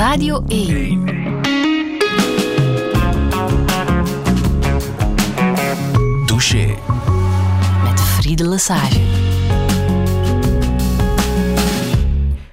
Radio 0.00 0.44
1. 0.48 1.04
Douche. 6.26 6.74
Met 7.82 8.00
Friede 8.00 8.48
Lesage. 8.48 9.00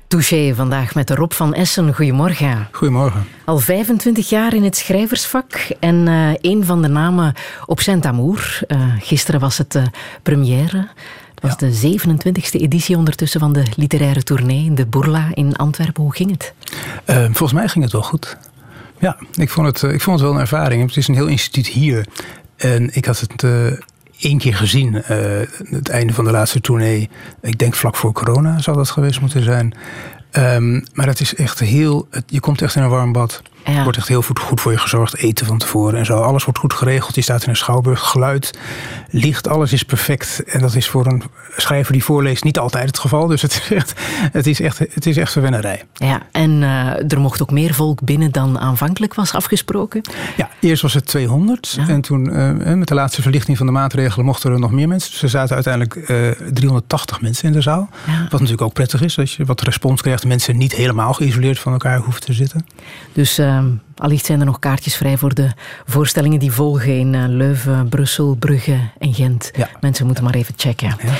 Touché 0.07 0.53
vandaag 0.55 0.95
met 0.95 1.09
Rob 1.09 1.31
van 1.31 1.53
Essen. 1.53 1.95
Goedemorgen. 1.95 2.67
Goedemorgen. 2.71 3.27
Al 3.45 3.57
25 3.57 4.29
jaar 4.29 4.53
in 4.53 4.63
het 4.63 4.77
schrijversvak 4.77 5.53
en 5.79 6.07
uh, 6.07 6.29
een 6.41 6.65
van 6.65 6.81
de 6.81 6.87
namen 6.87 7.33
op 7.65 7.79
Saint-Amour. 7.79 8.59
Uh, 8.67 8.79
gisteren 8.99 9.39
was 9.39 9.57
het 9.57 9.75
uh, 9.75 9.83
première. 10.23 10.87
Het 11.41 11.59
was 11.59 11.71
ja. 11.71 11.89
de 11.89 11.99
27e 11.99 12.61
editie 12.61 12.97
ondertussen 12.97 13.39
van 13.39 13.53
de 13.53 13.63
literaire 13.75 14.23
tournee 14.23 14.65
in 14.65 14.75
de 14.75 14.85
Bourla 14.85 15.29
in 15.33 15.55
Antwerpen. 15.55 16.03
Hoe 16.03 16.15
ging 16.15 16.31
het? 16.31 16.53
volgens 17.05 17.53
mij 17.53 17.67
ging 17.67 17.83
het 17.83 17.93
wel 17.93 18.03
goed. 18.03 18.37
Ja, 18.99 19.17
ik 19.33 19.49
vond, 19.49 19.67
het, 19.67 19.93
ik 19.93 20.01
vond 20.01 20.19
het 20.19 20.27
wel 20.27 20.35
een 20.35 20.41
ervaring. 20.41 20.81
Het 20.87 20.97
is 20.97 21.07
een 21.07 21.15
heel 21.15 21.27
instituut 21.27 21.67
hier. 21.67 22.05
En 22.55 22.95
ik 22.95 23.05
had 23.05 23.19
het 23.19 23.43
één 24.19 24.37
keer 24.37 24.55
gezien. 24.55 24.93
Uh, 24.93 25.01
het 25.69 25.89
einde 25.89 26.13
van 26.13 26.25
de 26.25 26.31
laatste 26.31 26.61
tournee. 26.61 27.09
Ik 27.41 27.57
denk 27.57 27.73
vlak 27.73 27.95
voor 27.95 28.11
corona 28.11 28.59
zou 28.59 28.77
dat 28.77 28.89
geweest 28.89 29.21
moeten 29.21 29.43
zijn. 29.43 29.73
Um, 30.31 30.85
maar 30.93 31.07
het 31.07 31.19
is 31.19 31.35
echt 31.35 31.59
heel. 31.59 32.07
Je 32.25 32.39
komt 32.39 32.61
echt 32.61 32.75
in 32.75 32.81
een 32.81 32.89
warm 32.89 33.11
bad. 33.11 33.41
Er 33.75 33.83
wordt 33.83 33.97
echt 33.97 34.07
heel 34.07 34.21
goed, 34.21 34.39
goed 34.39 34.61
voor 34.61 34.71
je 34.71 34.77
gezorgd. 34.77 35.17
Eten 35.17 35.45
van 35.45 35.57
tevoren 35.57 35.99
en 35.99 36.05
zo. 36.05 36.21
Alles 36.21 36.43
wordt 36.43 36.59
goed 36.59 36.73
geregeld. 36.73 37.15
Je 37.15 37.21
staat 37.21 37.43
in 37.43 37.49
een 37.49 37.55
schouwburg. 37.55 37.99
Geluid, 37.99 38.59
licht, 39.09 39.47
alles 39.47 39.73
is 39.73 39.83
perfect. 39.83 40.43
En 40.43 40.59
dat 40.59 40.75
is 40.75 40.87
voor 40.87 41.05
een 41.05 41.23
schrijver 41.57 41.93
die 41.93 42.03
voorleest 42.03 42.43
niet 42.43 42.59
altijd 42.59 42.87
het 42.87 42.99
geval. 42.99 43.27
Dus 43.27 43.41
het 43.41 43.53
is 43.53 43.71
echt, 43.71 43.93
het 44.31 44.47
is 44.47 44.59
echt, 44.61 44.79
het 44.79 45.05
is 45.05 45.17
echt 45.17 45.31
verwennerij. 45.31 45.83
Ja, 45.93 46.21
en 46.31 46.61
uh, 46.61 47.11
er 47.11 47.19
mocht 47.19 47.41
ook 47.41 47.51
meer 47.51 47.73
volk 47.73 48.01
binnen 48.01 48.31
dan 48.31 48.59
aanvankelijk 48.59 49.13
was 49.13 49.33
afgesproken? 49.33 50.01
Ja, 50.37 50.49
eerst 50.59 50.81
was 50.81 50.93
het 50.93 51.05
200. 51.05 51.73
Ja. 51.77 51.87
En 51.87 52.01
toen 52.01 52.29
uh, 52.29 52.73
met 52.73 52.87
de 52.87 52.93
laatste 52.93 53.21
verlichting 53.21 53.57
van 53.57 53.65
de 53.65 53.71
maatregelen 53.71 54.25
mochten 54.25 54.51
er 54.51 54.59
nog 54.59 54.71
meer 54.71 54.87
mensen. 54.87 55.11
Dus 55.11 55.21
er 55.21 55.29
zaten 55.29 55.55
uiteindelijk 55.55 55.95
uh, 55.95 56.51
380 56.53 57.21
mensen 57.21 57.47
in 57.47 57.53
de 57.53 57.61
zaal. 57.61 57.89
Ja. 58.07 58.21
Wat 58.21 58.31
natuurlijk 58.31 58.61
ook 58.61 58.73
prettig 58.73 59.01
is. 59.01 59.15
Dat 59.15 59.31
je 59.31 59.45
wat 59.45 59.61
respons 59.61 60.01
krijgt. 60.01 60.25
Mensen 60.25 60.57
niet 60.57 60.75
helemaal 60.75 61.13
geïsoleerd 61.13 61.59
van 61.59 61.71
elkaar 61.71 61.99
hoeven 61.99 62.21
te 62.21 62.33
zitten. 62.33 62.65
Dus 63.13 63.39
Um, 63.57 63.81
allicht 63.95 64.25
zijn 64.25 64.39
er 64.39 64.45
nog 64.45 64.59
kaartjes 64.59 64.95
vrij 64.95 65.17
voor 65.17 65.33
de 65.33 65.51
voorstellingen 65.85 66.39
die 66.39 66.51
volgen 66.51 66.99
in 66.99 67.13
uh, 67.13 67.23
Leuven, 67.27 67.89
Brussel, 67.89 68.35
Brugge 68.35 68.79
en 68.97 69.13
Gent. 69.13 69.51
Ja. 69.55 69.69
Mensen 69.79 70.05
moeten 70.05 70.23
maar 70.23 70.35
even 70.35 70.53
checken. 70.57 70.95
Ja. 71.03 71.13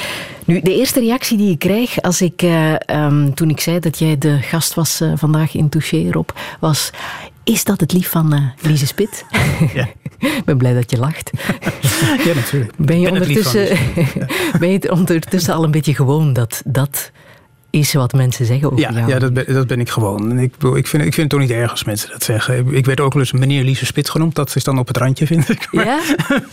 Nu, 0.45 0.61
de 0.61 0.75
eerste 0.75 0.99
reactie 0.99 1.38
die 1.38 1.52
ik 1.52 1.59
krijg 1.59 2.02
als 2.02 2.21
ik, 2.21 2.41
uh, 2.41 2.73
um, 2.91 3.33
toen 3.33 3.49
ik 3.49 3.59
zei 3.59 3.80
dat 3.80 3.99
jij 3.99 4.17
de 4.17 4.38
gast 4.41 4.73
was 4.73 5.02
uh, 5.02 5.11
vandaag 5.15 5.55
in 5.55 5.69
Touché, 5.69 6.11
Rob, 6.11 6.30
was... 6.59 6.91
Is 7.43 7.63
dat 7.63 7.80
het 7.80 7.93
lief 7.93 8.09
van 8.09 8.52
Lise 8.61 8.88
Spit? 8.88 9.25
Ja. 9.73 9.88
ik 10.38 10.41
ben 10.45 10.58
blij 10.58 10.73
dat 10.73 10.91
je 10.91 10.97
lacht. 10.97 11.31
Ja, 12.25 12.33
natuurlijk. 12.33 12.73
Ben 12.77 12.99
je, 12.99 13.09
ondertussen, 13.09 13.77
ben 14.59 14.71
je 14.71 14.91
ondertussen 14.91 15.53
al 15.53 15.63
een 15.63 15.71
beetje 15.71 15.95
gewoon 15.95 16.33
dat 16.33 16.61
dat 16.65 17.11
is 17.70 17.94
wat 17.94 18.14
mensen 18.14 18.46
zeggen 18.46 18.72
over 18.72 18.80
ja, 18.80 18.92
jou. 18.92 19.10
Ja, 19.10 19.20
dat 19.20 19.34
ben, 19.34 19.54
dat 19.54 19.68
ben 19.68 19.80
ik 19.80 19.90
gewoon. 19.90 20.32
En 20.32 20.40
ik, 20.40 20.54
ik, 20.76 20.88
vind, 20.88 21.04
ik 21.04 21.14
vind 21.14 21.16
het 21.16 21.30
toch 21.30 21.40
niet 21.40 21.52
erg 21.52 21.72
als 21.72 21.84
mensen 21.84 22.10
dat 22.10 22.23
zeggen. 22.23 22.73
Ik 22.73 22.86
werd 22.86 23.00
ook 23.00 23.14
wel 23.14 23.22
eens 23.22 23.32
meneer 23.32 23.64
Lise 23.64 23.86
Spit 23.86 24.10
genoemd. 24.10 24.36
Dat 24.36 24.56
is 24.56 24.64
dan 24.64 24.80
op 24.80 24.88
het 24.88 24.98
randje, 24.98 25.26
vind 25.26 25.50
ik. 25.50 25.68
Maar, 25.72 25.86
ja? 25.86 26.00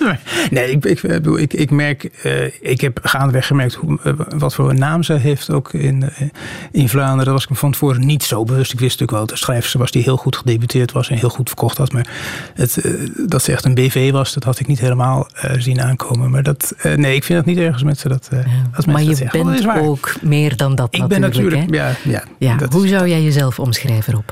nee, 0.51 0.71
ik, 0.71 0.85
ik, 0.85 1.03
ik, 1.39 1.53
ik 1.53 1.71
merk... 1.71 2.11
Uh, 2.25 2.45
ik 2.61 2.81
heb 2.81 2.99
gaandeweg 3.03 3.47
gemerkt 3.47 3.75
hoe, 3.75 3.99
uh, 4.05 4.13
wat 4.37 4.55
voor 4.55 4.71
een 4.71 4.79
naam 4.79 5.03
ze 5.03 5.13
heeft 5.13 5.51
ook 5.51 5.73
in, 5.73 6.03
uh, 6.03 6.29
in 6.73 6.89
Vlaanderen. 6.89 7.25
Dat 7.25 7.35
was 7.35 7.47
ik 7.47 7.57
van 7.57 7.73
tevoren 7.73 8.07
niet 8.07 8.23
zo 8.23 8.45
bewust. 8.45 8.73
Ik 8.73 8.81
wist 8.81 9.01
natuurlijk 9.01 9.19
wel 9.19 9.27
dat 9.27 9.39
de 9.39 9.45
schrijfster 9.45 9.79
was 9.81 9.91
die 9.91 10.03
heel 10.03 10.17
goed 10.17 10.37
gedebuteerd 10.37 10.93
was 10.93 11.11
en 11.11 11.17
heel 11.17 11.29
goed 11.29 11.49
verkocht 11.49 11.79
had. 11.79 11.93
Maar 11.93 12.09
het, 12.55 12.97
dat 13.27 13.43
ze 13.43 13.53
echt 13.53 13.65
een 13.65 13.75
BV 13.75 14.11
was, 14.11 14.33
dat 14.33 14.45
had 14.45 14.59
ik 14.59 14.67
niet 14.67 14.81
helemaal 14.81 15.29
zien 15.59 15.81
aankomen. 15.81 16.31
Maar 16.31 16.43
dat, 16.43 16.75
nee, 16.97 17.15
ik 17.15 17.25
vind 17.25 17.39
het 17.39 17.47
niet 17.47 17.59
erg 17.59 17.73
als 17.73 17.83
mensen 17.83 18.11
dat, 18.11 18.29
als 18.31 18.87
mensen 18.87 18.93
maar 18.93 19.03
je 19.03 19.09
dat 19.09 19.17
zeggen. 19.17 19.45
bent 19.45 19.67
ook 19.67 20.15
meer 20.23 20.57
dan 20.57 20.75
dat 20.75 20.95
ben 21.09 21.21
natuurlijk, 21.21 21.75
ja, 21.75 21.93
ja, 22.05 22.25
ja. 22.39 22.57
Hoe 22.71 22.89
zou 22.89 23.09
jij 23.09 23.23
jezelf 23.23 23.59
omschrijven, 23.59 24.13
Rob? 24.13 24.29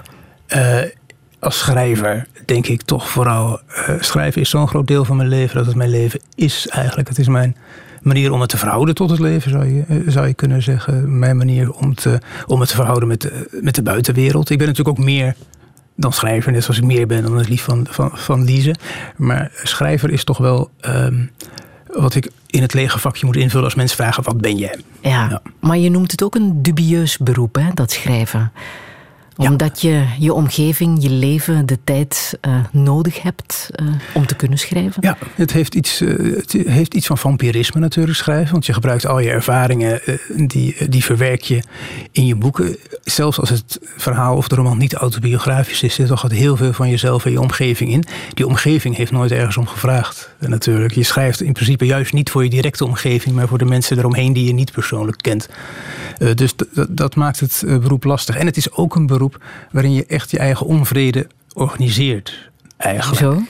Uh, 0.54 0.78
als 1.38 1.58
schrijver 1.58 2.26
denk 2.46 2.66
ik 2.66 2.82
toch 2.82 3.08
vooral... 3.08 3.60
Uh, 3.88 3.94
schrijven 4.00 4.40
is 4.40 4.50
zo'n 4.50 4.68
groot 4.68 4.86
deel 4.86 5.04
van 5.04 5.16
mijn 5.16 5.28
leven 5.28 5.56
dat 5.56 5.66
het 5.66 5.74
mijn 5.74 5.90
leven 5.90 6.20
is 6.34 6.68
eigenlijk. 6.68 7.08
Het 7.08 7.18
is 7.18 7.28
mijn 7.28 7.56
manier 8.02 8.32
om 8.32 8.40
het 8.40 8.48
te 8.48 8.56
verhouden 8.56 8.94
tot 8.94 9.10
het 9.10 9.18
leven, 9.18 9.50
zou 9.50 9.64
je, 9.64 10.04
zou 10.06 10.26
je 10.26 10.34
kunnen 10.34 10.62
zeggen. 10.62 11.18
Mijn 11.18 11.36
manier 11.36 11.72
om, 11.72 11.94
te, 11.94 12.20
om 12.46 12.60
het 12.60 12.68
te 12.68 12.74
verhouden 12.74 13.08
met 13.08 13.20
de, 13.20 13.58
met 13.60 13.74
de 13.74 13.82
buitenwereld. 13.82 14.50
Ik 14.50 14.58
ben 14.58 14.66
natuurlijk 14.66 14.98
ook 14.98 15.04
meer 15.04 15.34
dan 15.96 16.12
schrijver, 16.12 16.52
net 16.52 16.62
zoals 16.62 16.78
ik 16.78 16.84
meer 16.84 17.06
ben 17.06 17.22
dan 17.22 17.36
het 17.36 17.48
lief 17.48 17.62
van, 17.62 17.86
van, 17.90 18.10
van. 18.14 18.48
Maar 19.16 19.50
schrijver 19.62 20.10
is 20.10 20.24
toch 20.24 20.38
wel... 20.38 20.70
Um, 20.88 21.30
wat 21.92 22.14
ik 22.14 22.30
in 22.46 22.62
het 22.62 22.74
lege 22.74 22.98
vakje 22.98 23.26
moet 23.26 23.36
invullen 23.36 23.64
als 23.64 23.74
mensen 23.74 23.96
vragen: 23.96 24.22
wat 24.22 24.40
ben 24.40 24.56
jij? 24.56 24.80
Ja, 25.00 25.28
ja. 25.28 25.42
maar 25.60 25.78
je 25.78 25.90
noemt 25.90 26.10
het 26.10 26.22
ook 26.22 26.34
een 26.34 26.62
dubieus 26.62 27.18
beroep, 27.18 27.54
hè, 27.54 27.70
dat 27.74 27.90
schrijven 27.90 28.52
omdat 29.36 29.80
ja. 29.80 29.90
je 29.90 30.06
je 30.18 30.32
omgeving, 30.32 31.02
je 31.02 31.10
leven, 31.10 31.66
de 31.66 31.78
tijd 31.84 32.38
uh, 32.48 32.54
nodig 32.72 33.22
hebt 33.22 33.70
uh, 33.82 33.88
om 34.14 34.26
te 34.26 34.36
kunnen 34.36 34.58
schrijven? 34.58 35.02
Ja, 35.02 35.16
het 35.34 35.52
heeft, 35.52 35.74
iets, 35.74 36.00
uh, 36.00 36.36
het 36.36 36.52
heeft 36.52 36.94
iets 36.94 37.06
van 37.06 37.18
vampirisme 37.18 37.80
natuurlijk 37.80 38.18
schrijven. 38.18 38.52
Want 38.52 38.66
je 38.66 38.72
gebruikt 38.72 39.06
al 39.06 39.18
je 39.18 39.30
ervaringen, 39.30 40.00
die, 40.46 40.88
die 40.88 41.04
verwerk 41.04 41.42
je 41.42 41.62
in 42.10 42.26
je 42.26 42.36
boeken. 42.36 42.76
Zelfs 43.04 43.40
als 43.40 43.50
het 43.50 43.78
verhaal 43.96 44.36
of 44.36 44.48
de 44.48 44.54
roman 44.54 44.78
niet 44.78 44.94
autobiografisch 44.94 45.82
is, 45.82 45.94
zit 45.94 46.06
toch 46.06 46.28
heel 46.28 46.56
veel 46.56 46.72
van 46.72 46.88
jezelf 46.88 47.24
en 47.24 47.30
je 47.30 47.40
omgeving 47.40 47.90
in. 47.90 48.04
Die 48.34 48.46
omgeving 48.46 48.96
heeft 48.96 49.12
nooit 49.12 49.30
ergens 49.30 49.56
om 49.56 49.66
gevraagd 49.66 50.31
natuurlijk. 50.48 50.94
Je 50.94 51.02
schrijft 51.02 51.42
in 51.42 51.52
principe 51.52 51.86
juist 51.86 52.12
niet 52.12 52.30
voor 52.30 52.44
je 52.44 52.50
directe 52.50 52.84
omgeving, 52.84 53.34
maar 53.34 53.48
voor 53.48 53.58
de 53.58 53.64
mensen 53.64 53.98
eromheen 53.98 54.32
die 54.32 54.44
je 54.44 54.52
niet 54.52 54.72
persoonlijk 54.72 55.18
kent. 55.22 55.48
dus 56.34 56.54
dat 56.88 57.14
maakt 57.14 57.40
het 57.40 57.62
beroep 57.66 58.04
lastig. 58.04 58.36
En 58.36 58.46
het 58.46 58.56
is 58.56 58.72
ook 58.72 58.94
een 58.94 59.06
beroep 59.06 59.44
waarin 59.70 59.92
je 59.92 60.06
echt 60.06 60.30
je 60.30 60.38
eigen 60.38 60.66
onvrede 60.66 61.26
organiseert. 61.54 62.50
Eigenlijk. 62.76 63.20
Zo? 63.20 63.42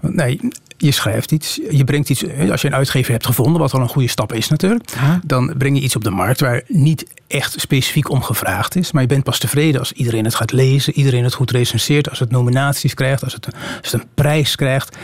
Nee, 0.00 0.40
je 0.78 0.90
schrijft 0.90 1.32
iets, 1.32 1.60
je 1.70 1.84
brengt 1.84 2.10
iets. 2.10 2.24
Als 2.50 2.60
je 2.60 2.66
een 2.66 2.74
uitgever 2.74 3.12
hebt 3.12 3.26
gevonden, 3.26 3.60
wat 3.60 3.72
al 3.72 3.80
een 3.80 3.88
goede 3.88 4.08
stap 4.08 4.32
is 4.32 4.48
natuurlijk, 4.48 4.92
dan 5.24 5.54
breng 5.58 5.76
je 5.76 5.82
iets 5.82 5.96
op 5.96 6.04
de 6.04 6.10
markt 6.10 6.40
waar 6.40 6.62
niet 6.68 7.06
echt 7.26 7.60
specifiek 7.60 8.10
om 8.10 8.22
gevraagd 8.22 8.76
is. 8.76 8.92
Maar 8.92 9.02
je 9.02 9.08
bent 9.08 9.24
pas 9.24 9.38
tevreden 9.38 9.80
als 9.80 9.92
iedereen 9.92 10.24
het 10.24 10.34
gaat 10.34 10.52
lezen, 10.52 10.92
iedereen 10.92 11.24
het 11.24 11.34
goed 11.34 11.50
recenseert, 11.50 12.10
als 12.10 12.18
het 12.18 12.30
nominaties 12.30 12.94
krijgt, 12.94 13.24
als 13.24 13.32
het, 13.32 13.46
als 13.82 13.92
het 13.92 14.00
een 14.00 14.08
prijs 14.14 14.56
krijgt. 14.56 14.96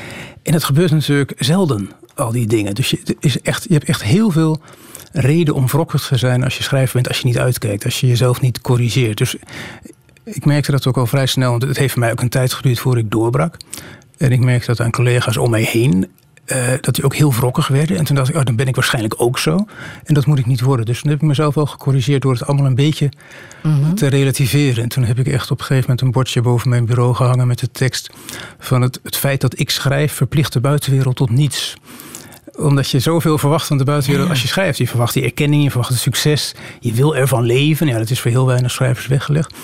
En 0.42 0.53
dat 0.53 0.64
gebeurt 0.64 0.91
natuurlijk 0.91 1.32
zelden, 1.38 1.91
al 2.14 2.32
die 2.32 2.47
dingen. 2.47 2.75
Dus 2.75 2.91
je, 2.91 3.16
is 3.20 3.41
echt, 3.41 3.64
je 3.69 3.72
hebt 3.72 3.88
echt 3.88 4.03
heel 4.03 4.30
veel 4.30 4.60
reden 5.12 5.54
om 5.54 5.66
wrokkig 5.66 6.06
te 6.06 6.16
zijn 6.16 6.44
als 6.44 6.56
je 6.56 6.62
schrijver 6.62 6.94
bent, 6.94 7.08
als 7.08 7.19
je 7.19 7.26
niet 7.26 7.38
uitkijkt, 7.38 7.84
als 7.84 8.00
je 8.00 8.06
jezelf 8.06 8.41
niet 8.41 8.60
corrigeert. 8.60 9.19
Dus 9.19 9.36
ik 10.25 10.44
merkte 10.44 10.70
dat 10.70 10.86
ook 10.86 10.97
al 10.97 11.06
vrij 11.06 11.26
snel, 11.26 11.50
want 11.50 11.62
het 11.62 11.76
heeft 11.76 11.92
voor 11.92 12.03
mij 12.03 12.10
ook 12.10 12.20
een 12.20 12.28
tijd 12.28 12.53
geduurd 12.53 12.78
voor 12.78 12.98
ik 12.98 13.10
doorbrak. 13.10 13.56
En 14.16 14.32
ik 14.32 14.41
merkte 14.41 14.66
dat 14.66 14.80
aan 14.80 14.91
collega's 14.91 15.36
om 15.36 15.50
mij 15.50 15.62
heen, 15.62 16.10
uh, 16.47 16.56
dat 16.80 16.94
die 16.94 17.04
ook 17.04 17.14
heel 17.14 17.32
wrokkig 17.32 17.69
werden. 17.69 17.97
En 17.97 18.04
toen 18.04 18.16
dacht 18.16 18.28
ik, 18.28 18.36
oh, 18.36 18.42
dan 18.44 18.56
ben 18.56 18.66
ik 18.66 18.75
waarschijnlijk 18.75 19.14
ook 19.16 19.38
zo. 19.38 19.66
En 20.04 20.14
dat 20.14 20.26
moet 20.26 20.38
ik 20.38 20.47
niet 20.47 20.60
worden. 20.60 20.86
Dus 20.86 21.00
toen 21.00 21.10
heb 21.10 21.22
ik 21.22 21.26
mezelf 21.28 21.54
wel 21.54 21.66
gecorrigeerd 21.66 22.22
door 22.22 22.32
het 22.32 22.47
allemaal 22.47 22.66
een 22.66 22.75
beetje 22.75 23.08
Mhm. 23.62 23.94
te 23.94 24.06
relativeren. 24.06 24.82
En 24.82 24.88
toen 24.88 25.04
heb 25.04 25.19
ik 25.19 25.26
echt 25.26 25.50
op 25.50 25.58
een 25.58 25.64
gegeven 25.64 25.82
moment 25.91 26.00
een 26.06 26.10
bordje 26.12 26.41
boven 26.41 26.69
mijn 26.69 26.84
bureau 26.84 27.14
gehangen 27.14 27.47
met 27.47 27.58
de 27.58 27.70
tekst 27.70 28.10
van 28.58 28.82
het, 28.82 29.00
het 29.03 29.16
feit 29.16 29.41
dat 29.41 29.58
ik 29.58 29.70
schrijf 29.70 30.12
verplicht 30.12 30.53
de 30.53 30.60
buitenwereld 30.60 31.16
tot 31.16 31.30
niets 31.30 31.75
omdat 32.56 32.91
je 32.91 32.98
zoveel 32.98 33.38
verwacht 33.38 33.66
van 33.66 33.78
de 33.78 33.84
buitenwereld 33.84 34.28
als 34.28 34.42
je 34.42 34.48
schrijft. 34.48 34.78
Je 34.78 34.88
verwacht 34.88 35.14
die 35.14 35.22
erkenning, 35.24 35.62
je 35.62 35.69
verwacht 35.70 35.91
het 35.91 35.98
succes. 35.98 36.54
Je 36.80 36.92
wil 36.92 37.16
ervan 37.16 37.42
leven. 37.42 37.86
Ja, 37.86 37.98
dat 37.98 38.10
is 38.10 38.20
voor 38.20 38.30
heel 38.30 38.47
weinig 38.47 38.70
schrijvers 38.70 39.06
weggelegd. 39.06 39.54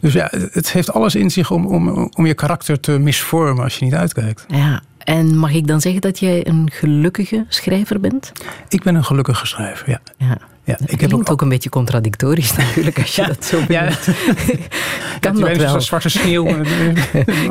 Dus 0.00 0.12
ja, 0.12 0.30
het 0.52 0.72
heeft 0.72 0.92
alles 0.92 1.14
in 1.14 1.30
zich 1.30 1.50
om, 1.50 1.66
om, 1.66 2.10
om 2.16 2.26
je 2.26 2.34
karakter 2.34 2.80
te 2.80 2.98
misvormen 2.98 3.64
als 3.64 3.78
je 3.78 3.84
niet 3.84 3.94
uitkijkt. 3.94 4.44
Ja, 4.48 4.82
en 4.98 5.36
mag 5.36 5.52
ik 5.52 5.66
dan 5.66 5.80
zeggen 5.80 6.00
dat 6.00 6.18
jij 6.18 6.46
een 6.46 6.70
gelukkige 6.72 7.44
schrijver 7.48 8.00
bent? 8.00 8.32
Ik 8.68 8.82
ben 8.82 8.94
een 8.94 9.04
gelukkige 9.04 9.46
schrijver, 9.46 9.90
ja. 9.90 10.00
ja. 10.16 10.38
Ja, 10.68 10.74
ik 10.74 10.88
heb 10.90 10.98
klinkt 10.98 11.14
ook, 11.14 11.30
ook 11.30 11.40
een 11.42 11.48
beetje 11.48 11.68
contradictorisch 11.68 12.56
natuurlijk 12.56 12.98
als 12.98 13.16
je 13.16 13.22
ja, 13.22 13.28
dat 13.28 13.44
zo 13.44 13.64
benoemt. 13.66 14.04
Ja. 14.04 14.12
kan 15.20 15.34
dat, 15.34 15.48
dat 15.48 15.56
wel? 15.56 15.80
Zwarte 15.80 16.08
sneeuw. 16.08 16.44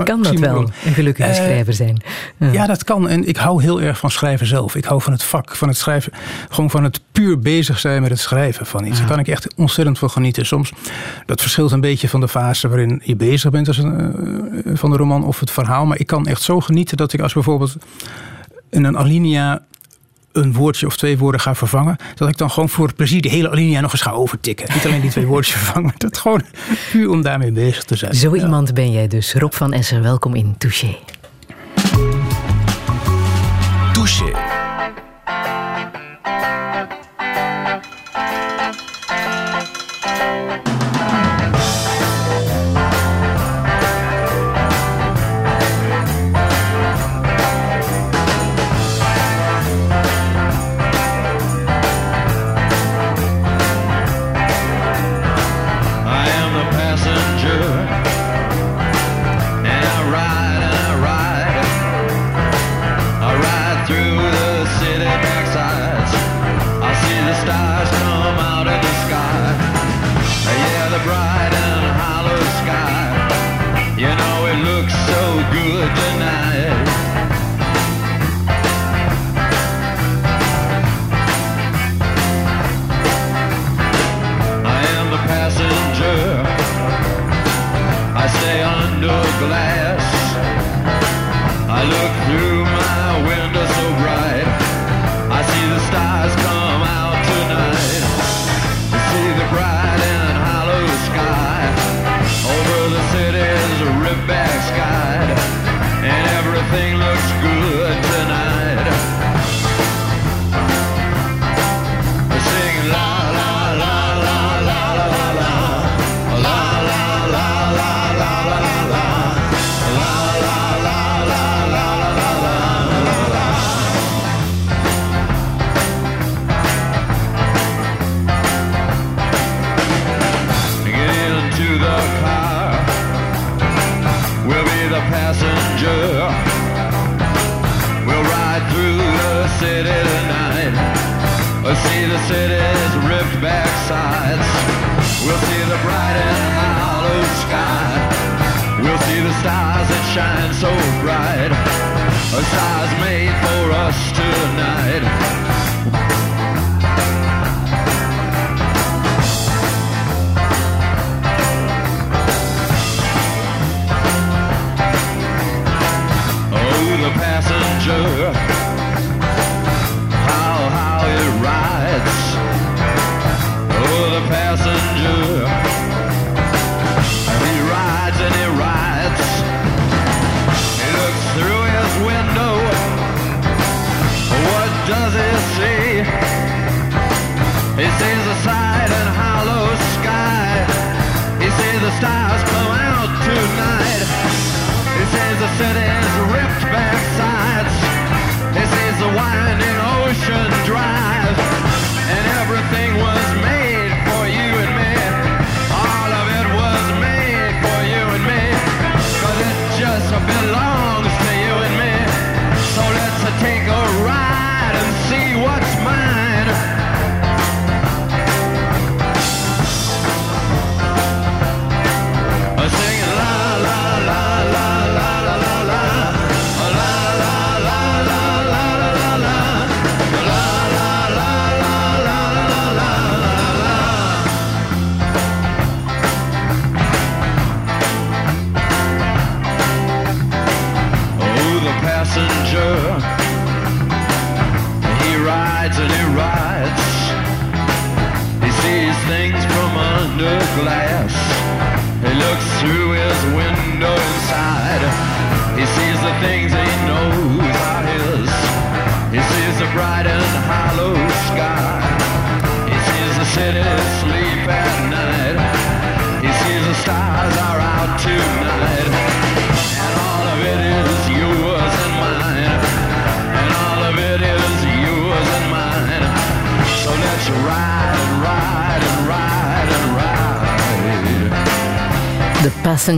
kan 0.04 0.24
dat 0.24 0.40
wel, 0.40 0.69
een 0.86 0.94
gelukkige 0.94 1.30
uh, 1.30 1.36
schrijver 1.36 1.74
zijn? 1.74 2.02
Ja. 2.38 2.52
ja. 2.52 2.68
dat 2.68 2.84
kan. 2.84 3.10
En 3.10 3.28
ik 3.28 3.38
hou 3.38 3.62
heel 3.62 3.81
erg 3.81 3.98
van 3.98 4.12
schrijven 4.12 4.48
zelf. 4.48 4.75
Ik 4.75 4.86
hou 4.86 5.02
van 5.02 5.14
het 5.14 5.24
vak, 5.24 5.56
van 5.56 5.68
het 5.68 5.78
schrijven. 5.78 6.14
Gewoon 6.50 6.69
van 6.69 6.84
het 6.84 7.02
puur 7.12 7.40
bezig 7.40 7.80
zijn 7.80 8.02
met 8.02 8.12
het 8.12 8.19
schrijven 8.19 8.66
van 8.66 8.86
iets. 8.86 8.98
Daar 8.98 9.08
kan 9.08 9.20
ik 9.20 9.28
echt 9.28 9.54
ontzettend 9.56 10.00
van 10.00 10.10
genieten. 10.10 10.46
Soms, 10.46 10.72
dat 11.25 11.42
verschilt 11.42 11.72
een 11.72 11.81
beetje 11.81 12.10
van 12.10 12.20
de 12.20 12.28
fase 12.28 12.68
waarin 12.68 13.02
je 13.04 13.16
bezig 13.16 13.52
bent 13.52 13.68
als 13.68 13.78
een, 13.78 14.74
van 14.74 14.92
de 14.92 14.98
roman 14.98 15.24
of 15.24 15.40
het 15.40 15.52
verhaal. 15.52 15.86
Maar 15.86 16.00
ik 16.00 16.08
kan 16.08 16.25
echt 16.25 16.42
zo 16.42 16.60
genieten 16.60 16.98
dat 16.98 17.13
ik 17.13 17.22
als 17.22 17.34
bijvoorbeeld 17.34 17.75
in 18.70 18.84
een 18.84 18.98
alinea 18.98 19.62
een 20.31 20.53
woordje 20.53 20.85
of 20.85 20.97
twee 20.97 21.18
woorden 21.18 21.41
ga 21.41 21.56
vervangen, 21.56 21.95
dat 22.15 22.29
ik 22.29 22.38
dan 22.38 22.51
gewoon 22.51 22.69
voor 22.69 22.88
het 22.88 22.95
plezier 22.95 23.21
de 23.21 23.29
hele 23.29 23.50
alinea 23.50 23.81
nog 23.81 23.91
eens 23.91 24.01
ga 24.01 24.12
overtikken. 24.12 24.74
Niet 24.74 24.85
alleen 24.85 25.01
die 25.01 25.09
twee 25.09 25.25
woordjes 25.25 25.56
vervangen, 25.62 25.83
maar 25.83 25.95
dat 25.97 26.18
gewoon 26.18 26.41
puur 26.91 27.09
om 27.09 27.21
daarmee 27.21 27.51
bezig 27.51 27.83
te 27.83 27.95
zijn. 27.95 28.13
Zo 28.15 28.35
iemand 28.35 28.74
ben 28.74 28.91
jij 28.91 29.07
dus. 29.07 29.33
Rob 29.33 29.53
van 29.53 29.74
Essen, 29.74 30.01
welkom 30.01 30.35
in 30.35 30.56
Touché. 30.57 30.97
Touché. 33.94 34.65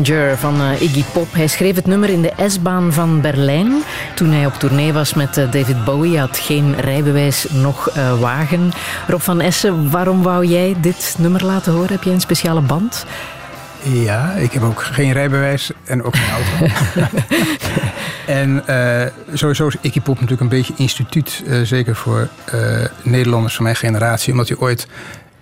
Passenger 0.09 0.37
van 0.37 0.61
uh, 0.61 0.81
Iggy 0.81 1.03
Pop. 1.13 1.33
Hij 1.33 1.47
schreef 1.47 1.75
het 1.75 1.85
nummer 1.85 2.09
in 2.09 2.21
de 2.21 2.33
S-baan 2.47 2.93
van 2.93 3.21
Berlijn 3.21 3.83
toen 4.15 4.31
hij 4.31 4.45
op 4.45 4.53
tournee 4.53 4.93
was 4.93 5.13
met 5.13 5.37
uh, 5.37 5.51
David 5.51 5.85
Bowie. 5.85 6.11
Hij 6.11 6.19
had 6.19 6.37
geen 6.37 6.79
rijbewijs, 6.79 7.47
nog 7.49 7.97
uh, 7.97 8.19
wagen. 8.19 8.71
Rob 9.07 9.19
van 9.19 9.41
Essen, 9.41 9.89
waarom 9.89 10.23
wou 10.23 10.45
jij 10.45 10.75
dit 10.81 11.15
nummer 11.17 11.45
laten 11.45 11.73
horen? 11.73 11.91
Heb 11.91 12.03
jij 12.03 12.13
een 12.13 12.21
speciale 12.21 12.61
band? 12.61 13.05
Ja, 13.83 14.31
ik 14.31 14.51
heb 14.51 14.63
ook 14.63 14.83
geen 14.83 15.11
rijbewijs 15.11 15.71
en 15.83 16.03
ook 16.03 16.15
geen 16.15 16.29
auto. 16.29 16.75
en 18.41 18.63
sowieso 19.33 19.67
is 19.67 19.75
Iggy 19.81 20.01
Pop 20.01 20.15
natuurlijk 20.15 20.41
een 20.41 20.57
beetje 20.57 20.73
instituut, 20.77 21.43
zeker 21.63 21.95
voor 21.95 22.29
Nederlanders 23.03 23.55
van 23.55 23.63
mijn 23.63 23.75
generatie, 23.75 24.31
omdat 24.31 24.47
hij 24.47 24.57
ooit 24.57 24.87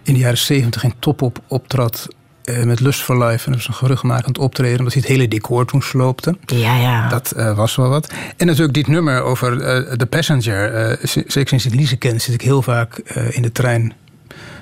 in 0.03 0.13
de 0.13 0.19
jaren 0.19 0.37
zeventig 0.37 0.83
in 0.83 0.93
Topop 0.99 1.39
optrad 1.47 2.07
uh, 2.49 2.63
met 2.63 2.79
Lust 2.79 3.01
for 3.01 3.25
Life. 3.25 3.45
En 3.45 3.51
dat 3.51 3.59
was 3.59 3.67
een 3.67 3.73
geruchtmakend 3.73 4.37
optreden, 4.37 4.77
omdat 4.77 4.93
hij 4.93 5.01
het 5.01 5.11
hele 5.11 5.27
decor 5.27 5.65
toen 5.65 5.81
sloopte. 5.81 6.37
Ja, 6.45 6.77
ja. 6.77 7.09
Dat 7.09 7.33
uh, 7.37 7.55
was 7.55 7.75
wel 7.75 7.89
wat. 7.89 8.13
En 8.37 8.45
natuurlijk 8.45 8.73
dit 8.73 8.87
nummer 8.87 9.21
over 9.21 9.53
uh, 9.53 9.91
The 9.93 10.05
Passenger. 10.05 10.97
zeker 11.01 11.47
sinds 11.47 11.65
ik 11.65 11.73
Lize 11.73 11.97
ken, 11.97 12.21
zit 12.21 12.33
ik 12.33 12.41
heel 12.41 12.61
vaak 12.61 12.97
in 13.29 13.41
de 13.41 13.51
trein 13.51 13.93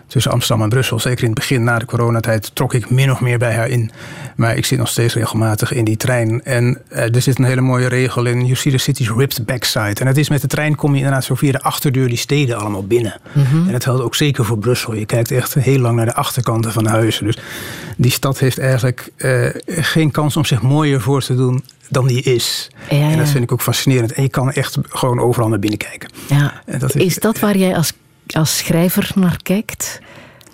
tussen 0.08 0.32
Amsterdam 0.32 0.64
en 0.64 0.70
Brussel. 0.70 1.00
Zeker 1.00 1.24
in 1.24 1.30
het 1.30 1.40
begin, 1.40 1.64
na 1.64 1.80
de 1.80 1.86
coronatijd, 1.86 2.52
trok 2.54 2.74
ik 2.74 2.90
min 2.90 3.12
of 3.12 3.22
meer 3.22 3.38
bij 3.38 3.56
haar 3.56 3.70
in. 3.70 3.92
Maar 4.36 4.58
ik 4.58 4.66
zit 4.66 4.78
nog 4.78 4.88
steeds 4.88 5.14
regelmatig 5.14 5.72
in 5.74 5.86
die 5.86 5.98
trein. 5.98 6.44
En 6.44 6.82
uh, 6.92 7.16
er 7.16 7.22
zit 7.22 7.40
een 7.40 7.46
hele 7.46 7.62
mooie 7.62 7.88
regel 7.88 8.26
in. 8.26 8.42
You 8.42 8.56
see 8.56 8.72
the 8.72 8.78
city's 8.78 9.10
ripped 9.10 9.46
backside. 9.46 9.96
En 10.00 10.08
het 10.08 10.18
is 10.18 10.30
met 10.30 10.42
de 10.42 10.48
trein 10.48 10.76
kom 10.76 10.92
je 10.92 10.98
inderdaad 10.98 11.24
zo 11.24 11.36
via 11.36 11.52
de 11.52 11.62
achterdeur 11.62 12.08
die 12.08 12.18
steden 12.18 12.58
allemaal 12.58 12.88
binnen. 12.88 13.20
En 13.34 13.72
dat 13.72 13.84
geldt 13.84 14.02
ook 14.02 14.16
zeker 14.16 14.46
voor 14.46 14.58
Brussel. 14.58 14.96
Je 14.96 15.06
kijkt 15.06 15.32
echt 15.32 15.54
heel 15.54 15.80
lang 15.80 15.96
naar 15.96 16.06
de 16.06 16.14
achterkanten 16.14 16.72
van 16.72 16.84
de 16.84 16.90
huizen. 16.90 17.26
Dus 17.26 17.38
die 17.98 18.12
stad 18.12 18.40
heeft 18.40 18.58
eigenlijk 18.58 19.10
uh, 19.18 19.50
geen 19.66 20.12
kans 20.12 20.38
om 20.38 20.46
zich 20.46 20.62
mooier 20.62 21.02
voor 21.02 21.22
te 21.22 21.36
doen 21.36 21.64
dan 21.90 22.08
die 22.08 22.22
is. 22.22 22.68
Ja, 22.90 22.98
ja. 22.98 23.10
En 23.10 23.18
dat 23.18 23.30
vind 23.30 23.44
ik 23.44 23.52
ook 23.52 23.62
fascinerend. 23.62 24.14
En 24.14 24.24
je 24.24 24.30
kan 24.30 24.52
echt 24.52 24.78
gewoon 24.90 25.20
overal 25.20 25.50
naar 25.50 25.60
binnen 25.60 25.80
kijken. 25.80 26.10
Ja. 26.28 26.62
Dat 26.80 26.96
is, 26.96 27.06
is 27.06 27.16
dat 27.16 27.40
waar 27.40 27.58
jij 27.58 27.76
als 27.76 27.94
als 28.36 28.58
schrijver 28.58 29.12
naar 29.16 29.38
kijkt? 29.44 30.00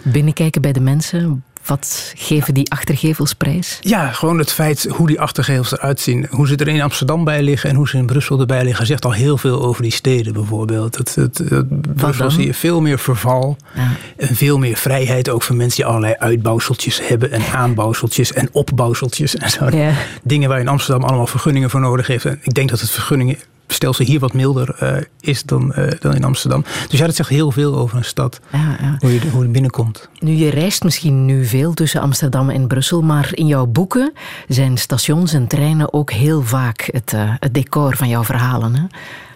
Binnenkijken 0.04 0.62
bij 0.62 0.72
de 0.72 0.80
mensen? 0.80 1.44
Wat 1.66 2.14
geven 2.16 2.54
die 2.54 2.72
achtergevels 2.72 3.34
prijs? 3.34 3.78
Ja, 3.82 4.12
gewoon 4.12 4.38
het 4.38 4.52
feit 4.52 4.88
hoe 4.90 5.08
die 5.08 5.20
achtergevels 5.20 5.72
eruit 5.72 6.00
zien. 6.00 6.28
Hoe 6.30 6.48
ze 6.48 6.56
er 6.56 6.68
in 6.68 6.82
Amsterdam 6.82 7.24
bij 7.24 7.44
liggen 7.44 7.70
en 7.70 7.76
hoe 7.76 7.88
ze 7.88 7.98
in 7.98 8.06
Brussel 8.06 8.40
erbij 8.40 8.64
liggen. 8.64 8.86
Zegt 8.86 9.06
al 9.06 9.12
heel 9.12 9.38
veel 9.38 9.62
over 9.62 9.82
die 9.82 9.92
steden 9.92 10.34
bijvoorbeeld. 10.34 10.98
Het, 10.98 11.16
het, 11.16 11.38
het 11.38 11.96
Brussel 11.96 12.32
zie 12.32 12.46
je 12.46 12.54
veel 12.54 12.82
meer 12.82 13.00
verval. 13.00 13.58
Ja. 13.76 13.92
En 14.18 14.36
veel 14.36 14.58
meer 14.58 14.76
vrijheid 14.76 15.30
ook 15.30 15.42
voor 15.42 15.56
mensen 15.56 15.76
die 15.76 15.86
allerlei 15.86 16.14
uitbouwseltjes 16.18 17.08
hebben. 17.08 17.32
En 17.32 17.42
aanbouwseltjes 17.54 18.34
en 18.34 18.50
opbouwseltjes. 18.52 19.36
En 19.36 19.50
zo. 19.50 19.70
Ja. 19.70 19.94
Dingen 20.24 20.50
waar 20.50 20.60
in 20.60 20.68
Amsterdam 20.68 21.04
allemaal 21.04 21.28
vergunningen 21.28 21.70
voor 21.70 21.80
nodig 21.80 22.08
heeft. 22.08 22.26
En 22.26 22.40
ik 22.42 22.54
denk 22.54 22.70
dat 22.70 22.80
het 22.80 22.90
vergunningen 22.90 23.38
stelsel 23.74 24.06
hier 24.06 24.20
wat 24.20 24.34
milder 24.34 24.76
uh, 24.84 25.02
is 25.20 25.44
dan, 25.44 25.74
uh, 25.78 25.88
dan 26.00 26.16
in 26.16 26.24
Amsterdam. 26.24 26.64
Dus 26.90 27.00
ja, 27.00 27.06
dat 27.06 27.16
zegt 27.16 27.30
heel 27.30 27.52
veel 27.52 27.76
over 27.76 27.98
een 27.98 28.06
stad. 28.06 28.40
Ja, 28.52 28.78
ja. 28.82 28.96
Hoe, 29.00 29.14
je, 29.14 29.30
hoe 29.30 29.44
je 29.44 29.50
binnenkomt. 29.50 30.10
Nu, 30.20 30.32
je 30.32 30.50
reist 30.50 30.84
misschien 30.84 31.26
nu 31.26 31.46
veel 31.46 31.74
tussen 31.74 32.02
Amsterdam 32.02 32.50
en 32.50 32.68
Brussel, 32.68 33.02
maar 33.02 33.30
in 33.34 33.48
jouw 33.48 33.66
boeken 33.66 34.14
zijn 34.48 34.78
stations 34.78 35.34
en 35.34 35.48
treinen 35.48 35.94
ook 35.94 36.12
heel 36.12 36.42
vaak 36.42 36.90
het, 36.92 37.14
uh, 37.14 37.34
het 37.40 37.54
decor 37.54 37.98
van 37.98 38.08
jouw 38.08 38.24
verhalen. 38.24 38.76
Hè? 38.76 38.84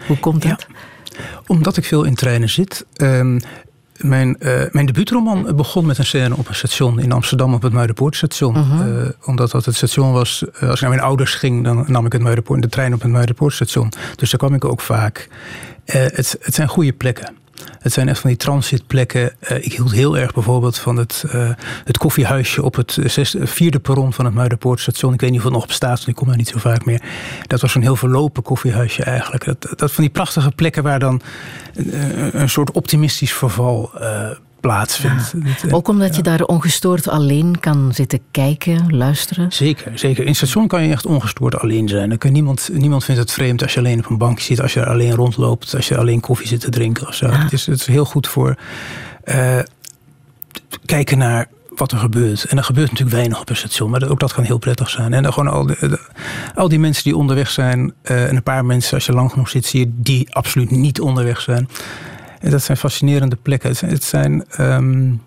Hoe 0.07 0.19
komt 0.19 0.41
dat? 0.41 0.67
Omdat 1.47 1.77
ik 1.77 1.85
veel 1.85 2.03
in 2.03 2.15
treinen 2.15 2.49
zit. 2.49 2.85
Um, 2.97 3.39
mijn, 3.97 4.35
uh, 4.39 4.61
mijn 4.71 4.85
debuutroman 4.85 5.55
begon 5.55 5.85
met 5.85 5.97
een 5.97 6.05
scène 6.05 6.35
op 6.35 6.47
een 6.47 6.55
station 6.55 6.99
in 6.99 7.11
Amsterdam 7.11 7.53
op 7.53 7.61
het 7.61 7.73
Muiderpoortstation. 7.73 8.57
Uh 8.57 8.79
-huh. 8.79 8.87
uh, 8.87 9.09
omdat 9.25 9.51
dat 9.51 9.65
het 9.65 9.75
station 9.75 10.11
was, 10.11 10.43
als 10.59 10.73
ik 10.73 10.81
naar 10.81 10.89
mijn 10.89 11.01
ouders 11.01 11.33
ging, 11.35 11.63
dan 11.63 11.85
nam 11.87 12.05
ik 12.05 12.11
het 12.11 12.21
Muiderpoort, 12.21 12.61
de 12.61 12.69
trein 12.69 12.93
op 12.93 13.01
het 13.01 13.11
Muiderpoortstation. 13.11 13.91
Dus 14.15 14.29
daar 14.29 14.39
kwam 14.39 14.53
ik 14.53 14.65
ook 14.65 14.81
vaak. 14.81 15.29
het, 15.85 16.37
het 16.39 16.53
zijn 16.55 16.67
goede 16.67 16.93
plekken. 16.93 17.44
Het 17.79 17.93
zijn 17.93 18.09
echt 18.09 18.19
van 18.19 18.29
die 18.29 18.39
transitplekken. 18.39 19.21
Uh, 19.21 19.57
ik 19.65 19.73
hield 19.73 19.91
heel 19.91 20.17
erg 20.17 20.33
bijvoorbeeld 20.33 20.77
van 20.77 20.97
het, 20.97 21.23
uh, 21.25 21.49
het 21.83 21.97
koffiehuisje 21.97 22.63
op 22.63 22.75
het 22.75 22.97
zesde, 23.03 23.47
vierde 23.47 23.79
perron 23.79 24.13
van 24.13 24.25
het 24.25 24.33
Muiderpoortstation. 24.33 25.13
Ik 25.13 25.21
weet 25.21 25.29
niet 25.29 25.39
of 25.39 25.45
het 25.45 25.53
nog 25.53 25.67
bestaat, 25.67 25.97
want 25.97 26.07
ik 26.07 26.15
kom 26.15 26.27
daar 26.27 26.37
niet 26.37 26.47
zo 26.47 26.59
vaak 26.59 26.85
meer. 26.85 27.01
Dat 27.47 27.61
was 27.61 27.71
zo'n 27.71 27.81
heel 27.81 27.95
verlopen 27.95 28.43
koffiehuisje 28.43 29.03
eigenlijk. 29.03 29.45
Dat, 29.45 29.79
dat 29.79 29.91
van 29.91 30.03
die 30.03 30.13
prachtige 30.13 30.51
plekken 30.51 30.83
waar 30.83 30.99
dan 30.99 31.21
een 32.31 32.49
soort 32.49 32.71
optimistisch 32.71 33.33
verval 33.33 33.91
plaatsvindt. 34.65 35.33
Ja. 35.61 35.71
Ook 35.71 35.87
omdat 35.87 36.15
je 36.15 36.21
daar 36.21 36.41
ongestoord 36.41 37.07
alleen 37.07 37.59
kan 37.59 37.91
zitten 37.93 38.19
kijken, 38.31 38.95
luisteren? 38.95 39.51
Zeker, 39.51 39.99
zeker. 39.99 40.21
In 40.21 40.27
het 40.27 40.37
station 40.37 40.67
kan 40.67 40.83
je 40.83 40.91
echt 40.91 41.05
ongestoord 41.05 41.59
alleen 41.59 41.87
zijn. 41.87 42.09
Dan 42.09 42.17
kan 42.17 42.31
niemand, 42.31 42.69
niemand 42.73 43.03
vindt 43.03 43.21
het 43.21 43.31
vreemd 43.31 43.61
als 43.61 43.73
je 43.73 43.79
alleen 43.79 43.99
op 43.99 44.09
een 44.09 44.17
bankje 44.17 44.45
zit, 44.45 44.61
als 44.61 44.73
je 44.73 44.85
alleen 44.85 45.15
rondloopt, 45.15 45.75
als 45.75 45.87
je 45.87 45.97
alleen 45.97 46.19
koffie 46.19 46.47
zit 46.47 46.59
te 46.59 46.69
drinken 46.69 47.07
of 47.07 47.13
zo. 47.13 47.27
Ja. 47.27 47.37
Het, 47.37 47.53
is, 47.53 47.65
het 47.65 47.79
is 47.79 47.85
heel 47.85 48.05
goed 48.05 48.27
voor 48.27 48.55
uh, 49.25 49.59
kijken 50.85 51.17
naar 51.17 51.47
wat 51.75 51.91
er 51.91 51.97
gebeurt. 51.97 52.43
En 52.43 52.57
er 52.57 52.63
gebeurt 52.63 52.89
natuurlijk 52.89 53.17
weinig 53.17 53.39
op 53.39 53.49
een 53.49 53.55
station, 53.55 53.89
maar 53.89 54.09
ook 54.09 54.19
dat 54.19 54.33
kan 54.33 54.43
heel 54.43 54.57
prettig 54.57 54.89
zijn. 54.89 55.13
En 55.13 55.23
dan 55.23 55.33
gewoon 55.33 55.53
al, 55.53 55.65
de, 55.65 55.77
de, 55.79 55.99
al 56.55 56.69
die 56.69 56.79
mensen 56.79 57.03
die 57.03 57.15
onderweg 57.15 57.49
zijn, 57.49 57.93
uh, 58.03 58.29
en 58.29 58.35
een 58.35 58.43
paar 58.43 58.65
mensen, 58.65 58.93
als 58.93 59.05
je 59.05 59.13
lang 59.13 59.31
genoeg 59.31 59.49
zit, 59.49 59.65
zie 59.65 59.79
je 59.79 59.91
die 59.95 60.35
absoluut 60.35 60.71
niet 60.71 61.01
onderweg 61.01 61.41
zijn. 61.41 61.69
Dat 62.49 62.63
zijn 62.63 62.77
fascinerende 62.77 63.35
plekken. 63.35 63.75
Het 63.79 64.03
zijn. 64.03 64.45
Um, 64.59 65.21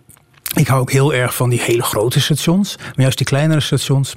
ik 0.54 0.66
hou 0.66 0.80
ook 0.80 0.92
heel 0.92 1.14
erg 1.14 1.34
van 1.34 1.50
die 1.50 1.60
hele 1.60 1.82
grote 1.82 2.20
stations. 2.20 2.76
Maar 2.76 2.94
juist 2.96 3.16
die 3.16 3.26
kleinere 3.26 3.60
stations, 3.60 4.16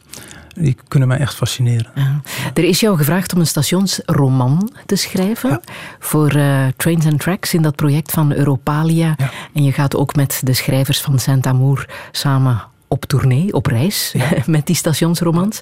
die 0.53 0.77
kunnen 0.87 1.07
mij 1.07 1.17
echt 1.17 1.35
fascineren. 1.35 1.91
Ja. 1.95 2.21
Er 2.53 2.63
is 2.63 2.79
jou 2.79 2.97
gevraagd 2.97 3.33
om 3.33 3.39
een 3.39 3.47
stationsroman 3.47 4.71
te 4.85 4.95
schrijven 4.95 5.49
ja. 5.49 5.61
voor 5.99 6.35
uh, 6.35 6.65
Trains 6.77 7.05
and 7.05 7.19
Tracks 7.19 7.53
in 7.53 7.61
dat 7.61 7.75
project 7.75 8.11
van 8.11 8.33
Europalia. 8.33 9.15
Ja. 9.17 9.31
En 9.53 9.63
je 9.63 9.71
gaat 9.71 9.95
ook 9.95 10.15
met 10.15 10.41
de 10.43 10.53
schrijvers 10.53 11.01
van 11.01 11.19
Saint-Amour 11.19 11.89
samen 12.11 12.63
op 12.87 13.05
tournee, 13.05 13.53
op 13.53 13.65
reis, 13.65 14.15
met 14.45 14.65
die 14.65 14.75
stationsromans. 14.75 15.59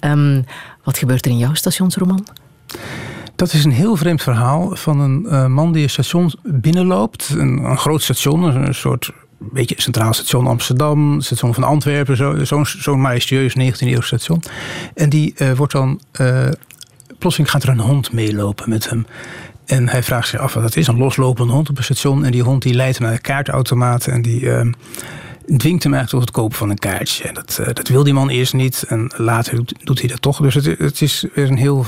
Um, 0.00 0.44
wat 0.84 0.98
gebeurt 0.98 1.24
er 1.24 1.30
in 1.30 1.38
jouw 1.38 1.54
stationsroman? 1.54 2.26
Dat 3.38 3.52
is 3.52 3.64
een 3.64 3.72
heel 3.72 3.96
vreemd 3.96 4.22
verhaal 4.22 4.76
van 4.76 5.00
een 5.00 5.26
uh, 5.26 5.46
man 5.46 5.72
die 5.72 5.82
een 5.82 5.90
station 5.90 6.32
binnenloopt. 6.42 7.34
Een, 7.36 7.76
groot 7.76 8.02
station, 8.02 8.42
een 8.42 8.74
soort 8.74 9.10
beetje 9.38 9.74
centraal 9.78 10.12
station 10.12 10.46
Amsterdam, 10.46 11.20
station 11.20 11.54
van 11.54 11.64
Antwerpen, 11.64 12.46
zo'n 12.46 12.66
zo, 12.66 12.96
majestueus 12.96 13.54
19e 13.58 13.86
eeuw 13.86 14.00
station. 14.00 14.42
En 14.94 15.08
die 15.08 15.34
uh, 15.36 15.52
wordt 15.52 15.72
dan, 15.72 16.00
uh, 16.20 16.48
plotseling 17.18 17.50
gaat 17.50 17.62
er 17.62 17.68
een 17.68 17.80
hond 17.80 18.12
meelopen 18.12 18.68
met 18.68 18.90
hem. 18.90 19.06
En 19.66 19.88
hij 19.88 20.02
vraagt 20.02 20.28
zich 20.28 20.40
af 20.40 20.54
wat 20.54 20.62
dat 20.62 20.76
is, 20.76 20.86
een 20.86 20.98
loslopende 20.98 21.52
hond 21.52 21.70
op 21.70 21.78
een 21.78 21.84
station. 21.84 22.24
En 22.24 22.30
die 22.30 22.42
hond 22.42 22.62
die 22.62 22.74
leidt 22.74 22.98
hem 22.98 23.06
naar 23.06 23.16
de 23.16 23.22
kaartautomaat 23.22 24.06
en 24.06 24.22
die 24.22 24.40
uh, 24.40 24.60
dwingt 25.56 25.82
hem 25.82 25.94
eigenlijk 25.94 26.08
tot 26.08 26.20
het 26.20 26.30
kopen 26.30 26.56
van 26.56 26.70
een 26.70 26.78
kaartje. 26.78 27.24
En 27.24 27.34
dat, 27.34 27.60
dat 27.72 27.88
wil 27.88 28.04
die 28.04 28.14
man 28.14 28.28
eerst 28.28 28.54
niet 28.54 28.84
en 28.88 29.12
later 29.16 29.54
doet, 29.54 29.74
doet 29.84 29.98
hij 29.98 30.08
dat 30.08 30.22
toch. 30.22 30.40
Dus 30.40 30.54
het, 30.54 30.64
het 30.78 31.02
is 31.02 31.24
weer 31.34 31.48
een 31.48 31.56
heel 31.56 31.86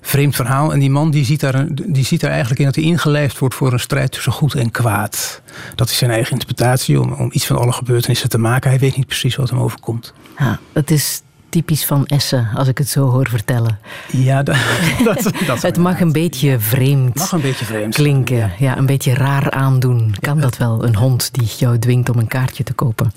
vreemd 0.00 0.36
verhaal. 0.36 0.72
En 0.72 0.78
die 0.78 0.90
man 0.90 1.10
die 1.10 1.24
ziet, 1.24 1.40
daar, 1.40 1.66
die 1.70 2.04
ziet 2.04 2.20
daar 2.20 2.30
eigenlijk 2.30 2.60
in 2.60 2.66
dat 2.66 2.74
hij 2.74 2.84
ingelijfd 2.84 3.38
wordt 3.38 3.54
voor 3.54 3.72
een 3.72 3.80
strijd 3.80 4.12
tussen 4.12 4.32
goed 4.32 4.54
en 4.54 4.70
kwaad. 4.70 5.42
Dat 5.74 5.90
is 5.90 5.98
zijn 5.98 6.10
eigen 6.10 6.32
interpretatie 6.32 7.00
om, 7.00 7.12
om 7.12 7.28
iets 7.32 7.46
van 7.46 7.58
alle 7.58 7.72
gebeurtenissen 7.72 8.28
te 8.28 8.38
maken. 8.38 8.70
Hij 8.70 8.78
weet 8.78 8.96
niet 8.96 9.06
precies 9.06 9.36
wat 9.36 9.50
hem 9.50 9.58
overkomt. 9.58 10.14
Ja, 10.38 10.58
het 10.72 10.90
is 10.90 11.22
typisch 11.48 11.84
van 11.84 12.06
Essen, 12.06 12.48
als 12.54 12.68
ik 12.68 12.78
het 12.78 12.88
zo 12.88 13.10
hoor 13.10 13.28
vertellen. 13.28 13.78
Ja, 14.10 14.42
dat, 14.42 14.56
dat, 15.04 15.32
dat 15.46 15.62
het 15.62 15.76
mag 15.76 16.00
een 16.00 16.12
beetje 16.12 16.58
vreemd, 16.58 17.14
mag 17.14 17.32
een 17.32 17.40
beetje 17.40 17.64
vreemd 17.64 17.94
klinken. 17.94 18.36
Ja. 18.36 18.50
ja. 18.58 18.76
een 18.76 18.86
beetje 18.86 19.14
raar 19.14 19.50
aandoen. 19.50 20.14
Kan 20.20 20.36
ja, 20.36 20.42
dat 20.42 20.56
wel, 20.56 20.84
een 20.84 20.96
hond 20.96 21.28
die 21.32 21.48
jou 21.58 21.78
dwingt 21.78 22.08
om 22.08 22.18
een 22.18 22.26
kaartje 22.26 22.64
te 22.64 22.72
kopen? 22.72 23.12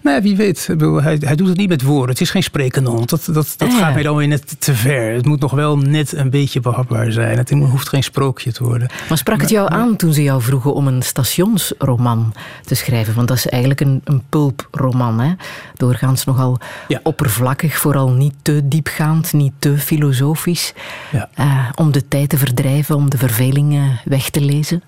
Nou, 0.00 0.22
wie 0.22 0.36
weet. 0.36 0.68
Hij, 0.78 1.18
hij 1.20 1.34
doet 1.34 1.48
het 1.48 1.56
niet 1.56 1.68
met 1.68 1.82
woorden. 1.82 2.10
Het 2.10 2.20
is 2.20 2.30
geen 2.30 2.42
sprekende 2.42 2.90
hond. 2.90 3.10
Dat, 3.10 3.24
dat, 3.24 3.54
dat 3.56 3.68
ah, 3.68 3.78
gaat 3.78 3.94
mij 3.94 4.02
dan 4.02 4.16
weer 4.16 4.28
net 4.28 4.60
te 4.60 4.74
ver. 4.74 5.14
Het 5.14 5.26
moet 5.26 5.40
nog 5.40 5.52
wel 5.52 5.76
net 5.78 6.12
een 6.12 6.30
beetje 6.30 6.60
behapbaar 6.60 7.12
zijn. 7.12 7.38
Het 7.38 7.50
hoeft 7.50 7.88
geen 7.88 8.02
sprookje 8.02 8.52
te 8.52 8.64
worden. 8.64 8.88
Maar 9.08 9.18
sprak 9.18 9.40
het 9.40 9.50
jou 9.50 9.72
aan 9.72 9.96
toen 9.96 10.12
ze 10.12 10.22
jou 10.22 10.42
vroegen 10.42 10.74
om 10.74 10.86
een 10.86 11.02
stationsroman 11.02 12.34
te 12.64 12.74
schrijven? 12.74 13.14
Want 13.14 13.28
dat 13.28 13.36
is 13.36 13.48
eigenlijk 13.48 13.80
een, 13.80 14.00
een 14.04 14.22
pulproman. 14.28 15.20
Hè? 15.20 15.32
Doorgaans 15.76 16.24
nogal 16.24 16.58
oppervlakkig 17.02 17.73
vooral 17.76 18.10
niet 18.10 18.34
te 18.42 18.60
diepgaand, 18.64 19.32
niet 19.32 19.52
te 19.58 19.78
filosofisch. 19.78 20.72
Ja. 21.12 21.28
Uh, 21.38 21.68
om 21.74 21.92
de 21.92 22.08
tijd 22.08 22.28
te 22.28 22.38
verdrijven, 22.38 22.96
om 22.96 23.10
de 23.10 23.18
vervelingen 23.18 24.00
weg 24.04 24.30
te 24.30 24.40
lezen. 24.40 24.82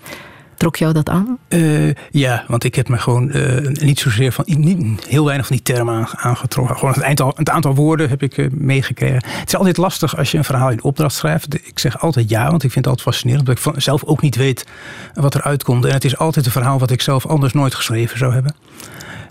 Trok 0.56 0.76
jou 0.76 0.92
dat 0.92 1.08
aan? 1.08 1.38
Uh, 1.48 1.92
ja, 2.10 2.44
want 2.48 2.64
ik 2.64 2.74
heb 2.74 2.88
me 2.88 2.98
gewoon 2.98 3.36
uh, 3.36 3.68
niet 3.72 3.98
zozeer 3.98 4.32
van. 4.32 4.44
Niet, 4.46 5.06
heel 5.06 5.24
weinig 5.24 5.46
van 5.46 5.56
die 5.56 5.64
termen 5.64 6.08
aangetrokken. 6.16 6.76
Gewoon 6.76 6.94
het 6.94 7.02
aantal, 7.02 7.32
het 7.36 7.50
aantal 7.50 7.74
woorden 7.74 8.08
heb 8.08 8.22
ik 8.22 8.36
uh, 8.36 8.50
meegekregen. 8.50 9.22
Het 9.26 9.48
is 9.48 9.56
altijd 9.56 9.76
lastig 9.76 10.16
als 10.16 10.30
je 10.30 10.38
een 10.38 10.44
verhaal 10.44 10.70
in 10.70 10.82
opdracht 10.82 11.14
schrijft. 11.14 11.54
Ik 11.54 11.78
zeg 11.78 12.00
altijd 12.00 12.30
ja, 12.30 12.50
want 12.50 12.62
ik 12.62 12.70
vind 12.72 12.84
het 12.84 12.86
altijd 12.86 13.02
fascinerend. 13.02 13.48
Omdat 13.48 13.74
ik 13.74 13.82
zelf 13.82 14.04
ook 14.04 14.20
niet 14.20 14.36
weet 14.36 14.66
wat 15.14 15.34
er 15.34 15.42
uitkomt. 15.42 15.84
En 15.84 15.92
het 15.92 16.04
is 16.04 16.18
altijd 16.18 16.46
een 16.46 16.52
verhaal 16.52 16.78
wat 16.78 16.90
ik 16.90 17.00
zelf 17.00 17.26
anders 17.26 17.52
nooit 17.52 17.74
geschreven 17.74 18.18
zou 18.18 18.32
hebben. 18.32 18.54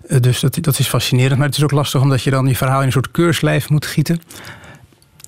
Eh, 0.07 0.19
dus 0.19 0.39
dat, 0.39 0.57
dat 0.61 0.79
is 0.79 0.87
fascinerend. 0.87 1.37
Maar 1.37 1.47
het 1.47 1.57
is 1.57 1.63
ook 1.63 1.71
lastig 1.71 2.01
omdat 2.01 2.23
je 2.23 2.29
dan 2.29 2.47
je 2.47 2.55
verhaal 2.55 2.79
in 2.79 2.85
een 2.85 2.91
soort 2.91 3.11
keurslijf 3.11 3.69
moet 3.69 3.85
gieten. 3.85 4.21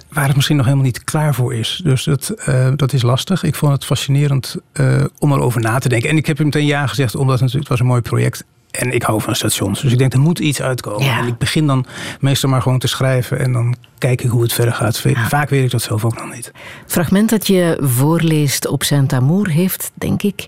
Waar 0.10 0.26
het 0.26 0.36
misschien 0.36 0.58
nog 0.58 0.66
helemaal 0.66 0.86
niet 0.86 1.04
klaar 1.04 1.36
voor 1.36 1.54
is. 1.54 1.82
Dus 1.84 2.04
dat, 2.04 2.34
uh, 2.50 2.70
dat 2.76 2.94
is 2.94 3.02
lastig. 3.02 3.44
Ik 3.44 3.56
vond 3.56 3.74
het 3.74 3.86
fascinerend 3.86 4.56
uh, 4.74 5.04
om 5.20 5.32
erover 5.32 5.62
na 5.62 5.80
te 5.80 5.90
denken. 5.90 6.10
En 6.10 6.18
ik 6.18 6.26
heb 6.26 6.38
hem 6.38 6.46
meteen 6.46 6.66
ja 6.66 6.88
gezegd, 6.88 7.16
omdat 7.16 7.40
het, 7.40 7.52
het 7.52 7.68
was 7.68 7.80
een 7.80 7.86
mooi 7.86 8.02
project. 8.02 8.44
En 8.72 8.92
ik 8.92 9.04
hou 9.04 9.22
van 9.22 9.36
stations. 9.36 9.82
Dus 9.82 9.92
ik 9.92 9.98
denk, 9.98 10.14
er 10.14 10.20
moet 10.20 10.40
iets 10.40 10.62
uitkomen. 10.62 11.06
Ja. 11.06 11.20
En 11.20 11.28
ik 11.28 11.38
begin 11.38 11.68
dan 11.68 11.86
meestal 12.20 12.50
maar 12.50 12.62
gewoon 12.62 12.80
te 12.80 12.88
schrijven. 12.88 13.40
En 13.40 13.52
dan 13.54 13.76
kijk 13.98 14.22
ik 14.22 14.30
hoe 14.30 14.42
het 14.42 14.54
verder 14.54 14.74
gaat. 14.74 14.98
Ja. 14.98 15.28
Vaak 15.28 15.50
weet 15.50 15.64
ik 15.64 15.72
dat 15.72 15.82
zelf 15.82 16.06
ook 16.06 16.18
nog 16.18 16.34
niet. 16.34 16.46
Het 16.84 16.92
fragment 16.92 17.30
dat 17.30 17.48
je 17.48 17.78
voorleest 17.82 18.68
op 18.68 18.84
Saint-Amour 18.84 19.50
heeft, 19.50 19.92
denk 19.94 20.22
ik, 20.22 20.46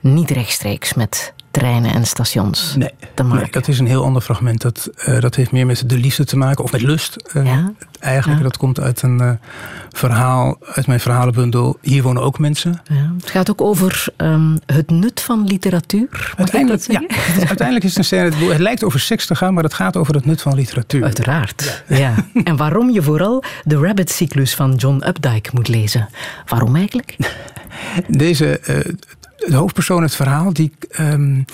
niet 0.00 0.30
rechtstreeks 0.30 0.94
met 0.94 1.34
treinen 1.58 1.94
en 1.94 2.06
stations 2.06 2.74
nee, 2.76 2.90
te 3.14 3.22
maken. 3.22 3.40
Nee, 3.40 3.50
dat 3.50 3.68
is 3.68 3.78
een 3.78 3.86
heel 3.86 4.04
ander 4.04 4.22
fragment. 4.22 4.60
Dat, 4.60 4.90
uh, 5.08 5.20
dat 5.20 5.34
heeft 5.34 5.52
meer 5.52 5.66
met 5.66 5.82
de 5.86 5.96
liefde 5.98 6.24
te 6.24 6.36
maken, 6.36 6.64
of 6.64 6.72
met 6.72 6.82
lust. 6.82 7.16
Uh, 7.36 7.44
ja? 7.44 7.72
Eigenlijk, 8.00 8.38
ja. 8.38 8.44
dat 8.44 8.56
komt 8.56 8.80
uit 8.80 9.02
een 9.02 9.22
uh, 9.22 9.30
verhaal, 9.90 10.56
uit 10.74 10.86
mijn 10.86 11.00
verhalenbundel. 11.00 11.78
Hier 11.82 12.02
wonen 12.02 12.22
ook 12.22 12.38
mensen. 12.38 12.80
Ja, 12.84 13.12
het 13.16 13.30
gaat 13.30 13.50
ook 13.50 13.60
over 13.60 14.06
um, 14.16 14.58
het 14.66 14.90
nut 14.90 15.20
van 15.20 15.44
literatuur. 15.44 16.34
Uiteindelijk, 16.36 16.82
ja, 16.82 17.02
uiteindelijk 17.36 17.84
is 17.84 17.90
het 17.90 17.98
een 17.98 18.04
scène, 18.04 18.50
het 18.50 18.58
lijkt 18.58 18.84
over 18.84 19.00
seks 19.00 19.26
te 19.26 19.34
gaan, 19.34 19.54
maar 19.54 19.64
het 19.64 19.74
gaat 19.74 19.96
over 19.96 20.14
het 20.14 20.24
nut 20.24 20.42
van 20.42 20.54
literatuur. 20.54 21.04
Uiteraard, 21.04 21.84
ja. 21.88 21.96
ja. 21.96 22.14
en 22.44 22.56
waarom 22.56 22.90
je 22.90 23.02
vooral 23.02 23.42
de 23.64 23.76
Rabbit-cyclus 23.76 24.54
van 24.54 24.74
John 24.74 25.02
Updike 25.06 25.50
moet 25.52 25.68
lezen. 25.68 26.08
Waarom 26.46 26.76
eigenlijk? 26.76 27.16
Deze, 28.08 28.60
de 29.46 29.56
hoofdpersoon, 29.56 30.02
het 30.02 30.14
verhaal, 30.14 30.52
die... 30.52 30.72
Um, 31.00 31.44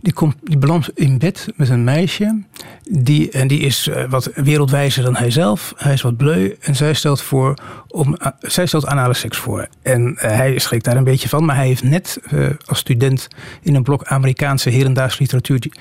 die, 0.00 0.12
komt, 0.12 0.36
die 0.42 0.58
belandt 0.58 0.90
in 0.94 1.18
bed 1.18 1.46
met 1.56 1.68
een 1.68 1.84
meisje. 1.84 2.42
Die, 2.90 3.30
en 3.30 3.48
die 3.48 3.60
is 3.60 3.86
uh, 3.86 4.04
wat 4.08 4.30
wereldwijzer 4.34 5.02
dan 5.02 5.16
hij 5.16 5.30
zelf. 5.30 5.72
Hij 5.76 5.92
is 5.92 6.02
wat 6.02 6.16
bleu. 6.16 6.56
En 6.60 6.76
zij 6.76 6.94
stelt, 6.94 7.22
voor 7.22 7.54
om, 7.88 8.16
uh, 8.18 8.26
zij 8.40 8.66
stelt 8.66 8.86
anale 8.86 9.14
seks 9.14 9.38
voor. 9.38 9.68
En 9.82 10.02
uh, 10.02 10.20
hij 10.20 10.58
schrikt 10.58 10.84
daar 10.84 10.96
een 10.96 11.04
beetje 11.04 11.28
van. 11.28 11.44
Maar 11.44 11.56
hij 11.56 11.66
heeft 11.66 11.82
net 11.82 12.18
als 12.66 12.78
student 12.78 13.28
in 13.62 13.74
een 13.74 13.82
blok 13.82 14.04
Amerikaanse 14.04 14.70
herendaagse 14.70 15.20
literatuur. 15.20 15.72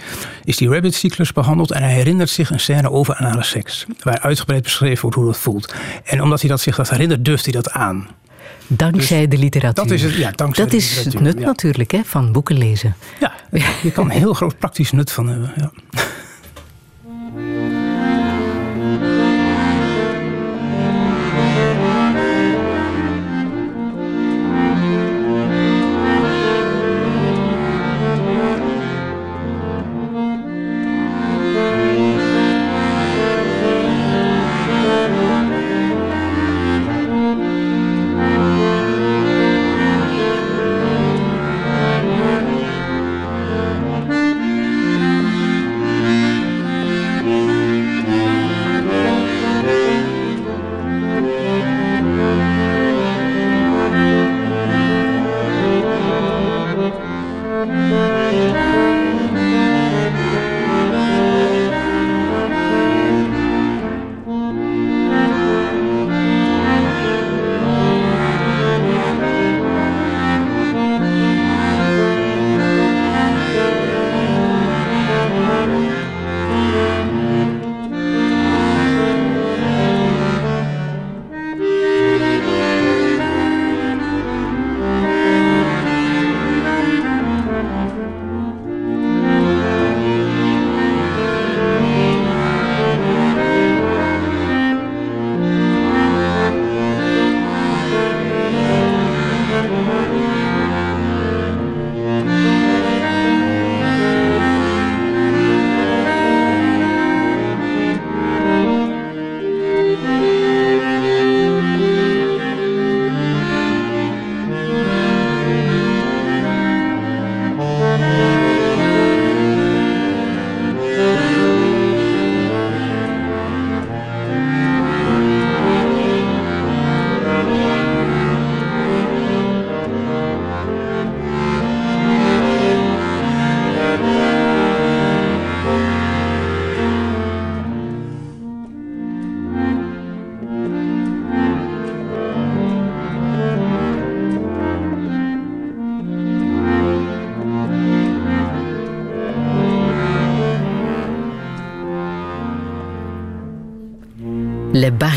is 0.43 0.57
die 0.57 0.69
Rabbit-cyclus 0.69 1.33
behandeld. 1.33 1.71
En 1.71 1.83
hij 1.83 1.93
herinnert 1.93 2.29
zich 2.29 2.49
een 2.49 2.59
scène 2.59 2.91
over 2.91 3.15
anale 3.15 3.43
seks. 3.43 3.85
Waar 4.03 4.19
uitgebreid 4.19 4.63
beschreven 4.63 5.01
wordt 5.01 5.15
hoe 5.15 5.25
dat 5.25 5.37
voelt. 5.37 5.75
En 6.03 6.21
omdat 6.21 6.41
hij 6.41 6.49
dat 6.49 6.61
zich 6.61 6.75
dat 6.75 6.89
herinnert, 6.89 7.25
durft 7.25 7.43
hij 7.43 7.53
dat 7.53 7.71
aan. 7.71 8.07
Dankzij 8.71 9.27
dus 9.27 9.37
de 9.37 9.43
literatuur. 9.43 9.83
Dat 9.83 9.93
is 9.93 10.03
het, 10.03 10.13
ja, 10.13 10.31
dankzij 10.31 10.63
dat 10.63 10.71
de 10.71 10.77
is 10.77 11.05
het 11.05 11.19
nut 11.19 11.39
ja. 11.39 11.45
natuurlijk 11.45 11.91
hè, 11.91 12.01
van 12.03 12.31
boeken 12.31 12.57
lezen. 12.57 12.95
Ja, 13.19 13.33
je 13.81 13.91
kan 13.91 14.05
een 14.05 14.17
heel 14.17 14.33
groot 14.33 14.57
praktisch 14.57 14.91
nut 14.91 15.11
van 15.11 15.27
hebben. 15.27 15.51
Ja. 15.55 15.71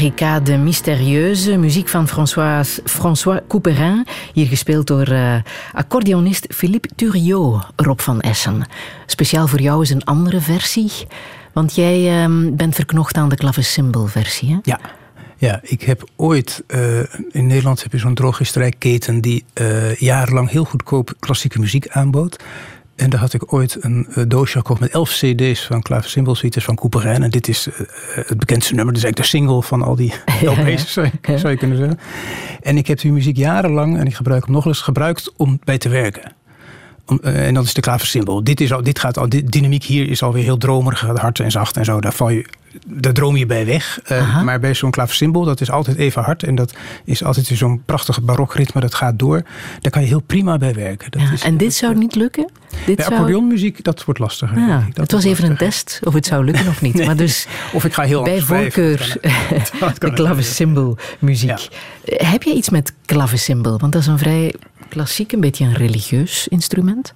Barricade 0.02 0.56
Mystérieuse, 0.56 1.56
muziek 1.56 1.88
van 1.88 2.08
François, 2.08 2.80
François 2.84 3.40
Couperin. 3.48 4.06
Hier 4.32 4.46
gespeeld 4.46 4.86
door 4.86 5.08
uh, 5.08 5.34
accordeonist 5.72 6.46
Philippe 6.54 6.88
Turiot, 6.94 7.66
Rob 7.76 8.00
van 8.00 8.20
Essen. 8.20 8.66
Speciaal 9.06 9.46
voor 9.46 9.60
jou 9.60 9.82
is 9.82 9.90
een 9.90 10.04
andere 10.04 10.40
versie, 10.40 10.90
want 11.52 11.74
jij 11.74 12.26
uh, 12.26 12.50
bent 12.52 12.74
verknocht 12.74 13.16
aan 13.16 13.28
de 13.28 13.36
clavecimbal-versie. 13.36 14.50
Hè? 14.50 14.58
Ja. 14.62 14.80
Ja, 15.36 15.60
ik 15.62 15.82
heb 15.82 16.08
ooit, 16.16 16.62
uh, 16.66 16.98
in 17.30 17.46
Nederland 17.46 17.82
heb 17.82 17.92
je 17.92 17.98
zo'n 17.98 18.14
drogisterijketen 18.14 19.20
die 19.20 19.44
uh, 19.54 19.94
jarenlang 19.94 20.50
heel 20.50 20.64
goedkoop 20.64 21.14
klassieke 21.18 21.58
muziek 21.58 21.88
aanbood. 21.88 22.42
En 23.02 23.10
daar 23.10 23.20
had 23.20 23.34
ik 23.34 23.52
ooit 23.52 23.76
een 23.80 24.06
uh, 24.08 24.24
doosje 24.28 24.56
gekocht 24.56 24.80
met 24.80 24.90
elf 24.90 25.10
cd's 25.10 25.66
van 25.66 25.82
klaversymbelsuites 25.82 26.64
van 26.64 26.74
Couperin. 26.74 27.22
En 27.22 27.30
dit 27.30 27.48
is 27.48 27.66
uh, 27.66 27.74
het 28.26 28.38
bekendste 28.38 28.74
nummer. 28.74 28.94
Dus 28.94 29.02
eigenlijk 29.02 29.32
de 29.32 29.38
single 29.38 29.62
van 29.62 29.82
al 29.82 29.96
die 29.96 30.12
LP's, 30.56 30.92
zou, 30.92 31.10
je, 31.22 31.38
zou 31.38 31.52
je 31.52 31.58
kunnen 31.58 31.76
zeggen. 31.76 31.98
En 32.62 32.76
ik 32.76 32.86
heb 32.86 33.00
die 33.00 33.12
muziek 33.12 33.36
jarenlang, 33.36 33.98
en 33.98 34.06
ik 34.06 34.14
gebruik 34.14 34.44
hem 34.44 34.54
nog 34.54 34.66
eens, 34.66 34.80
gebruikt 34.80 35.32
om 35.36 35.60
bij 35.64 35.78
te 35.78 35.88
werken. 35.88 36.32
Om, 37.06 37.20
uh, 37.22 37.46
en 37.46 37.54
dat 37.54 37.64
is 37.64 37.74
de 37.74 37.80
klaversymbol. 37.80 38.44
Dit, 38.44 38.60
is 38.60 38.72
al, 38.72 38.82
dit 38.82 38.98
gaat 38.98 39.18
al, 39.18 39.28
de 39.28 39.44
dynamiek 39.44 39.84
hier 39.84 40.08
is 40.08 40.22
alweer 40.22 40.42
heel 40.42 40.58
dromerig, 40.58 41.00
hard 41.00 41.40
en 41.40 41.50
zacht 41.50 41.76
en 41.76 41.84
zo. 41.84 42.00
Daar 42.00 42.12
val 42.12 42.28
je 42.28 42.46
daar 43.02 43.12
droom 43.12 43.36
je 43.36 43.46
bij 43.46 43.66
weg. 43.66 44.00
Uh, 44.12 44.42
maar 44.42 44.60
bij 44.60 44.74
zo'n 44.74 44.90
klaversymbol, 44.90 45.44
dat 45.44 45.60
is 45.60 45.70
altijd 45.70 45.96
even 45.96 46.22
hard. 46.22 46.42
En 46.42 46.54
dat 46.54 46.74
is 47.04 47.24
altijd 47.24 47.46
zo'n 47.46 47.82
prachtige 47.84 48.20
barokritme, 48.20 48.80
dat 48.80 48.94
gaat 48.94 49.18
door. 49.18 49.42
Daar 49.80 49.92
kan 49.92 50.02
je 50.02 50.08
heel 50.08 50.20
prima 50.20 50.58
bij 50.58 50.74
werken. 50.74 51.10
Dat 51.10 51.22
ja, 51.22 51.32
is, 51.32 51.42
en 51.42 51.56
dit 51.56 51.74
zou 51.74 51.94
niet 51.94 52.14
lukken? 52.14 52.50
Dit 52.86 52.96
bij 52.96 53.04
zou... 53.04 53.16
accordeonmuziek, 53.16 53.84
dat 53.84 54.04
wordt 54.04 54.20
lastiger. 54.20 54.58
Ja, 54.58 54.78
dat 54.86 54.96
het 54.96 55.12
was 55.12 55.24
even 55.24 55.50
een 55.50 55.56
test 55.56 56.00
of 56.04 56.14
het 56.14 56.26
zou 56.26 56.44
lukken 56.44 56.68
of 56.68 56.82
niet. 56.82 56.94
nee. 56.94 57.06
maar 57.06 57.16
dus 57.16 57.46
of 57.72 57.84
ik 57.84 57.94
ga 57.94 58.02
heel 58.02 58.22
bij 58.22 58.40
voorkeur 58.40 59.16
de 59.98 60.12
klavecymbalmuziek. 60.12 61.58
Ja. 62.04 62.26
Heb 62.26 62.42
je 62.42 62.54
iets 62.54 62.70
met 62.70 62.92
klavecimbal? 63.04 63.78
Want 63.78 63.92
dat 63.92 64.02
is 64.02 64.08
een 64.08 64.18
vrij 64.18 64.54
klassiek, 64.88 65.32
een 65.32 65.40
beetje 65.40 65.64
een 65.64 65.74
religieus 65.74 66.48
instrument. 66.48 67.14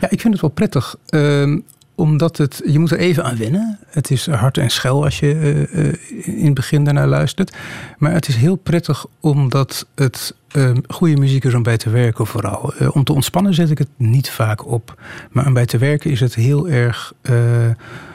Ja, 0.00 0.10
ik 0.10 0.20
vind 0.20 0.32
het 0.32 0.42
wel 0.42 0.50
prettig. 0.50 0.96
Uh, 1.10 1.58
omdat 2.02 2.36
het, 2.36 2.62
je 2.66 2.78
moet 2.78 2.90
er 2.90 2.98
even 2.98 3.24
aan 3.24 3.36
wennen. 3.36 3.78
Het 3.86 4.10
is 4.10 4.26
hard 4.26 4.58
en 4.58 4.70
schel 4.70 5.04
als 5.04 5.18
je 5.18 5.34
uh, 5.34 5.84
uh, 5.84 5.92
in 6.38 6.44
het 6.44 6.54
begin 6.54 6.84
daarnaar 6.84 7.06
luistert. 7.06 7.56
Maar 7.98 8.12
het 8.12 8.28
is 8.28 8.36
heel 8.36 8.56
prettig 8.56 9.06
omdat 9.20 9.86
het 9.94 10.34
uh, 10.56 10.70
goede 10.88 11.16
muziek 11.16 11.44
is 11.44 11.54
om 11.54 11.62
bij 11.62 11.76
te 11.76 11.90
werken 11.90 12.26
vooral. 12.26 12.72
om 12.92 13.04
te 13.04 13.12
ontspannen 13.12 13.54
zet 13.54 13.70
ik 13.70 13.78
het 13.78 13.88
niet 13.96 14.30
vaak 14.30 14.66
op. 14.66 15.00
Maar 15.30 15.46
om 15.46 15.52
bij 15.52 15.66
te 15.66 15.78
werken 15.78 16.10
is 16.10 16.20
het 16.20 16.34
heel 16.34 16.68
erg 16.68 17.12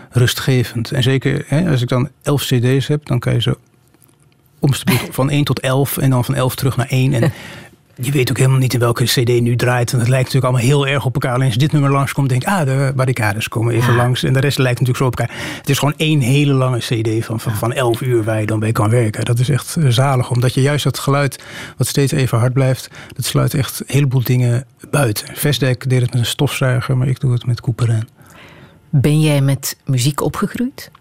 rustgevend. 0.09 0.91
En 0.91 1.03
zeker 1.03 1.43
hè, 1.47 1.69
als 1.69 1.81
ik 1.81 1.87
dan 1.87 2.09
elf 2.21 2.43
cd's 2.43 2.87
heb, 2.87 3.05
dan 3.05 3.19
kan 3.19 3.33
je 3.33 3.41
zo 3.41 3.55
omsteken 4.59 5.13
van 5.19 5.29
1 5.29 5.43
tot 5.43 5.59
11 5.59 5.97
en 5.97 6.09
dan 6.09 6.25
van 6.25 6.35
11 6.35 6.55
terug 6.55 6.77
naar 6.77 6.89
1. 6.89 7.13
En 7.13 7.31
je 8.01 8.11
weet 8.11 8.29
ook 8.29 8.37
helemaal 8.37 8.59
niet 8.59 8.73
in 8.73 8.79
welke 8.79 9.03
cd 9.03 9.41
nu 9.41 9.55
draait. 9.55 9.93
En 9.93 9.99
het 9.99 10.07
lijkt 10.07 10.33
natuurlijk 10.33 10.53
allemaal 10.53 10.71
heel 10.71 10.93
erg 10.93 11.05
op 11.05 11.13
elkaar. 11.13 11.33
Alleen 11.33 11.47
als 11.47 11.57
dit 11.57 11.71
nummer 11.71 11.91
langskomt, 11.91 12.29
denk 12.29 12.41
ik, 12.41 12.47
ah, 12.47 12.65
de 12.65 12.91
barricades 12.95 13.47
komen 13.47 13.73
even 13.73 13.95
langs. 13.95 14.23
En 14.23 14.33
de 14.33 14.39
rest 14.39 14.57
lijkt 14.57 14.79
natuurlijk 14.79 14.97
zo 14.97 15.05
op 15.05 15.19
elkaar. 15.19 15.35
Het 15.57 15.69
is 15.69 15.79
gewoon 15.79 15.93
één 15.97 16.19
hele 16.19 16.53
lange 16.53 16.77
cd 16.77 17.25
van, 17.25 17.39
van, 17.39 17.55
van 17.55 17.73
11 17.73 18.01
uur 18.01 18.23
waar 18.23 18.39
je 18.39 18.45
dan 18.45 18.59
bij 18.59 18.71
kan 18.71 18.89
werken. 18.89 19.25
Dat 19.25 19.39
is 19.39 19.49
echt 19.49 19.75
eh, 19.75 19.87
zalig, 19.87 20.29
omdat 20.31 20.53
je 20.53 20.61
juist 20.61 20.83
dat 20.83 20.99
geluid, 20.99 21.43
wat 21.77 21.87
steeds 21.87 22.11
even 22.11 22.37
hard 22.37 22.53
blijft, 22.53 22.89
dat 23.15 23.25
sluit 23.25 23.53
echt 23.53 23.79
een 23.79 23.85
heleboel 23.87 24.23
dingen 24.23 24.65
buiten. 24.89 25.27
Vestdek 25.35 25.89
deed 25.89 26.01
het 26.01 26.11
met 26.11 26.19
een 26.19 26.25
stofzuiger, 26.25 26.97
maar 26.97 27.07
ik 27.07 27.19
doe 27.19 27.31
het 27.31 27.45
met 27.45 27.61
Couperin. 27.61 28.07
Ben 28.89 29.21
jij 29.21 29.41
met 29.41 29.77
muziek 29.85 30.21
opgegroeid? 30.21 30.91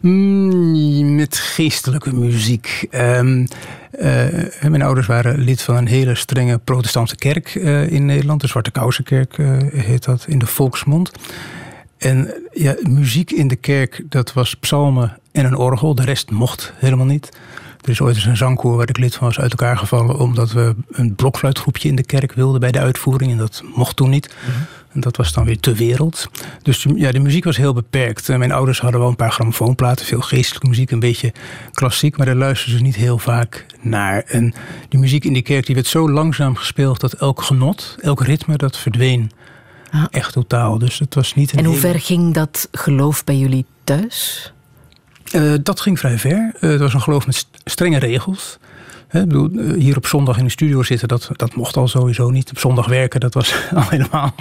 Mm, 0.00 1.14
met 1.14 1.36
geestelijke 1.36 2.14
muziek. 2.14 2.86
Um, 2.90 3.46
mijn 4.60 4.82
ouders 4.82 5.06
waren 5.06 5.38
lid 5.38 5.62
van 5.62 5.76
een 5.76 5.86
hele 5.86 6.14
strenge 6.14 6.58
protestantse 6.58 7.16
kerk 7.16 7.54
uh, 7.54 7.90
in 7.90 8.06
Nederland. 8.06 8.40
De 8.40 8.46
Zwarte 8.46 8.70
Kousenkerk 8.70 9.38
uh, 9.38 9.56
heet 9.74 10.04
dat 10.04 10.24
in 10.28 10.38
de 10.38 10.46
volksmond. 10.46 11.12
En 11.98 12.34
ja, 12.52 12.74
muziek 12.82 13.30
in 13.30 13.48
de 13.48 13.56
kerk, 13.56 14.02
dat 14.08 14.32
was 14.32 14.54
psalmen 14.54 15.18
en 15.32 15.44
een 15.44 15.56
orgel. 15.56 15.94
De 15.94 16.04
rest 16.04 16.30
mocht 16.30 16.72
helemaal 16.76 17.06
niet. 17.06 17.28
Er 17.80 17.90
is 17.90 18.00
ooit 18.00 18.16
eens 18.16 18.24
een 18.24 18.36
zangkoor 18.36 18.76
waar 18.76 18.88
ik 18.88 18.98
lid 18.98 19.14
van 19.14 19.26
was 19.26 19.38
uit 19.38 19.50
elkaar 19.50 19.78
gevallen... 19.78 20.18
omdat 20.18 20.52
we 20.52 20.74
een 20.90 21.14
blokfluitgroepje 21.14 21.88
in 21.88 21.96
de 21.96 22.04
kerk 22.04 22.32
wilden 22.32 22.60
bij 22.60 22.70
de 22.70 22.78
uitvoering. 22.78 23.32
En 23.32 23.38
dat 23.38 23.62
mocht 23.74 23.96
toen 23.96 24.10
niet. 24.10 24.34
Mhm. 24.46 24.58
Dat 25.00 25.16
was 25.16 25.32
dan 25.32 25.44
weer 25.44 25.60
te 25.60 25.72
wereld. 25.72 26.28
Dus 26.62 26.86
ja, 26.94 27.12
de 27.12 27.18
muziek 27.18 27.44
was 27.44 27.56
heel 27.56 27.72
beperkt. 27.72 28.28
Mijn 28.28 28.52
ouders 28.52 28.80
hadden 28.80 29.00
wel 29.00 29.08
een 29.08 29.16
paar 29.16 29.32
grammofoonplaten, 29.32 30.06
veel 30.06 30.20
geestelijke 30.20 30.68
muziek, 30.68 30.90
een 30.90 31.00
beetje 31.00 31.32
klassiek, 31.72 32.16
maar 32.16 32.26
daar 32.26 32.34
luisterden 32.34 32.78
ze 32.78 32.84
niet 32.84 32.96
heel 32.96 33.18
vaak 33.18 33.66
naar. 33.80 34.22
En 34.22 34.54
die 34.88 35.00
muziek 35.00 35.24
in 35.24 35.32
die 35.32 35.42
kerk 35.42 35.66
die 35.66 35.74
werd 35.74 35.86
zo 35.86 36.10
langzaam 36.10 36.56
gespeeld 36.56 37.00
dat 37.00 37.12
elk 37.12 37.42
genot, 37.42 37.96
elk 38.00 38.22
ritme, 38.22 38.56
dat 38.56 38.76
verdween. 38.76 39.30
Ah. 39.90 40.04
Echt 40.10 40.32
totaal. 40.32 40.78
Dus 40.78 40.98
het 40.98 41.14
was 41.14 41.34
niet 41.34 41.52
een 41.52 41.58
en 41.58 41.64
hoe 41.64 41.76
ver 41.76 42.00
ging 42.00 42.34
dat 42.34 42.68
geloof 42.72 43.24
bij 43.24 43.36
jullie 43.36 43.66
thuis? 43.84 44.52
Uh, 45.32 45.54
dat 45.62 45.80
ging 45.80 45.98
vrij 45.98 46.18
ver. 46.18 46.52
Uh, 46.60 46.70
het 46.70 46.80
was 46.80 46.94
een 46.94 47.00
geloof 47.00 47.26
met 47.26 47.46
strenge 47.64 47.98
regels. 47.98 48.58
Bedoel, 49.10 49.50
eh, 49.50 49.72
hier 49.72 49.96
op 49.96 50.06
zondag 50.06 50.38
in 50.38 50.44
de 50.44 50.50
studio 50.50 50.82
zitten, 50.82 51.08
dat, 51.08 51.30
dat 51.32 51.54
mocht 51.54 51.76
al 51.76 51.88
sowieso 51.88 52.30
niet. 52.30 52.50
Op 52.50 52.58
zondag 52.58 52.86
werken, 52.86 53.20
dat 53.20 53.34
was 53.34 53.54
al 53.74 53.88
helemaal, 53.88 54.34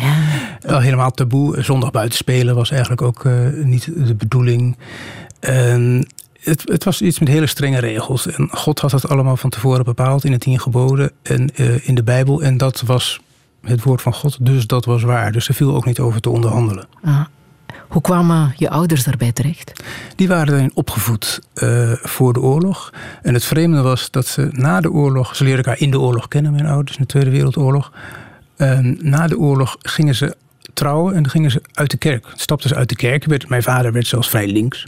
al 0.67 0.79
helemaal 0.79 1.11
taboe. 1.11 1.63
Zondag 1.63 1.91
buiten 1.91 2.17
spelen 2.17 2.55
was 2.55 2.71
eigenlijk 2.71 3.01
ook 3.01 3.23
uh, 3.23 3.33
niet 3.63 3.89
de 4.07 4.15
bedoeling. 4.15 4.77
En 5.39 6.07
het, 6.39 6.63
het, 6.65 6.83
was 6.83 7.01
iets 7.01 7.19
met 7.19 7.27
hele 7.27 7.47
strenge 7.47 7.79
regels. 7.79 8.27
En 8.27 8.47
God 8.51 8.79
had 8.79 8.91
dat 8.91 9.09
allemaal 9.09 9.37
van 9.37 9.49
tevoren 9.49 9.85
bepaald 9.85 10.23
in 10.23 10.31
de 10.31 10.37
tien 10.37 10.59
geboden 10.59 11.11
en 11.21 11.49
uh, 11.55 11.87
in 11.87 11.95
de 11.95 12.03
Bijbel. 12.03 12.41
En 12.41 12.57
dat 12.57 12.81
was 12.81 13.21
het 13.61 13.83
woord 13.83 14.01
van 14.01 14.13
God, 14.13 14.45
dus 14.45 14.67
dat 14.67 14.85
was 14.85 15.03
waar. 15.03 15.31
Dus 15.31 15.47
er 15.47 15.53
viel 15.53 15.75
ook 15.75 15.85
niet 15.85 15.99
over 15.99 16.21
te 16.21 16.29
onderhandelen. 16.29 16.87
Ah. 17.03 17.21
Hoe 17.87 18.01
kwamen 18.01 18.53
je 18.55 18.69
ouders 18.69 19.03
daarbij 19.03 19.31
terecht? 19.31 19.83
Die 20.15 20.27
waren 20.27 20.53
erin 20.53 20.71
opgevoed 20.73 21.39
uh, 21.55 21.91
voor 21.93 22.33
de 22.33 22.41
oorlog. 22.41 22.93
En 23.21 23.33
het 23.33 23.45
vreemde 23.45 23.81
was 23.81 24.11
dat 24.11 24.27
ze 24.27 24.47
na 24.51 24.81
de 24.81 24.91
oorlog, 24.91 25.35
ze 25.35 25.43
leerden 25.43 25.65
elkaar 25.65 25.81
in 25.81 25.91
de 25.91 25.99
oorlog 25.99 26.27
kennen, 26.27 26.51
mijn 26.51 26.65
ouders, 26.65 26.97
in 26.97 27.01
de 27.01 27.09
Tweede 27.09 27.29
Wereldoorlog. 27.29 27.91
Na 28.99 29.27
de 29.27 29.37
oorlog 29.37 29.77
gingen 29.79 30.15
ze 30.15 30.35
trouwen 30.73 31.15
en 31.15 31.21
dan 31.21 31.31
gingen 31.31 31.51
ze 31.51 31.61
uit 31.73 31.91
de 31.91 31.97
kerk. 31.97 32.25
Stapten 32.35 32.69
ze 32.69 32.75
uit 32.75 32.89
de 32.89 32.95
kerk. 32.95 33.47
Mijn 33.49 33.63
vader 33.63 33.91
werd 33.91 34.07
zelfs 34.07 34.29
vrij 34.29 34.47
links. 34.47 34.85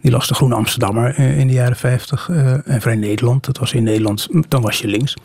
Die 0.00 0.10
las 0.10 0.28
de 0.28 0.34
Groene 0.34 0.54
Amsterdammer 0.54 1.18
uh, 1.18 1.38
in 1.38 1.46
de 1.46 1.52
jaren 1.52 1.76
50 1.76 2.28
uh, 2.28 2.68
en 2.68 2.80
Vrij 2.80 2.96
Nederland. 2.96 3.44
Dat 3.44 3.58
was 3.58 3.72
in 3.72 3.82
Nederland, 3.82 4.28
dan 4.48 4.62
was 4.62 4.78
je 4.78 4.86
links. 4.86 5.16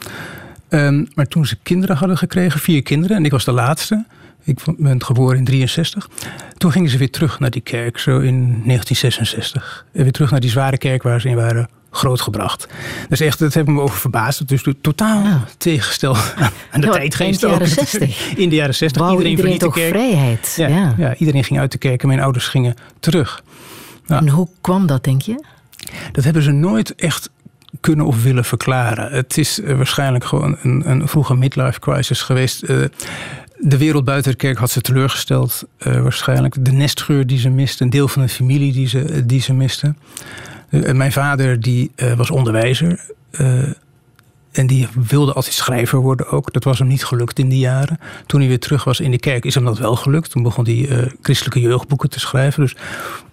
Um, 0.70 1.08
maar 1.14 1.28
toen 1.28 1.46
ze 1.46 1.58
kinderen 1.64 1.96
hadden 1.96 2.18
gekregen, 2.18 2.60
vier 2.60 2.84
kinderen, 2.84 3.18
en 3.18 3.26
ik 3.26 3.32
was 3.32 3.46
de 3.46 3.52
laatste, 3.52 4.06
ik 4.48 4.60
ben 4.78 5.04
geboren 5.04 5.38
in 5.38 5.46
63. 5.46 6.10
Toen 6.58 6.72
gingen 6.72 6.90
ze 6.90 6.98
weer 6.98 7.12
terug 7.12 7.40
naar 7.40 7.50
die 7.50 7.62
kerk, 7.62 7.98
zo 7.98 8.20
in 8.20 8.62
1966. 8.66 9.86
En 9.94 10.04
weer 10.04 10.12
terug 10.12 10.32
naar 10.32 10.40
die 10.40 10.50
zware 10.50 10.78
kerk 10.78 11.04
waar 11.04 11.22
ze 11.22 11.30
in 11.30 11.36
waren 11.36 11.70
grootgebracht. 11.92 12.68
Dus 13.10 13.20
echt, 13.20 13.40
dat 13.40 13.56
ik 13.56 13.68
me 13.68 13.82
over 13.82 13.98
verbaasd. 13.98 14.48
Dus 14.48 14.66
totaal 14.82 15.24
ja. 15.24 15.44
tegengesteld 15.58 16.36
aan 16.72 16.82
de 16.82 16.90
tijdgeest. 16.90 17.44
In 17.46 17.50
de 17.50 17.56
jaren 17.56 17.68
60. 17.68 18.36
In 18.36 18.50
de 18.50 18.56
jaren 18.56 18.76
60. 18.76 19.02
Wou 19.02 19.12
iedereen, 19.12 19.36
iedereen 19.38 19.58
toch 19.58 19.74
de 19.74 19.80
kerk. 19.80 19.94
vrijheid. 19.94 20.54
Ja, 20.58 20.68
ja. 20.68 20.94
ja, 20.98 21.16
iedereen 21.16 21.44
ging 21.44 21.60
uit 21.60 21.72
de 21.72 21.78
kerk 21.78 22.02
en 22.02 22.08
mijn 22.08 22.20
ouders 22.20 22.48
gingen 22.48 22.76
terug. 23.00 23.44
Nou, 24.06 24.26
en 24.26 24.30
hoe 24.32 24.48
kwam 24.62 24.88
dat, 24.88 25.04
denk 25.04 25.22
je? 25.22 25.44
Dat 26.12 26.24
hebben 26.24 26.44
ze 26.44 26.52
nooit 26.52 26.96
echt 26.96 27.30
kunnen 27.80 28.06
of 28.06 28.24
willen 28.24 28.46
verklaren. 28.46 29.12
Het 29.12 29.38
is 29.38 29.60
uh, 29.60 29.76
waarschijnlijk 29.76 30.26
gewoon 30.26 30.58
een, 30.62 30.90
een 30.90 31.08
vroege 31.08 31.36
midlife 31.36 31.80
crisis 31.80 32.22
geweest. 32.22 32.64
Uh, 32.70 32.86
de 33.60 33.78
wereld 33.78 34.06
buiten 34.06 34.32
de 34.32 34.38
kerk 34.38 34.58
had 34.58 34.72
ze 34.72 34.82
teleurgesteld, 34.82 35.64
uh, 35.88 36.02
waarschijnlijk. 36.02 36.66
De 36.66 36.72
nestgeur 36.72 37.28
die 37.28 37.40
ze 37.40 37.50
miste, 37.50 37.84
een 37.84 37.90
deel 37.90 38.08
van 38.08 38.22
de 38.22 38.30
familie 38.30 38.74
die 38.74 38.88
ze, 38.88 39.26
die 39.26 39.42
ze 39.42 39.54
miste. 39.54 39.94
Uh, 40.70 40.92
mijn 40.92 41.12
vader 41.12 41.60
die, 41.60 41.92
was 42.16 42.32
onderwijzer. 42.32 43.00
en 44.52 44.68
die 44.68 44.88
wilde 45.08 45.34
altijd 45.34 45.54
schrijver 45.54 46.00
worden 46.00 46.30
ook. 46.32 46.54
Dat 46.54 46.64
was 46.64 46.80
hem 46.80 46.88
niet 46.88 47.06
gelukt 47.06 47.40
in 47.40 47.50
die 47.50 47.60
jaren. 47.60 48.00
Toen 48.26 48.40
hij 48.40 48.50
weer 48.50 48.60
terug 48.60 48.84
was 48.84 49.00
in 49.00 49.12
de 49.12 49.20
kerk 49.20 49.46
is 49.46 49.56
hem 49.56 49.66
dat 49.66 49.78
wel 49.78 49.96
gelukt. 49.96 50.32
Toen 50.32 50.44
begon 50.44 50.66
hij 50.66 51.12
christelijke 51.22 51.60
jeugdboeken 51.60 52.10
te 52.10 52.20
schrijven. 52.20 52.62
Dus 52.62 52.76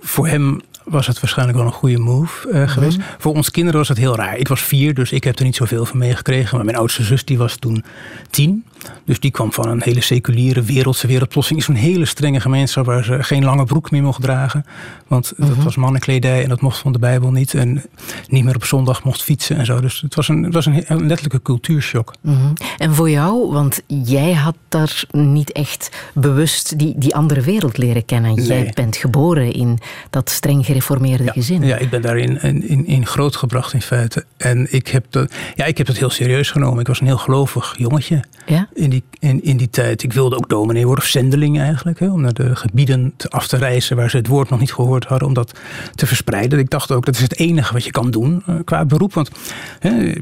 voor 0.01 0.29
hem 0.29 0.61
was 0.85 1.07
het 1.07 1.21
waarschijnlijk 1.21 1.59
wel 1.59 1.67
een 1.67 1.73
goede 1.73 1.99
move 1.99 2.49
uh, 2.51 2.69
geweest. 2.69 2.99
Mhm. 2.99 3.07
Voor 3.19 3.35
ons 3.35 3.51
kinderen 3.51 3.79
was 3.79 3.89
het 3.89 3.99
heel 3.99 4.17
raar. 4.17 4.37
Ik 4.37 4.49
was 4.49 4.63
vier, 4.63 4.95
dus 4.95 5.13
ik 5.13 5.25
heb 5.25 5.39
er 5.39 5.45
niet 5.45 5.57
zoveel 5.57 5.87
van 5.87 5.99
meegekregen. 5.99 6.57
Maar 6.57 6.65
mijn 6.65 6.77
oudste 6.77 7.03
zus 7.03 7.25
die 7.25 7.39
was 7.39 7.57
toen 7.57 7.85
tien. 8.31 8.65
Dus 9.05 9.21
die 9.21 9.31
kwam 9.31 9.53
van 9.53 9.69
een 9.69 9.83
hele 9.83 10.01
seculiere 10.01 10.63
wereldse 10.63 11.07
wereldplossing. 11.07 11.59
Is 11.59 11.69
een 11.69 11.75
hele 11.75 12.05
strenge 12.05 12.41
gemeenschap 12.41 12.87
waar 12.87 13.05
ze 13.05 13.23
geen 13.23 13.45
lange 13.45 13.65
broek 13.65 13.91
meer 13.91 14.03
mocht 14.03 14.23
dragen. 14.23 14.65
Want 15.07 15.33
dat 15.37 15.49
mhm. 15.49 15.65
was 15.65 15.77
mannenkledij 15.77 16.43
en 16.43 16.49
dat 16.49 16.61
mocht 16.61 16.79
van 16.79 16.93
de 16.93 16.99
Bijbel 16.99 17.31
niet. 17.31 17.55
En 17.55 17.83
niet 18.29 18.45
meer 18.45 18.55
op 18.55 18.65
zondag 18.65 19.05
mocht 19.05 19.23
fietsen 19.23 19.57
en 19.57 19.67
zo. 19.67 19.81
Dus 19.81 20.01
het 20.01 20.15
was 20.15 20.29
een, 20.29 20.43
het 20.43 20.55
was 20.55 20.67
een, 20.67 20.85
letterlijke 20.87 21.43
cultuurshock. 21.43 22.15
Mhm. 22.21 22.53
En 22.77 22.95
voor 22.95 23.11
jou, 23.11 23.53
want 23.53 23.81
jij 23.87 24.33
had 24.33 24.57
daar 24.69 25.05
niet 25.11 25.53
echt 25.53 26.11
bewust 26.15 26.79
die, 26.79 26.95
die 26.99 27.15
andere 27.15 27.41
wereld 27.41 27.79
leren 27.79 28.05
kennen. 28.05 28.35
Jij 28.35 28.71
bent 28.75 28.97
geboren 28.97 29.53
in 29.53 29.79
dat 30.11 30.31
streng 30.31 30.67
gereformeerde 30.75 31.33
gezin. 31.33 31.63
Ja, 31.63 31.77
ik 31.77 31.91
ben 31.91 32.03
daarin 32.03 32.43
in, 32.43 32.69
in, 32.69 32.87
in 32.87 33.07
grootgebracht 33.07 33.73
in 33.73 33.83
feite. 33.83 34.25
En 34.37 34.67
ik 34.73 34.89
heb, 34.89 35.07
dat, 35.11 35.33
ja, 35.55 35.65
ik 35.65 35.79
heb 35.79 35.87
dat 35.87 35.97
heel 35.97 36.11
serieus 36.11 36.51
genomen. 36.51 36.81
Ik 36.81 36.87
was 36.87 37.01
een 37.01 37.07
heel 37.07 37.19
gelovig 37.19 37.75
jongetje. 37.79 38.25
Ja? 38.47 38.69
in 38.75 38.91
die, 38.91 39.03
in, 39.19 39.45
in 39.45 39.57
die 39.57 39.71
tijd. 39.71 40.03
Ik 40.03 40.13
wilde 40.13 40.37
ook 40.37 40.49
dominee 40.49 40.87
worden, 40.87 41.05
of 41.05 41.11
zendeling 41.11 41.59
eigenlijk. 41.59 41.99
Hè, 41.99 42.11
om 42.11 42.21
naar 42.21 42.33
de 42.33 42.57
gebieden 42.57 43.15
te, 43.17 43.31
af 43.31 43.47
te 43.47 43.57
reizen 43.57 43.97
waar 43.97 44.11
ze 44.11 44.17
het 44.17 44.27
woord 44.27 44.51
nog 44.51 44.61
niet 44.61 44.73
gehoord 44.73 45.05
hadden. 45.05 45.29
Om 45.29 45.35
dat 45.35 45.59
te 45.95 46.07
verspreiden. 46.07 46.59
Ik 46.59 46.71
dacht 46.71 46.93
ook, 46.93 47.05
dat 47.07 47.15
is 47.15 47.21
het 47.21 47.39
enige 47.39 47.73
wat 47.73 47.85
je 47.85 47.91
kan 47.91 48.11
doen 48.11 48.43
uh, 48.49 48.55
qua 48.65 48.85
beroep. 48.85 49.15
Want 49.15 49.31
hè, 49.79 50.13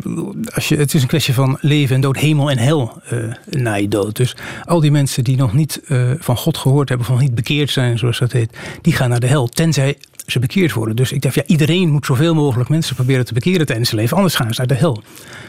als 0.54 0.68
je, 0.68 0.76
het 0.76 0.94
is 0.94 1.02
een 1.02 1.08
kwestie 1.08 1.34
van 1.34 1.58
leven 1.60 1.94
en 1.94 2.00
dood, 2.00 2.16
hemel 2.16 2.50
en 2.50 2.58
hel 2.58 3.02
uh, 3.12 3.32
na 3.50 3.74
je 3.74 3.88
dood. 3.88 4.16
Dus 4.16 4.36
al 4.64 4.80
die 4.80 4.90
mensen 4.90 5.24
die 5.24 5.36
nog 5.36 5.52
niet 5.52 5.80
uh, 5.88 6.10
van 6.18 6.36
God 6.36 6.56
gehoord 6.56 6.88
hebben, 6.88 7.06
nog 7.10 7.20
niet 7.20 7.34
bekeerd 7.34 7.70
zijn, 7.70 7.98
zoals 7.98 8.18
dat 8.18 8.32
heet. 8.32 8.56
Die 8.80 8.92
gaan 8.92 9.08
naar 9.08 9.20
de 9.20 9.26
hel. 9.26 9.48
Tenzij 9.48 9.96
ze 10.26 10.38
bekeerd 10.42 10.72
worden. 10.72 10.96
Dus 10.96 11.12
ik 11.12 11.22
dacht, 11.22 11.34
ja, 11.34 11.42
iedereen 11.46 11.90
moet 11.90 12.06
zoveel 12.06 12.34
mogelijk 12.34 12.68
mensen 12.68 12.94
proberen 12.94 13.24
te 13.24 13.34
bekeren 13.34 13.66
tijdens 13.66 13.88
zijn 13.88 14.00
leven. 14.00 14.16
Anders 14.16 14.34
gaan 14.34 14.54
ze 14.54 14.58
naar 14.58 14.66
de 14.66 14.74
hel. 14.74 15.02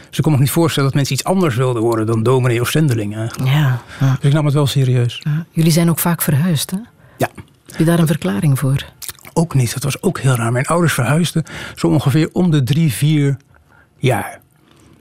Dus 0.08 0.18
ik 0.18 0.22
kon 0.22 0.32
me 0.32 0.38
niet 0.38 0.50
voorstellen 0.50 0.88
dat 0.88 0.96
mensen 0.96 1.14
iets 1.14 1.24
anders 1.24 1.56
wilden 1.56 1.82
worden 1.82 2.06
dan 2.06 2.22
dominee 2.22 2.60
of 2.60 2.70
zendeling 2.70 3.16
eigenlijk. 3.16 3.50
Ja, 3.50 3.82
ja. 4.00 4.16
Dus 4.20 4.28
ik 4.28 4.32
nam 4.32 4.44
het 4.44 4.54
wel 4.54 4.66
serieus. 4.66 5.20
Ja. 5.24 5.46
Jullie 5.50 5.72
zijn 5.72 5.90
ook 5.90 5.98
vaak 5.98 6.22
verhuisd, 6.22 6.70
hè? 6.70 6.76
Ja. 7.18 7.28
Heb 7.66 7.78
je 7.78 7.84
daar 7.84 7.98
een 7.98 8.06
verklaring 8.06 8.58
voor? 8.58 8.84
Ook 9.32 9.54
niet. 9.54 9.72
Dat 9.74 9.82
was 9.82 10.02
ook 10.02 10.18
heel 10.18 10.34
raar. 10.34 10.52
Mijn 10.52 10.66
ouders 10.66 10.92
verhuisden 10.92 11.44
zo 11.74 11.86
ongeveer 11.86 12.28
om 12.32 12.50
de 12.50 12.62
drie, 12.62 12.92
vier 12.92 13.36
jaar. 13.98 14.40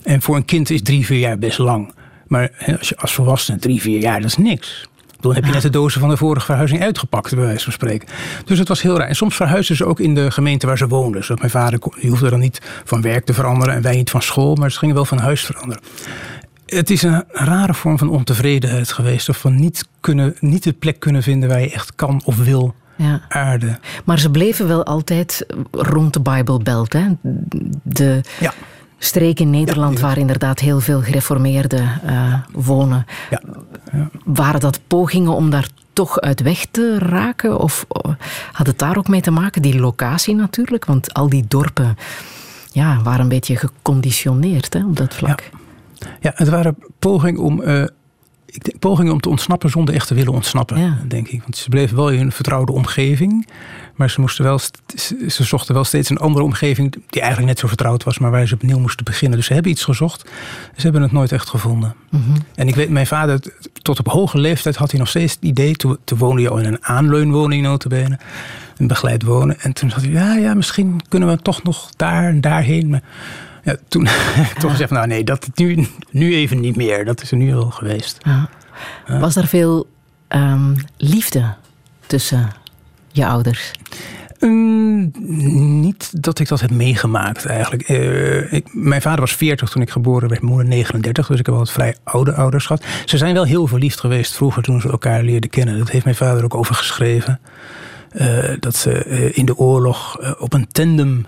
En 0.04 0.22
voor 0.22 0.36
een 0.36 0.46
kind 0.46 0.70
is 0.70 0.82
drie, 0.82 1.06
vier 1.06 1.20
jaar 1.20 1.38
best 1.38 1.58
lang. 1.58 1.94
Maar 2.28 2.76
als 2.80 2.90
je 2.90 2.98
als 2.98 3.14
volwassene 3.14 3.60
drie, 3.60 3.82
vier 3.82 4.00
jaar, 4.00 4.22
dat 4.22 4.30
is 4.30 4.38
niks. 4.38 4.88
Dan 5.24 5.36
heb 5.36 5.46
je 5.46 5.52
net 5.52 5.62
de 5.62 5.70
dozen 5.70 6.00
van 6.00 6.10
de 6.10 6.18
vorige 6.18 6.46
verhuizing 6.46 6.82
uitgepakt, 6.82 7.36
bij 7.36 7.44
wijze 7.44 7.64
van 7.64 7.74
spreken. 7.74 8.08
Dus 8.46 8.60
het 8.60 8.68
was 8.68 8.82
heel 8.82 8.98
raar. 8.98 9.08
En 9.08 9.16
soms 9.16 9.36
verhuisden 9.36 9.76
ze 9.76 9.86
ook 9.86 10.00
in 10.00 10.16
de 10.16 10.32
gemeente 10.32 10.68
waar 10.68 10.78
ze 10.78 10.88
woonden. 10.88 11.22
Zodat 11.24 11.40
mijn 11.40 11.52
vader 11.52 11.80
die 12.00 12.10
hoefde 12.10 12.30
dan 12.30 12.40
niet 12.40 12.62
van 12.84 13.02
werk 13.02 13.26
te 13.26 13.34
veranderen 13.34 13.76
en 13.76 13.82
wij 13.82 13.96
niet 13.96 14.10
van 14.10 14.22
school, 14.22 14.56
maar 14.56 14.72
ze 14.72 14.78
gingen 14.78 14.96
wel 14.96 15.06
van 15.06 15.18
huis 15.18 15.46
veranderen. 15.46 15.84
Het 16.66 16.90
is 16.90 17.02
een 17.04 17.24
rare 17.28 17.74
vorm 17.74 17.98
van 17.98 18.10
ontevredenheid 18.10 18.92
geweest. 18.92 19.30
Of 19.30 19.38
van 19.38 19.60
niet, 19.60 19.88
kunnen, 20.00 20.36
niet 20.40 20.64
de 20.64 20.74
plek 20.74 21.00
kunnen 21.00 21.24
vinden 21.24 21.50
waar 21.50 21.62
je 21.62 21.72
echt 21.72 21.96
kan 21.96 22.22
of 22.26 22.38
wil 22.38 22.76
ja. 22.96 23.22
aarde. 23.30 23.80
Maar 24.04 24.20
ze 24.20 24.32
bleven 24.32 24.68
wel 24.68 24.86
altijd 24.86 25.46
rond 25.72 26.14
de 26.14 26.22
Bijbelbelt. 26.22 26.94
Hè? 26.94 27.08
De, 27.84 28.22
ja 28.40 28.54
streek 29.04 29.40
in 29.40 29.50
Nederland 29.50 30.00
waar 30.00 30.18
inderdaad 30.18 30.60
heel 30.60 30.80
veel 30.80 31.02
gereformeerden 31.02 32.02
uh, 32.06 32.34
wonen. 32.52 33.06
Ja. 33.30 33.42
Ja. 33.92 34.10
Waren 34.26 34.60
dat 34.60 34.80
pogingen 34.88 35.34
om 35.34 35.50
daar 35.50 35.68
toch 35.94 36.20
uit 36.20 36.42
weg 36.42 36.66
te 36.72 36.98
raken? 37.00 37.60
Of 37.60 37.86
uh, 38.06 38.14
had 38.52 38.68
het 38.68 38.80
daar 38.80 38.98
ook 38.98 39.08
mee 39.08 39.22
te 39.22 39.32
maken? 39.32 39.62
Die 39.62 39.80
locatie 39.80 40.36
natuurlijk, 40.36 40.86
want 40.86 41.14
al 41.14 41.30
die 41.30 41.46
dorpen 41.48 41.98
ja, 42.72 43.02
waren 43.02 43.22
een 43.22 43.30
beetje 43.30 43.56
geconditioneerd 43.56 44.74
hè, 44.74 44.86
op 44.86 44.98
dat 44.98 45.14
vlak. 45.14 45.50
Ja, 46.20 46.32
het 46.36 46.50
waren 46.50 46.76
pogingen 47.00 47.42
om, 47.42 47.62
uh, 47.62 47.82
ik 48.46 48.64
denk, 48.64 48.80
pogingen 48.80 49.14
om 49.14 49.20
te 49.20 49.30
ontsnappen 49.30 49.70
zonder 49.70 49.96
echt 49.96 50.08
te 50.08 50.14
willen 50.14 50.34
ontsnappen, 50.34 51.00
denk 51.08 51.28
ik. 51.28 51.42
Want 51.42 51.58
ze 51.58 51.70
bleven 51.70 51.96
wel 51.96 52.10
in 52.10 52.18
hun 52.18 52.32
vertrouwde 52.32 52.72
omgeving. 52.72 53.48
Maar 53.96 54.10
ze, 54.10 54.22
moesten 54.22 54.44
wel, 54.44 54.60
ze 55.28 55.44
zochten 55.44 55.74
wel 55.74 55.84
steeds 55.84 56.10
een 56.10 56.18
andere 56.18 56.46
omgeving 56.46 56.92
die 56.92 57.22
eigenlijk 57.22 57.52
net 57.52 57.60
zo 57.60 57.68
vertrouwd 57.68 58.04
was, 58.04 58.20
maar 58.20 58.32
waar 58.32 58.48
ze 58.48 58.54
opnieuw 58.54 58.80
moesten 58.80 59.06
beginnen. 59.06 59.38
Dus 59.38 59.48
ze 59.48 59.54
hebben 59.54 59.72
iets 59.72 59.84
gezocht. 59.84 60.30
Ze 60.76 60.82
hebben 60.82 61.02
het 61.02 61.12
nooit 61.12 61.32
echt 61.32 61.50
gevonden. 61.50 61.96
Mhm. 62.10 62.22
En 62.56 62.68
ik 62.68 62.76
weet, 62.76 62.90
mijn 62.90 63.08
vader, 63.08 63.40
tot 63.82 64.00
op 64.00 64.08
hoge 64.08 64.38
leeftijd 64.38 64.76
had 64.76 64.92
hij 64.92 65.00
nog 65.00 65.10
steeds 65.10 65.34
het 65.34 65.44
idee, 65.44 65.76
toen, 65.76 65.98
toen 66.04 66.18
woonde 66.18 66.42
hij 66.42 66.52
al 66.52 66.58
in 66.58 66.66
een 66.66 66.86
aanleunwoning 66.86 67.64
notabene, 67.64 68.20
een 68.78 68.88
begeleid 68.88 69.24
wonen. 69.24 69.60
En 69.60 69.74
toen 69.74 69.90
had 69.90 70.02
hij, 70.02 70.12
ja, 70.12 70.36
ja, 70.36 70.54
misschien 70.54 71.02
kunnen 71.10 71.30
we 71.30 71.38
toch 71.38 71.64
nog 71.64 71.90
daar 71.96 72.24
en 72.24 72.42
daarheen. 72.42 72.90
Maar 72.90 73.02
ja, 73.64 73.76
toen 73.88 74.08
heb 74.08 74.46
ik 74.52 74.60
toch 74.60 74.72
gezegd, 74.72 74.92
nou 74.92 75.08
nee, 75.08 75.24
dat 75.24 75.48
nu, 75.56 75.88
nu 76.12 76.36
even 76.36 76.60
niet 76.60 76.76
meer. 76.76 77.06
Dat 77.06 77.22
is 77.22 77.32
er 77.32 77.38
nu 77.38 77.56
al 77.56 77.72
geweest. 77.72 78.18
Ja. 78.24 78.50
Was 79.20 79.36
er 79.36 79.48
veel 79.48 79.88
um, 80.30 80.76
liefde 80.98 81.54
tussen 82.08 82.62
je 83.14 83.26
ouders? 83.26 83.72
Um, 84.40 85.12
niet 85.82 86.24
dat 86.24 86.40
ik 86.40 86.48
dat 86.48 86.62
heb 86.62 86.72
meegemaakt 86.72 87.46
eigenlijk. 87.46 87.90
Uh, 87.90 88.54
ik, 88.54 88.68
mijn 88.74 89.02
vader 89.02 89.20
was 89.20 89.36
40 89.36 89.70
toen 89.70 89.82
ik 89.82 89.90
geboren 89.90 90.30
werd, 90.30 90.42
moeder 90.42 90.68
39, 90.68 91.28
dus 91.28 91.40
ik 91.40 91.46
heb 91.46 91.56
wel 91.56 91.66
vrij 91.66 91.96
oude 92.04 92.34
ouders 92.34 92.66
gehad. 92.66 92.84
Ze 93.06 93.18
zijn 93.18 93.34
wel 93.34 93.46
heel 93.46 93.68
verliefd 93.68 94.00
geweest 94.00 94.36
vroeger 94.36 94.64
toen 94.64 94.82
ze 94.82 94.90
elkaar 94.90 95.24
leerden 95.24 95.50
kennen. 95.50 95.78
Dat 95.78 95.90
heeft 95.90 96.04
mijn 96.04 96.16
vader 96.16 96.44
ook 96.44 96.56
over 96.56 96.76
geschreven. 96.76 97.40
Uh, 98.14 98.54
dat 98.60 98.76
ze 98.76 99.06
uh, 99.06 99.38
in 99.38 99.46
de 99.46 99.58
oorlog 99.58 100.18
op 100.40 100.54
een 100.54 100.68
tandem 100.68 101.26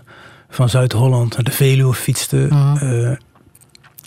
van 0.50 0.70
Zuid-Holland 0.70 1.34
naar 1.34 1.44
de 1.44 1.52
Veluwe 1.52 1.94
fietsten. 1.94 2.48
Mhm. 2.48 3.16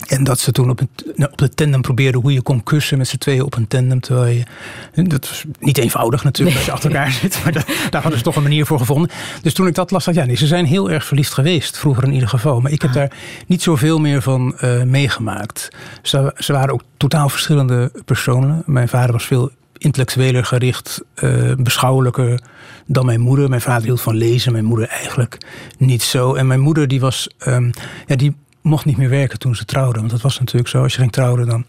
En 0.07 0.25
dat 0.25 0.41
ze 0.41 0.53
toen 0.53 0.71
op, 0.71 0.81
een, 0.81 0.89
nou, 1.15 1.33
op 1.33 1.39
de 1.39 1.49
tandem 1.49 1.81
probeerden 1.81 2.21
hoe 2.21 2.33
je 2.33 2.43
kon 2.43 2.63
kussen 2.63 2.99
met 2.99 3.09
z'n 3.09 3.17
tweeën 3.17 3.43
op 3.43 3.57
een 3.57 3.69
tandem. 3.69 4.01
Terwijl 4.01 4.45
je, 4.93 5.03
dat 5.03 5.29
was 5.29 5.45
niet 5.59 5.79
eenvoudig 5.79 6.25
natuurlijk 6.25 6.57
als 6.57 6.67
je 6.67 6.73
achter 6.73 6.91
elkaar 6.91 7.11
zit. 7.13 7.41
Maar 7.45 7.53
daar 7.91 8.03
hadden 8.03 8.19
ze 8.19 8.25
toch 8.25 8.37
een 8.37 8.43
manier 8.43 8.67
voor 8.67 8.79
gevonden. 8.79 9.11
Dus 9.43 9.55
toen 9.55 9.67
ik 9.67 9.75
dat 9.75 9.91
las, 9.91 10.05
dacht 10.05 10.17
ja, 10.17 10.25
nee, 10.25 10.37
ze 10.37 10.47
zijn 10.47 10.65
heel 10.65 10.91
erg 10.91 11.05
verliefd 11.05 11.33
geweest. 11.33 11.79
Vroeger 11.79 12.05
in 12.05 12.13
ieder 12.13 12.29
geval. 12.29 12.61
Maar 12.61 12.73
ik 12.73 12.83
heb 12.83 12.93
daar 12.93 13.13
niet 13.47 13.63
zoveel 13.63 13.99
meer 13.99 14.23
van 14.23 14.59
uh, 14.61 14.83
meegemaakt. 14.83 15.69
Ze, 16.03 16.35
ze, 16.37 16.53
waren 16.53 16.73
ook 16.73 16.83
totaal 16.97 17.29
verschillende 17.29 17.93
personen. 18.05 18.63
Mijn 18.67 18.89
vader 18.89 19.13
was 19.13 19.27
veel 19.27 19.51
intellectueler 19.79 20.45
gericht, 20.45 21.03
uh, 21.23 21.53
beschouwelijker 21.59 22.41
dan 22.87 23.07
mijn 23.07 23.21
moeder. 23.21 23.49
Mijn 23.49 23.61
vader 23.61 23.85
hield 23.85 24.01
van 24.01 24.17
lezen, 24.17 24.53
mijn 24.53 24.65
moeder 24.65 24.89
eigenlijk 24.89 25.39
niet 25.79 26.03
zo. 26.03 26.35
En 26.35 26.47
mijn 26.47 26.61
moeder 26.61 26.89
die 26.89 27.01
was, 27.01 27.29
um, 27.47 27.71
ja, 28.07 28.17
die 28.17 28.35
mocht 28.69 28.85
niet 28.85 28.97
meer 28.97 29.09
werken 29.09 29.39
toen 29.39 29.57
ze 29.57 29.65
trouwden. 29.65 29.99
Want 30.01 30.11
dat 30.11 30.21
was 30.21 30.39
natuurlijk 30.39 30.69
zo, 30.69 30.83
als 30.83 30.93
je 30.93 31.01
ging 31.01 31.13
trouwen 31.13 31.47
dan... 31.47 31.65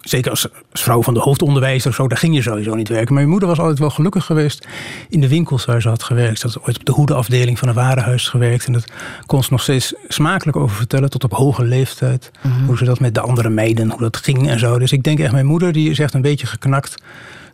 Zeker 0.00 0.30
als, 0.30 0.48
vrouw 0.72 1.02
van 1.02 1.14
de 1.14 1.20
hoofdonderwijzer 1.20 1.90
of 1.90 1.96
zo, 1.96 2.08
daar 2.08 2.18
ging 2.18 2.34
je 2.34 2.42
sowieso 2.42 2.74
niet 2.74 2.88
werken. 2.88 3.06
Maar 3.06 3.14
mijn 3.14 3.28
moeder 3.28 3.48
was 3.48 3.58
altijd 3.58 3.78
wel 3.78 3.90
gelukkig 3.90 4.24
geweest 4.24 4.68
in 5.08 5.20
de 5.20 5.28
winkels 5.28 5.64
waar 5.64 5.82
ze 5.82 5.88
had 5.88 6.02
gewerkt. 6.02 6.38
Ze 6.38 6.46
had 6.46 6.62
ooit 6.62 6.78
op 6.78 6.84
de 6.84 6.92
hoedenafdeling 6.92 7.58
van 7.58 7.68
een 7.68 7.74
warenhuis 7.74 8.28
gewerkt. 8.28 8.66
En 8.66 8.72
dat 8.72 8.84
kon 9.26 9.42
ze 9.42 9.48
nog 9.50 9.62
steeds 9.62 9.94
smakelijk 10.08 10.56
over 10.56 10.76
vertellen, 10.76 11.10
tot 11.10 11.24
op 11.24 11.32
hoge 11.32 11.64
leeftijd. 11.64 12.30
Mhm. 12.42 12.64
Hoe 12.64 12.76
ze 12.76 12.84
dat 12.84 13.00
met 13.00 13.14
de 13.14 13.20
andere 13.20 13.48
meiden, 13.50 13.90
hoe 13.90 14.00
dat 14.00 14.16
ging 14.16 14.48
en 14.48 14.58
zo. 14.58 14.78
Dus 14.78 14.92
ik 14.92 15.02
denk 15.02 15.18
echt, 15.18 15.32
mijn 15.32 15.46
moeder 15.46 15.72
die 15.72 15.90
is 15.90 15.98
echt 15.98 16.14
een 16.14 16.22
beetje 16.22 16.46
geknakt 16.46 17.02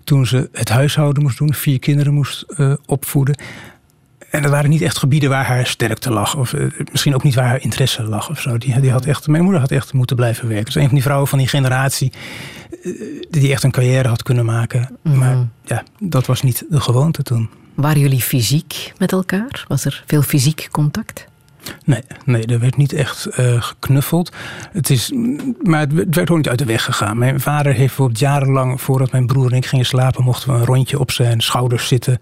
toen 0.05 0.27
ze 0.27 0.49
het 0.53 0.69
huishouden 0.69 1.23
moest 1.23 1.39
doen, 1.39 1.55
vier 1.55 1.79
kinderen 1.79 2.15
moest 2.15 2.45
uh, 2.57 2.73
opvoeden. 2.87 3.37
En 4.31 4.43
dat 4.43 4.51
waren 4.51 4.71
niet 4.71 4.83
echt 4.83 4.99
gebieden 4.99 5.31
waar 5.31 5.47
haar 5.47 5.67
sterkte 5.67 6.11
lag. 6.11 6.37
Of 6.37 6.53
uh, 6.53 6.71
misschien 6.91 7.15
ook 7.15 7.23
niet 7.23 7.35
waar 7.35 7.47
haar 7.47 7.63
interesse 7.63 8.03
lag 8.03 8.31
of 8.31 8.41
zo. 8.41 8.59
Die, 8.59 8.81
die 8.81 8.91
had 8.91 9.05
echt, 9.05 9.27
mijn 9.27 9.43
moeder 9.43 9.61
had 9.61 9.71
echt 9.71 9.93
moeten 9.93 10.17
blijven 10.17 10.49
werken. 10.49 10.65
Dus 10.65 10.75
een 10.75 10.85
van 10.85 10.95
die 10.95 11.03
vrouwen 11.03 11.29
van 11.29 11.39
die 11.39 11.49
generatie 11.49 12.13
uh, 12.83 13.23
die 13.31 13.53
echt 13.53 13.63
een 13.63 13.71
carrière 13.71 14.09
had 14.09 14.23
kunnen 14.23 14.45
maken. 14.45 14.99
Mm 15.03 15.19
Maar 15.19 15.37
ja, 15.65 15.83
dat 15.99 16.27
was 16.27 16.43
niet 16.43 16.65
de 16.69 16.81
gewoonte 16.81 17.23
toen. 17.23 17.49
Waren 17.75 18.01
jullie 18.01 18.21
fysiek 18.21 18.93
met 18.99 19.13
elkaar? 19.13 19.65
Was 19.69 19.85
er 19.85 20.03
veel 20.07 20.23
fysiek 20.23 20.69
contact? 20.71 21.29
Nee, 21.85 22.03
nee, 22.25 22.47
er 22.47 22.61
werd 22.61 22.77
niet 22.77 22.93
echt 22.93 23.39
uh, 23.39 23.63
geknuffeld. 23.63 24.33
Het 24.73 24.91
is, 24.91 25.13
maar 25.63 25.81
het 25.81 25.93
werd 25.93 26.15
gewoon 26.15 26.37
niet 26.37 26.49
uit 26.49 26.59
de 26.59 26.65
weg 26.65 26.85
gegaan. 26.85 27.19
Mijn 27.19 27.41
vader 27.41 27.73
heeft 27.73 27.87
bijvoorbeeld 27.87 28.19
jarenlang, 28.19 28.81
voordat 28.81 29.13
mijn 29.13 29.27
broer 29.27 29.51
en 29.51 29.57
ik 29.57 29.67
gingen 29.67 29.87
slapen, 29.87 30.25
mochten 30.25 30.53
we 30.53 30.59
een 30.59 30.65
rondje 30.65 30.99
op 30.99 31.11
zijn 31.11 31.41
schouders 31.41 31.89
zitten. 31.89 32.19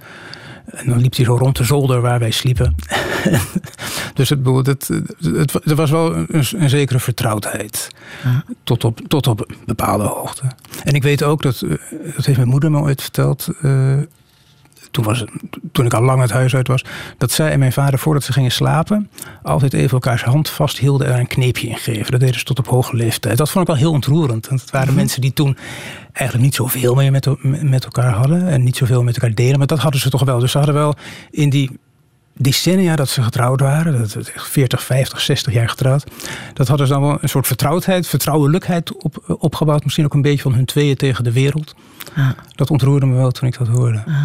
En 0.70 0.87
dan 0.87 1.00
liep 1.00 1.16
hij 1.16 1.24
zo 1.24 1.37
rond 1.37 1.57
de 1.57 1.64
zolder 1.64 2.00
waar 2.00 2.18
wij 2.18 2.31
sliepen. 2.31 2.74
dus 4.14 4.28
het, 4.28 4.46
het, 4.46 4.88
het, 5.20 5.54
er 5.64 5.74
was 5.74 5.90
wel 5.90 6.16
een, 6.16 6.44
een 6.57 6.70
zekere 6.70 6.98
vertrouwdheid. 6.98 7.88
Tot, 8.64 8.85
op, 8.85 9.00
tot 9.09 9.26
op 9.26 9.40
een 9.40 9.57
bepaalde 9.66 10.04
hoogte. 10.04 10.42
En 10.83 10.94
ik 10.94 11.02
weet 11.02 11.22
ook, 11.22 11.42
dat, 11.42 11.62
eh, 11.62 11.70
dat 12.16 12.24
heeft 12.24 12.38
mijn 12.38 12.48
moeder 12.48 12.70
me 12.70 12.78
ooit 12.78 13.02
verteld... 13.02 13.48
Uh, 13.62 13.96
toen, 14.90 15.05
was 15.05 15.24
toen 15.72 15.87
ik 15.87 15.94
al 15.94 16.03
lang 16.03 16.20
het 16.20 16.31
huis 16.31 16.55
uit 16.55 16.68
was, 16.68 16.85
dat 17.18 17.31
zij 17.31 17.51
en 17.51 17.59
mijn 17.59 17.72
vader 17.72 17.98
voordat 17.98 18.22
ze 18.22 18.33
gingen 18.33 18.51
slapen, 18.51 19.11
altijd 19.42 19.72
even 19.72 19.90
elkaars 19.90 20.22
hand 20.22 20.51
vasthielden 20.51 21.12
en 21.12 21.18
een 21.18 21.27
kneepje 21.27 21.68
in 21.68 21.77
geven. 21.77 22.11
Dat 22.11 22.20
deden 22.20 22.38
ze 22.38 22.44
tot 22.44 22.59
op 22.59 22.66
hoge 22.66 22.96
leeftijd. 22.96 23.37
Dat 23.37 23.51
vond 23.51 23.68
ik 23.68 23.74
wel 23.74 23.81
heel 23.81 23.92
ontroerend. 23.92 24.48
Want 24.48 24.61
het 24.61 24.70
waren 24.70 24.88
mhm. 24.88 24.96
mensen 24.96 25.20
die 25.20 25.33
toen 25.33 25.57
eigenlijk 26.12 26.44
niet 26.44 26.55
zoveel 26.55 26.94
meer 26.94 27.11
met, 27.11 27.29
met 27.62 27.85
elkaar 27.85 28.12
hadden 28.12 28.48
en 28.48 28.64
niet 28.64 28.77
zoveel 28.77 29.03
met 29.03 29.14
elkaar 29.14 29.35
delen, 29.35 29.59
maar 29.59 29.66
dat 29.66 29.79
hadden 29.79 30.01
ze 30.01 30.11
toch 30.11 30.24
wel. 30.24 30.38
Dus 30.38 30.51
ze 30.51 30.59
hadden 30.59 30.77
wel 30.77 30.94
in 31.31 31.51
die 31.51 31.70
decennia 32.38 32.96
dat 32.96 33.09
ze 33.09 33.22
getrouwd 33.22 33.61
waren, 33.61 33.98
dat 33.98 34.16
is 34.16 34.33
echt 34.33 34.48
40, 34.48 34.83
50, 34.83 35.20
60 35.20 35.53
jaar 35.53 35.68
getrouwd, 35.68 36.05
dat 36.55 36.68
hadden 36.68 36.87
ze 36.87 36.92
dan 36.92 37.03
wel 37.03 37.18
een 37.20 37.29
soort 37.29 37.46
vertrouwdheid, 37.46 38.07
vertrouwelijkheid 38.07 38.96
op, 38.96 39.37
opgebouwd. 39.38 39.85
Misschien 39.85 40.05
ook 40.05 40.14
een 40.14 40.22
beetje 40.22 40.42
van 40.42 40.55
hun 40.55 40.64
tweeën 40.64 40.96
tegen 40.96 41.24
de 41.24 41.33
wereld. 41.33 41.74
Ah. 42.16 42.29
Dat 42.55 42.70
ontroerde 42.70 43.07
me 43.07 43.16
wel 43.16 43.31
toen 43.31 43.48
ik 43.48 43.59
dat 43.59 43.68
hoorde. 43.68 44.03
Ah. 44.07 44.22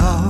Just 0.00 0.29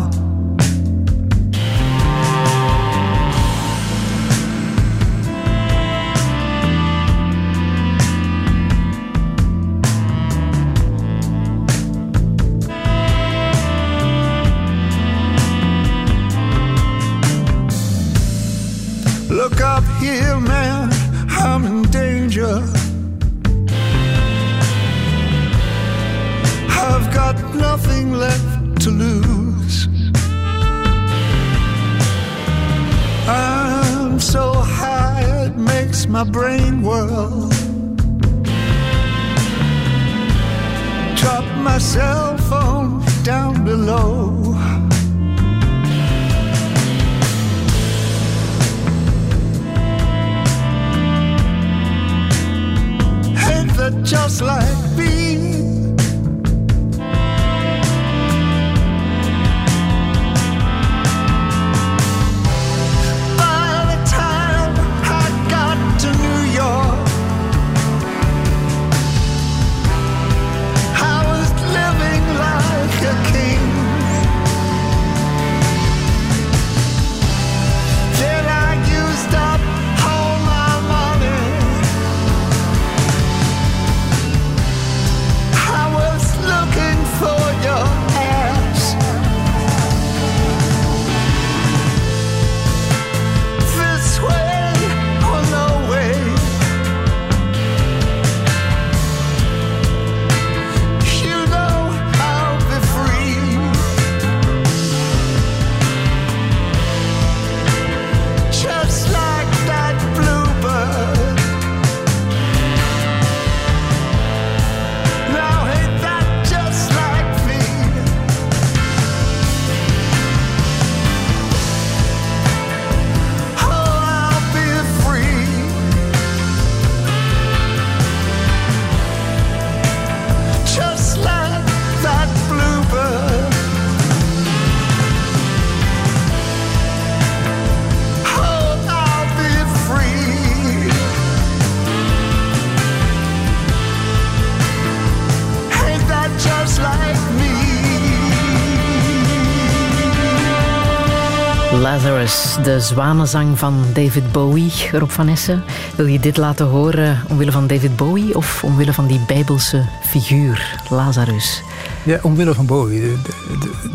de 152.63 152.81
zwanenzang 152.81 153.59
van 153.59 153.85
David 153.93 154.33
Bowie, 154.33 154.73
Rob 154.93 155.11
van 155.11 155.29
Essen. 155.29 155.63
Wil 155.97 156.07
je 156.07 156.21
dit 156.21 156.37
laten 156.37 156.67
horen 156.67 157.19
omwille 157.29 157.53
van 157.53 157.67
David 157.67 157.97
Bowie 157.97 158.37
of 158.37 158.65
omwille 158.65 158.93
van 158.93 159.07
die 159.07 159.21
bijbelse 159.27 159.85
figuur, 160.03 160.81
Lazarus? 160.89 161.63
Ja, 162.03 162.19
omwille 162.23 162.55
van 162.55 162.67
Bowie. 162.67 163.17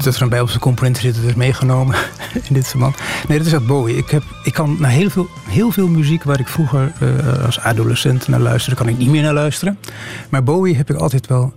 Dat 0.04 0.16
er 0.16 0.22
een 0.22 0.30
bijbelse 0.30 0.60
component 0.60 0.98
zit, 0.98 1.18
is 1.18 1.34
meegenomen 1.34 1.96
in 2.48 2.54
dit 2.54 2.68
verband. 2.68 2.96
Nee, 3.28 3.38
dat 3.38 3.48
is 3.48 3.54
echt 3.54 3.66
Bowie. 3.66 3.98
Ik, 3.98 4.10
heb, 4.10 4.24
ik 4.44 4.54
kan 4.54 4.78
naar 4.80 4.92
heel 4.92 5.10
veel, 5.10 5.28
heel 5.48 5.72
veel 5.72 5.88
muziek 5.88 6.24
waar 6.24 6.40
ik 6.40 6.48
vroeger 6.48 6.92
uh, 7.02 7.46
als 7.46 7.60
adolescent 7.60 8.28
naar 8.28 8.40
luisterde, 8.40 8.78
kan 8.78 8.88
ik 8.88 8.98
niet 8.98 9.10
meer 9.10 9.24
naar 9.24 9.34
luisteren. 9.34 9.80
Maar 10.30 10.44
Bowie 10.44 10.76
heb 10.76 10.90
ik 10.90 10.96
altijd 10.96 11.28
wel 11.28 11.54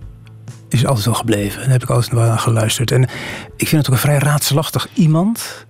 is 0.67 0.85
altijd 0.85 1.05
wel 1.05 1.15
gebleven. 1.15 1.63
En 1.63 1.69
heb 1.69 1.83
ik 1.83 1.89
altijd 1.89 2.13
wel 2.13 2.23
aan 2.23 2.39
geluisterd. 2.39 2.91
En 2.91 3.03
ik 3.55 3.67
vind 3.67 3.71
het 3.71 3.87
ook 3.87 3.93
een 3.93 4.09
vrij 4.09 4.17
raadselachtig 4.17 4.87
iemand 4.93 5.67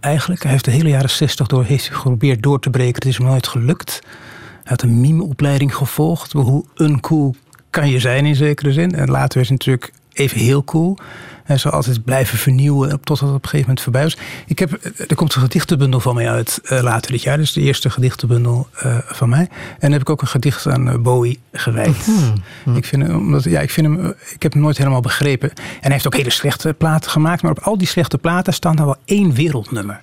eigenlijk. 0.00 0.42
Hij 0.42 0.50
heeft 0.50 0.64
de 0.64 0.70
hele 0.70 0.88
jaren 0.88 1.10
60 1.10 1.46
door 1.46 1.64
geprobeerd 1.66 2.42
door 2.42 2.60
te 2.60 2.70
breken. 2.70 2.94
Het 2.94 3.04
is 3.04 3.18
hem 3.18 3.26
nooit 3.26 3.46
gelukt. 3.46 4.00
Hij 4.02 4.62
had 4.62 4.82
een 4.82 5.00
mime-opleiding 5.00 5.74
gevolgd. 5.74 6.32
Hoe 6.32 6.64
uncool 6.76 7.34
kan 7.70 7.90
je 7.90 7.98
zijn 7.98 8.26
in 8.26 8.34
zekere 8.36 8.72
zin. 8.72 8.94
En 8.94 9.10
later 9.10 9.40
is 9.40 9.48
hij 9.48 9.56
natuurlijk 9.56 9.92
even 10.18 10.38
heel 10.38 10.64
cool. 10.64 10.98
Hij 11.44 11.58
zal 11.58 11.70
altijd 11.70 12.04
blijven 12.04 12.38
vernieuwen 12.38 13.00
tot 13.00 13.20
het 13.20 13.28
op 13.28 13.34
een 13.34 13.40
gegeven 13.48 13.60
moment 13.60 13.80
voorbij 13.80 14.02
was. 14.02 14.16
Ik 14.46 14.58
heb, 14.58 14.78
er 15.08 15.14
komt 15.14 15.34
een 15.34 15.40
gedichtenbundel 15.40 16.00
van 16.00 16.14
mij 16.14 16.30
uit 16.30 16.60
uh, 16.64 16.82
later 16.82 17.12
dit 17.12 17.22
jaar. 17.22 17.36
Dat 17.36 17.46
is 17.46 17.52
de 17.52 17.60
eerste 17.60 17.90
gedichtenbundel 17.90 18.68
uh, 18.84 18.98
van 19.04 19.28
mij. 19.28 19.48
En 19.48 19.78
dan 19.78 19.92
heb 19.92 20.00
ik 20.00 20.10
ook 20.10 20.22
een 20.22 20.28
gedicht 20.28 20.66
aan 20.66 20.88
uh, 20.88 20.94
Bowie 20.94 21.40
gewijd. 21.52 22.06
Mm 22.06 22.74
Ik, 22.74 22.84
vind, 22.84 23.08
omdat, 23.08 23.44
ja, 23.44 23.60
ik, 23.60 23.70
vind 23.70 23.86
hem, 23.86 24.14
ik 24.34 24.42
heb 24.42 24.52
hem 24.52 24.62
nooit 24.62 24.78
helemaal 24.78 25.00
begrepen. 25.00 25.48
En 25.50 25.56
hij 25.80 25.92
heeft 25.92 26.06
ook 26.06 26.16
hele 26.16 26.30
slechte 26.30 26.74
platen 26.78 27.10
gemaakt. 27.10 27.42
Maar 27.42 27.50
op 27.50 27.58
al 27.58 27.78
die 27.78 27.86
slechte 27.86 28.18
platen 28.18 28.52
staan 28.52 28.76
dan 28.76 28.86
wel 28.86 28.96
één 29.04 29.34
wereldnummer. 29.34 30.00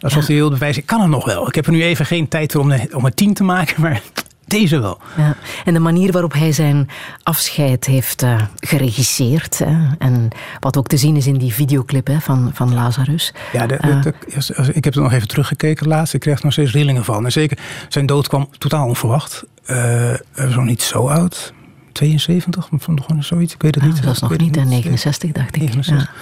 Alsof 0.00 0.26
hij 0.26 0.36
wilde 0.36 0.54
bewijzen, 0.54 0.82
ik 0.82 0.88
kan 0.88 1.00
het 1.00 1.10
nog 1.10 1.24
wel. 1.24 1.48
Ik 1.48 1.54
heb 1.54 1.66
er 1.66 1.72
nu 1.72 1.82
even 1.82 2.06
geen 2.06 2.28
tijd 2.28 2.54
om, 2.54 2.72
om 2.92 3.04
een 3.04 3.14
tien 3.14 3.34
te 3.34 3.44
maken. 3.44 3.80
Maar 3.82 4.02
deze 4.48 4.80
wel. 4.80 4.98
Ja. 5.16 5.36
En 5.64 5.74
de 5.74 5.80
manier 5.80 6.12
waarop 6.12 6.32
hij 6.32 6.52
zijn 6.52 6.88
afscheid 7.22 7.84
heeft 7.84 8.22
uh, 8.22 8.42
geregisseerd. 8.56 9.58
Hè, 9.58 9.76
en 9.98 10.28
wat 10.60 10.76
ook 10.76 10.86
te 10.86 10.96
zien 10.96 11.16
is 11.16 11.26
in 11.26 11.38
die 11.38 11.52
videoclip 11.52 12.06
hè, 12.06 12.20
van, 12.20 12.50
van 12.54 12.74
Lazarus. 12.74 13.32
Ja, 13.52 13.66
de, 13.66 13.76
de, 14.02 14.14
uh, 14.58 14.68
ik 14.72 14.84
heb 14.84 14.94
er 14.94 15.02
nog 15.02 15.12
even 15.12 15.28
teruggekeken 15.28 15.88
laatst. 15.88 16.14
Ik 16.14 16.20
kreeg 16.20 16.38
er 16.38 16.44
nog 16.44 16.52
steeds 16.52 16.72
rillingen 16.72 17.04
van. 17.04 17.24
En 17.24 17.32
zeker, 17.32 17.58
zijn 17.88 18.06
dood 18.06 18.28
kwam 18.28 18.48
totaal 18.58 18.86
onverwacht. 18.86 19.44
Uh, 19.66 20.14
zo 20.50 20.62
niet 20.62 20.82
zo 20.82 21.08
oud. 21.08 21.52
72, 21.92 22.70
nog 22.70 23.24
zoiets, 23.24 23.54
ik 23.54 23.62
weet 23.62 23.74
het 23.74 23.84
niet. 23.84 23.96
Dat 23.96 24.04
was 24.04 24.20
nog 24.20 24.36
niet, 24.36 24.56
in 24.56 24.68
69 24.68 25.32
dacht 25.32 25.56
ik. 25.56 25.62
69. 25.62 26.12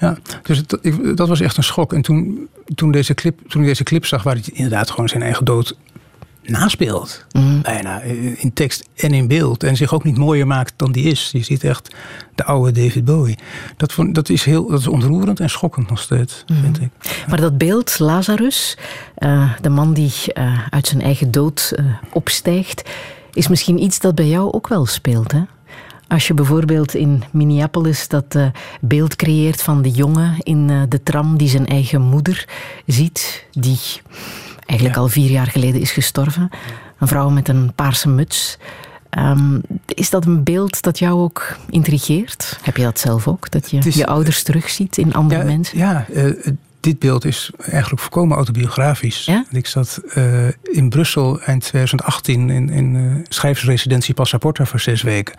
Ja. 0.00 0.08
ja, 0.08 0.16
dus 0.42 0.58
het, 0.58 0.78
ik, 0.82 1.16
dat 1.16 1.28
was 1.28 1.40
echt 1.40 1.56
een 1.56 1.62
schok. 1.62 1.92
En 1.92 2.02
toen, 2.02 2.48
toen, 2.74 2.90
deze 2.90 3.14
clip, 3.14 3.40
toen 3.48 3.60
ik 3.62 3.68
deze 3.68 3.82
clip 3.82 4.06
zag, 4.06 4.22
waar 4.22 4.34
hij 4.34 4.44
inderdaad 4.52 4.90
gewoon 4.90 5.08
zijn 5.08 5.22
eigen 5.22 5.44
dood 5.44 5.76
naspeelt. 6.50 7.26
Mm. 7.32 7.62
Bijna 7.62 8.00
in 8.36 8.52
tekst 8.54 8.88
en 8.94 9.12
in 9.12 9.28
beeld. 9.28 9.62
En 9.62 9.76
zich 9.76 9.94
ook 9.94 10.04
niet 10.04 10.16
mooier 10.16 10.46
maakt 10.46 10.72
dan 10.76 10.92
die 10.92 11.04
is. 11.04 11.28
Je 11.32 11.42
ziet 11.42 11.64
echt 11.64 11.94
de 12.34 12.44
oude 12.44 12.72
David 12.72 13.04
Bowie. 13.04 13.38
Dat, 13.76 13.94
dat, 14.12 14.28
is, 14.28 14.44
heel, 14.44 14.68
dat 14.68 14.80
is 14.80 14.86
ontroerend 14.86 15.40
en 15.40 15.50
schokkend 15.50 15.88
nog 15.88 16.00
steeds, 16.00 16.44
mm. 16.46 16.56
vind 16.56 16.80
ik. 16.80 16.90
Maar 17.28 17.40
dat 17.40 17.58
beeld, 17.58 17.98
Lazarus, 17.98 18.76
uh, 19.18 19.52
de 19.60 19.68
man 19.68 19.92
die 19.92 20.12
uh, 20.34 20.58
uit 20.70 20.86
zijn 20.86 21.02
eigen 21.02 21.30
dood 21.30 21.72
uh, 21.76 21.86
opstijgt, 22.12 22.90
is 23.32 23.48
misschien 23.48 23.82
iets 23.82 23.98
dat 23.98 24.14
bij 24.14 24.28
jou 24.28 24.52
ook 24.52 24.68
wel 24.68 24.86
speelt, 24.86 25.32
hè? 25.32 25.42
Als 26.08 26.26
je 26.26 26.34
bijvoorbeeld 26.34 26.94
in 26.94 27.22
Minneapolis 27.30 28.08
dat 28.08 28.36
beeld 28.80 29.16
creëert 29.16 29.62
van 29.62 29.82
de 29.82 29.90
jongen 29.90 30.34
in 30.38 30.86
de 30.88 31.02
tram 31.02 31.36
die 31.36 31.48
zijn 31.48 31.66
eigen 31.66 32.00
moeder 32.00 32.48
ziet, 32.86 33.46
die 33.50 33.78
eigenlijk 34.70 34.98
al 34.98 35.08
vier 35.08 35.30
jaar 35.30 35.46
geleden 35.46 35.80
is 35.80 35.90
gestorven. 35.90 36.50
Een 36.98 37.08
vrouw 37.08 37.30
met 37.30 37.48
een 37.48 37.72
paarse 37.74 38.08
muts. 38.08 38.58
Um, 39.18 39.62
is 39.86 40.10
dat 40.10 40.26
een 40.26 40.42
beeld 40.42 40.82
dat 40.82 40.98
jou 40.98 41.20
ook 41.20 41.56
intrigeert? 41.70 42.58
Heb 42.62 42.76
je 42.76 42.82
dat 42.82 42.98
zelf 42.98 43.28
ook? 43.28 43.50
Dat 43.50 43.70
je 43.70 43.78
is, 43.78 43.94
je 43.94 44.06
ouders 44.06 44.42
terugziet 44.42 44.98
in 44.98 45.14
andere 45.14 45.40
ja, 45.40 45.46
mensen? 45.46 45.78
Ja, 45.78 46.06
uh, 46.10 46.32
dit 46.80 46.98
beeld 46.98 47.24
is 47.24 47.50
eigenlijk 47.60 48.02
volkomen 48.02 48.36
autobiografisch. 48.36 49.24
Ja? 49.24 49.44
Ik 49.50 49.66
zat 49.66 50.00
uh, 50.14 50.48
in 50.62 50.88
Brussel 50.88 51.40
eind 51.40 51.62
2018 51.62 52.50
in, 52.50 52.68
in 52.68 52.94
uh, 52.94 53.14
schrijversresidentie 53.28 54.14
Passaporta 54.14 54.64
voor 54.64 54.80
zes 54.80 55.02
weken. 55.02 55.34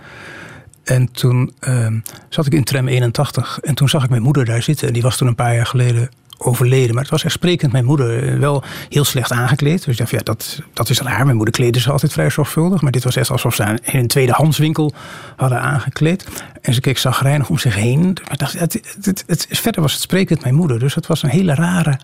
En 0.84 1.12
toen 1.12 1.54
uh, 1.68 1.88
zat 2.30 2.46
ik 2.46 2.54
in 2.54 2.64
tram 2.64 2.88
81 2.88 3.60
en 3.62 3.76
toen 3.76 3.90
zag 3.90 4.04
ik 4.04 4.10
mijn 4.10 4.22
moeder 4.22 4.46
daar 4.46 4.62
zitten. 4.62 4.88
En 4.88 4.94
die 4.94 5.02
was 5.02 5.18
toen 5.18 5.28
een 5.28 5.36
paar 5.36 5.56
jaar 5.56 5.66
geleden 5.66 6.10
overleden. 6.44 6.94
Maar 6.94 7.04
het 7.04 7.12
was 7.12 7.24
echt 7.24 7.34
sprekend 7.34 7.72
mijn 7.72 7.86
moeder. 7.86 8.34
Eh, 8.34 8.40
wel 8.40 8.64
heel 8.90 9.04
slecht 9.04 9.32
aangekleed. 9.32 9.86
Dus 9.86 9.94
ik 9.94 9.98
dacht, 9.98 10.12
ja, 10.12 10.20
dat, 10.24 10.62
dat 10.74 10.90
is 10.90 11.02
raar. 11.02 11.26
Mijn 11.26 11.36
moeder 11.36 11.54
kleedde 11.54 11.80
ze 11.80 11.92
altijd 11.92 12.14
vrij 12.14 12.30
zorgvuldig. 12.30 12.82
Maar 12.82 12.92
dit 12.92 13.04
was 13.04 13.16
echt 13.16 13.30
alsof 13.30 13.56
ze 13.56 13.80
in 13.84 14.00
een 14.00 14.08
tweedehandswinkel 14.08 14.94
hadden 15.36 15.62
aangekleed. 15.62 16.28
En 16.62 16.74
ze 16.74 16.82
keek 16.82 16.98
zagrijnig 16.98 17.50
om 17.50 17.58
zich 17.58 17.76
heen. 17.76 18.18
Maar 18.28 18.38
dacht, 18.38 18.60
het, 18.60 18.96
het, 19.02 19.24
het, 19.28 19.48
verder 19.50 19.82
was 19.82 19.94
het 19.94 20.02
sprekend 20.02 20.42
mijn 20.42 20.56
moeder. 20.56 20.80
Dus 20.80 20.96
het 20.96 21.08
was 21.08 21.24
een 21.24 21.30
hele 21.30 21.56
rare 21.56 22.00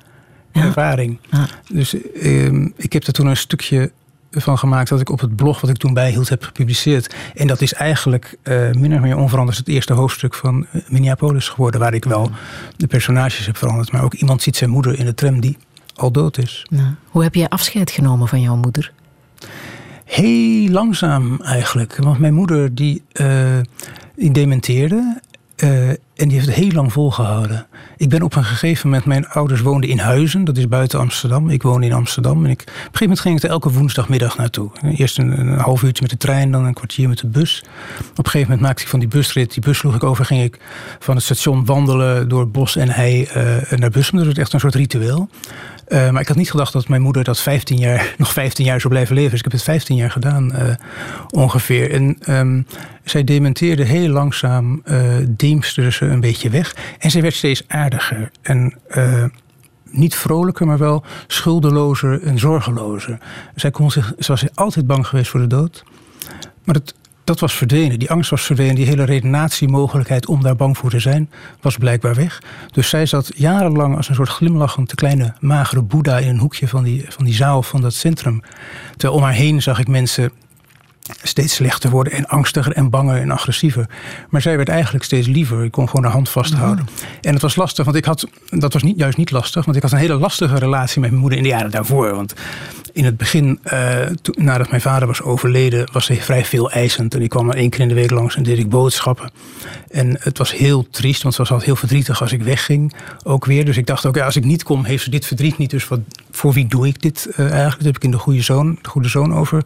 ervaring. 0.52 1.20
Dus 1.68 1.94
uh, 1.94 2.68
ik 2.76 2.94
heb 2.94 3.04
er 3.04 3.14
toen 3.14 3.28
een 3.28 3.38
stukje 3.38 3.92
van 4.42 4.58
gemaakt 4.58 4.90
dat 4.90 5.00
ik 5.00 5.10
op 5.10 5.20
het 5.20 5.36
blog 5.36 5.62
wat 5.62 5.70
ik 5.70 5.78
toen 5.78 5.94
bijhield 5.94 6.30
heb 6.30 6.44
gepubliceerd. 6.44 7.16
En 7.36 7.48
dat 7.48 7.62
is 7.62 7.74
eigenlijk 7.74 8.38
uh, 8.44 8.72
min 8.72 8.94
of 8.94 9.00
meer 9.00 9.18
onveranderd 9.18 9.58
het 9.58 9.68
eerste 9.68 9.94
hoofdstuk 9.94 10.34
van 10.34 10.66
eh, 10.72 10.82
Minneapolis 10.88 11.50
geworden. 11.50 11.80
Waar 11.80 11.94
ik 11.94 12.06
wel 12.06 12.32
de 12.78 12.88
personages 12.88 13.46
heb 13.46 13.58
veranderd. 13.58 13.92
Maar 13.92 14.04
ook 14.04 14.14
iemand 14.14 14.42
ziet 14.42 14.56
zijn 14.56 14.70
moeder 14.70 15.00
in 15.00 15.06
de 15.06 15.14
tram 15.14 15.40
die 15.40 15.58
al 15.96 16.12
dood 16.12 16.38
is. 16.38 16.66
Nou, 16.70 16.94
hoe 17.10 17.24
heb 17.24 17.36
je 17.36 17.50
afscheid 17.50 17.92
genomen 17.92 18.28
van 18.28 18.42
jouw 18.42 18.56
moeder? 18.56 18.92
Heel 20.06 20.70
langzaam 20.70 21.42
eigenlijk. 21.42 21.98
Want 21.98 22.20
mijn 22.20 22.34
moeder 22.34 22.76
die, 22.76 23.04
uh, 23.14 23.58
die 24.16 24.32
dementeerde. 24.32 25.22
Uh, 25.64 25.90
en 25.90 25.98
die 26.28 26.32
heeft 26.32 26.46
het 26.46 26.56
heel 26.56 26.72
lang 26.72 26.94
volgehouden. 26.94 27.68
Ik 27.98 28.10
ben 28.10 28.22
op 28.22 28.36
een 28.36 28.44
gegeven 28.44 28.90
moment, 28.90 29.06
mijn 29.06 29.28
ouders 29.28 29.62
woonden 29.62 29.90
in 29.90 29.98
Huizen, 29.98 30.44
dat 30.44 30.58
is 30.58 30.68
buiten 30.68 31.00
Amsterdam. 31.00 31.50
Ik 31.50 31.64
woon 31.64 31.84
in 31.84 31.94
Amsterdam. 31.94 32.46
En 32.46 32.52
ik, 32.52 32.62
op 32.62 32.68
een 32.68 32.74
gegeven 32.74 33.00
moment 33.00 33.20
ging 33.20 33.38
ik 33.38 33.44
er 33.44 33.50
elke 33.50 33.72
woensdagmiddag 33.72 34.38
naartoe. 34.38 34.70
Eerst 34.96 35.18
een, 35.18 35.40
een, 35.40 35.58
half 35.58 35.84
uurtje 35.84 36.02
met 36.02 36.12
de 36.12 36.18
trein, 36.18 36.52
dan 36.52 36.66
een 36.66 36.74
kwartier 36.74 37.10
met 37.10 37.18
de 37.18 37.28
bus. 37.28 37.64
Op 38.00 38.18
een 38.18 38.26
gegeven 38.26 38.42
moment 38.42 38.62
maakte 38.62 38.84
ik 38.84 38.90
van 38.90 39.00
die 39.00 39.08
busrit, 39.08 39.54
die 39.54 39.64
bus 39.64 39.78
sloeg 39.78 39.96
ik 39.96 40.04
over, 40.04 40.26
ging 40.26 40.44
ik 40.44 40.60
van 41.00 41.16
het 41.16 41.24
station 41.24 41.66
wandelen 41.66 42.30
door 42.30 42.50
bos 42.50 42.76
en 42.76 42.90
hei 42.90 43.22
uh, 43.22 43.78
naar 43.78 43.90
Bussum. 43.90 44.18
Dat 44.18 44.28
was 44.28 44.36
echt 44.36 44.54
een 44.54 44.60
soort 44.60 44.76
ritueel. 44.76 45.30
Uh, 45.88 46.10
maar 46.10 46.22
ik 46.22 46.28
had 46.28 46.38
niet 46.38 46.52
gedacht 46.52 46.74
dat 46.74 46.88
mijn 46.88 47.02
moeder 47.02 47.24
dat 47.24 47.40
15 47.40 47.78
jaar, 47.78 48.14
nog 48.18 48.34
15 48.34 48.66
jaar 48.66 48.80
zou 48.80 48.94
blijven 48.94 49.16
leven. 49.16 49.30
Dus 49.30 49.40
ik 49.40 49.46
heb 49.46 49.54
het 49.54 49.64
15 49.64 49.96
jaar 49.96 50.12
gedaan 50.12 50.56
uh, 50.56 50.74
ongeveer. 51.30 51.92
En 51.92 52.18
um, 52.30 52.68
zij 53.04 53.24
dementeerde 53.24 53.84
heel 53.84 54.10
langzaam, 54.10 54.82
uh, 54.86 55.16
deemsterde 55.28 55.92
ze 55.92 56.06
een 56.06 56.20
beetje 56.20 56.50
weg. 56.50 56.76
En 57.00 57.12
zij 57.12 57.22
werd 57.22 57.34
steeds 57.34 57.64
aardiger. 57.68 58.32
En 58.42 58.78
niet 59.84 60.16
vrolijker, 60.16 60.66
maar 60.68 60.78
wel 60.78 61.04
schuldelozer 61.28 62.24
en 62.24 62.40
zorgelozer. 62.40 63.18
Zij 63.56 63.72
kon 63.72 63.92
zich, 63.92 64.14
ze 64.20 64.32
was 64.32 64.46
altijd 64.56 64.88
bang 64.88 65.08
geweest 65.08 65.30
voor 65.30 65.40
de 65.40 65.48
dood. 65.48 65.84
Maar 66.64 66.76
het, 66.76 66.94
dat 67.28 67.40
was 67.40 67.54
verdwenen. 67.54 68.00
Die 68.00 68.12
angst 68.12 68.30
was 68.30 68.46
verdwenen. 68.46 68.76
Die 68.76 68.86
hele 68.86 69.04
redenatiemogelijkheid 69.04 70.26
om 70.26 70.42
daar 70.42 70.56
bang 70.56 70.78
voor 70.78 70.90
te 70.90 71.00
zijn, 71.00 71.30
was 71.62 71.78
blijkbaar 71.78 72.16
weg. 72.16 72.42
Dus 72.72 72.90
zij 72.90 73.06
zat 73.06 73.32
jarenlang 73.36 73.96
als 73.96 74.10
een 74.10 74.16
soort 74.16 74.30
glimlachende 74.30 74.96
kleine 74.96 75.34
magere 75.40 75.82
boeddha 75.82 76.18
in 76.18 76.28
een 76.28 76.40
hoekje 76.40 76.68
van 76.68 76.84
die, 76.84 77.06
van 77.10 77.26
die 77.26 77.34
zaal 77.34 77.64
van 77.64 77.82
dat 77.82 77.94
centrum. 77.94 78.42
Terwijl 78.98 79.20
om 79.20 79.24
haar 79.24 79.34
heen 79.34 79.62
zag 79.62 79.80
ik 79.80 79.88
mensen 79.88 80.32
steeds 81.24 81.54
slechter 81.54 81.90
worden 81.90 82.14
en 82.14 82.28
angstiger 82.28 82.72
en 82.72 82.90
banger 82.90 83.22
en 83.22 83.32
agressiever. 83.32 83.90
Maar 84.30 84.42
zij 84.42 84.58
werd 84.58 84.70
eigenlijk 84.70 85.04
steeds 85.04 85.28
liever. 85.28 85.64
Ik 85.64 85.72
kon 85.72 85.90
gewoon 85.90 86.04
haar 86.04 86.14
hand 86.14 86.30
vasthouden. 86.30 86.88
En 87.22 87.34
het 87.34 87.42
was 87.42 87.56
lastig, 87.56 87.86
want 87.86 87.98
ik 87.98 88.06
had, 88.06 88.28
dat 88.50 88.74
was 88.74 88.84
niet, 88.84 88.98
juist 88.98 89.18
niet 89.18 89.32
lastig, 89.32 89.66
want 89.66 89.78
ik 89.78 89.84
had 89.84 89.92
een 89.92 89.98
hele 89.98 90.16
lastige 90.16 90.58
relatie 90.58 91.02
met 91.02 91.10
mijn 91.10 91.22
moeder 91.22 91.38
in 91.38 91.44
de 91.44 91.50
jaren 91.50 91.72
daarvoor. 91.72 92.16
Want 92.16 92.34
in 92.94 93.06
het 93.06 93.18
begin, 93.18 93.60
uh, 93.66 93.98
nadat 94.34 94.70
mijn 94.70 94.82
vader 94.82 95.08
was 95.08 95.22
overleden, 95.22 95.90
was 95.92 96.08
hij 96.08 96.22
vrij 96.22 96.46
veel 96.46 96.72
eisend. 96.72 97.16
En 97.16 97.22
ik 97.22 97.30
kwam 97.30 97.46
maar 97.46 97.56
één 97.56 97.70
keer 97.70 97.80
in 97.80 97.88
de 97.88 97.94
week 97.94 98.12
langs 98.12 98.36
en 98.36 98.44
deed 98.44 98.58
ik 98.60 98.70
boodschappen. 98.70 99.32
En 99.90 100.18
het 100.20 100.38
was 100.38 100.52
heel 100.52 100.88
triest, 100.90 101.22
want 101.22 101.36
ze 101.36 101.42
was 101.42 101.50
altijd 101.50 101.68
heel 101.68 101.80
verdrietig 101.80 102.22
als 102.22 102.32
ik 102.32 102.44
wegging. 102.44 102.94
Ook 103.24 103.46
weer. 103.46 103.66
Dus 103.66 103.78
ik 103.78 103.86
dacht 103.86 104.06
ook, 104.06 104.16
ja, 104.16 104.26
als 104.26 104.36
ik 104.36 104.44
niet 104.44 104.64
kom, 104.64 104.84
heeft 104.84 105.04
ze 105.04 105.10
dit 105.10 105.26
verdriet 105.26 105.58
niet. 105.58 105.70
Dus 105.70 105.88
wat, 105.88 106.00
voor 106.32 106.54
wie 106.54 106.68
doe 106.68 106.88
ik 106.88 107.02
dit 107.02 107.28
uh, 107.32 107.40
eigenlijk? 107.40 107.78
Dat 107.78 107.86
heb 107.86 107.96
ik 107.96 108.04
in 108.04 108.12
de 108.12 108.18
goede 108.18 108.42
zoon, 108.42 108.80
de 108.82 108.90
goede 108.90 109.08
zoon 109.08 109.34
over 109.34 109.64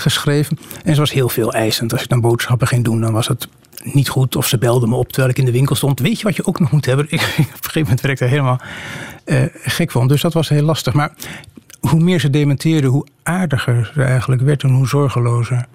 geschreven. 0.00 0.58
En 0.84 0.94
ze 0.94 1.00
was 1.00 1.12
heel 1.12 1.28
veel 1.28 1.52
eisend. 1.52 1.92
Als 1.92 2.02
ik 2.02 2.08
dan 2.08 2.20
boodschappen 2.20 2.66
ging 2.66 2.84
doen, 2.84 3.00
dan 3.00 3.12
was 3.12 3.28
het 3.28 3.48
niet 3.82 4.08
goed. 4.08 4.36
Of 4.36 4.46
ze 4.46 4.58
belde 4.58 4.86
me 4.86 4.96
op 4.96 5.08
terwijl 5.08 5.30
ik 5.30 5.38
in 5.38 5.44
de 5.44 5.52
winkel 5.52 5.74
stond. 5.74 6.00
Weet 6.00 6.18
je 6.18 6.24
wat 6.24 6.36
je 6.36 6.46
ook 6.46 6.60
nog 6.60 6.70
moet 6.70 6.86
hebben? 6.86 7.06
Ik, 7.10 7.20
op 7.20 7.36
een 7.38 7.44
gegeven 7.44 7.80
moment 7.80 8.00
werd 8.00 8.14
ik 8.14 8.20
er 8.20 8.28
helemaal 8.28 8.60
uh, 9.24 9.42
gek 9.52 9.90
van. 9.90 10.08
Dus 10.08 10.20
dat 10.20 10.32
was 10.32 10.48
heel 10.48 10.62
lastig. 10.62 10.92
Maar 10.92 11.12
hoe 11.80 12.00
meer 12.00 12.20
ze 12.20 12.30
dementeerde, 12.30 12.86
hoe 12.86 13.06
aardiger 13.22 13.90
ze 13.94 14.02
eigenlijk 14.02 14.42
werd 14.42 14.62
en 14.62 14.70
hoe 14.70 14.88
zorgelozer. 14.88 15.66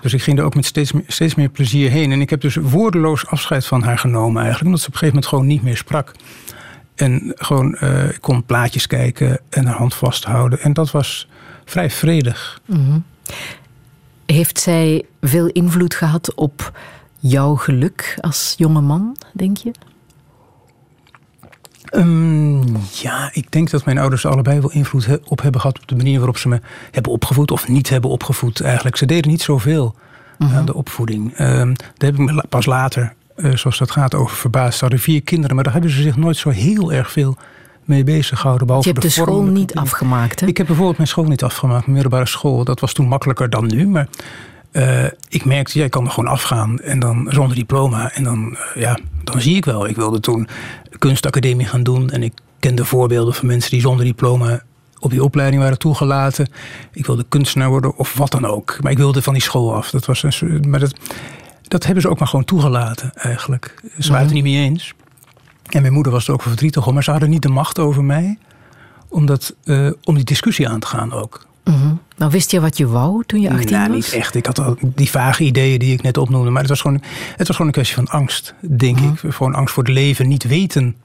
Dus 0.00 0.12
ik 0.12 0.22
ging 0.22 0.38
er 0.38 0.44
ook 0.44 0.54
met 0.54 0.64
steeds 0.64 0.92
meer, 0.92 1.04
steeds 1.06 1.34
meer 1.34 1.48
plezier 1.48 1.90
heen. 1.90 2.12
En 2.12 2.20
ik 2.20 2.30
heb 2.30 2.40
dus 2.40 2.54
woordeloos 2.54 3.26
afscheid 3.26 3.66
van 3.66 3.82
haar 3.82 3.98
genomen 3.98 4.42
eigenlijk. 4.42 4.64
Omdat 4.64 4.80
ze 4.80 4.86
op 4.86 4.92
een 4.92 4.98
gegeven 4.98 5.14
moment 5.14 5.26
gewoon 5.26 5.46
niet 5.46 5.62
meer 5.62 5.76
sprak. 5.76 6.12
En 6.94 7.32
gewoon, 7.34 7.76
uh, 7.80 8.08
ik 8.08 8.20
kon 8.20 8.44
plaatjes 8.44 8.86
kijken 8.86 9.40
en 9.48 9.66
haar 9.66 9.76
hand 9.76 9.94
vasthouden. 9.94 10.60
En 10.60 10.72
dat 10.72 10.90
was 10.90 11.28
vrij 11.64 11.90
vredig. 11.90 12.60
Mhm. 12.66 12.98
Heeft 14.32 14.58
zij 14.58 15.04
veel 15.20 15.46
invloed 15.46 15.94
gehad 15.94 16.34
op 16.34 16.78
jouw 17.18 17.54
geluk 17.54 18.18
als 18.20 18.54
jonge 18.56 18.80
man, 18.80 19.16
denk 19.32 19.56
je? 19.56 19.70
Um, 21.94 22.76
ja, 22.92 23.30
ik 23.32 23.50
denk 23.50 23.70
dat 23.70 23.84
mijn 23.84 23.98
ouders 23.98 24.26
allebei 24.26 24.60
wel 24.60 24.70
invloed 24.70 25.08
op 25.24 25.42
hebben 25.42 25.60
gehad 25.60 25.78
op 25.80 25.88
de 25.88 25.96
manier 25.96 26.16
waarop 26.16 26.38
ze 26.38 26.48
me 26.48 26.60
hebben 26.90 27.12
opgevoed 27.12 27.50
of 27.50 27.68
niet 27.68 27.88
hebben 27.88 28.10
opgevoed. 28.10 28.60
Eigenlijk, 28.60 28.96
ze 28.96 29.06
deden 29.06 29.30
niet 29.30 29.42
zoveel 29.42 29.94
uh 30.38 30.56
aan 30.56 30.66
de 30.66 30.74
opvoeding. 30.74 31.38
Um, 31.38 31.74
daar 31.76 32.10
heb 32.10 32.18
ik 32.18 32.18
me 32.18 32.44
pas 32.48 32.66
later, 32.66 33.14
uh, 33.36 33.56
zoals 33.56 33.78
dat 33.78 33.90
gaat, 33.90 34.14
over 34.14 34.36
verbaasd. 34.36 34.74
Ze 34.74 34.80
hadden 34.80 35.00
vier 35.00 35.22
kinderen, 35.22 35.54
maar 35.54 35.64
daar 35.64 35.72
hebben 35.72 35.90
ze 35.90 36.02
zich 36.02 36.16
nooit 36.16 36.36
zo 36.36 36.50
heel 36.50 36.92
erg 36.92 37.10
veel 37.10 37.36
mee 37.88 38.04
bezig 38.04 38.40
gehouden. 38.40 38.66
Je 38.66 38.74
hebt 38.74 38.94
de, 38.94 39.00
de 39.00 39.08
school 39.08 39.42
niet 39.42 39.74
afgemaakt, 39.74 40.40
hè? 40.40 40.46
Ik 40.46 40.56
heb 40.56 40.66
bijvoorbeeld 40.66 40.96
mijn 40.96 41.08
school 41.08 41.24
niet 41.24 41.42
afgemaakt, 41.42 41.80
mijn 41.80 41.92
middelbare 41.92 42.26
school. 42.26 42.64
Dat 42.64 42.80
was 42.80 42.92
toen 42.92 43.08
makkelijker 43.08 43.50
dan 43.50 43.66
nu, 43.66 43.86
maar 43.86 44.08
uh, 44.72 45.04
ik 45.28 45.44
merkte, 45.44 45.78
jij 45.78 45.88
kan 45.88 46.04
er 46.04 46.10
gewoon 46.10 46.30
afgaan 46.30 46.78
en 46.78 46.98
dan 46.98 47.26
zonder 47.30 47.56
diploma. 47.56 48.12
En 48.12 48.24
dan, 48.24 48.50
uh, 48.50 48.82
ja, 48.82 48.98
dan 49.24 49.40
zie 49.40 49.56
ik 49.56 49.64
wel. 49.64 49.88
Ik 49.88 49.96
wilde 49.96 50.20
toen 50.20 50.48
kunstacademie 50.98 51.66
gaan 51.66 51.82
doen. 51.82 52.10
En 52.10 52.22
ik 52.22 52.32
kende 52.58 52.84
voorbeelden 52.84 53.34
van 53.34 53.46
mensen 53.46 53.70
die 53.70 53.80
zonder 53.80 54.04
diploma 54.04 54.62
op 54.98 55.10
die 55.10 55.24
opleiding 55.24 55.62
waren 55.62 55.78
toegelaten. 55.78 56.50
Ik 56.92 57.06
wilde 57.06 57.24
kunstenaar 57.28 57.68
worden 57.68 57.96
of 57.96 58.14
wat 58.14 58.30
dan 58.30 58.44
ook. 58.44 58.78
Maar 58.80 58.92
ik 58.92 58.98
wilde 58.98 59.22
van 59.22 59.32
die 59.32 59.42
school 59.42 59.74
af. 59.74 59.90
Dat 59.90 60.06
was 60.06 60.22
een, 60.22 60.64
maar 60.68 60.80
dat, 60.80 60.98
dat 61.62 61.84
hebben 61.84 62.02
ze 62.02 62.08
ook 62.08 62.18
maar 62.18 62.28
gewoon 62.28 62.44
toegelaten 62.44 63.12
eigenlijk. 63.14 63.74
Ze 63.98 64.08
waren 64.08 64.26
het 64.26 64.36
er 64.36 64.42
niet 64.42 64.52
mee 64.52 64.64
eens. 64.64 64.94
En 65.68 65.80
mijn 65.82 65.92
moeder 65.92 66.12
was 66.12 66.26
er 66.28 66.32
ook 66.32 66.42
verdrietig 66.42 66.86
om. 66.86 66.94
Maar 66.94 67.04
ze 67.04 67.10
hadden 67.10 67.30
niet 67.30 67.42
de 67.42 67.48
macht 67.48 67.78
over 67.78 68.04
mij 68.04 68.38
om, 69.08 69.26
dat, 69.26 69.54
uh, 69.64 69.90
om 70.04 70.14
die 70.14 70.24
discussie 70.24 70.68
aan 70.68 70.80
te 70.80 70.86
gaan 70.86 71.12
ook. 71.12 71.46
Nou, 72.16 72.30
wist 72.30 72.50
je 72.50 72.60
wat 72.60 72.76
je 72.76 72.86
wou 72.86 73.22
toen 73.26 73.40
je 73.40 73.50
18 73.50 73.70
nou, 73.70 73.92
was? 73.92 73.96
niet 73.96 74.20
echt. 74.20 74.34
Ik 74.34 74.46
had 74.46 74.58
al 74.58 74.76
die 74.80 75.10
vage 75.10 75.44
ideeën 75.44 75.78
die 75.78 75.92
ik 75.92 76.02
net 76.02 76.16
opnoemde. 76.16 76.50
Maar 76.50 76.60
het 76.60 76.70
was 76.70 76.80
gewoon, 76.80 77.02
het 77.36 77.46
was 77.46 77.56
gewoon 77.56 77.66
een 77.66 77.72
kwestie 77.72 77.96
van 77.96 78.08
angst, 78.08 78.54
denk 78.60 79.00
mhm. 79.00 79.26
ik. 79.26 79.34
Gewoon 79.34 79.54
angst 79.54 79.74
voor 79.74 79.82
het 79.82 79.92
leven. 79.92 80.28
Niet 80.28 80.44
weten 80.44 80.96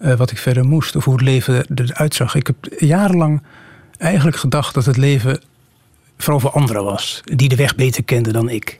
uh, 0.00 0.14
wat 0.14 0.30
ik 0.30 0.38
verder 0.38 0.64
moest. 0.64 0.96
Of 0.96 1.04
hoe 1.04 1.14
het 1.14 1.22
leven 1.22 1.66
eruit 1.74 2.14
zag. 2.14 2.34
Ik 2.34 2.46
heb 2.46 2.56
jarenlang 2.78 3.42
eigenlijk 3.96 4.36
gedacht 4.36 4.74
dat 4.74 4.84
het 4.84 4.96
leven 4.96 5.40
vooral 6.18 6.40
voor 6.40 6.50
anderen 6.50 6.84
was. 6.84 7.20
Die 7.24 7.48
de 7.48 7.56
weg 7.56 7.74
beter 7.74 8.04
kenden 8.04 8.32
dan 8.32 8.48
ik. 8.48 8.78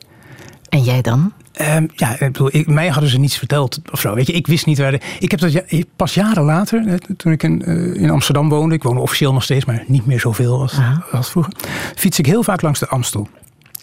En 0.69 0.83
jij 0.83 1.03
dan? 1.03 1.33
Um, 1.61 1.91
ja, 1.95 2.13
ik 2.13 2.19
bedoel, 2.19 2.49
ik, 2.53 2.67
mij 2.67 2.89
hadden 2.89 3.11
ze 3.11 3.19
niets 3.19 3.37
verteld 3.37 3.81
of 3.93 4.01
zo. 4.01 4.15
Weet 4.15 4.27
je, 4.27 4.33
ik 4.33 4.47
wist 4.47 4.67
niet 4.67 4.79
waar. 4.79 4.91
De, 4.91 5.01
ik 5.19 5.31
heb 5.31 5.41
dat 5.41 5.53
ja, 5.53 5.63
pas 5.97 6.15
jaren 6.15 6.43
later, 6.43 7.01
toen 7.17 7.33
ik 7.33 7.43
in, 7.43 7.63
uh, 7.67 8.03
in, 8.03 8.11
Amsterdam 8.11 8.49
woonde, 8.49 8.75
ik 8.75 8.83
woon 8.83 8.97
officieel 8.97 9.33
nog 9.33 9.43
steeds, 9.43 9.65
maar 9.65 9.85
niet 9.87 10.07
meer 10.07 10.21
zoveel 10.21 10.61
als, 10.61 10.79
als 11.13 11.31
vroeger, 11.31 11.53
fiets 11.97 12.19
ik 12.19 12.27
heel 12.27 12.43
vaak 12.43 12.63
langs 12.63 12.81
de 12.81 12.89
Amstel. 12.89 13.29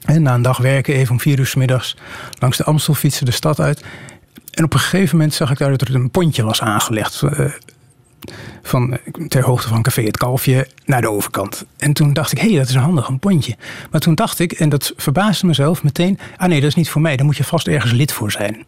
En 0.05 0.21
na 0.21 0.33
een 0.33 0.41
dag 0.41 0.57
werken, 0.57 0.93
even 0.93 1.11
om 1.11 1.19
vier 1.19 1.39
uur 1.39 1.45
s 1.45 1.55
middags, 1.55 1.97
langs 2.39 2.57
de 2.57 2.63
Amstel 2.63 2.93
fietsen 2.93 3.25
de 3.25 3.31
stad 3.31 3.59
uit. 3.59 3.83
En 4.51 4.63
op 4.63 4.73
een 4.73 4.79
gegeven 4.79 5.17
moment 5.17 5.33
zag 5.33 5.51
ik 5.51 5.57
daar 5.57 5.69
dat 5.69 5.81
er 5.81 5.95
een 5.95 6.11
pontje 6.11 6.43
was 6.43 6.61
aangelegd. 6.61 7.21
Uh, 7.21 7.51
van 8.61 8.97
ter 9.27 9.43
hoogte 9.43 9.67
van 9.67 9.81
Café 9.81 10.01
Het 10.03 10.17
Kalfje 10.17 10.67
naar 10.85 11.01
de 11.01 11.09
overkant. 11.09 11.65
En 11.77 11.93
toen 11.93 12.13
dacht 12.13 12.31
ik, 12.31 12.37
hé, 12.37 12.47
hey, 12.47 12.57
dat 12.57 12.67
is 12.67 12.73
een 12.73 12.81
handig, 12.81 13.07
een 13.07 13.19
pontje. 13.19 13.55
Maar 13.91 14.01
toen 14.01 14.15
dacht 14.15 14.39
ik, 14.39 14.51
en 14.51 14.69
dat 14.69 14.93
verbaasde 14.97 15.47
mezelf 15.47 15.83
meteen... 15.83 16.19
ah 16.37 16.47
nee, 16.47 16.59
dat 16.59 16.69
is 16.69 16.75
niet 16.75 16.89
voor 16.89 17.01
mij, 17.01 17.15
daar 17.15 17.25
moet 17.25 17.37
je 17.37 17.43
vast 17.43 17.67
ergens 17.67 17.91
lid 17.91 18.13
voor 18.13 18.31
zijn. 18.31 18.65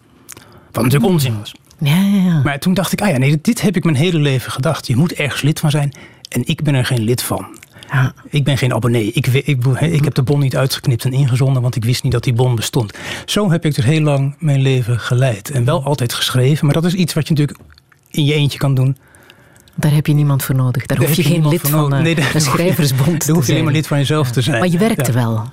Wat 0.72 0.84
natuurlijk 0.84 1.12
onzin 1.12 1.40
was. 1.40 1.56
Ja, 1.78 1.96
ja, 1.96 2.24
ja. 2.24 2.42
Maar 2.44 2.60
toen 2.60 2.74
dacht 2.74 2.92
ik, 2.92 3.02
ah 3.02 3.10
ja, 3.10 3.18
nee, 3.18 3.40
dit 3.42 3.62
heb 3.62 3.76
ik 3.76 3.84
mijn 3.84 3.96
hele 3.96 4.20
leven 4.20 4.52
gedacht. 4.52 4.88
Je 4.88 4.96
moet 4.96 5.14
ergens 5.14 5.42
lid 5.42 5.60
van 5.60 5.72
zijn 5.72 5.94
en 6.30 6.42
ik 6.46 6.64
ben 6.64 6.74
er 6.74 6.86
geen 6.86 7.04
lid 7.04 7.24
van. 7.24 7.46
Ja. 7.92 8.14
Ik 8.30 8.44
ben 8.44 8.58
geen 8.58 8.74
abonnee. 8.74 9.12
Ik, 9.12 9.28
ik, 9.28 9.46
ik, 9.46 9.66
ik, 9.80 10.04
heb 10.04 10.14
de 10.14 10.24
bon 10.24 10.40
niet 10.40 10.56
uitgeknipt 10.56 11.06
en 11.06 11.14
ingezonden, 11.14 11.62
want 11.62 11.76
ik 11.76 11.86
wist 11.86 12.04
niet 12.04 12.12
dat 12.12 12.24
die 12.24 12.34
bon 12.34 12.56
bestond. 12.56 12.94
Zo 13.26 13.52
heb 13.52 13.66
ik 13.66 13.76
dus 13.76 13.86
heel 13.86 14.02
lang 14.02 14.36
mijn 14.40 14.62
leven 14.62 15.00
geleid. 15.00 15.50
En 15.50 15.66
wel 15.66 15.84
altijd 15.84 16.14
geschreven, 16.14 16.66
maar 16.66 16.74
dat 16.74 16.86
is 16.86 16.94
iets 16.94 17.14
wat 17.14 17.28
je 17.28 17.34
natuurlijk 17.34 17.60
in 18.12 18.26
je 18.26 18.34
eentje 18.34 18.58
kan 18.58 18.74
doen 18.76 18.98
daar 19.76 19.94
heb 19.94 20.08
je 20.08 20.14
niemand 20.14 20.44
voor 20.44 20.56
nodig. 20.56 20.86
Daar, 20.86 20.98
hoef 20.98 21.14
je 21.14 21.24
geen 21.24 21.48
lid 21.48 21.62
van 21.62 21.90
nee, 21.90 22.18
een 22.34 22.42
schrijversbond 22.42 23.20
te 23.20 23.26
Daar 23.26 23.36
hoef 23.36 23.46
je 23.46 23.52
alleen 23.52 23.64
maar 23.64 23.74
lid 23.74 23.88
van 23.88 23.98
jezelf 23.98 24.32
te 24.32 24.42
zijn. 24.42 24.60
Maar 24.60 24.70
je 24.70 24.78
werkte 24.78 25.12
wel. 25.12 25.44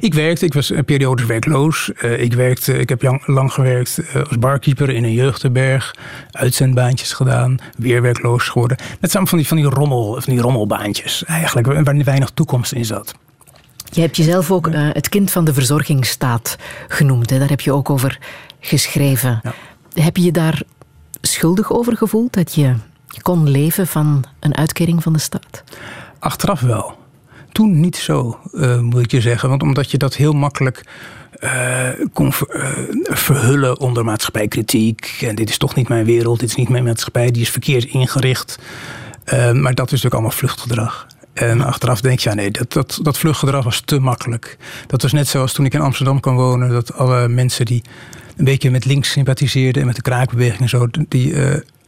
Ik 0.00 0.14
werkte, 0.14 0.44
ik 0.44 0.54
was 0.54 0.72
periodisch 0.84 1.26
werkloos. 1.26 1.90
Uh, 2.02 2.22
ik, 2.22 2.32
werkte, 2.32 2.78
ik 2.78 2.88
heb 2.88 3.02
lang, 3.02 3.26
lang 3.26 3.52
gewerkt 3.52 3.98
uh, 3.98 4.22
als 4.22 4.38
barkeeper 4.38 4.90
in 4.90 5.04
een 5.04 5.12
jeugdherberg. 5.12 5.94
Uitzendbaantjes 6.30 7.12
gedaan. 7.12 7.56
Weer 7.76 8.02
werkloos 8.02 8.48
geworden. 8.48 8.76
Met 9.00 9.10
samen 9.10 9.28
van 9.28 9.38
die, 9.38 9.46
van 9.46 9.56
die, 9.56 9.66
rommel, 9.66 10.20
van 10.20 10.32
die 10.32 10.42
rommelbaantjes 10.42 11.24
eigenlijk. 11.24 11.66
Waar 11.66 12.04
weinig 12.04 12.30
toekomst 12.30 12.72
in 12.72 12.84
zat. 12.84 13.14
Je 13.90 14.00
hebt 14.00 14.16
jezelf 14.16 14.50
ook 14.50 14.66
uh, 14.66 14.88
het 14.92 15.08
kind 15.08 15.30
van 15.30 15.44
de 15.44 15.54
verzorgingsstaat 15.54 16.56
genoemd. 16.88 17.30
Hè? 17.30 17.38
Daar 17.38 17.48
heb 17.48 17.60
je 17.60 17.72
ook 17.72 17.90
over 17.90 18.18
geschreven. 18.60 19.40
Ja. 19.42 20.02
Heb 20.02 20.16
je 20.16 20.22
je 20.22 20.32
daar 20.32 20.62
schuldig 21.20 21.72
over 21.72 21.96
gevoeld? 21.96 22.32
Dat 22.32 22.54
je 22.54 22.74
kon 23.22 23.50
leven 23.50 23.86
van 23.86 24.24
een 24.40 24.56
uitkering 24.56 25.02
van 25.02 25.12
de 25.12 25.18
staat? 25.18 25.64
Achteraf 26.18 26.60
wel. 26.60 26.98
Toen 27.52 27.80
niet 27.80 27.96
zo, 27.96 28.38
uh, 28.52 28.80
moet 28.80 29.02
ik 29.02 29.10
je 29.10 29.20
zeggen. 29.20 29.48
Want 29.48 29.62
omdat 29.62 29.90
je 29.90 29.98
dat 29.98 30.14
heel 30.14 30.32
makkelijk 30.32 30.84
uh, 31.40 31.88
kon 32.12 32.26
uh, 32.26 32.66
verhullen 33.04 33.80
onder 33.80 34.04
maatschappijkritiek. 34.04 35.18
En 35.20 35.34
dit 35.34 35.48
is 35.48 35.58
toch 35.58 35.74
niet 35.74 35.88
mijn 35.88 36.04
wereld, 36.04 36.40
dit 36.40 36.48
is 36.48 36.54
niet 36.54 36.68
mijn 36.68 36.84
maatschappij, 36.84 37.30
die 37.30 37.42
is 37.42 37.50
verkeerd 37.50 37.84
ingericht. 37.84 38.58
maar 39.32 39.74
dat 39.74 39.86
is 39.86 39.90
natuurlijk 39.90 40.14
allemaal 40.14 40.30
vluchtgedrag. 40.30 41.06
En 41.32 41.60
achteraf 41.60 42.00
denk 42.00 42.18
je, 42.18 42.28
ja 42.28 42.34
nee, 42.34 42.50
dat, 42.50 42.72
dat, 42.72 42.98
dat 43.02 43.18
vluchtgedrag 43.18 43.64
was 43.64 43.80
te 43.80 43.98
makkelijk. 43.98 44.56
Dat 44.86 45.02
was 45.02 45.12
net 45.12 45.28
zoals 45.28 45.52
toen 45.52 45.64
ik 45.64 45.74
in 45.74 45.80
Amsterdam 45.80 46.20
kwam 46.20 46.36
wonen, 46.36 46.68
dat 46.68 46.94
alle 46.94 47.28
mensen 47.28 47.64
die 47.64 47.82
een 48.36 48.44
beetje 48.44 48.70
met 48.70 48.84
links 48.84 49.10
sympathiseerden 49.10 49.80
en 49.80 49.86
met 49.86 49.96
de 49.96 50.02
kraakbeweging 50.02 50.60
en 50.60 50.68
zo, 50.68 50.88
die 51.08 51.34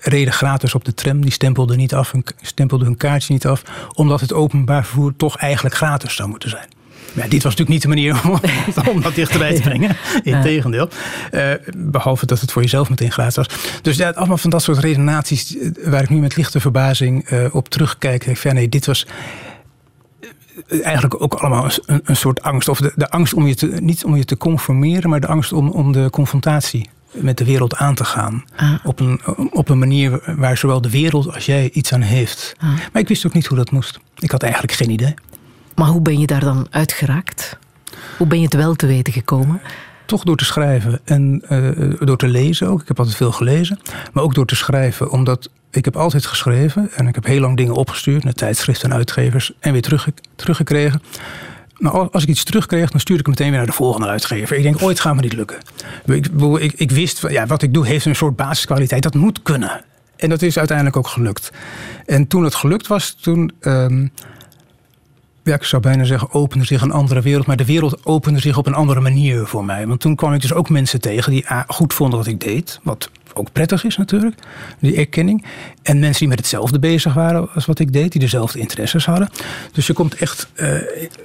reden 0.07 0.33
gratis 0.33 0.75
op 0.75 0.85
de 0.85 0.95
tram. 0.95 1.21
Die 1.21 1.33
stempelden, 1.33 1.77
niet 1.77 1.95
af, 1.95 2.13
stempelden 2.41 2.87
hun 2.87 2.97
kaartje 2.97 3.33
niet 3.33 3.47
af. 3.47 3.63
Omdat 3.95 4.21
het 4.21 4.33
openbaar 4.33 4.85
vervoer 4.85 5.17
toch 5.17 5.37
eigenlijk 5.37 5.75
gratis 5.75 6.15
zou 6.15 6.29
moeten 6.29 6.51
zijn. 6.51 6.69
Ja, 7.13 7.23
dit 7.29 7.43
was 7.43 7.57
natuurlijk 7.57 7.69
niet 7.69 7.83
de 7.83 7.89
manier 7.89 8.21
om, 8.25 8.41
om 8.95 9.03
dat 9.03 9.15
dichterbij 9.15 9.55
te 9.55 9.61
brengen. 9.61 9.97
Integendeel. 10.23 10.89
Uh, 11.33 11.51
behalve 11.77 12.27
dat 12.27 12.41
het 12.41 12.53
voor 12.53 12.63
jezelf 12.63 12.89
meteen 12.89 13.13
gratis 13.13 13.37
was. 13.37 13.47
Dus 13.83 13.97
ja, 13.97 14.11
allemaal 14.11 14.37
van 14.37 14.51
dat 14.51 14.63
soort 14.63 14.79
redenaties 14.79 15.59
eh, 15.59 15.71
waar 15.85 16.03
ik 16.03 16.11
nu 16.11 16.19
met 16.19 16.37
lichte 16.37 16.61
verbazing 16.61 17.31
uh, 17.31 17.55
op 17.55 17.69
terugkijk. 17.69 18.27
Ik 18.27 18.37
van, 18.37 18.55
nee, 18.55 18.69
dit 18.69 18.87
was 18.87 19.07
eigenlijk 20.83 21.23
ook 21.23 21.35
allemaal 21.35 21.71
een, 21.87 22.01
een 22.05 22.17
soort 22.17 22.43
angst. 22.43 22.69
Of 22.69 22.79
de, 22.79 22.93
de 22.95 23.09
angst 23.09 23.35
om 23.35 23.47
je 23.47 23.55
te, 23.55 23.67
niet 23.67 24.05
om 24.05 24.17
je 24.17 24.25
te 24.25 24.37
conformeren, 24.37 25.11
maar 25.11 25.21
de 25.21 25.27
angst 25.27 25.53
om, 25.53 25.71
om 25.71 25.93
de 25.93 26.11
confrontatie 26.11 26.89
met 27.11 27.39
de 27.39 27.45
wereld 27.45 27.75
aan 27.75 27.95
te 27.95 28.05
gaan. 28.05 28.45
Ah. 28.57 28.73
Op, 28.85 29.01
een, 29.01 29.21
op 29.51 29.69
een 29.69 29.79
manier 29.79 30.35
waar 30.37 30.57
zowel 30.57 30.81
de 30.81 30.91
wereld 30.91 31.35
als 31.35 31.47
jij 31.47 31.71
iets 31.73 31.93
aan 31.93 32.01
heeft. 32.01 32.55
Ah. 32.59 32.69
Maar 32.93 33.03
ik 33.03 33.09
wist 33.09 33.27
ook 33.27 33.35
niet 33.35 33.47
hoe 33.47 33.57
dat 33.57 33.71
moest. 33.71 33.99
Ik 34.19 34.31
had 34.31 34.43
eigenlijk 34.43 34.73
geen 34.73 34.91
idee. 34.91 35.15
Maar 35.75 35.89
hoe 35.89 36.01
ben 36.01 36.19
je 36.19 36.27
daar 36.27 36.41
dan 36.41 36.67
uitgeraakt? 36.71 37.59
Hoe 38.17 38.27
ben 38.27 38.39
je 38.39 38.45
het 38.45 38.55
wel 38.55 38.75
te 38.75 38.87
weten 38.87 39.13
gekomen? 39.13 39.61
Toch 40.07 40.23
door 40.23 40.37
te 40.37 40.45
schrijven 40.45 41.01
en 41.05 41.43
uh, 41.51 41.95
door 42.01 42.17
te 42.17 42.29
lezen 42.29 42.69
ook. 42.69 42.81
Ik 42.81 42.89
heb 42.89 42.99
altijd 42.99 43.17
veel 43.17 43.33
gelezen. 43.33 43.79
Maar 44.13 44.23
ook 44.23 44.35
door 44.35 44.47
te 44.47 44.57
schrijven, 44.57 45.11
omdat 45.11 45.51
ik 45.71 45.85
heb 45.85 45.97
altijd 45.97 46.27
geschreven. 46.27 46.91
En 46.95 47.07
ik 47.07 47.15
heb 47.15 47.25
heel 47.25 47.41
lang 47.41 47.57
dingen 47.57 47.75
opgestuurd 47.75 48.25
naar 48.25 48.33
tijdschriften 48.33 48.91
en 48.91 48.97
uitgevers. 48.97 49.53
En 49.61 49.73
weer 49.73 49.83
terug, 49.83 50.09
teruggekregen. 50.37 51.03
Maar 51.79 51.93
als 51.93 52.23
ik 52.23 52.29
iets 52.29 52.45
terugkreeg, 52.45 52.91
dan 52.91 53.01
stuurde 53.01 53.23
ik 53.23 53.29
meteen 53.29 53.49
weer 53.49 53.57
naar 53.57 53.67
de 53.67 53.73
volgende 53.73 54.07
uitgever. 54.07 54.57
Ik 54.57 54.63
denk, 54.63 54.83
ooit 54.83 55.01
gaat 55.01 55.15
me 55.15 55.21
niet 55.21 55.33
lukken. 55.33 55.59
Ik, 56.07 56.27
ik, 56.59 56.73
ik 56.73 56.91
wist, 56.91 57.25
ja, 57.29 57.47
wat 57.47 57.63
ik 57.63 57.75
doe 57.75 57.87
heeft 57.87 58.05
een 58.05 58.17
soort 58.17 58.37
basiskwaliteit. 58.37 59.03
Dat 59.03 59.15
moet 59.15 59.43
kunnen. 59.43 59.85
En 60.17 60.29
dat 60.29 60.43
is 60.43 60.59
uiteindelijk 60.59 60.97
ook 60.97 61.09
gelukt. 61.09 61.53
En 62.07 62.27
toen 62.27 62.45
het 62.45 62.55
gelukt 62.55 62.87
was, 62.87 63.15
toen... 63.15 63.53
Um, 63.61 64.13
ja, 65.43 65.55
ik 65.55 65.65
zou 65.65 65.83
bijna 65.83 66.05
zeggen, 66.05 66.33
opende 66.33 66.65
zich 66.65 66.83
een 66.83 66.91
andere 66.91 67.21
wereld. 67.21 67.47
Maar 67.47 67.57
de 67.57 67.65
wereld 67.65 68.07
opende 68.07 68.41
zich 68.41 68.59
op 68.59 68.67
een 68.67 68.75
andere 68.75 69.01
manier 69.01 69.47
voor 69.47 69.65
mij. 69.65 69.87
Want 69.87 70.01
toen 70.01 70.17
kwam 70.17 70.33
ik 70.33 70.41
dus 70.41 70.53
ook 70.53 70.69
mensen 70.69 71.01
tegen 71.01 71.33
die 71.33 71.47
goed 71.67 71.95
vonden 71.95 72.19
wat 72.19 72.29
ik 72.29 72.41
deed. 72.41 72.81
Wat 72.83 73.11
ook 73.37 73.53
prettig 73.53 73.85
is 73.85 73.97
natuurlijk, 73.97 74.35
die 74.79 74.97
erkenning. 74.97 75.45
En 75.83 75.99
mensen 75.99 76.19
die 76.19 76.29
met 76.29 76.39
hetzelfde 76.39 76.79
bezig 76.79 77.15
waren 77.15 77.49
als 77.55 77.67
wat 77.67 77.79
ik 77.79 77.93
deed, 77.93 78.13
die 78.13 78.21
dezelfde 78.21 78.59
interesses 78.59 79.07
hadden. 79.07 79.29
Dus 79.73 79.87
je 79.87 79.93
komt 79.93 80.15
echt 80.15 80.49
uh, 80.57 80.75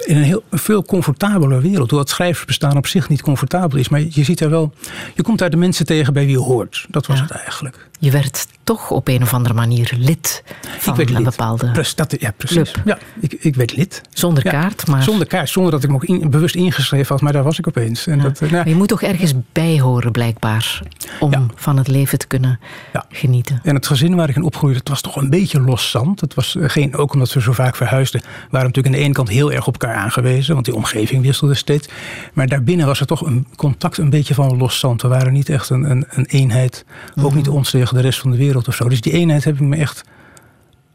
in 0.05 0.17
een 0.17 0.23
heel 0.23 0.43
veel 0.51 0.83
comfortabeler 0.83 1.61
wereld. 1.61 1.89
Hoewel 1.89 1.99
het 1.99 2.09
schrijversbestaan 2.09 2.77
op 2.77 2.87
zich 2.87 3.09
niet 3.09 3.21
comfortabel 3.21 3.79
is. 3.79 3.89
Maar 3.89 4.01
je 4.09 4.23
ziet 4.23 4.39
er 4.39 4.49
wel, 4.49 4.73
je 5.15 5.21
komt 5.21 5.39
daar 5.39 5.49
de 5.49 5.57
mensen 5.57 5.85
tegen 5.85 6.13
bij 6.13 6.25
wie 6.25 6.31
je 6.31 6.39
hoort. 6.39 6.85
Dat 6.89 7.05
was 7.05 7.19
het 7.19 7.31
eigenlijk. 7.31 7.89
Je 8.01 8.11
werd 8.11 8.47
toch 8.63 8.91
op 8.91 9.07
een 9.07 9.21
of 9.21 9.33
andere 9.33 9.53
manier 9.53 9.93
lid 9.97 10.43
van 10.79 10.95
werd 10.95 11.09
een 11.09 11.15
lid. 11.15 11.23
bepaalde 11.23 11.71
dat, 11.95 12.15
ja, 12.19 12.31
precies. 12.37 12.71
club. 12.71 12.85
Ja, 12.85 12.97
ik, 13.19 13.33
ik 13.39 13.55
werd 13.55 13.75
lid. 13.75 14.01
Zonder 14.09 14.43
Ja, 14.45 14.51
kaart, 14.51 14.87
maar... 14.87 15.03
Zonder 15.03 15.27
kaart, 15.27 15.49
zonder 15.49 15.71
dat 15.71 15.83
ik 15.83 15.89
me 15.89 15.95
ook 15.95 16.03
in- 16.03 16.29
bewust 16.29 16.55
ingeschreven 16.55 17.07
had, 17.07 17.21
maar 17.21 17.33
daar 17.33 17.43
was 17.43 17.59
ik 17.59 17.67
opeens. 17.67 18.07
En 18.07 18.17
Ja. 18.17 18.23
dat, 18.23 18.41
eh, 18.41 18.51
nou, 18.51 18.69
je 18.69 18.75
moet 18.75 18.87
toch 18.87 19.01
ergens 19.01 19.33
bij 19.51 19.79
horen, 19.79 20.11
blijkbaar, 20.11 20.81
om 21.19 21.31
Ja. 21.31 21.45
van 21.55 21.77
het 21.77 21.87
leven 21.87 22.17
te 22.17 22.27
kunnen 22.27 22.59
Ja. 22.93 23.05
genieten. 23.09 23.59
En 23.63 23.75
het 23.75 23.87
gezin 23.87 24.15
waar 24.15 24.29
ik 24.29 24.35
in 24.35 24.43
opgroeide, 24.43 24.79
het 24.79 24.89
was 24.89 25.01
toch 25.01 25.15
een 25.15 25.29
beetje 25.29 25.59
los 25.61 25.89
zand. 25.89 26.21
Het 26.21 26.33
was 26.33 26.55
eh, 26.55 26.69
geen, 26.69 26.95
ook 26.95 27.13
omdat 27.13 27.33
we 27.33 27.41
zo 27.41 27.51
vaak 27.51 27.75
verhuisden, 27.75 28.21
waren 28.21 28.37
we 28.49 28.57
natuurlijk 28.57 28.87
aan 28.87 28.91
de 28.99 29.05
ene 29.05 29.13
kant 29.13 29.29
heel 29.29 29.51
erg 29.51 29.67
op 29.67 29.81
elkaar 29.81 29.95
aangewezen, 29.95 30.53
want 30.53 30.65
die 30.65 30.75
omgeving 30.75 31.21
wisselde 31.23 31.53
steeds. 31.53 31.87
Maar 32.33 32.47
daarbinnen 32.47 32.85
was 32.85 32.99
er 32.99 33.05
toch 33.05 33.21
een 33.25 33.47
contact 33.55 33.97
een 33.97 34.09
beetje 34.09 34.33
van 34.33 34.57
los 34.57 34.79
zand. 34.79 35.01
We 35.01 35.07
waren 35.07 35.33
niet 35.33 35.49
echt 35.49 35.69
een, 35.69 35.91
een, 35.91 36.05
een 36.09 36.25
eenheid, 36.25 36.85
ook 37.21 37.33
niet 37.33 37.47
ons 37.49 37.69
tegen 37.69 37.89
de 37.97 38.03
rest 38.03 38.19
van 38.19 38.31
de 38.31 38.37
wereld 38.37 38.67
of 38.67 38.75
zo. 38.75 38.89
Dus 38.89 39.01
die 39.01 39.13
eenheid 39.13 39.43
heb 39.43 39.53
ik 39.53 39.61
me 39.61 39.75
echt 39.75 40.03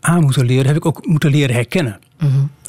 aan 0.01 0.21
moeten 0.21 0.47
leren, 0.47 0.67
heb 0.67 0.77
ik 0.77 0.87
ook 0.87 1.07
moeten 1.07 1.31
leren 1.31 1.55
herkennen. 1.55 1.99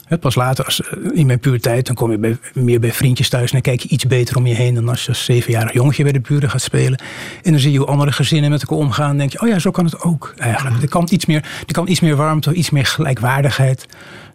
Hè, 0.07 0.17
Pas 0.17 0.35
later, 0.35 0.65
als, 0.65 0.81
eh, 0.81 0.97
in 1.13 1.25
mijn 1.25 1.39
puberteit, 1.39 1.85
dan 1.85 1.95
kom 1.95 2.11
je 2.11 2.17
bij, 2.17 2.37
meer 2.53 2.79
bij 2.79 2.91
vriendjes 2.91 3.29
thuis... 3.29 3.45
en 3.45 3.51
dan 3.51 3.61
kijk 3.61 3.81
je 3.81 3.89
iets 3.89 4.07
beter 4.07 4.37
om 4.37 4.47
je 4.47 4.53
heen 4.53 4.73
dan 4.73 4.89
als 4.89 5.01
je 5.01 5.09
als 5.09 5.25
zevenjarig 5.25 5.73
jongetje 5.73 6.03
bij 6.03 6.11
de 6.11 6.19
buren 6.19 6.49
gaat 6.49 6.61
spelen. 6.61 6.99
En 7.43 7.51
dan 7.51 7.59
zie 7.59 7.71
je 7.71 7.77
hoe 7.77 7.87
andere 7.87 8.11
gezinnen 8.11 8.49
met 8.49 8.61
elkaar 8.61 8.77
omgaan. 8.77 9.09
En 9.09 9.17
denk 9.17 9.31
je, 9.31 9.41
oh 9.41 9.47
ja, 9.47 9.59
zo 9.59 9.71
kan 9.71 9.85
het 9.85 10.01
ook 10.01 10.33
eigenlijk. 10.37 10.81
Er 10.81 10.89
kan 10.89 11.07
iets 11.09 11.25
meer, 11.25 11.45
er 11.67 11.73
kan 11.73 11.87
iets 11.87 11.99
meer 11.99 12.15
warmte, 12.15 12.53
iets 12.53 12.69
meer 12.69 12.85
gelijkwaardigheid 12.85 13.85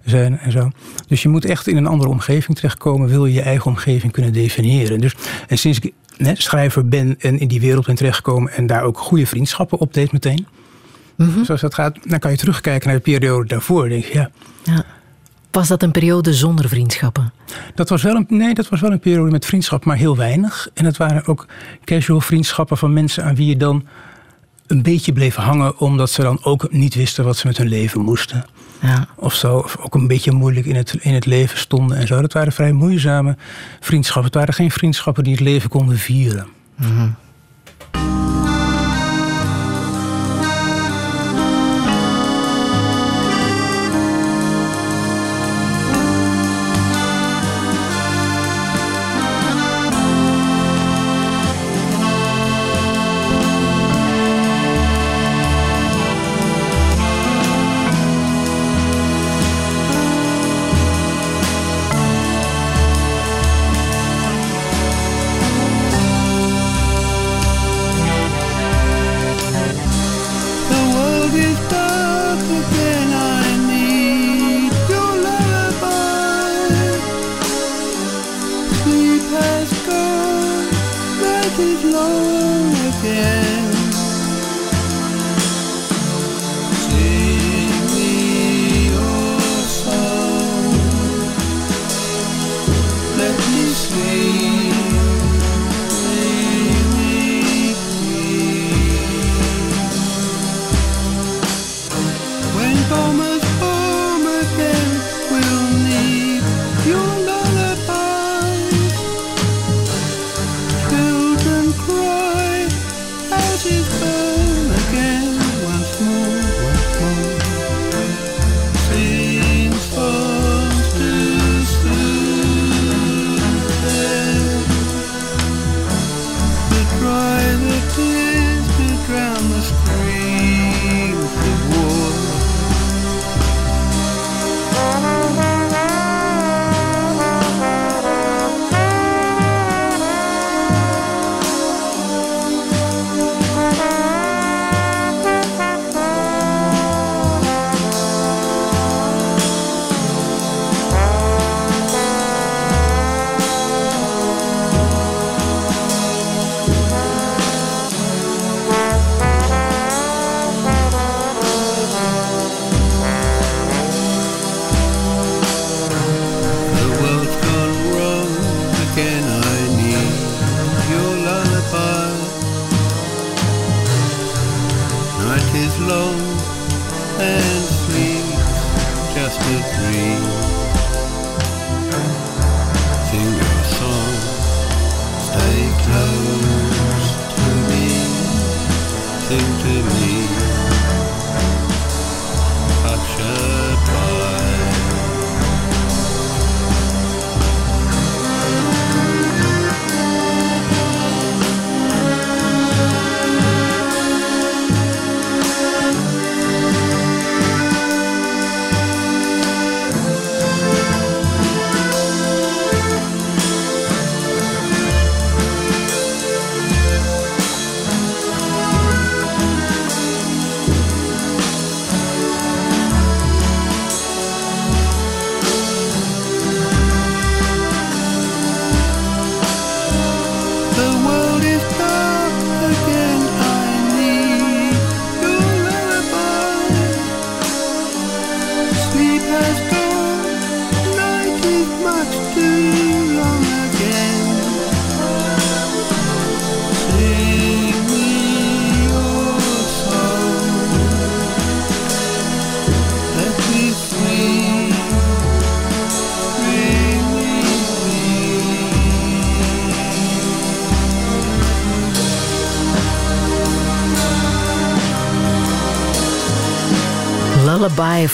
zijn 0.04 0.38
en 0.38 0.52
zo. 0.52 0.70
Dus 1.06 1.22
je 1.22 1.28
moet 1.28 1.44
echt 1.44 1.66
in 1.66 1.76
een 1.76 1.86
andere 1.86 2.10
omgeving 2.10 2.56
terechtkomen... 2.56 3.08
wil 3.08 3.26
je 3.26 3.34
je 3.34 3.42
eigen 3.42 3.70
omgeving 3.70 4.12
kunnen 4.12 4.32
definiëren. 4.32 5.00
Dus, 5.00 5.14
en 5.48 5.58
sinds 5.58 5.78
ik 5.78 5.92
schrijver 6.18 6.88
ben 6.88 7.16
en 7.18 7.38
in 7.38 7.48
die 7.48 7.60
wereld 7.60 7.86
ben 7.86 7.94
terechtgekomen... 7.94 8.52
en 8.52 8.66
daar 8.66 8.82
ook 8.82 8.98
goede 8.98 9.26
vriendschappen 9.26 9.78
op 9.78 9.94
deed 9.94 10.12
meteen... 10.12 10.46
Zoals 11.44 11.60
dat 11.60 11.74
gaat, 11.74 11.98
dan 12.02 12.18
kan 12.18 12.30
je 12.30 12.36
terugkijken 12.36 12.88
naar 12.88 12.96
de 12.96 13.02
periode 13.02 13.48
daarvoor. 13.48 13.84
En 13.84 13.90
denk 13.90 14.04
je, 14.04 14.14
ja, 14.14 14.30
Ja. 14.62 14.84
Was 15.50 15.68
dat 15.68 15.82
een 15.82 15.90
periode 15.90 16.34
zonder 16.34 16.68
vriendschappen? 16.68 17.32
Dat 17.74 17.88
was 17.88 18.02
wel 18.02 18.14
een, 18.14 18.26
nee, 18.28 18.54
dat 18.54 18.68
was 18.68 18.80
wel 18.80 18.90
een 18.90 19.00
periode 19.00 19.30
met 19.30 19.46
vriendschap, 19.46 19.84
maar 19.84 19.96
heel 19.96 20.16
weinig. 20.16 20.68
En 20.74 20.84
het 20.84 20.96
waren 20.96 21.26
ook 21.26 21.46
casual 21.84 22.20
vriendschappen 22.20 22.76
van 22.76 22.92
mensen 22.92 23.24
aan 23.24 23.34
wie 23.34 23.46
je 23.46 23.56
dan 23.56 23.86
een 24.66 24.82
beetje 24.82 25.12
bleef 25.12 25.34
hangen, 25.34 25.78
omdat 25.78 26.10
ze 26.10 26.22
dan 26.22 26.44
ook 26.44 26.72
niet 26.72 26.94
wisten 26.94 27.24
wat 27.24 27.36
ze 27.36 27.46
met 27.46 27.56
hun 27.56 27.68
leven 27.68 28.00
moesten. 28.00 28.44
Ja. 28.82 29.06
Of 29.14 29.34
zo, 29.34 29.56
of 29.56 29.76
ook 29.80 29.94
een 29.94 30.06
beetje 30.06 30.32
moeilijk 30.32 30.66
in 30.66 30.76
het, 30.76 30.94
in 31.00 31.14
het 31.14 31.26
leven 31.26 31.58
stonden 31.58 31.96
en 31.96 32.06
zo. 32.06 32.20
Dat 32.20 32.32
waren 32.32 32.52
vrij 32.52 32.72
moeizame 32.72 33.36
vriendschappen. 33.80 34.24
Het 34.24 34.34
waren 34.34 34.54
geen 34.54 34.70
vriendschappen 34.70 35.24
die 35.24 35.32
het 35.32 35.42
leven 35.42 35.70
konden 35.70 35.98
vieren. 35.98 36.46
The 37.92 38.41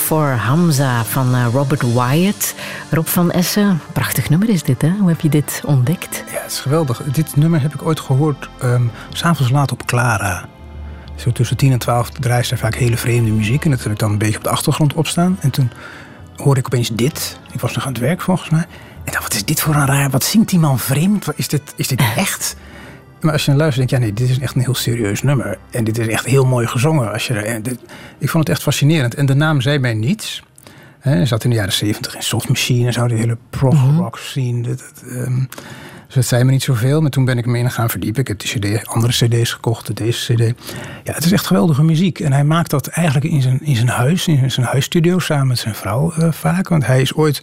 for 0.08 0.28
Hamza 0.28 1.04
van 1.04 1.34
eh, 1.34 1.46
Robert 1.52 1.92
Wyatt. 1.92 2.54
Rob 2.90 3.06
van 3.06 3.30
Essen, 3.30 3.80
prachtig 3.92 4.28
nummer 4.30 4.48
is 4.48 4.62
dit, 4.62 4.82
hè? 4.82 4.90
Hoe 4.90 5.08
heb 5.08 5.20
je 5.20 5.28
dit 5.28 5.62
ontdekt? 5.64 6.24
Ja, 6.32 6.40
het 6.40 6.50
is 6.50 6.60
geweldig. 6.60 7.02
Dit 7.02 7.36
nummer 7.36 7.60
heb 7.60 7.74
ik 7.74 7.82
ooit 7.82 8.00
gehoord 8.00 8.48
um, 8.62 8.90
s'avonds 9.12 9.52
laat 9.52 9.72
op 9.72 9.86
Clara. 9.86 10.48
Zo 11.14 11.32
tussen 11.32 11.56
10 11.56 11.72
en 11.72 11.78
12 11.78 12.10
draait 12.10 12.50
er 12.50 12.58
vaak 12.58 12.74
hele 12.74 12.96
vreemde 12.96 13.30
muziek. 13.30 13.64
En 13.64 13.70
dat 13.70 13.82
heb 13.82 13.92
ik 13.92 13.98
dan 13.98 14.10
een 14.10 14.18
beetje 14.18 14.36
op 14.36 14.44
de 14.44 14.50
achtergrond 14.50 14.94
opstaan. 14.94 15.36
En 15.40 15.50
toen 15.50 15.70
hoorde 16.36 16.60
ik 16.60 16.66
opeens 16.66 16.88
dit. 16.88 17.38
Ik 17.52 17.60
was 17.60 17.74
nog 17.74 17.86
aan 17.86 17.92
het 17.92 18.00
werk 18.00 18.20
volgens 18.20 18.50
mij. 18.50 18.66
En 19.04 19.12
dacht, 19.12 19.22
wat 19.22 19.34
is 19.34 19.44
dit 19.44 19.60
voor 19.60 19.74
een 19.74 19.86
raar... 19.86 20.10
Wat 20.10 20.24
zingt 20.24 20.48
die 20.48 20.58
man 20.58 20.78
vreemd? 20.78 21.26
Is 21.34 21.48
dit, 21.48 21.72
is 21.76 21.88
dit 21.88 22.02
echt? 22.16 22.56
Maar 23.20 23.32
als 23.32 23.44
je 23.44 23.50
naar 23.50 23.60
luistert, 23.60 23.88
denk 23.88 24.02
je, 24.02 24.06
ja 24.06 24.12
nee, 24.12 24.26
dit 24.26 24.36
is 24.36 24.42
echt 24.42 24.54
een 24.54 24.60
heel 24.60 24.74
serieus 24.74 25.22
nummer. 25.22 25.58
En 25.70 25.84
dit 25.84 25.98
is 25.98 26.06
echt 26.06 26.24
heel 26.24 26.46
mooi 26.46 26.66
gezongen. 26.66 27.12
Als 27.12 27.26
je, 27.26 27.60
dit, 27.62 27.78
ik 28.18 28.28
vond 28.28 28.44
het 28.46 28.56
echt 28.56 28.62
fascinerend. 28.62 29.14
En 29.14 29.26
de 29.26 29.34
naam 29.34 29.60
zei 29.60 29.78
mij 29.78 29.94
niets. 29.94 30.42
Hij 30.98 31.26
zat 31.26 31.44
in 31.44 31.50
de 31.50 31.56
jaren 31.56 31.72
zeventig 31.72 32.14
in 32.14 32.22
Soft 32.22 32.48
Machine 32.48 32.86
en 32.86 32.92
zo, 32.92 33.06
die 33.06 33.16
hele 33.16 33.38
prog 33.50 33.74
mhm. 33.74 33.98
rock 33.98 34.18
scene. 34.18 34.62
Dat, 34.62 34.78
dat, 34.78 35.02
um, 35.10 35.48
dus 36.06 36.16
dat 36.16 36.24
zei 36.24 36.44
me 36.44 36.50
niet 36.50 36.62
zoveel. 36.62 37.00
Maar 37.00 37.10
toen 37.10 37.24
ben 37.24 37.38
ik 37.38 37.46
me 37.46 37.58
in 37.58 37.70
gaan 37.70 37.90
verdiepen. 37.90 38.20
Ik 38.20 38.28
heb 38.28 38.38
die 38.38 38.78
CD, 38.78 38.86
andere 38.86 39.12
CD's 39.12 39.52
gekocht, 39.52 39.96
deze 39.96 40.34
CD. 40.34 40.40
Ja, 41.04 41.12
het 41.12 41.24
is 41.24 41.32
echt 41.32 41.46
geweldige 41.46 41.82
muziek. 41.82 42.20
En 42.20 42.32
hij 42.32 42.44
maakt 42.44 42.70
dat 42.70 42.86
eigenlijk 42.86 43.26
in 43.32 43.42
zijn, 43.42 43.60
in 43.62 43.76
zijn 43.76 43.88
huis, 43.88 44.26
in 44.26 44.50
zijn 44.50 44.66
huisstudio, 44.66 45.18
samen 45.18 45.46
met 45.46 45.58
zijn 45.58 45.74
vrouw 45.74 46.12
uh, 46.18 46.32
vaak. 46.32 46.68
Want 46.68 46.86
hij 46.86 47.00
is 47.00 47.14
ooit 47.14 47.42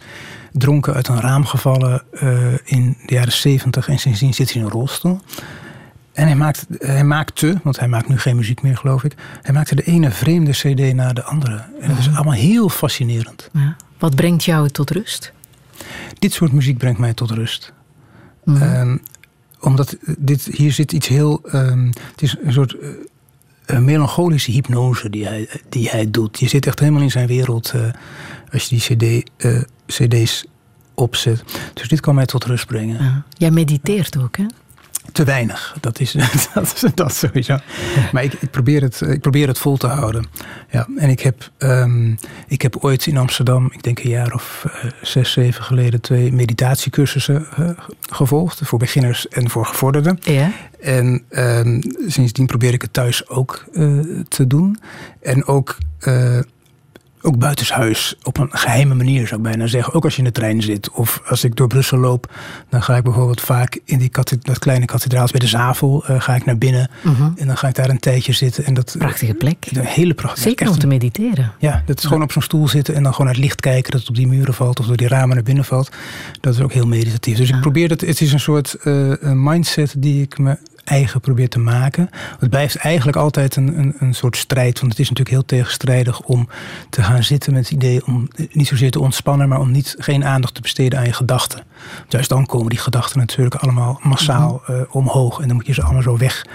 dronken 0.52 0.94
uit 0.94 1.08
een 1.08 1.20
raam 1.20 1.44
gevallen 1.44 2.02
uh, 2.22 2.38
in 2.64 2.96
de 3.06 3.14
jaren 3.14 3.32
zeventig. 3.32 3.88
En 3.88 3.98
sindsdien 3.98 4.34
zit 4.34 4.52
hij 4.52 4.60
in 4.60 4.66
een 4.66 4.72
rolstoel. 4.72 5.20
En 6.16 6.26
hij, 6.26 6.36
maakt, 6.36 6.66
hij 6.78 7.04
maakte, 7.04 7.60
want 7.62 7.78
hij 7.78 7.88
maakt 7.88 8.08
nu 8.08 8.18
geen 8.18 8.36
muziek 8.36 8.62
meer, 8.62 8.76
geloof 8.76 9.04
ik. 9.04 9.14
Hij 9.42 9.54
maakte 9.54 9.74
de 9.74 9.82
ene 9.82 10.10
vreemde 10.10 10.50
CD 10.50 10.94
na 10.94 11.12
de 11.12 11.22
andere. 11.22 11.64
En 11.80 11.88
dat 11.88 11.98
is 11.98 12.14
allemaal 12.14 12.32
heel 12.32 12.68
fascinerend. 12.68 13.50
Ja. 13.52 13.76
Wat 13.98 14.14
brengt 14.14 14.44
jou 14.44 14.68
tot 14.68 14.90
rust? 14.90 15.32
Dit 16.18 16.32
soort 16.32 16.52
muziek 16.52 16.78
brengt 16.78 16.98
mij 16.98 17.14
tot 17.14 17.30
rust. 17.30 17.72
Um, 18.44 19.00
omdat 19.60 19.96
dit, 20.18 20.44
hier 20.44 20.72
zit 20.72 20.92
iets 20.92 21.08
heel. 21.08 21.40
Um, 21.52 21.86
het 21.86 22.22
is 22.22 22.36
een 22.42 22.52
soort. 22.52 22.76
Uh, 22.80 22.88
een 23.66 23.84
melancholische 23.84 24.50
hypnose 24.50 25.10
die 25.10 25.26
hij, 25.26 25.48
die 25.68 25.88
hij 25.88 26.10
doet. 26.10 26.40
Je 26.40 26.48
zit 26.48 26.66
echt 26.66 26.78
helemaal 26.78 27.02
in 27.02 27.10
zijn 27.10 27.26
wereld 27.26 27.72
uh, 27.76 27.82
als 28.52 28.64
je 28.64 28.96
die 28.96 29.22
CD, 29.22 29.30
uh, 29.44 29.62
CD's 29.86 30.44
opzet. 30.94 31.44
Dus 31.74 31.88
dit 31.88 32.00
kan 32.00 32.14
mij 32.14 32.26
tot 32.26 32.44
rust 32.44 32.66
brengen. 32.66 33.02
Ja. 33.02 33.24
Jij 33.30 33.50
mediteert 33.50 34.18
ook, 34.18 34.36
hè? 34.36 34.46
Te 35.12 35.24
weinig, 35.24 35.76
dat 35.80 36.00
is, 36.00 36.12
dat, 36.54 36.72
is, 36.74 36.84
dat 36.94 37.14
sowieso. 37.14 37.58
Maar 38.12 38.24
ik, 38.24 38.32
ik, 38.32 38.50
probeer 38.50 38.82
het, 38.82 39.00
ik 39.00 39.20
probeer 39.20 39.48
het 39.48 39.58
vol 39.58 39.76
te 39.76 39.86
houden. 39.86 40.26
Ja, 40.70 40.88
en 40.96 41.08
ik 41.08 41.20
heb, 41.20 41.50
um, 41.58 42.18
ik 42.48 42.62
heb 42.62 42.76
ooit 42.76 43.06
in 43.06 43.16
Amsterdam, 43.16 43.70
ik 43.72 43.82
denk 43.82 43.98
een 43.98 44.10
jaar 44.10 44.32
of 44.32 44.64
uh, 44.66 44.90
zes, 45.02 45.32
zeven 45.32 45.64
geleden, 45.64 46.00
twee 46.00 46.32
meditatiecursussen 46.32 47.46
uh, 47.58 47.70
gevolgd. 48.00 48.60
Voor 48.64 48.78
beginners 48.78 49.28
en 49.28 49.50
voor 49.50 49.66
gevorderden. 49.66 50.18
Ja. 50.20 50.50
En 50.80 51.24
um, 51.30 51.80
sindsdien 52.06 52.46
probeer 52.46 52.72
ik 52.72 52.82
het 52.82 52.92
thuis 52.92 53.28
ook 53.28 53.64
uh, 53.72 54.00
te 54.28 54.46
doen. 54.46 54.78
En 55.22 55.46
ook 55.46 55.76
ook 57.26 57.38
buitenshuis 57.38 58.16
op 58.22 58.38
een 58.38 58.48
geheime 58.50 58.94
manier 58.94 59.26
zou 59.26 59.40
ik 59.40 59.46
bijna 59.46 59.66
zeggen. 59.66 59.94
Ook 59.94 60.04
als 60.04 60.12
je 60.12 60.18
in 60.18 60.24
de 60.24 60.32
trein 60.32 60.62
zit 60.62 60.90
of 60.90 61.22
als 61.26 61.44
ik 61.44 61.56
door 61.56 61.66
Brussel 61.66 61.98
loop, 61.98 62.32
dan 62.68 62.82
ga 62.82 62.96
ik 62.96 63.02
bijvoorbeeld 63.02 63.40
vaak 63.40 63.78
in 63.84 63.98
die 63.98 64.10
dat 64.42 64.58
kleine 64.58 64.84
kathedraal 64.84 65.28
bij 65.30 65.40
de 65.40 65.46
Zavel 65.46 66.04
uh, 66.10 66.20
ga 66.20 66.34
ik 66.34 66.44
naar 66.44 66.58
binnen 66.58 66.90
mhm. 67.02 67.30
en 67.36 67.46
dan 67.46 67.56
ga 67.56 67.68
ik 67.68 67.74
daar 67.74 67.88
een 67.88 67.98
tijdje 67.98 68.32
zitten. 68.32 68.64
En 68.64 68.74
dat, 68.74 68.94
prachtige 68.98 69.34
plek. 69.34 69.66
Een 69.72 69.84
hele 69.84 70.14
prachtige 70.14 70.48
Zeker 70.48 70.68
om 70.68 70.78
te 70.78 70.86
mediteren. 70.86 71.52
Ja, 71.58 71.82
dat 71.86 71.98
is 71.98 72.04
gewoon 72.04 72.22
op 72.22 72.32
zo'n 72.32 72.42
stoel 72.42 72.68
zitten 72.68 72.94
en 72.94 73.02
dan 73.02 73.12
gewoon 73.12 73.26
naar 73.26 73.34
het 73.34 73.44
licht 73.44 73.60
kijken 73.60 73.90
dat 73.90 74.00
het 74.00 74.08
op 74.08 74.16
die 74.16 74.26
muren 74.26 74.54
valt 74.54 74.80
of 74.80 74.86
door 74.86 74.96
die 74.96 75.08
ramen 75.08 75.34
naar 75.34 75.44
binnen 75.44 75.64
valt. 75.64 75.90
Dat 76.40 76.54
is 76.54 76.60
ook 76.60 76.72
heel 76.72 76.86
meditatief. 76.86 77.36
Dus 77.36 77.48
ik 77.48 77.60
probeer 77.60 77.88
dat, 77.88 78.00
het 78.00 78.20
is 78.20 78.32
een 78.32 78.40
soort 78.40 78.76
uh, 78.84 79.12
mindset 79.22 79.94
die 79.98 80.22
ik 80.22 80.38
me 80.38 80.58
eigen 80.86 81.20
probeert 81.20 81.50
te 81.50 81.58
maken. 81.58 82.10
Het 82.38 82.50
blijft 82.50 82.76
eigenlijk 82.76 83.16
altijd 83.16 83.56
een, 83.56 83.78
een, 83.78 83.94
een 83.98 84.14
soort 84.14 84.36
strijd. 84.36 84.80
Want 84.80 84.92
het 84.92 85.00
is 85.00 85.08
natuurlijk 85.08 85.36
heel 85.36 85.44
tegenstrijdig 85.44 86.20
om 86.20 86.48
te 86.90 87.02
gaan 87.02 87.22
zitten 87.22 87.52
met 87.52 87.62
het 87.62 87.72
idee 87.72 88.06
om 88.06 88.28
niet 88.52 88.66
zozeer 88.66 88.90
te 88.90 89.00
ontspannen, 89.00 89.48
maar 89.48 89.60
om 89.60 89.70
niet, 89.70 89.94
geen 89.98 90.24
aandacht 90.24 90.54
te 90.54 90.60
besteden 90.60 90.98
aan 90.98 91.04
je 91.04 91.12
gedachten. 91.12 91.64
Juist 92.08 92.28
dan 92.28 92.46
komen 92.46 92.68
die 92.68 92.78
gedachten 92.78 93.18
natuurlijk 93.18 93.54
allemaal 93.54 94.00
massaal 94.02 94.62
uh, 94.70 94.80
omhoog. 94.90 95.40
En 95.40 95.46
dan 95.46 95.56
moet 95.56 95.66
je 95.66 95.74
ze 95.74 95.82
allemaal 95.82 96.02
zo 96.02 96.16
weg, 96.16 96.46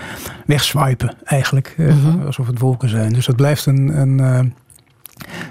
wegswipen, 0.46 1.16
eigenlijk. 1.24 1.76
Uh, 1.78 2.26
Alsof 2.26 2.48
het 2.48 2.60
wolken 2.60 2.90
zijn. 2.90 3.14
Dus 3.14 3.26
dat 3.26 3.36
blijft 3.36 3.66
een. 3.66 4.00
een 4.00 4.22
uh, 4.22 4.40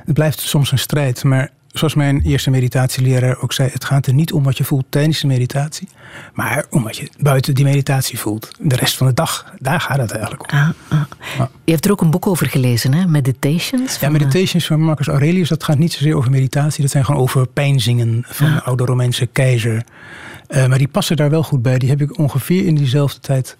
het 0.05 0.15
blijft 0.15 0.41
soms 0.41 0.73
een 0.73 0.79
strijd. 0.79 1.25
Maar 1.25 1.51
zoals 1.73 1.95
mijn 1.95 2.21
eerste 2.21 2.51
meditatieleraar 2.51 3.39
ook 3.41 3.53
zei, 3.53 3.71
het 3.73 3.85
gaat 3.85 4.07
er 4.07 4.15
niet 4.15 4.33
om 4.33 4.43
wat 4.43 4.59
je 4.59 4.65
voelt 4.65 4.85
tijdens 4.89 5.21
de 5.21 5.27
meditatie, 5.27 5.89
maar 6.33 6.65
om 6.71 6.83
wat 6.83 6.97
je 6.97 7.09
buiten 7.19 7.55
die 7.55 7.65
meditatie 7.65 8.19
voelt. 8.19 8.51
De 8.59 8.77
rest 8.77 8.97
van 8.97 9.07
de 9.07 9.15
dag, 9.15 9.53
daar 9.59 9.81
gaat 9.81 9.99
het 9.99 10.11
eigenlijk 10.11 10.53
om. 10.53 10.59
Ah, 10.59 10.69
ah. 10.89 11.47
Je 11.65 11.73
hebt 11.73 11.85
er 11.85 11.91
ook 11.91 12.01
een 12.01 12.11
boek 12.11 12.27
over 12.27 12.47
gelezen, 12.47 12.95
hè? 12.95 13.07
Meditations? 13.07 13.99
Ja, 13.99 14.09
Meditations 14.09 14.67
van 14.67 14.81
Marcus 14.81 15.07
Aurelius, 15.07 15.49
dat 15.49 15.65
gaat 15.65 15.79
niet 15.79 15.93
zozeer 15.93 16.17
over 16.17 16.31
meditatie, 16.31 16.83
dat 16.83 16.91
zijn 16.91 17.05
gewoon 17.05 17.21
over 17.21 17.47
pijnzingen 17.47 18.25
van 18.27 18.55
de 18.55 18.63
oude 18.63 18.85
Romeinse 18.85 19.27
keizer. 19.27 19.85
Uh, 20.49 20.67
maar 20.67 20.79
die 20.79 20.89
passen 20.89 21.17
daar 21.17 21.31
wel 21.31 21.43
goed 21.43 21.63
bij. 21.63 21.79
Die 21.79 21.89
heb 21.89 22.01
ik 22.01 22.19
ongeveer 22.19 22.67
in 22.67 22.75
diezelfde 22.75 23.21
tijd 23.21 23.57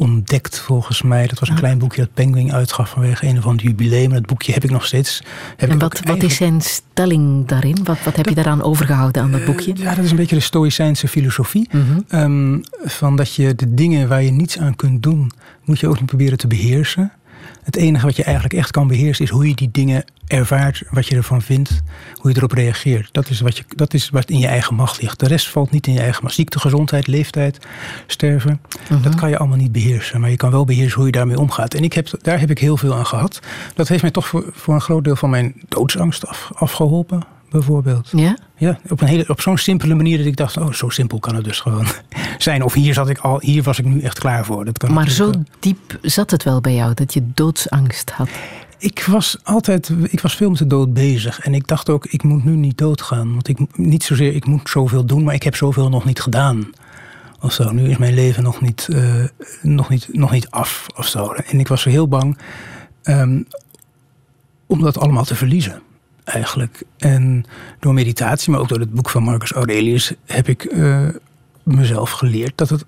ontdekt, 0.00 0.58
volgens 0.58 1.02
mij. 1.02 1.26
Dat 1.26 1.38
was 1.38 1.48
een 1.48 1.54
klein 1.54 1.78
boekje 1.78 2.00
dat 2.00 2.14
Penguin 2.14 2.52
uitgaf 2.52 2.90
vanwege 2.90 3.26
een 3.26 3.42
van 3.42 3.56
de 3.56 3.62
jubileum. 3.62 4.12
Dat 4.12 4.26
boekje 4.26 4.52
heb 4.52 4.64
ik 4.64 4.70
nog 4.70 4.86
steeds. 4.86 5.22
Heb 5.56 5.70
en 5.70 5.78
wat, 5.78 6.00
wat 6.04 6.22
is 6.22 6.36
zijn 6.36 6.60
stelling 6.60 7.46
daarin? 7.46 7.76
Wat, 7.84 8.02
wat 8.04 8.16
heb 8.16 8.28
je 8.28 8.34
daaraan 8.34 8.62
overgehouden 8.62 9.22
aan 9.22 9.30
dat 9.30 9.44
boekje? 9.44 9.72
ja, 9.76 9.94
dat 9.94 10.04
is 10.04 10.10
een 10.10 10.16
beetje 10.16 10.36
de 10.36 10.42
Stoïcijnse 10.42 11.08
filosofie. 11.08 11.68
Mhm. 11.72 11.84
Ehm, 12.08 12.58
van 12.84 13.16
dat 13.16 13.34
je 13.34 13.54
de 13.54 13.74
dingen 13.74 14.08
waar 14.08 14.22
je 14.22 14.30
niets 14.30 14.58
aan 14.58 14.76
kunt 14.76 15.02
doen, 15.02 15.30
moet 15.64 15.80
je 15.80 15.88
ook 15.88 15.96
niet 15.96 16.06
proberen 16.06 16.38
te 16.38 16.46
beheersen. 16.46 17.12
Het 17.62 17.76
enige 17.76 18.06
wat 18.06 18.16
je 18.16 18.24
eigenlijk 18.24 18.54
echt 18.54 18.70
kan 18.70 18.88
beheersen 18.88 19.24
is 19.24 19.30
hoe 19.30 19.48
je 19.48 19.54
die 19.54 19.68
dingen 19.72 20.04
ervaart, 20.26 20.82
wat 20.90 21.06
je 21.06 21.16
ervan 21.16 21.42
vindt, 21.42 21.80
hoe 22.14 22.30
je 22.30 22.36
erop 22.36 22.52
reageert. 22.52 23.08
Dat 23.12 23.30
is 23.30 23.40
wat, 23.40 23.56
je, 23.56 23.64
dat 23.68 23.94
is 23.94 24.08
wat 24.08 24.30
in 24.30 24.38
je 24.38 24.46
eigen 24.46 24.74
macht 24.74 25.02
ligt. 25.02 25.20
De 25.20 25.26
rest 25.26 25.48
valt 25.48 25.70
niet 25.70 25.86
in 25.86 25.92
je 25.92 26.00
eigen 26.00 26.22
macht. 26.22 26.34
Ziekte, 26.34 26.58
gezondheid, 26.58 27.06
leeftijd, 27.06 27.58
sterven, 28.06 28.60
mhm. 28.90 29.02
dat 29.02 29.14
kan 29.14 29.28
je 29.28 29.38
allemaal 29.38 29.56
niet 29.56 29.72
beheersen. 29.72 30.20
Maar 30.20 30.30
je 30.30 30.36
kan 30.36 30.50
wel 30.50 30.64
beheersen 30.64 30.96
hoe 30.96 31.06
je 31.06 31.12
daarmee 31.12 31.38
omgaat. 31.38 31.74
En 31.74 31.82
ik 31.82 31.92
heb, 31.92 32.08
daar 32.22 32.40
heb 32.40 32.50
ik 32.50 32.58
heel 32.58 32.76
veel 32.76 32.94
aan 32.94 33.06
gehad. 33.06 33.40
Dat 33.74 33.88
heeft 33.88 34.02
mij 34.02 34.10
toch 34.10 34.26
voor, 34.26 34.44
voor 34.52 34.74
een 34.74 34.80
groot 34.80 35.04
deel 35.04 35.16
van 35.16 35.30
mijn 35.30 35.54
doodsangst 35.68 36.26
af, 36.26 36.50
afgeholpen 36.54 37.22
bijvoorbeeld. 37.50 38.08
Ja? 38.16 38.36
Ja, 38.56 38.78
op, 38.88 39.00
een 39.00 39.06
hele, 39.06 39.24
op 39.28 39.40
zo'n 39.40 39.58
simpele 39.58 39.94
manier 39.94 40.18
dat 40.18 40.26
ik 40.26 40.36
dacht, 40.36 40.56
oh, 40.56 40.72
zo 40.72 40.88
simpel 40.88 41.18
kan 41.18 41.34
het 41.34 41.44
dus 41.44 41.60
gewoon 41.60 41.86
zijn. 42.38 42.62
Of 42.62 42.72
hier, 42.72 42.94
zat 42.94 43.08
ik 43.08 43.18
al, 43.18 43.40
hier 43.40 43.62
was 43.62 43.78
ik 43.78 43.84
nu 43.84 44.00
echt 44.00 44.18
klaar 44.18 44.44
voor. 44.44 44.64
Dat 44.64 44.78
kan 44.78 44.92
maar 44.92 45.08
zo 45.08 45.32
diep 45.60 45.98
zat 46.02 46.30
het 46.30 46.42
wel 46.42 46.60
bij 46.60 46.74
jou, 46.74 46.94
dat 46.94 47.14
je 47.14 47.22
doodsangst 47.34 48.10
had? 48.10 48.28
Ik 48.78 49.04
was 49.04 49.38
altijd, 49.42 49.92
ik 50.08 50.20
was 50.20 50.36
veel 50.36 50.48
met 50.48 50.58
de 50.58 50.66
dood 50.66 50.92
bezig. 50.92 51.40
En 51.40 51.54
ik 51.54 51.66
dacht 51.66 51.88
ook, 51.88 52.06
ik 52.06 52.22
moet 52.22 52.44
nu 52.44 52.56
niet 52.56 52.78
doodgaan. 52.78 53.32
Want 53.32 53.48
ik, 53.48 53.76
niet 53.76 54.02
zozeer, 54.02 54.34
ik 54.34 54.46
moet 54.46 54.68
zoveel 54.68 55.04
doen, 55.04 55.24
maar 55.24 55.34
ik 55.34 55.42
heb 55.42 55.56
zoveel 55.56 55.88
nog 55.88 56.04
niet 56.04 56.20
gedaan. 56.20 56.70
Of 57.40 57.52
zo. 57.52 57.70
Nu 57.70 57.90
is 57.90 57.96
mijn 57.96 58.14
leven 58.14 58.42
nog 58.42 58.60
niet, 58.60 58.88
uh, 58.90 59.24
nog 59.62 59.88
niet, 59.88 60.08
nog 60.12 60.30
niet 60.30 60.50
af. 60.50 60.86
Of 60.96 61.06
zo. 61.06 61.32
En 61.32 61.60
ik 61.60 61.68
was 61.68 61.84
heel 61.84 62.08
bang 62.08 62.38
um, 63.04 63.46
om 64.66 64.80
dat 64.80 64.98
allemaal 64.98 65.24
te 65.24 65.34
verliezen 65.34 65.82
eigenlijk. 66.30 66.82
En 66.98 67.44
door 67.78 67.94
meditatie, 67.94 68.50
maar 68.50 68.60
ook 68.60 68.68
door 68.68 68.80
het 68.80 68.94
boek 68.94 69.10
van 69.10 69.22
Marcus 69.22 69.52
Aurelius, 69.52 70.12
heb 70.26 70.48
ik 70.48 70.64
uh, 70.64 71.08
mezelf 71.62 72.10
geleerd 72.10 72.52
dat 72.58 72.68
het, 72.68 72.84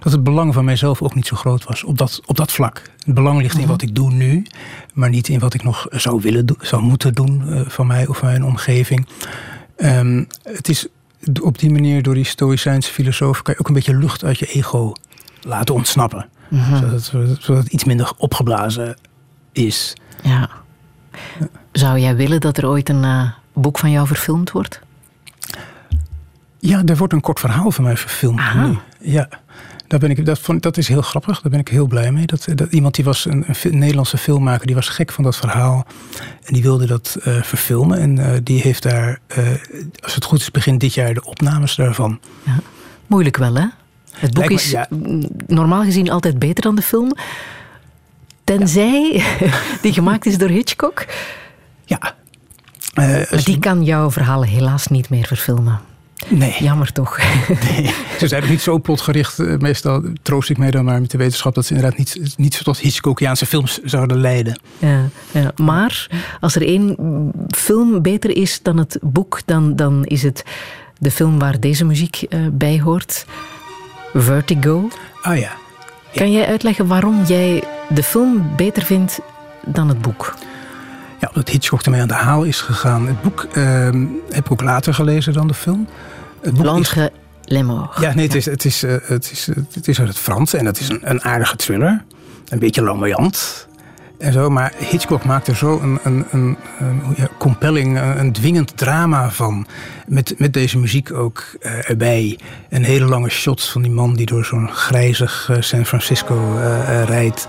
dat 0.00 0.12
het 0.12 0.22
belang 0.22 0.54
van 0.54 0.64
mijzelf 0.64 1.02
ook 1.02 1.14
niet 1.14 1.26
zo 1.26 1.36
groot 1.36 1.64
was 1.64 1.84
op 1.84 1.98
dat, 1.98 2.20
op 2.26 2.36
dat 2.36 2.52
vlak. 2.52 2.82
Het 3.04 3.14
belang 3.14 3.40
ligt 3.40 3.54
in 3.54 3.60
mhm. 3.60 3.70
wat 3.70 3.82
ik 3.82 3.94
doe 3.94 4.12
nu, 4.12 4.46
maar 4.94 5.10
niet 5.10 5.28
in 5.28 5.38
wat 5.38 5.54
ik 5.54 5.62
nog 5.62 5.86
zou 5.90 6.20
willen 6.20 6.46
doen, 6.46 6.58
zou 6.60 6.82
moeten 6.82 7.12
doen 7.12 7.42
uh, 7.46 7.60
van 7.66 7.86
mij 7.86 8.06
of 8.06 8.18
van 8.18 8.28
mijn 8.28 8.44
omgeving. 8.44 9.06
Um, 9.76 10.26
het 10.42 10.68
is 10.68 10.86
op 11.42 11.58
die 11.58 11.70
manier, 11.70 12.02
door 12.02 12.14
die 12.14 12.24
Stoïcijnse 12.24 12.92
filosoof, 12.92 13.42
kan 13.42 13.54
je 13.54 13.60
ook 13.60 13.68
een 13.68 13.74
beetje 13.74 13.96
lucht 13.96 14.24
uit 14.24 14.38
je 14.38 14.46
ego 14.46 14.92
laten 15.40 15.74
ontsnappen. 15.74 16.28
Mhm. 16.48 16.76
zodat, 16.76 17.02
zodat 17.40 17.62
het 17.62 17.72
iets 17.72 17.84
minder 17.84 18.12
opgeblazen 18.16 18.96
is. 19.52 19.96
Ja. 20.22 20.50
Zou 21.72 21.98
jij 21.98 22.16
willen 22.16 22.40
dat 22.40 22.56
er 22.56 22.66
ooit 22.66 22.88
een 22.88 23.02
uh, 23.02 23.30
boek 23.52 23.78
van 23.78 23.90
jou 23.90 24.06
verfilmd 24.06 24.50
wordt? 24.50 24.80
Ja, 26.58 26.82
er 26.84 26.96
wordt 26.96 27.12
een 27.12 27.20
kort 27.20 27.40
verhaal 27.40 27.70
van 27.70 27.84
mij 27.84 27.96
verfilmd 27.96 28.54
nu. 28.54 28.78
Ja, 29.00 29.28
daar 29.86 30.00
ben 30.00 30.10
ik, 30.10 30.24
dat, 30.24 30.38
vond, 30.38 30.62
dat 30.62 30.76
is 30.76 30.88
heel 30.88 31.02
grappig. 31.02 31.40
Daar 31.40 31.50
ben 31.50 31.60
ik 31.60 31.68
heel 31.68 31.86
blij 31.86 32.12
mee. 32.12 32.26
Dat, 32.26 32.46
dat 32.54 32.72
iemand 32.72 32.94
die 32.94 33.04
was 33.04 33.24
een, 33.24 33.44
een, 33.62 33.78
Nederlandse 33.78 34.18
filmmaker, 34.18 34.66
die 34.66 34.74
was 34.74 34.88
gek 34.88 35.12
van 35.12 35.24
dat 35.24 35.36
verhaal. 35.36 35.86
En 36.44 36.52
die 36.52 36.62
wilde 36.62 36.86
dat 36.86 37.16
uh, 37.18 37.42
verfilmen. 37.42 37.98
En 37.98 38.18
uh, 38.18 38.30
die 38.42 38.60
heeft 38.60 38.82
daar, 38.82 39.18
uh, 39.38 39.48
als 40.02 40.14
het 40.14 40.24
goed 40.24 40.40
is, 40.40 40.50
begin 40.50 40.78
dit 40.78 40.94
jaar 40.94 41.14
de 41.14 41.24
opnames 41.24 41.74
daarvan. 41.74 42.20
Ja. 42.42 42.60
Moeilijk 43.06 43.36
wel, 43.36 43.54
hè? 43.54 43.66
Het 44.10 44.34
boek 44.34 44.50
is 44.50 44.70
ja. 44.70 44.88
normaal 45.46 45.82
gezien 45.82 46.10
altijd 46.10 46.38
beter 46.38 46.62
dan 46.62 46.76
de 46.76 46.82
film. 46.82 47.12
Tenzij 48.46 49.22
die 49.82 49.92
gemaakt 49.92 50.26
is 50.26 50.38
door 50.38 50.48
Hitchcock. 50.48 51.04
Ja, 51.84 51.98
Eh, 52.94 53.04
Maar 53.06 53.44
die 53.44 53.58
kan 53.58 53.84
jouw 53.84 54.10
verhalen 54.10 54.48
helaas 54.48 54.86
niet 54.86 55.08
meer 55.10 55.26
verfilmen. 55.26 55.80
nee, 56.28 56.54
Jammer 56.58 56.92
toch? 56.92 57.18
nee, 57.70 57.94
ze 58.18 58.28
zijn 58.28 58.42
ook 58.42 58.48
niet 58.48 58.60
zo 58.60 58.78
plotgericht. 58.78 59.38
Eh, 59.38 59.56
Meestal 59.56 60.02
troost 60.22 60.50
ik 60.50 60.58
mij 60.58 60.70
dan 60.70 60.84
maar 60.84 61.00
met 61.00 61.10
de 61.10 61.18
wetenschap 61.18 61.54
dat 61.54 61.66
ze 61.66 61.74
inderdaad 61.74 61.98
niet, 61.98 62.34
niet 62.36 62.54
zo 62.54 62.62
tot 62.62 62.78
Hitchcockiaanse 62.78 63.46
films 63.46 63.78
zouden 63.84 64.20
leiden. 64.20 64.60
Ja, 64.78 65.00
ja. 65.30 65.52
Maar 65.56 66.06
als 66.40 66.54
er 66.54 66.66
één 66.66 66.96
film 67.48 68.02
beter 68.02 68.36
is 68.36 68.62
dan 68.62 68.76
het 68.78 68.98
boek, 69.02 69.40
dan, 69.44 69.76
dan 69.76 70.04
is 70.04 70.22
het 70.22 70.44
de 70.98 71.10
film 71.10 71.38
waar 71.38 71.60
deze 71.60 71.84
muziek 71.84 72.22
eh, 72.22 72.40
bij 72.52 72.80
hoort. 72.80 73.26
Vertigo. 74.14 74.88
Ah 75.22 75.38
ja. 75.38 75.56
Kan 76.16 76.32
jij 76.32 76.46
uitleggen 76.46 76.86
waarom 76.86 77.24
jij 77.24 77.62
de 77.88 78.02
film 78.02 78.50
beter 78.56 78.82
vindt 78.82 79.18
dan 79.64 79.88
het 79.88 80.02
boek? 80.02 80.34
Ja, 81.20 81.28
omdat 81.28 81.48
Hitchcock 81.48 81.82
ermee 81.82 82.00
aan 82.00 82.08
de 82.08 82.14
haal 82.14 82.42
is 82.42 82.60
gegaan. 82.60 83.06
Het 83.06 83.22
boek 83.22 83.46
ehm, 83.52 84.06
heb 84.30 84.44
ik 84.44 84.52
ook 84.52 84.62
later 84.62 84.94
gelezen 84.94 85.32
dan 85.32 85.46
de 85.48 85.54
film. 85.54 85.88
Het 86.40 86.50
boek 86.50 86.52
is- 86.54 86.60
Blanche 86.70 87.12
Lemort. 87.44 88.00
Ja, 88.00 88.14
nee, 88.14 88.26
het 88.26 88.34
is, 88.34 88.44
het, 88.46 88.64
is, 88.64 88.82
eh, 88.82 88.94
het, 89.02 89.30
is, 89.32 89.48
eh, 89.48 89.56
het 89.72 89.88
is 89.88 89.98
uit 89.98 90.08
het 90.08 90.18
Frans 90.18 90.54
en 90.54 90.66
het 90.66 90.80
is 90.80 90.88
een, 90.88 91.00
een 91.02 91.22
aardige 91.24 91.56
thriller. 91.56 92.04
Een 92.48 92.58
beetje 92.58 92.82
lamoyant 92.82 93.66
en 94.18 94.32
zo. 94.32 94.50
Maar 94.50 94.72
Hitchcock 94.90 95.24
maakt 95.24 95.46
er 95.46 95.56
zo 95.56 95.80
een, 95.80 95.98
een, 96.02 96.24
een, 96.30 96.56
een 96.78 97.00
ja, 97.16 97.28
compelling, 97.38 97.98
een, 97.98 98.18
een 98.18 98.32
dwingend 98.32 98.76
drama 98.76 99.30
van. 99.30 99.66
Met, 100.06 100.34
met 100.38 100.52
deze 100.52 100.78
muziek 100.78 101.12
ook 101.12 101.44
eh, 101.60 101.90
erbij. 101.90 102.38
Een 102.70 102.84
hele 102.84 103.04
lange 103.04 103.28
shots 103.28 103.70
van 103.70 103.82
die 103.82 103.90
man 103.90 104.14
die 104.14 104.26
door 104.26 104.44
zo'n 104.44 104.68
grijzig 104.70 105.48
eh, 105.50 105.56
San 105.60 105.86
Francisco 105.86 106.56
eh, 106.56 107.00
eh, 107.02 107.08
rijdt. 107.08 107.46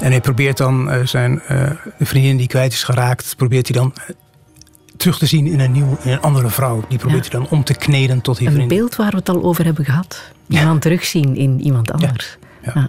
En 0.00 0.10
hij 0.10 0.20
probeert 0.20 0.56
dan 0.56 0.90
eh, 0.90 1.06
zijn 1.06 1.40
eh, 1.40 1.70
de 1.98 2.06
vriendin 2.06 2.36
die 2.36 2.46
kwijt 2.46 2.72
is 2.72 2.82
geraakt, 2.82 3.34
probeert 3.36 3.68
hij 3.68 3.76
dan 3.76 3.92
eh, 3.94 4.14
terug 4.96 5.18
te 5.18 5.26
zien 5.26 5.46
in 5.46 5.60
een, 5.60 5.72
nieuw, 5.72 5.98
in 6.02 6.12
een 6.12 6.20
andere 6.20 6.48
vrouw. 6.48 6.84
Die 6.88 6.98
probeert 6.98 7.24
Ja. 7.24 7.30
hij 7.30 7.40
dan 7.40 7.48
om 7.58 7.64
te 7.64 7.74
kneden 7.74 8.20
tot 8.20 8.36
die 8.38 8.46
Een 8.46 8.52
vriendin. 8.54 8.78
beeld 8.78 8.96
waar 8.96 9.10
we 9.10 9.16
het 9.16 9.28
al 9.28 9.42
over 9.42 9.64
hebben 9.64 9.84
gehad. 9.84 10.32
Iemand 10.48 10.82
terugzien 10.82 11.36
in 11.36 11.60
iemand 11.60 11.92
anders. 11.92 12.36
ja. 12.74 12.88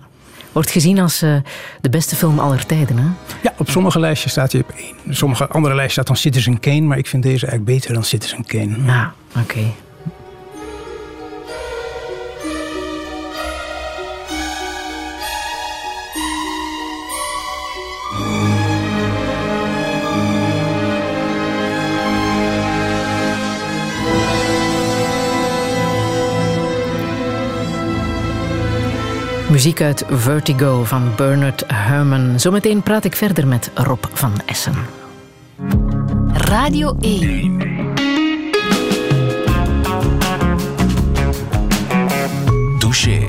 Wordt 0.55 0.71
gezien 0.71 0.99
als 0.99 1.21
eh, 1.21 1.35
de 1.81 1.89
beste 1.89 2.15
film 2.15 2.39
aller 2.39 2.65
tijden. 2.65 2.97
Hè? 2.97 3.07
Ja, 3.41 3.53
op 3.57 3.69
sommige 3.69 3.99
lijstjes 3.99 4.31
staat 4.31 4.51
hij 4.51 4.61
op 4.61 4.69
één. 4.77 5.15
Sommige 5.15 5.47
andere 5.47 5.75
lijstjes 5.75 5.93
staat 5.93 6.07
dan 6.07 6.15
Citizen 6.15 6.59
Kane, 6.59 6.81
maar 6.81 6.97
ik 6.97 7.07
vind 7.07 7.23
deze 7.23 7.47
eigenlijk 7.47 7.77
beter 7.77 7.93
dan 7.93 8.03
Citizen 8.03 8.45
Kane. 8.45 8.75
Ja, 8.85 9.13
oké. 9.39 9.59
Muziek 29.55 29.81
uit 29.81 30.03
Vertigo 30.09 30.83
van 30.83 31.11
Bernard 31.15 31.63
Herrmann. 31.67 32.39
Zometeen 32.39 32.81
praat 32.81 33.05
ik 33.05 33.15
verder 33.15 33.47
met 33.47 33.71
Rob 33.73 34.03
van 34.13 34.31
Essen. 34.45 34.75
Radio 36.33 36.97
1. 37.01 37.57
Touché. 42.79 43.27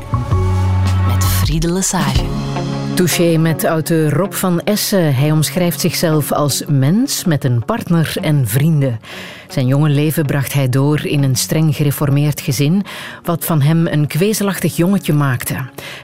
Met 1.08 1.24
Friede 1.24 1.72
Lesage. 1.72 2.24
Touché 2.94 3.36
met 3.36 3.64
auteur 3.64 4.12
Rob 4.12 4.32
van 4.32 4.60
Essen. 4.60 5.14
Hij 5.14 5.30
omschrijft 5.30 5.80
zichzelf 5.80 6.32
als 6.32 6.64
mens 6.68 7.24
met 7.24 7.44
een 7.44 7.64
partner 7.64 8.16
en 8.20 8.48
vrienden. 8.48 9.00
Zijn 9.48 9.66
jonge 9.66 9.88
leven 9.88 10.26
bracht 10.26 10.52
hij 10.52 10.68
door 10.68 11.04
in 11.04 11.22
een 11.22 11.36
streng 11.36 11.76
gereformeerd 11.76 12.40
gezin, 12.40 12.84
wat 13.22 13.44
van 13.44 13.62
hem 13.62 13.86
een 13.86 14.06
kwezelachtig 14.06 14.76
jongetje 14.76 15.12
maakte. 15.12 15.54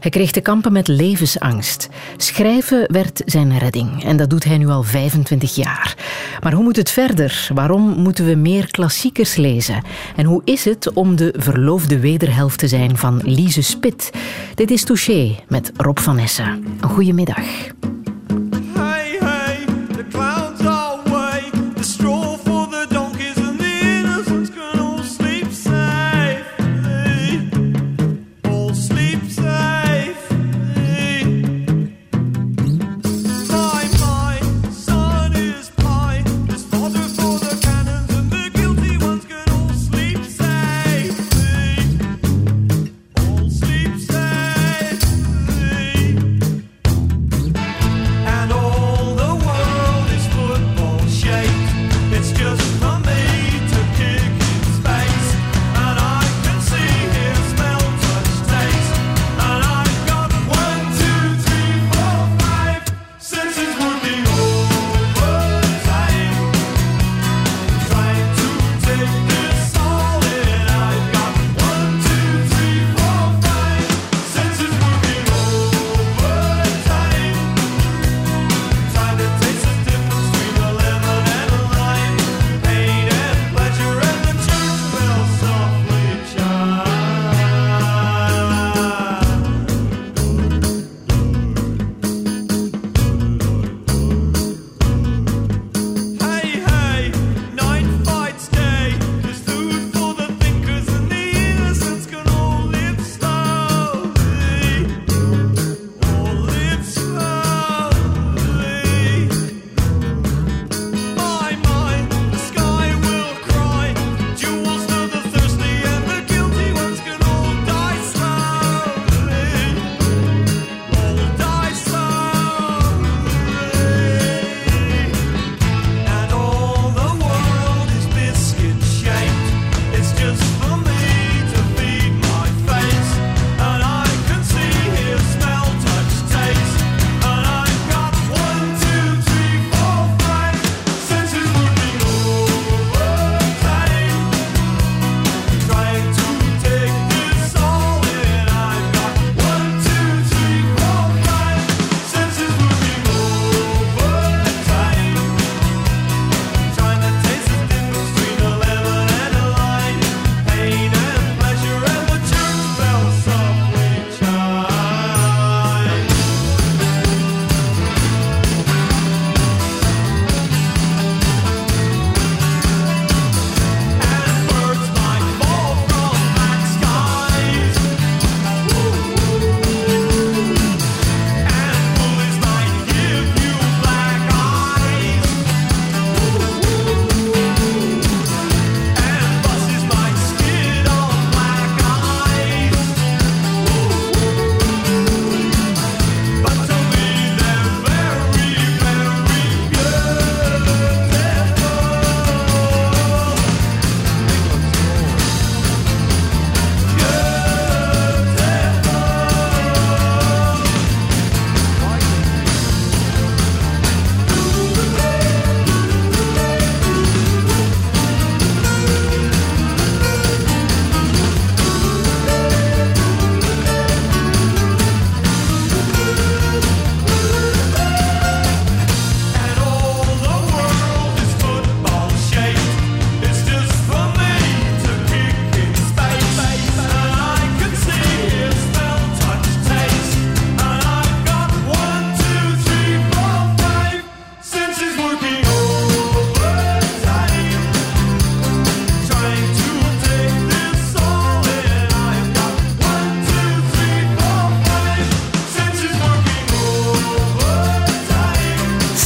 Hij 0.01 0.11
kreeg 0.11 0.31
te 0.31 0.41
kampen 0.41 0.73
met 0.73 0.89
levensangst. 0.89 1.89
Schrijven 2.17 2.93
werd 2.93 3.23
zijn 3.27 3.59
redding 3.59 4.05
en 4.05 4.17
dat 4.17 4.31
doet 4.31 4.45
hij 4.45 4.59
nu 4.59 4.69
al 4.69 4.83
25 4.83 5.55
jaar. 5.55 5.97
Maar 6.43 6.53
hoe 6.53 6.63
moet 6.63 6.77
het 6.77 6.91
verder? 6.91 7.49
Waarom 7.55 7.83
moeten 7.83 8.27
we 8.27 8.35
meer 8.35 8.71
klassiekers 8.71 9.37
lezen? 9.37 9.83
En 10.17 10.25
hoe 10.25 10.43
is 10.45 10.65
het 10.65 10.93
om 10.93 11.17
de 11.17 11.35
verloofde 11.37 11.99
wederhelft 11.99 12.59
te 12.59 12.69
zijn 12.69 12.97
van 12.97 13.21
Lise 13.25 13.63
Spit? 13.63 14.11
Dit 14.55 14.71
is 14.71 14.85
Touché 14.85 15.35
met 15.49 15.73
Rob 15.77 15.99
van 15.99 16.19
Essen. 16.19 16.65
Goedemiddag. 16.81 17.47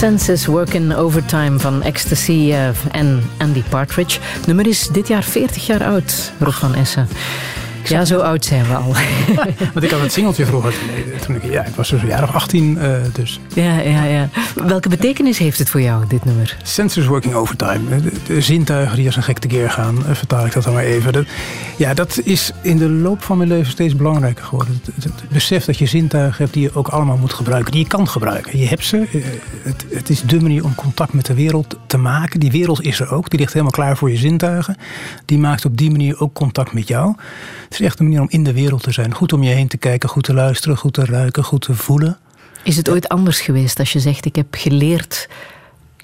Senses 0.07 0.47
Working 0.47 0.95
Overtime 0.95 1.59
van 1.59 1.83
Ecstasy 1.83 2.53
eh, 2.53 2.69
en 2.93 3.23
Andy 3.39 3.63
Partridge. 3.69 4.21
Nummer 4.47 4.67
is 4.67 4.89
dit 4.89 5.09
jaar 5.09 5.23
40 5.23 5.67
jaar 5.67 5.85
oud, 5.85 6.33
Rob 6.39 6.53
van 6.53 6.75
Essen. 6.75 7.09
Ja, 7.89 8.05
zo 8.05 8.19
oud 8.19 8.45
zijn 8.45 8.65
we 8.67 8.75
al. 8.75 8.95
Want 9.75 9.83
ik 9.83 9.91
had 9.91 10.01
het 10.01 10.13
singeltje 10.13 10.47
vroeger. 10.47 10.75
Toen 11.27 11.35
ik, 11.37 11.45
ja, 11.45 11.65
ik 11.65 11.75
was 11.75 11.89
dus 11.89 12.03
een 12.03 12.09
jaar 12.09 12.23
of 12.23 12.35
18, 12.35 12.79
eh, 12.79 12.91
dus. 13.13 13.41
Ja, 13.55 13.79
ja, 13.79 14.05
ja. 14.05 14.29
Welke 14.55 14.89
betekenis 14.89 15.39
heeft 15.39 15.59
het 15.59 15.71
voor 15.71 15.81
jou, 15.81 16.05
dit 16.09 16.25
nummer? 16.25 16.57
Senses 16.63 17.07
working 17.07 17.35
overtime. 17.35 18.01
De, 18.03 18.13
de 18.27 18.41
zintuigen 18.41 18.97
die 18.97 19.07
als 19.07 19.17
een 19.17 19.23
gek 19.23 19.39
tekeer 19.39 19.71
gaan, 19.71 20.07
eh, 20.07 20.15
vertaal 20.15 20.47
ik 20.47 20.53
dat 20.53 20.65
dan 20.65 20.73
maar 20.73 20.83
even. 20.85 21.13
Dat, 21.13 21.25
ja, 21.77 21.95
dat 21.95 22.21
is 22.25 22.51
in 22.63 22.79
de 22.79 22.89
loop 22.89 23.23
van 23.23 23.37
mijn 23.37 23.49
leven 23.49 23.71
steeds 23.73 23.97
belangrijker 23.97 24.45
geworden. 24.45 24.81
Het, 24.85 24.95
het, 24.95 25.05
het 25.05 25.29
besef 25.29 25.65
dat 25.65 25.79
je 25.79 25.87
zintuigen 25.87 26.43
hebt 26.43 26.53
die 26.55 26.63
je 26.63 26.75
ook 26.75 26.89
allemaal 26.89 27.17
moet 27.17 27.33
gebruiken, 27.33 27.73
die 27.73 27.81
je 27.81 27.89
kan 27.89 28.09
gebruiken. 28.09 28.59
Je 28.59 28.67
hebt 28.67 28.85
ze. 28.85 28.97
Eh, 29.13 29.21
Het, 29.63 29.85
het 29.91 30.11
is 30.11 30.23
de 30.23 30.41
manier 30.41 30.65
om 30.65 30.75
contact 30.75 31.13
met 31.13 31.27
de 31.27 31.35
wereld 31.35 31.77
te 31.87 31.97
maken. 31.97 32.41
Die 32.41 32.51
wereld 32.51 32.83
is 32.83 33.01
er 33.01 33.11
ook. 33.13 33.31
Die 33.31 33.39
ligt 33.39 33.53
helemaal 33.53 33.73
klaar 33.73 33.97
voor 33.97 34.11
je 34.11 34.17
zintuigen. 34.17 34.77
Die 35.25 35.39
maakt 35.39 35.65
op 35.65 35.77
die 35.77 35.91
manier 35.91 36.21
ook 36.21 36.33
contact 36.35 36.73
met 36.73 36.89
jou. 36.89 37.15
Is 37.81 37.87
echt 37.87 37.99
een 37.99 38.05
manier 38.05 38.21
om 38.21 38.31
in 38.31 38.45
de 38.45 38.53
wereld 38.53 38.83
te 38.83 38.93
zijn. 38.93 39.15
Goed 39.15 39.33
om 39.33 39.43
je 39.43 39.55
heen 39.55 39.69
te 39.69 39.77
kijken, 39.77 40.09
goed 40.09 40.25
te 40.25 40.35
luisteren, 40.35 40.77
goed 40.77 40.93
te 40.93 41.05
ruiken, 41.05 41.45
goed 41.45 41.63
te 41.63 41.75
voelen. 41.75 42.19
Is 42.63 42.77
het 42.77 42.91
ooit 42.91 43.09
anders 43.09 43.41
geweest 43.41 43.79
als 43.79 43.93
je 43.93 44.01
zegt: 44.01 44.25
Ik 44.25 44.37
heb 44.37 44.47
geleerd 44.51 45.29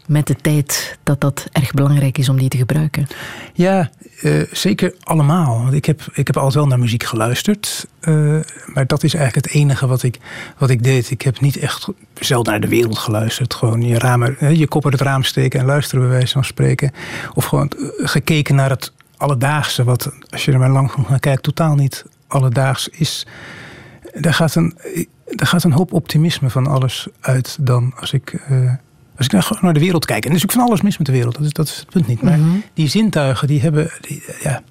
met 0.07 0.27
de 0.27 0.37
tijd 0.37 0.99
dat 1.03 1.21
dat 1.21 1.47
erg 1.53 1.73
belangrijk 1.73 2.19
is 2.19 2.29
om 2.29 2.39
die 2.39 2.49
te 2.49 2.57
gebruiken? 2.57 3.07
Ja, 3.55 3.91
eh, 4.21 4.43
zeker 4.51 4.95
allemaal. 5.03 5.59
Want 5.63 5.73
ik 5.73 5.85
heb, 5.85 6.01
ik 6.15 6.27
heb 6.27 6.37
altijd 6.37 6.55
wel 6.55 6.67
naar 6.67 6.79
muziek 6.79 7.03
geluisterd. 7.05 7.87
eh, 8.01 8.15
maar 8.67 8.87
dat 8.87 9.03
is 9.03 9.15
eigenlijk 9.15 9.47
het 9.47 9.55
enige 9.55 9.87
wat 9.87 10.03
ik, 10.03 10.19
wat 10.59 10.71
ik 10.71 10.83
deed. 10.83 11.11
Ik 11.11 11.23
heb 11.23 11.41
niet 11.41 11.57
echt 11.57 11.89
zelden 12.15 12.53
naar 12.53 12.61
de 12.61 12.69
wereld 12.69 12.99
geluisterd. 12.99 13.55
Gewoon 13.55 13.83
je, 13.83 13.99
ramen, 13.99 14.35
hè, 14.39 14.49
je 14.49 14.69
kop 14.69 14.85
uit 14.85 14.93
het 14.93 15.03
raam 15.03 15.23
steken 15.23 15.61
en 15.61 15.67
luisteren, 15.67 16.03
bij 16.03 16.13
wijze 16.13 16.33
van 16.33 16.45
spreken. 16.45 16.93
Of 17.35 17.45
gewoon 17.45 17.69
eh, 17.69 18.09
gekeken 18.09 18.55
naar 18.55 18.71
het 18.71 18.93
alledaagse. 19.23 19.85
Wat, 19.85 20.13
als 20.31 20.45
je 20.45 20.53
er 20.53 20.59
maar 20.59 20.71
lang 20.71 20.91
genoeg 20.91 21.09
naar 21.09 21.19
kijkt, 21.19 21.43
totaal 21.43 21.75
niet 21.75 22.05
alledaags 22.27 22.89
is. 22.89 23.27
Daar 24.15 24.35
gaat 24.35 24.55
een, 24.55 24.79
daar 25.27 25.47
gaat 25.47 25.65
een 25.65 25.73
hoop 25.73 25.93
optimisme 25.93 26.51
van 26.51 26.67
alles 26.67 27.09
uit 27.21 27.57
dan 27.61 27.93
als 27.97 28.13
ik. 28.13 28.33
eh, 28.49 28.71
als 29.17 29.27
ik 29.27 29.33
naar, 29.33 29.43
gewoon 29.43 29.63
naar 29.65 29.73
de 29.75 29.81
wereld 29.81 30.05
kijk. 30.05 30.25
En 30.25 30.31
er 30.31 30.37
is 30.37 30.43
ook 30.43 30.53
van 30.53 30.63
alles 30.63 30.81
mis 30.83 30.99
met 30.99 31.07
de 31.07 31.13
wereld. 31.13 31.35
Dat 31.37 31.45
is, 31.45 31.53
dat 31.53 31.67
is 31.67 31.77
het 31.77 31.91
punt 31.91 32.07
niet. 32.07 32.23
Maar 32.23 32.39
die 32.75 32.89
zintuigen, 32.89 33.47
die 33.49 33.61
hebben. 33.61 33.91
Die, 34.01 34.23
ja, 34.43 34.63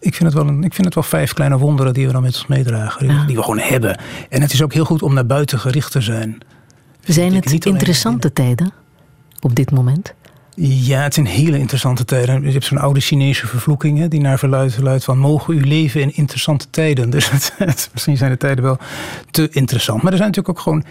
ik 0.00 0.14
vind, 0.14 0.32
het 0.32 0.42
wel 0.42 0.48
een, 0.52 0.62
ik 0.64 0.72
vind 0.74 0.84
het 0.84 0.94
wel 0.94 1.04
vijf 1.04 1.32
kleine 1.32 1.58
wonderen 1.58 1.92
die 1.94 2.06
we 2.06 2.12
dan 2.12 2.22
met 2.22 2.34
ons 2.34 2.46
meedragen. 2.46 3.08
Die, 3.08 3.16
Ja. 3.16 3.24
die 3.24 3.36
we 3.36 3.42
gewoon 3.42 3.58
hebben. 3.58 4.00
En 4.28 4.40
het 4.42 4.52
is 4.52 4.62
ook 4.62 4.72
heel 4.72 4.84
goed 4.84 5.02
om 5.02 5.14
naar 5.14 5.26
buiten 5.26 5.58
gericht 5.58 5.92
te 5.92 6.00
zijn. 6.00 6.38
Zijn 7.04 7.34
het 7.34 7.64
interessante 7.64 8.32
tijden 8.32 8.72
op 9.40 9.54
dit 9.54 9.70
moment? 9.70 10.14
Ja, 10.56 11.02
het 11.02 11.14
zijn 11.14 11.26
hele 11.26 11.58
interessante 11.58 12.04
tijden. 12.04 12.42
Je 12.44 12.52
hebt 12.52 12.64
zo'n 12.64 12.78
oude 12.78 13.00
Chinese 13.00 13.46
vervloeking 13.46 13.98
hè, 13.98 14.08
die 14.08 14.20
naar 14.20 14.38
verluidt 14.38 14.78
luidt 14.78 15.04
van 15.04 15.18
mogen 15.18 15.54
u 15.54 15.66
leven 15.66 16.00
in 16.00 16.16
interessante 16.16 16.66
tijden. 16.70 17.10
Dus 17.10 17.30
het, 17.56 17.90
misschien 17.92 18.16
zijn 18.16 18.30
de 18.30 18.36
tijden 18.36 18.64
wel 18.64 18.78
te 19.30 19.48
interessant. 19.50 20.02
Maar 20.02 20.12
er 20.12 20.18
zijn 20.18 20.28
natuurlijk 20.28 20.58
ook 20.58 20.64
gewoon 20.64 20.84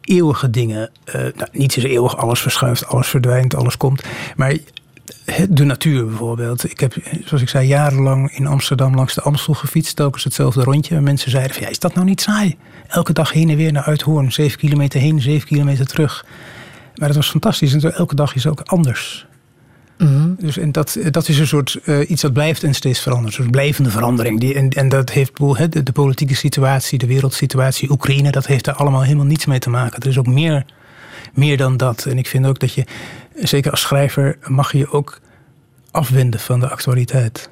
eeuwige 0.00 0.50
dingen. 0.50 0.90
Eh, 1.04 1.20
nou, 1.20 1.48
niets 1.52 1.76
is 1.76 1.84
eeuwig, 1.84 2.16
alles 2.16 2.40
verschuift, 2.40 2.86
alles 2.86 3.08
verdwijnt, 3.08 3.54
alles 3.54 3.76
komt. 3.76 4.02
Maar 4.36 4.56
de 5.48 5.64
natuur 5.64 6.06
bijvoorbeeld. 6.06 6.70
Ik 6.70 6.80
heb, 6.80 6.94
zoals 7.24 7.42
ik 7.42 7.48
zei, 7.48 7.66
jarenlang 7.66 8.30
in 8.36 8.46
Amsterdam 8.46 8.94
langs 8.94 9.14
de 9.14 9.20
Amstel 9.20 9.54
gefietst. 9.54 9.96
Telkens 9.96 10.24
hetzelfde 10.24 10.62
rondje. 10.62 10.96
En 10.96 11.02
mensen 11.02 11.30
zeiden 11.30 11.54
van, 11.54 11.62
ja, 11.62 11.68
is 11.68 11.78
dat 11.78 11.94
nou 11.94 12.06
niet 12.06 12.20
saai? 12.20 12.56
Elke 12.88 13.12
dag 13.12 13.32
heen 13.32 13.50
en 13.50 13.56
weer 13.56 13.72
naar 13.72 13.84
Uithoorn. 13.84 14.32
Zeven 14.32 14.58
kilometer 14.58 15.00
heen, 15.00 15.20
zeven 15.20 15.48
kilometer 15.48 15.86
terug. 15.86 16.24
Maar 16.94 17.08
dat 17.08 17.16
was 17.16 17.30
fantastisch. 17.30 17.74
En 17.74 17.94
elke 17.94 18.14
dag 18.14 18.34
is 18.34 18.46
ook 18.46 18.60
anders. 18.60 19.26
Dus 20.38 20.58
en 20.58 20.72
dat, 20.72 20.98
dat 21.10 21.28
is 21.28 21.38
een 21.38 21.46
soort 21.46 21.78
eh, 21.84 22.10
iets 22.10 22.22
dat 22.22 22.32
blijft 22.32 22.62
en 22.62 22.74
steeds 22.74 23.00
verandert. 23.00 23.28
Een 23.28 23.42
soort 23.42 23.50
blijvende 23.50 23.90
verandering. 23.90 24.40
Die, 24.40 24.54
en, 24.54 24.68
en 24.70 24.88
dat 24.88 25.10
heeft 25.10 25.36
de, 25.36 25.82
de 25.82 25.92
politieke 25.92 26.34
situatie, 26.34 26.98
de 26.98 27.06
wereldsituatie, 27.06 27.90
Oekraïne, 27.90 28.30
dat 28.30 28.46
heeft 28.46 28.64
daar 28.64 28.74
allemaal 28.74 29.02
helemaal 29.02 29.24
niets 29.24 29.46
mee 29.46 29.58
te 29.58 29.70
maken. 29.70 30.00
Er 30.00 30.08
is 30.08 30.18
ook 30.18 30.26
meer, 30.26 30.64
meer 31.34 31.56
dan 31.56 31.76
dat. 31.76 32.04
En 32.04 32.18
ik 32.18 32.26
vind 32.26 32.46
ook 32.46 32.58
dat 32.58 32.72
je, 32.72 32.84
zeker 33.34 33.70
als 33.70 33.80
schrijver, 33.80 34.38
mag 34.46 34.72
je 34.72 34.90
ook 34.90 35.20
afwenden 35.90 36.40
van 36.40 36.60
de 36.60 36.68
actualiteit. 36.68 37.50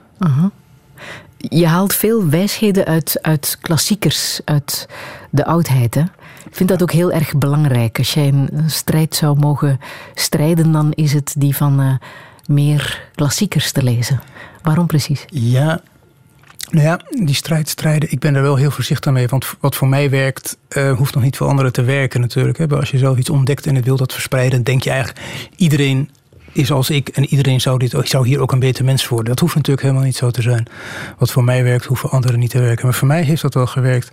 Je 1.37 1.67
haalt 1.67 1.95
veel 1.95 2.29
wijsheden 2.29 2.85
uit, 2.85 3.19
uit 3.23 3.59
klassiekers, 3.61 4.41
uit 4.45 4.89
de 5.31 5.45
oudheid. 5.45 5.95
Hè? 5.95 6.03
Ik 6.45 6.57
vind 6.57 6.69
dat 6.69 6.83
ook 6.83 6.93
heel 6.93 7.13
erg 7.13 7.35
belangrijk. 7.39 7.99
Als 7.99 8.15
jij 8.15 8.29
een 8.29 8.71
strijd 8.71 9.15
zou 9.15 9.39
mogen 9.39 9.81
strijden, 10.15 10.73
dan 10.73 10.93
is 10.93 11.13
het 11.13 11.35
die 11.39 11.57
van 11.57 11.81
eh, 11.81 11.95
meer 12.47 13.09
klassiekers 13.15 13.73
te 13.73 13.83
lezen. 13.83 14.21
Waarom 14.63 14.87
precies? 14.87 15.25
Ja, 15.27 15.81
nou 16.71 16.87
ja, 16.87 17.01
die 17.25 17.35
strijd 17.35 17.69
strijden, 17.69 18.13
ik 18.13 18.19
ben 18.19 18.35
er 18.35 18.43
wel 18.43 18.57
heel 18.57 18.71
voorzichtig 18.71 19.13
mee. 19.13 19.29
Want 19.29 19.55
wat 19.61 19.77
voor 19.77 19.89
mij 19.89 20.11
werkt, 20.11 20.59
eh, 20.69 20.97
hoeft 20.97 21.15
nog 21.15 21.23
niet 21.23 21.37
voor 21.37 21.47
anderen 21.47 21.73
te 21.73 21.83
werken 21.83 22.21
natuurlijk. 22.21 22.59
Hè. 22.59 22.69
Als 22.69 22.91
je 22.91 22.99
zelf 22.99 23.19
iets 23.19 23.31
ontdekt 23.31 23.67
en 23.67 23.75
het 23.75 23.85
wil 23.85 23.97
dat 23.97 24.13
verspreiden, 24.13 24.63
denk 24.63 24.83
je 24.83 24.91
eigenlijk, 24.91 25.21
iedereen 25.57 26.11
is 26.53 26.73
als 26.73 26.91
ik 26.91 27.09
en 27.09 27.25
iedereen 27.25 27.61
zou, 27.61 27.79
dit, 27.79 27.95
zou 28.03 28.27
hier 28.27 28.41
ook 28.41 28.53
een 28.53 28.59
beter 28.59 28.85
mens 28.85 29.09
worden. 29.09 29.29
Dat 29.29 29.39
hoeft 29.39 29.55
natuurlijk 29.55 29.83
helemaal 29.83 30.05
niet 30.05 30.17
zo 30.17 30.31
te 30.31 30.43
zijn. 30.43 30.67
Wat 31.19 31.31
voor 31.31 31.45
mij 31.45 31.65
werkt, 31.65 31.85
hoeft 31.85 32.01
voor 32.01 32.11
anderen 32.11 32.41
niet 32.41 32.51
te 32.51 32.61
werken. 32.61 32.85
Maar 32.85 32.95
voor 32.95 33.09
mij 33.09 33.23
heeft 33.23 33.43
dat 33.43 33.55
wel 33.55 33.67
gewerkt. 33.67 34.11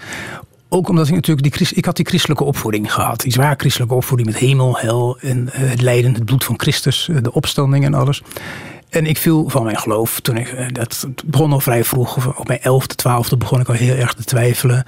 Ook 0.72 0.90
omdat 0.90 1.08
ik 1.08 1.14
natuurlijk 1.14 1.58
die, 1.58 1.68
ik 1.74 1.86
had 1.86 1.96
die 1.96 2.06
christelijke 2.06 2.44
opvoeding 2.44 2.94
gehad. 2.94 3.22
Die 3.22 3.32
zwaar 3.32 3.56
christelijke 3.58 3.94
opvoeding 3.94 4.30
met 4.30 4.40
hemel, 4.40 4.78
hel 4.78 5.18
en 5.20 5.54
eh, 5.54 5.70
het 5.70 5.82
lijden, 5.82 6.14
het 6.14 6.26
bloed 6.26 6.44
van 6.44 6.60
Christus, 6.60 7.10
eh, 7.10 7.16
de 7.22 7.34
opstanding 7.34 7.86
en 7.86 7.94
alles. 7.94 8.22
En 8.90 9.06
ik 9.06 9.18
viel 9.18 9.50
van 9.50 9.64
mijn 9.64 9.78
geloof 9.78 10.20
toen 10.20 10.38
ik, 10.38 10.48
eh, 10.48 10.66
dat 10.72 11.08
begon 11.26 11.52
al 11.52 11.60
vrij 11.60 11.84
vroeg, 11.84 12.38
op 12.40 12.48
mijn 12.48 12.62
elfde, 12.62 12.96
twaalfde 12.96 13.38
begon 13.38 13.60
ik 13.60 13.68
al 13.68 13.74
heel 13.74 13.96
erg 13.96 14.14
te 14.14 14.24
twijfelen. 14.24 14.86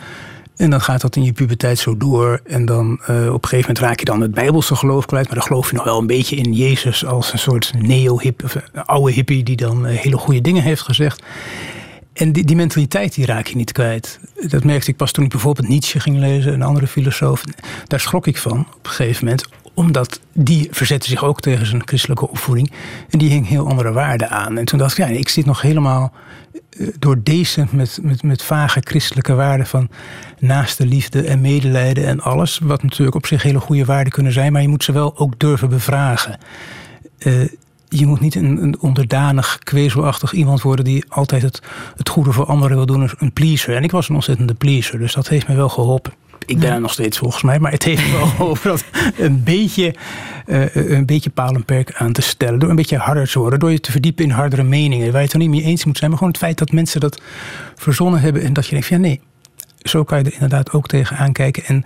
En 0.56 0.70
dan 0.70 0.82
gaat 0.82 1.02
dat 1.02 1.16
in 1.16 1.24
je 1.24 1.34
puberteit 1.34 1.80
zo 1.80 1.98
door. 1.98 2.40
En 2.44 2.66
dan 2.66 2.94
op 2.94 3.08
een 3.08 3.26
gegeven 3.26 3.60
moment 3.60 3.80
raak 3.80 4.00
je 4.00 4.06
dan 4.06 4.22
het 4.22 4.34
bijbelse 4.34 4.76
geloof 4.76 5.06
kwijt. 5.06 5.26
Maar 5.26 5.36
dan 5.36 5.44
geloof 5.44 5.70
je 5.70 5.76
nog 5.76 5.84
wel 5.84 6.00
een 6.00 6.08
beetje 6.08 6.36
in 6.36 6.54
Jezus 6.54 7.06
als 7.06 7.34
een 7.34 7.40
soort 7.40 7.72
neo-hip, 7.78 8.64
oude 8.86 9.12
hippie 9.12 9.44
die 9.44 9.56
dan 9.56 9.86
hele 9.86 10.18
goede 10.18 10.42
dingen 10.42 10.64
heeft 10.64 10.82
gezegd. 10.82 11.24
En 12.14 12.32
die, 12.32 12.56
mentaliteit 12.56 13.16
die 13.16 13.26
raak 13.26 13.48
je 13.48 13.56
niet 13.56 13.72
kwijt. 13.72 14.20
Dat 14.48 14.64
merkte 14.64 14.90
ik 14.90 14.96
pas 14.96 15.12
toen 15.12 15.24
ik 15.24 15.30
bijvoorbeeld 15.30 15.68
Nietzsche 15.68 16.00
ging 16.00 16.18
lezen, 16.18 16.54
een 16.54 16.62
andere 16.62 16.88
filosoof. 16.88 17.44
Daar 17.88 18.00
schrok 18.00 18.28
ik 18.28 18.38
van 18.38 18.60
op 18.60 18.86
een 18.86 18.92
gegeven 18.92 19.24
moment. 19.24 19.48
Omdat 19.74 20.20
die 20.34 20.68
verzette 20.72 21.10
zich 21.10 21.24
ook 21.24 21.42
tegen 21.42 21.66
zijn 21.66 21.88
christelijke 21.88 22.30
opvoeding. 22.30 22.72
En 23.10 23.20
die 23.20 23.30
hing 23.30 23.48
heel 23.48 23.68
andere 23.68 23.92
waarden 23.92 24.30
aan. 24.30 24.58
En 24.58 24.66
toen 24.66 24.80
dacht 24.80 24.98
ik, 24.98 25.08
ja, 25.08 25.12
ik 25.14 25.30
zit 25.30 25.46
nog 25.46 25.62
helemaal 25.62 26.14
eh, 26.70 26.88
door 27.00 27.24
deze 27.24 27.68
met, 27.72 28.00
met, 28.02 28.24
met 28.24 28.44
vage 28.44 28.82
christelijke 28.84 29.34
waarden 29.34 29.68
van 29.68 29.90
naaste 30.40 30.86
liefde 30.86 31.22
en 31.22 31.42
medelijden 31.42 32.06
en 32.06 32.22
alles. 32.22 32.60
Wat 32.64 32.84
natuurlijk 32.84 33.16
op 33.16 33.26
zich 33.26 33.44
hele 33.44 33.60
goede 33.60 33.86
waarden 33.86 34.14
kunnen 34.14 34.34
zijn. 34.34 34.52
Maar 34.52 34.62
je 34.62 34.68
moet 34.68 34.84
ze 34.84 34.92
wel 34.92 35.18
ook 35.18 35.40
durven 35.40 35.70
bevragen. 35.70 36.38
Eh, 37.18 37.34
je 37.94 38.06
moet 38.06 38.20
niet 38.20 38.36
een, 38.36 38.64
een 38.64 38.80
onderdanig, 38.80 39.60
kwezelachtig 39.64 40.34
iemand 40.34 40.62
worden 40.62 40.86
die 40.86 41.06
altijd 41.08 41.42
het, 41.42 41.62
het 41.96 42.10
goede 42.10 42.32
voor 42.32 42.46
anderen 42.46 42.78
wil 42.78 42.86
doen, 42.86 43.10
een 43.18 43.34
pleaser. 43.34 43.76
En 43.76 43.84
ik 43.84 43.92
was 43.92 44.10
een 44.10 44.16
ontzettende 44.16 44.54
pleaser, 44.54 45.00
dus 45.00 45.14
dat 45.14 45.28
heeft 45.28 45.48
me 45.48 45.56
wel 45.56 45.70
geholpen. 45.70 46.14
Ik 46.46 46.60
ben 46.60 46.72
er 46.72 46.82
nog 46.82 46.92
steeds 46.92 47.18
volgens 47.18 47.44
mij, 47.44 47.60
maar 47.60 47.72
het 47.72 47.84
heeft 47.84 48.06
me 48.06 48.12
wel 48.12 48.26
geholpen 48.36 48.70
dat 48.70 48.84
een 49.18 49.44
beetje, 49.44 49.96
eh, 50.46 50.76
een 50.76 51.06
beetje 51.06 51.30
paal 51.30 51.54
en 51.56 51.66
perk 51.66 51.94
aan 51.94 52.12
te 52.12 52.22
stellen. 52.22 52.60
Door 52.60 52.70
een 52.70 52.76
beetje 52.76 52.98
harder 52.98 53.30
te 53.30 53.40
worden, 53.40 53.60
door 53.60 53.72
je 53.72 53.80
te 53.80 53.92
verdiepen 53.92 54.24
in 54.24 54.32
hardere 54.32 54.64
meningen. 54.64 55.12
Waar 55.12 55.22
je 55.22 55.26
het 55.26 55.34
er 55.34 55.40
niet 55.40 55.50
mee 55.50 55.64
eens 55.64 55.86
moet 55.86 55.98
zijn, 55.98 56.10
maar 56.10 56.20
gewoon 56.20 56.34
het 56.34 56.44
feit 56.44 56.58
dat 56.58 56.72
mensen 56.72 57.00
dat 57.00 57.22
verzonnen 57.76 58.22
hebben 58.22 58.42
en 58.42 58.54
dat 58.54 58.66
je 58.66 58.72
denkt: 58.72 58.88
ja, 58.88 58.98
nee, 58.98 59.22
zo 59.82 60.04
kan 60.04 60.18
je 60.18 60.24
er 60.24 60.34
inderdaad 60.34 60.72
ook 60.72 60.88
tegen 60.88 61.18
aankijken. 61.18 61.66
En 61.66 61.86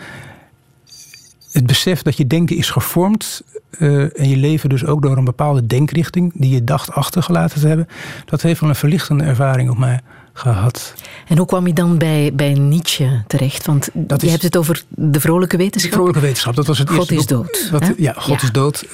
het 1.51 1.65
besef 1.65 2.01
dat 2.01 2.17
je 2.17 2.27
denken 2.27 2.57
is 2.57 2.69
gevormd 2.69 3.43
eh, 3.79 4.19
en 4.19 4.29
je 4.29 4.37
leven 4.37 4.69
dus 4.69 4.85
ook 4.85 5.01
door 5.01 5.17
een 5.17 5.23
bepaalde 5.23 5.67
denkrichting 5.67 6.31
die 6.35 6.49
je 6.53 6.63
dacht 6.63 6.91
achtergelaten 6.91 7.61
te 7.61 7.67
hebben, 7.67 7.87
dat 8.25 8.41
heeft 8.41 8.59
wel 8.59 8.69
een 8.69 8.75
verlichtende 8.75 9.23
ervaring 9.23 9.69
op 9.69 9.77
mij 9.77 9.99
gehad. 10.33 10.93
En 11.27 11.37
hoe 11.37 11.45
kwam 11.45 11.67
je 11.67 11.73
dan 11.73 11.97
bij, 11.97 12.31
bij 12.33 12.53
Nietzsche 12.53 13.23
terecht? 13.27 13.65
Want 13.65 13.89
Dat 13.93 14.19
je 14.19 14.25
is- 14.25 14.31
hebt 14.31 14.43
het 14.43 14.57
over 14.57 14.83
de 14.89 15.19
vrolijke 15.19 15.57
wetenschap. 15.57 15.93
Vrolijke 15.93 16.19
wetenschap, 16.19 16.55
dat 16.55 16.65
was 16.67 16.77
het 16.77 16.89
God 16.89 16.97
eerste. 17.11 17.15
is 17.15 17.25
boek 17.25 17.45
dood, 17.45 17.69
Wat, 17.71 17.93
ja, 17.97 18.13
God 18.17 18.41
Ja. 18.41 18.47
is 18.47 18.51
dood. 18.51 18.85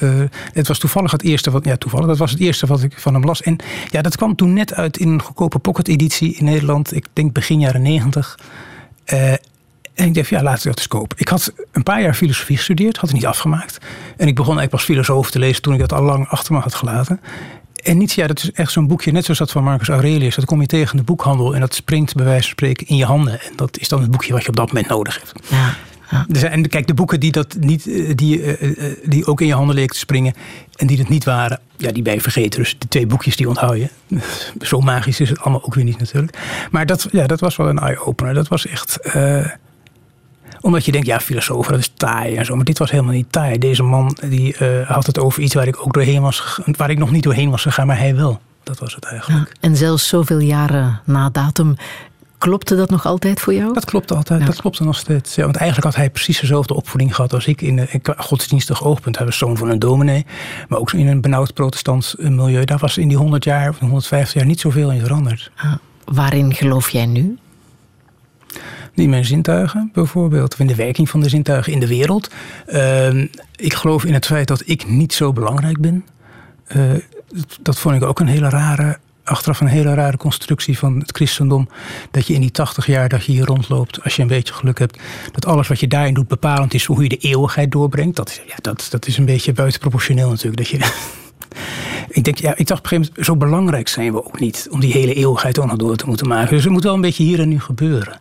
Het 0.52 0.68
was 0.68 0.78
toevallig 0.78 1.10
het 1.10 1.22
eerste 1.22 1.50
wat, 1.50 1.64
ja, 1.64 1.76
toevallig, 1.76 2.06
dat 2.06 2.18
was 2.18 2.30
het 2.30 2.40
eerste 2.40 2.66
wat 2.66 2.82
ik 2.82 2.98
van 2.98 3.14
hem 3.14 3.24
las. 3.24 3.42
En 3.42 3.56
ja, 3.90 4.02
dat 4.02 4.16
kwam 4.16 4.34
toen 4.36 4.52
net 4.52 4.74
uit 4.74 4.96
in 4.96 5.08
een 5.08 5.22
goedkope 5.22 5.58
pocket-editie 5.58 6.34
in 6.34 6.44
Nederland. 6.44 6.94
Ik 6.94 7.06
denk 7.12 7.32
begin 7.32 7.58
jaren 7.60 7.82
negentig. 7.82 8.38
Eh, 9.04 9.32
en 10.02 10.08
ik 10.08 10.14
dacht, 10.14 10.28
ja, 10.28 10.42
laten 10.42 10.62
we 10.62 10.68
dat 10.68 10.78
eens 10.78 10.88
kopen. 10.88 11.18
Ik 11.18 11.28
had 11.28 11.52
een 11.72 11.82
paar 11.82 12.02
jaar 12.02 12.14
filosofie 12.14 12.56
gestudeerd, 12.56 12.96
had 12.96 13.08
het 13.08 13.18
niet 13.18 13.26
afgemaakt. 13.26 13.78
En 14.16 14.26
ik 14.26 14.34
begon 14.34 14.58
eigenlijk 14.58 14.70
pas 14.70 14.84
filosoof 14.84 15.30
te 15.30 15.38
lezen 15.38 15.62
toen 15.62 15.72
ik 15.72 15.80
dat 15.80 15.92
al 15.92 16.02
lang 16.02 16.28
achter 16.28 16.54
me 16.54 16.60
had 16.60 16.74
gelaten. 16.74 17.20
En 17.82 17.98
Nietzsche, 17.98 18.20
ja, 18.20 18.26
dat 18.26 18.38
is 18.38 18.52
echt 18.52 18.72
zo'n 18.72 18.86
boekje, 18.86 19.12
net 19.12 19.24
zoals 19.24 19.38
dat 19.38 19.50
van 19.50 19.64
Marcus 19.64 19.88
Aurelius. 19.88 20.34
Dat 20.34 20.44
kom 20.44 20.60
je 20.60 20.66
tegen 20.66 20.90
in 20.90 20.98
de 20.98 21.04
boekhandel 21.04 21.54
en 21.54 21.60
dat 21.60 21.74
springt 21.74 22.14
bij 22.14 22.24
wijze 22.24 22.42
van 22.42 22.50
spreken 22.50 22.86
in 22.86 22.96
je 22.96 23.04
handen. 23.04 23.40
En 23.40 23.52
dat 23.56 23.78
is 23.78 23.88
dan 23.88 24.00
het 24.00 24.10
boekje 24.10 24.32
wat 24.32 24.42
je 24.42 24.48
op 24.48 24.56
dat 24.56 24.66
moment 24.66 24.88
nodig 24.88 25.14
hebt. 25.14 25.32
Ja. 25.50 25.74
Er 26.12 26.38
zijn, 26.38 26.52
en 26.52 26.68
kijk, 26.68 26.86
de 26.86 26.94
boeken 26.94 27.20
die, 27.20 27.32
dat 27.32 27.56
niet, 27.60 27.86
eh, 27.86 28.14
die, 28.14 28.42
eh, 28.42 28.86
eh, 28.90 28.96
die 29.04 29.26
ook 29.26 29.40
in 29.40 29.46
je 29.46 29.54
handen 29.54 29.74
leken 29.74 29.92
te 29.92 29.98
springen 29.98 30.34
en 30.76 30.86
die 30.86 30.98
het 30.98 31.08
niet 31.08 31.24
waren, 31.24 31.60
ja, 31.76 31.92
die 31.92 32.02
ben 32.02 32.14
je 32.14 32.20
vergeten. 32.20 32.60
Dus 32.60 32.76
de 32.78 32.88
twee 32.88 33.06
boekjes 33.06 33.36
die 33.36 33.48
onthoud 33.48 33.76
je. 33.76 33.88
Zo 34.60 34.80
magisch 34.80 35.20
is 35.20 35.28
het 35.28 35.40
allemaal 35.40 35.64
ook 35.64 35.74
weer 35.74 35.84
niet 35.84 35.98
natuurlijk. 35.98 36.38
Maar 36.70 36.86
dat, 36.86 37.08
ja, 37.12 37.26
dat 37.26 37.40
was 37.40 37.56
wel 37.56 37.68
een 37.68 37.78
eye-opener. 37.78 38.34
Dat 38.34 38.48
was 38.48 38.66
echt... 38.66 38.98
omdat 40.62 40.84
je 40.84 40.92
denkt, 40.92 41.06
ja, 41.06 41.20
filosofen, 41.20 41.72
dat 41.72 41.80
is 41.80 41.92
taai 41.96 42.34
en 42.36 42.44
zo. 42.44 42.56
Maar 42.56 42.64
dit 42.64 42.78
was 42.78 42.90
helemaal 42.90 43.12
niet 43.12 43.32
taai. 43.32 43.58
Deze 43.58 43.82
man 43.82 44.16
die, 44.28 44.56
eh, 44.56 44.88
had 44.90 45.06
het 45.06 45.18
over 45.18 45.42
iets 45.42 45.54
waar 45.54 45.66
ik 45.66 45.86
ook 45.86 45.92
doorheen 45.92 46.22
was 46.22 46.58
waar 46.76 46.90
ik 46.90 46.98
nog 46.98 47.10
niet 47.10 47.22
doorheen 47.22 47.50
was 47.50 47.62
gegaan, 47.62 47.86
maar 47.86 47.98
hij 47.98 48.16
wel. 48.16 48.40
Dat 48.62 48.78
was 48.78 48.94
het 48.94 49.04
eigenlijk. 49.04 49.48
Ja. 49.48 49.54
En 49.68 49.76
zelfs 49.76 50.08
zoveel 50.08 50.38
jaren 50.38 51.00
na 51.04 51.30
datum, 51.30 51.74
klopte 52.38 52.76
dat 52.76 52.90
nog 52.90 53.06
altijd 53.06 53.40
voor 53.40 53.54
jou? 53.54 53.72
Dat 53.72 53.84
klopt 53.84 54.12
altijd, 54.12 54.40
Ja. 54.40 54.46
dat 54.46 54.60
klopt 54.60 54.80
nog 54.80 54.96
steeds. 54.96 55.34
Ja, 55.34 55.42
want 55.44 55.56
eigenlijk 55.56 55.86
had 55.88 55.96
hij 55.96 56.10
precies 56.10 56.40
dezelfde 56.40 56.74
opvoeding 56.74 57.14
gehad 57.14 57.32
als 57.32 57.46
ik. 57.46 57.60
In, 57.60 57.78
een- 57.78 57.88
godsdienstig 58.16 58.84
oogpunt. 58.84 59.16
Hij 59.16 59.26
was 59.26 59.38
zoon 59.38 59.56
van 59.56 59.68
een 59.70 59.78
dominee. 59.78 60.26
Maar 60.68 60.78
ook 60.78 60.92
in 60.92 61.06
een 61.06 61.20
benauwd 61.20 61.54
protestants 61.54 62.16
eh, 62.16 62.28
milieu. 62.28 62.64
Daar 62.64 62.78
was 62.78 62.98
in 62.98 63.08
die 63.08 63.16
100 63.16 63.44
jaar, 63.44 63.68
of 63.68 63.78
150 63.78 64.34
jaar 64.34 64.46
niet 64.46 64.60
zoveel 64.60 64.90
in 64.92 65.00
veranderd. 65.00 65.50
Ah, 65.56 65.72
waarin 66.04 66.54
geloof 66.54 66.90
jij 66.90 67.06
nu? 67.06 67.38
In 68.94 69.10
mijn 69.10 69.24
zintuigen 69.24 69.90
bijvoorbeeld. 69.92 70.52
Of 70.52 70.60
in 70.60 70.66
de 70.66 70.74
werking 70.74 71.10
van 71.10 71.20
de 71.20 71.28
zintuigen 71.28 71.72
in 71.72 71.80
de 71.80 71.86
wereld. 71.86 72.30
Ehm, 72.66 73.26
ik 73.56 73.74
geloof 73.74 74.04
in 74.04 74.14
het 74.14 74.26
feit 74.26 74.48
dat 74.48 74.62
ik 74.66 74.88
niet 74.88 75.12
zo 75.12 75.32
belangrijk 75.32 75.80
ben. 75.80 76.04
Eh, 76.66 76.80
dat- 77.62 77.78
vond 77.78 77.94
ik 77.96 78.02
ook 78.02 78.20
een 78.20 78.26
hele 78.26 78.48
rare, 78.48 78.98
achteraf 79.24 79.60
een 79.60 79.66
hele 79.66 79.94
rare 79.94 80.16
constructie 80.16 80.78
van 80.78 80.98
het 80.98 81.16
christendom. 81.16 81.68
Dat 82.10 82.26
je 82.26 82.34
in 82.34 82.40
die 82.40 82.50
80 82.50 82.86
jaar 82.86 83.08
dat 83.08 83.24
je 83.24 83.32
hier 83.32 83.44
rondloopt, 83.46 84.02
als 84.04 84.16
je 84.16 84.22
een 84.22 84.28
beetje 84.28 84.54
geluk 84.54 84.78
hebt, 84.78 84.98
dat 85.32 85.46
alles 85.46 85.68
wat 85.68 85.80
je 85.80 85.88
daarin 85.88 86.14
doet 86.14 86.28
bepalend 86.28 86.74
is 86.74 86.84
voor 86.84 86.94
hoe 86.94 87.04
je 87.04 87.10
de 87.10 87.16
eeuwigheid 87.28 87.70
doorbrengt. 87.72 88.16
Dat, 88.16 88.40
ja, 88.46 88.54
dat, 88.60 88.86
dat 88.90 89.06
is 89.06 89.16
een 89.18 89.24
beetje 89.24 89.52
buitenproportioneel 89.52 90.28
natuurlijk. 90.28 90.56
Dat 90.56 90.68
je, 90.68 90.92
ik, 92.12 92.24
denk, 92.24 92.38
ja, 92.38 92.54
ik 92.56 92.66
dacht 92.66 92.80
op 92.80 92.84
een 92.84 92.88
gegeven 92.88 93.12
moment, 93.14 93.26
zo 93.26 93.36
belangrijk 93.36 93.88
zijn 93.88 94.12
we 94.12 94.24
ook 94.24 94.40
niet 94.40 94.66
om 94.70 94.80
die 94.80 94.92
hele 94.92 95.14
eeuwigheid 95.14 95.58
ook 95.58 95.66
nog 95.66 95.76
door 95.76 95.96
te 95.96 96.06
moeten 96.06 96.28
maken. 96.28 96.54
Dus 96.54 96.64
het 96.64 96.72
moet 96.72 96.84
wel 96.84 96.94
een 96.94 97.00
beetje 97.00 97.22
hier 97.22 97.40
en 97.40 97.48
nu 97.48 97.60
gebeuren. 97.60 98.20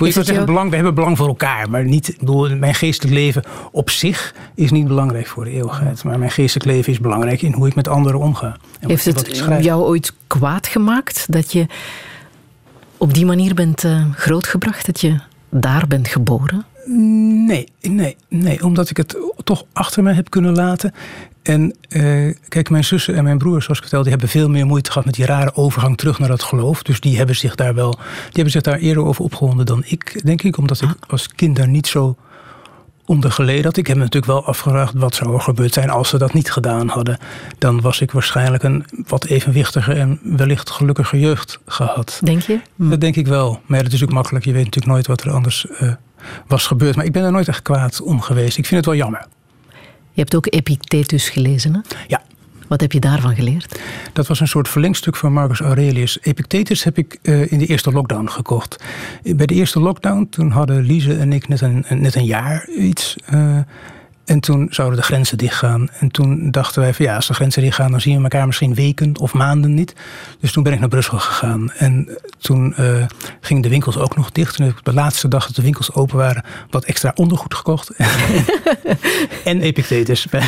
Is 0.00 0.16
ik 0.16 0.24
zeggen, 0.24 0.46
belang, 0.46 0.68
we 0.68 0.74
hebben 0.74 0.94
belang 0.94 1.16
voor 1.16 1.26
elkaar, 1.26 1.70
maar 1.70 1.84
niet, 1.84 2.14
bedoel, 2.18 2.56
mijn 2.56 2.74
geestelijk 2.74 3.14
leven 3.14 3.42
op 3.72 3.90
zich 3.90 4.34
is 4.54 4.70
niet 4.70 4.86
belangrijk 4.86 5.26
voor 5.26 5.44
de 5.44 5.50
eeuwigheid. 5.50 6.04
Maar 6.04 6.18
mijn 6.18 6.30
geestelijk 6.30 6.66
leven 6.70 6.92
is 6.92 7.00
belangrijk 7.00 7.42
in 7.42 7.52
hoe 7.52 7.66
ik 7.66 7.74
met 7.74 7.88
anderen 7.88 8.20
omga. 8.20 8.56
En 8.80 8.88
Heeft 8.88 9.04
wat 9.04 9.26
het 9.26 9.64
jou 9.64 9.82
ooit 9.82 10.14
kwaad 10.26 10.66
gemaakt 10.66 11.32
dat 11.32 11.52
je 11.52 11.66
op 12.96 13.14
die 13.14 13.26
manier 13.26 13.54
bent 13.54 13.84
eh, 13.84 14.04
grootgebracht, 14.14 14.86
dat 14.86 15.00
je 15.00 15.20
daar 15.50 15.86
bent 15.86 16.08
geboren? 16.08 16.64
Nee, 17.46 17.68
nee, 17.80 18.16
nee, 18.28 18.64
omdat 18.64 18.90
ik 18.90 18.96
het 18.96 19.16
toch 19.44 19.64
achter 19.72 20.02
me 20.02 20.12
heb 20.12 20.30
kunnen 20.30 20.54
laten. 20.54 20.94
En 21.42 21.74
eh, 21.88 22.34
kijk, 22.48 22.70
mijn 22.70 22.84
zussen 22.84 23.14
en 23.14 23.24
mijn 23.24 23.38
broers, 23.38 23.64
zoals 23.64 23.78
ik 23.78 23.84
vertelde, 23.84 24.08
die 24.08 24.18
hebben 24.18 24.40
veel 24.40 24.48
meer 24.48 24.66
moeite 24.66 24.90
gehad 24.90 25.06
met 25.06 25.14
die 25.14 25.26
rare 25.26 25.54
overgang 25.54 25.96
terug 25.96 26.18
naar 26.18 26.28
dat 26.28 26.42
geloof. 26.42 26.82
Dus 26.82 27.00
die 27.00 27.16
hebben 27.16 27.36
zich 27.36 27.54
daar 27.54 27.74
wel, 27.74 27.90
die 27.90 28.32
hebben 28.32 28.50
zich 28.50 28.62
daar 28.62 28.78
eerder 28.78 29.04
over 29.04 29.24
opgewonden 29.24 29.66
dan 29.66 29.82
ik, 29.86 30.20
denk 30.24 30.42
ik, 30.42 30.58
omdat 30.58 30.80
ik 30.80 30.90
als 31.08 31.28
kind 31.28 31.56
daar 31.56 31.68
niet 31.68 31.86
zo 31.86 32.16
onder 33.04 33.32
geleden 33.32 33.64
had. 33.64 33.76
Ik 33.76 33.86
heb 33.86 33.96
me 33.96 34.02
natuurlijk 34.02 34.32
wel 34.32 34.44
afgevraagd 34.44 34.94
wat 34.94 35.14
zou 35.14 35.34
er 35.34 35.40
gebeurd 35.40 35.74
zijn 35.74 35.90
als 35.90 36.08
ze 36.08 36.18
dat 36.18 36.32
niet 36.32 36.52
gedaan 36.52 36.88
hadden. 36.88 37.18
Dan 37.58 37.80
was 37.80 38.00
ik 38.00 38.10
waarschijnlijk 38.10 38.62
een 38.62 38.84
wat 39.06 39.24
evenwichtiger 39.24 39.96
en 39.96 40.20
wellicht 40.22 40.70
gelukkiger 40.70 41.18
jeugd 41.18 41.60
gehad. 41.66 42.20
Denk 42.22 42.42
je? 42.42 42.60
Dat 42.76 43.00
denk 43.00 43.16
ik 43.16 43.26
wel. 43.26 43.60
Maar 43.66 43.78
ja, 43.78 43.84
dat 43.84 43.92
is 43.92 44.02
ook 44.02 44.12
makkelijk. 44.12 44.44
Je 44.44 44.52
weet 44.52 44.64
natuurlijk 44.64 44.92
nooit 44.92 45.06
wat 45.06 45.22
er 45.22 45.30
anders 45.30 45.66
eh, 45.66 45.92
was 46.46 46.66
gebeurd. 46.66 46.96
Maar 46.96 47.04
ik 47.04 47.12
ben 47.12 47.24
er 47.24 47.32
nooit 47.32 47.48
echt 47.48 47.62
kwaad 47.62 48.00
om 48.02 48.20
geweest. 48.20 48.58
Ik 48.58 48.66
vind 48.66 48.76
het 48.76 48.86
wel 48.94 48.94
jammer. 49.04 49.26
Je 50.12 50.20
hebt 50.22 50.36
ook 50.36 50.46
Epictetus 50.50 51.28
gelezen, 51.28 51.74
hè? 51.74 51.80
Ja, 52.06 52.22
Wat 52.68 52.80
heb 52.80 52.92
je 52.92 53.00
daarvan 53.00 53.34
geleerd? 53.34 53.80
dat 54.12 54.26
was 54.26 54.40
een 54.40 54.48
soort 54.48 54.68
verlengstuk 54.68 55.16
van 55.16 55.32
Marcus 55.32 55.60
Aurelius. 55.60 56.18
Epictetus 56.22 56.84
heb 56.84 56.98
ik 56.98 57.18
eh, 57.22 57.52
in 57.52 57.58
de 57.58 57.66
eerste 57.66 57.90
lockdown 57.92 58.26
gekocht. 58.28 58.84
Bij 59.22 59.46
de 59.46 59.54
eerste 59.54 59.80
lockdown, 59.80 60.26
toen 60.30 60.50
hadden 60.50 60.82
Lise 60.84 61.16
en 61.16 61.32
ik 61.32 61.48
net 61.48 61.60
een, 61.60 61.84
net 61.88 62.14
een 62.14 62.24
jaar 62.24 62.68
iets. 62.68 63.16
eh, 63.26 63.58
en 64.26 64.40
toen 64.40 64.66
zouden 64.70 64.98
de 64.98 65.04
grenzen 65.04 65.38
dichtgaan. 65.38 65.88
En 66.00 66.10
toen 66.10 66.50
dachten 66.50 66.82
wij 66.82 66.94
van 66.94 67.04
ja, 67.04 67.14
als 67.16 67.26
de 67.26 67.34
grenzen 67.34 67.62
dichtgaan... 67.62 67.90
dan 67.90 68.00
zien 68.00 68.16
we 68.16 68.22
elkaar 68.22 68.46
misschien 68.46 68.74
weken 68.74 69.18
of 69.18 69.32
maanden 69.32 69.74
niet. 69.74 69.94
Dus 70.40 70.52
toen 70.52 70.62
ben 70.62 70.72
ik 70.72 70.78
naar 70.80 70.88
Brussel 70.88 71.18
gegaan. 71.18 71.72
En 71.72 72.08
toen 72.38 72.74
eh, 72.74 73.04
gingen 73.40 73.62
de 73.62 73.68
winkels 73.68 73.98
ook 73.98 74.16
nog 74.16 74.32
dicht. 74.32 74.56
Heb 74.56 74.68
ik 74.70 74.78
op 74.78 74.84
de 74.84 74.92
laatste 74.94 75.28
dag 75.28 75.46
dat 75.46 75.54
de 75.56 75.62
winkels 75.62 75.92
open 75.94 76.16
waren... 76.16 76.44
wat 76.70 76.84
extra 76.84 77.12
ondergoed 77.14 77.54
gekocht. 77.54 77.90
en 79.44 79.60
Epictetus. 79.60 80.26
En 80.30 80.42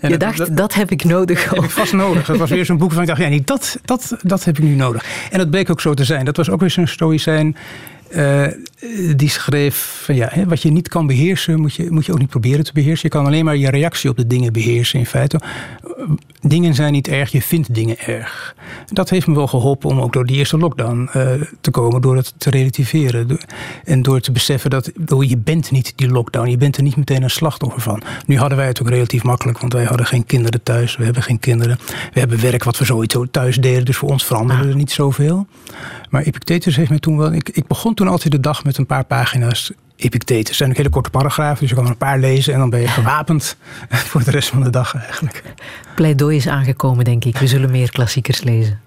Je 0.00 0.08
dat- 0.08 0.20
dacht, 0.20 0.38
dat- 0.38 0.56
dat 0.56 0.74
heb 0.74 0.90
ik 0.90 1.04
nodig. 1.04 1.50
heb 1.50 1.64
ik 1.64 1.70
vast 1.70 1.92
nodig. 1.92 2.26
Dat 2.26 2.36
was 2.36 2.50
weer 2.50 2.64
zo'n 2.64 2.76
boek 2.76 2.92
waarvan 2.92 3.02
ik 3.02 3.08
dacht, 3.08 3.20
ja, 3.20 3.28
nee, 3.28 3.42
dat, 3.44 3.78
dat, 3.84 4.16
dat 4.22 4.44
heb 4.44 4.58
ik 4.58 4.64
nu 4.64 4.74
nodig. 4.74 5.04
En 5.30 5.38
dat 5.38 5.50
bleek 5.50 5.70
ook 5.70 5.80
zo 5.80 5.94
te 5.94 6.04
zijn. 6.04 6.24
Dat 6.24 6.36
was 6.36 6.50
ook 6.50 6.60
weer 6.60 6.70
zo'n 6.70 6.86
stoïcijn 6.86 7.56
eh, 8.10 8.46
die 9.16 9.28
schreef 9.28 10.00
van 10.04 10.14
ja, 10.14 10.28
hè, 10.30 10.46
wat 10.46 10.62
je 10.62 10.70
niet 10.70 10.88
kan 10.88 11.06
beheersen, 11.06 11.60
moet 11.60 11.74
je, 11.74 11.90
moet 11.90 12.06
je 12.06 12.12
ook 12.12 12.18
niet 12.18 12.28
proberen 12.28 12.64
te 12.64 12.72
beheersen. 12.72 13.08
Je 13.12 13.16
kan 13.16 13.26
alleen 13.26 13.44
maar 13.44 13.56
je 13.56 13.70
reactie 13.70 14.10
op 14.10 14.16
de 14.16 14.26
dingen 14.26 14.52
beheersen 14.52 14.98
in 14.98 15.06
feite. 15.06 15.40
Eh, 15.82 16.04
Dingen 16.46 16.74
zijn 16.74 16.92
niet 16.92 17.08
erg, 17.08 17.32
je 17.32 17.42
vindt 17.42 17.74
dingen 17.74 17.98
erg. 17.98 18.54
Dat 18.86 19.10
heeft 19.10 19.26
me 19.26 19.34
wel 19.34 19.46
geholpen 19.46 19.90
om 19.90 20.00
ook 20.00 20.12
door 20.12 20.26
die 20.26 20.36
eerste 20.36 20.58
lockdown 20.58 21.08
eh, 21.12 21.30
te 21.60 21.70
komen, 21.70 22.00
door 22.00 22.16
het 22.16 22.34
te 22.36 22.50
relativeren. 22.50 23.38
En 23.84 24.02
door 24.02 24.20
te 24.20 24.32
beseffen 24.32 24.70
dat 24.70 24.90
bedoel, 24.94 25.20
je 25.20 25.36
bent 25.36 25.70
niet 25.70 25.92
die 25.96 26.08
lockdown, 26.08 26.48
je 26.48 26.56
bent 26.56 26.76
er 26.76 26.82
niet 26.82 26.96
meteen 26.96 27.22
een 27.22 27.30
slachtoffer 27.30 27.80
van. 27.80 28.02
Nu 28.26 28.38
hadden 28.38 28.58
wij 28.58 28.66
het 28.66 28.80
ook 28.80 28.88
relatief 28.88 29.22
makkelijk, 29.22 29.58
want 29.58 29.72
wij 29.72 29.84
hadden 29.84 30.06
geen 30.06 30.24
kinderen 30.24 30.62
thuis, 30.62 30.96
we 30.96 31.04
hebben 31.04 31.22
geen 31.22 31.38
kinderen. 31.38 31.78
We 32.12 32.18
hebben 32.20 32.40
werk 32.40 32.64
wat 32.64 32.78
we 32.78 32.84
sowieso 32.84 33.24
thuis 33.30 33.56
deden, 33.56 33.84
dus 33.84 33.96
voor 33.96 34.10
ons 34.10 34.24
veranderde 34.24 34.68
er 34.68 34.76
niet 34.76 34.92
zoveel. 34.92 35.46
Maar 36.10 36.22
Epictetus 36.22 36.76
heeft 36.76 36.90
me 36.90 36.98
toen 36.98 37.16
wel. 37.16 37.32
Ik, 37.32 37.48
ik 37.48 37.66
begon 37.66 37.94
toen 37.94 38.08
altijd 38.08 38.32
de 38.32 38.40
dag 38.40 38.64
met 38.64 38.71
een 38.78 38.86
paar 38.86 39.04
pagina's 39.04 39.72
Epictetus. 39.96 40.56
Zijn 40.56 40.70
ook 40.70 40.76
hele 40.76 40.88
korte 40.88 41.10
paragrafen, 41.10 41.60
dus 41.60 41.68
je 41.68 41.74
kan 41.74 41.84
er 41.84 41.90
een 41.90 41.96
paar 41.96 42.18
lezen 42.18 42.52
en 42.52 42.58
dan 42.58 42.70
ben 42.70 42.80
je 42.80 42.88
gewapend 42.88 43.56
voor 44.10 44.24
de 44.24 44.30
rest 44.30 44.48
van 44.48 44.62
de 44.62 44.70
dag 44.70 44.94
eigenlijk. 44.94 45.42
Pleidooi 45.94 46.36
is 46.36 46.46
aangekomen, 46.48 47.04
denk 47.04 47.24
ik. 47.24 47.38
We 47.38 47.46
zullen 47.46 47.70
meer 47.70 47.90
klassiekers 47.90 48.42
lezen. 48.42 48.80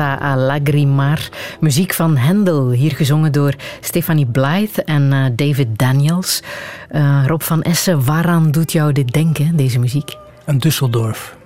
A 0.00 0.36
Lagrimar. 0.36 1.28
Muziek 1.60 1.94
van 1.94 2.16
Handel, 2.16 2.70
hier 2.70 2.90
gezongen 2.90 3.32
door 3.32 3.54
Stephanie 3.80 4.26
Blythe 4.26 4.84
en 4.84 5.12
eh, 5.12 5.24
David 5.36 5.78
Daniels. 5.78 6.42
Eh, 6.88 7.24
Rob 7.26 7.40
van 7.40 7.62
Essen, 7.62 8.04
waaraan 8.04 8.50
doet 8.50 8.72
jou 8.72 8.92
dit 8.92 9.12
denken, 9.12 9.56
deze 9.56 9.78
muziek? 9.78 10.16
Aan 10.44 10.58
Düsseldorf. 10.66 11.40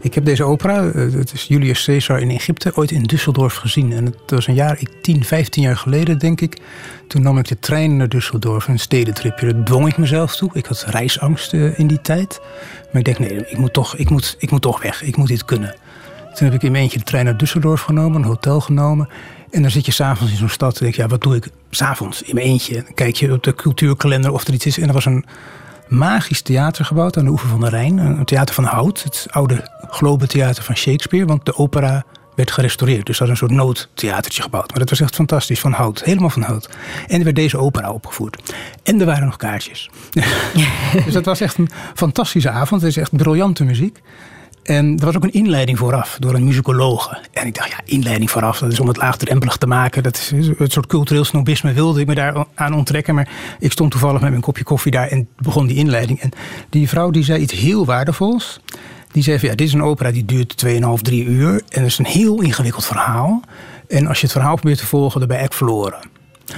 Ik 0.00 0.14
heb 0.14 0.24
deze 0.24 0.44
opera, 0.44 0.86
eh, 0.86 1.12
het 1.12 1.32
is 1.32 1.44
Julius 1.44 1.84
Caesar 1.84 2.20
in 2.20 2.30
Egypte, 2.30 2.72
ooit 2.74 2.90
in 2.90 3.10
Düsseldorf 3.14 3.54
gezien. 3.54 3.92
En 3.92 4.04
het 4.04 4.16
was 4.26 4.46
een 4.46 4.54
jaar, 4.54 4.76
ik, 4.80 4.90
10, 5.02 5.24
15 5.24 5.62
jaar 5.62 5.76
geleden 5.76 6.18
denk 6.18 6.40
ik. 6.40 6.60
Toen 7.06 7.22
nam 7.22 7.38
ik 7.38 7.48
de 7.48 7.58
trein 7.58 7.96
naar 7.96 8.08
Düsseldorf, 8.16 8.68
een 8.68 8.78
stedentripje. 8.78 9.54
Dat 9.54 9.66
dwong 9.66 9.88
ik 9.88 9.98
mezelf 9.98 10.36
toe. 10.36 10.50
Ik 10.52 10.66
had 10.66 10.84
reisangst 10.88 11.52
in 11.52 11.86
die 11.86 12.00
tijd. 12.00 12.40
Maar 12.92 13.00
ik 13.00 13.04
dacht, 13.04 13.18
nee, 13.18 13.46
ik 13.48 13.58
moet, 13.58 13.72
toch, 13.72 13.96
ik, 13.96 14.10
moet, 14.10 14.36
ik 14.38 14.50
moet 14.50 14.62
toch 14.62 14.82
weg. 14.82 15.02
Ik 15.02 15.16
moet 15.16 15.28
dit 15.28 15.44
kunnen. 15.44 15.74
Toen 16.34 16.46
heb 16.46 16.54
ik 16.54 16.62
in 16.62 16.74
eentje 16.74 16.98
de 16.98 17.04
trein 17.04 17.24
naar 17.24 17.34
Düsseldorf 17.44 17.84
genomen, 17.84 18.20
een 18.20 18.28
hotel 18.28 18.60
genomen. 18.60 19.08
En 19.50 19.62
dan 19.62 19.70
zit 19.70 19.86
je 19.86 19.92
s'avonds 19.92 20.32
in 20.32 20.38
zo'n 20.38 20.48
stad 20.48 20.72
en 20.72 20.82
denk 20.82 20.94
je, 20.94 21.02
ja, 21.02 21.08
wat 21.08 21.22
doe 21.22 21.36
ik 21.36 21.48
s'avonds 21.70 22.22
in 22.22 22.36
eentje? 22.36 22.74
Dan 22.74 22.94
kijk 22.94 23.16
je 23.16 23.32
op 23.32 23.42
de 23.42 23.54
cultuurkalender 23.54 24.32
of 24.32 24.46
er 24.46 24.54
iets 24.54 24.66
is. 24.66 24.78
En 24.78 24.88
er 24.88 24.94
was 24.94 25.04
een 25.04 25.24
magisch 25.88 26.42
theater 26.42 26.84
gebouwd 26.84 27.16
aan 27.16 27.24
de 27.24 27.30
oever 27.30 27.48
van 27.48 27.60
de 27.60 27.68
Rijn. 27.68 27.98
Een 27.98 28.24
theater 28.24 28.54
van 28.54 28.64
hout, 28.64 29.02
het 29.02 29.26
oude 29.30 29.70
Globe-theater 29.88 30.62
van 30.62 30.76
Shakespeare. 30.76 31.26
Want 31.26 31.44
de 31.44 31.56
opera 31.56 32.04
werd 32.34 32.50
gerestaureerd. 32.50 33.06
Dus 33.06 33.18
dat 33.18 33.28
was 33.28 33.40
een 33.40 33.48
soort 33.48 33.60
noodtheatertje 33.60 34.42
gebouwd. 34.42 34.70
Maar 34.70 34.78
dat 34.78 34.90
was 34.90 35.00
echt 35.00 35.14
fantastisch, 35.14 35.60
van 35.60 35.72
hout. 35.72 36.04
Helemaal 36.04 36.30
van 36.30 36.42
hout. 36.42 36.68
En 37.06 37.18
er 37.18 37.24
werd 37.24 37.36
deze 37.36 37.58
opera 37.58 37.92
opgevoerd. 37.92 38.54
En 38.82 39.00
er 39.00 39.06
waren 39.06 39.24
nog 39.24 39.36
kaartjes. 39.36 39.90
dus 41.04 41.12
dat 41.12 41.24
was 41.24 41.40
echt 41.40 41.58
een 41.58 41.70
fantastische 41.94 42.50
avond. 42.50 42.80
Het 42.80 42.90
is 42.90 42.96
echt 42.96 43.16
briljante 43.16 43.64
muziek. 43.64 44.00
En 44.70 44.98
er 44.98 45.04
was 45.04 45.16
ook 45.16 45.24
een 45.24 45.32
inleiding 45.32 45.78
vooraf 45.78 46.16
door 46.20 46.34
een 46.34 46.44
muzikologe. 46.44 47.18
En 47.32 47.46
ik 47.46 47.54
dacht, 47.54 47.70
ja, 47.70 47.80
inleiding 47.84 48.30
vooraf, 48.30 48.58
dat 48.58 48.72
is 48.72 48.80
om 48.80 48.88
het 48.88 48.96
laagdrempelig 48.96 49.56
te 49.56 49.66
maken. 49.66 50.02
Dat 50.02 50.16
is 50.16 50.48
het 50.58 50.72
soort 50.72 50.86
cultureel 50.86 51.24
snobisme 51.24 51.72
wilde 51.72 52.00
ik 52.00 52.06
me 52.06 52.14
daar 52.14 52.44
aan 52.54 52.74
onttrekken. 52.74 53.14
Maar 53.14 53.28
ik 53.58 53.72
stond 53.72 53.90
toevallig 53.90 54.20
met 54.20 54.30
mijn 54.30 54.42
kopje 54.42 54.64
koffie 54.64 54.92
daar 54.92 55.08
en 55.08 55.28
begon 55.36 55.66
die 55.66 55.76
inleiding. 55.76 56.20
En 56.20 56.30
die 56.68 56.88
vrouw 56.88 57.10
die 57.10 57.24
zei 57.24 57.40
iets 57.42 57.52
heel 57.52 57.84
waardevols. 57.84 58.60
Die 59.12 59.22
zei 59.22 59.38
van, 59.38 59.48
ja, 59.48 59.54
dit 59.54 59.66
is 59.66 59.72
een 59.72 59.82
opera 59.82 60.10
die 60.10 60.24
duurt 60.24 60.64
2,5, 60.66 60.72
3 61.02 61.24
uur. 61.24 61.50
En 61.50 61.82
het 61.82 61.90
is 61.90 61.98
een 61.98 62.06
heel 62.06 62.40
ingewikkeld 62.40 62.84
verhaal. 62.84 63.40
En 63.88 64.06
als 64.06 64.18
je 64.18 64.24
het 64.24 64.32
verhaal 64.32 64.54
probeert 64.54 64.78
te 64.78 64.86
volgen, 64.86 65.18
dan 65.18 65.28
ben 65.28 65.36
je 65.36 65.42
echt 65.42 65.54
verloren. 65.54 65.98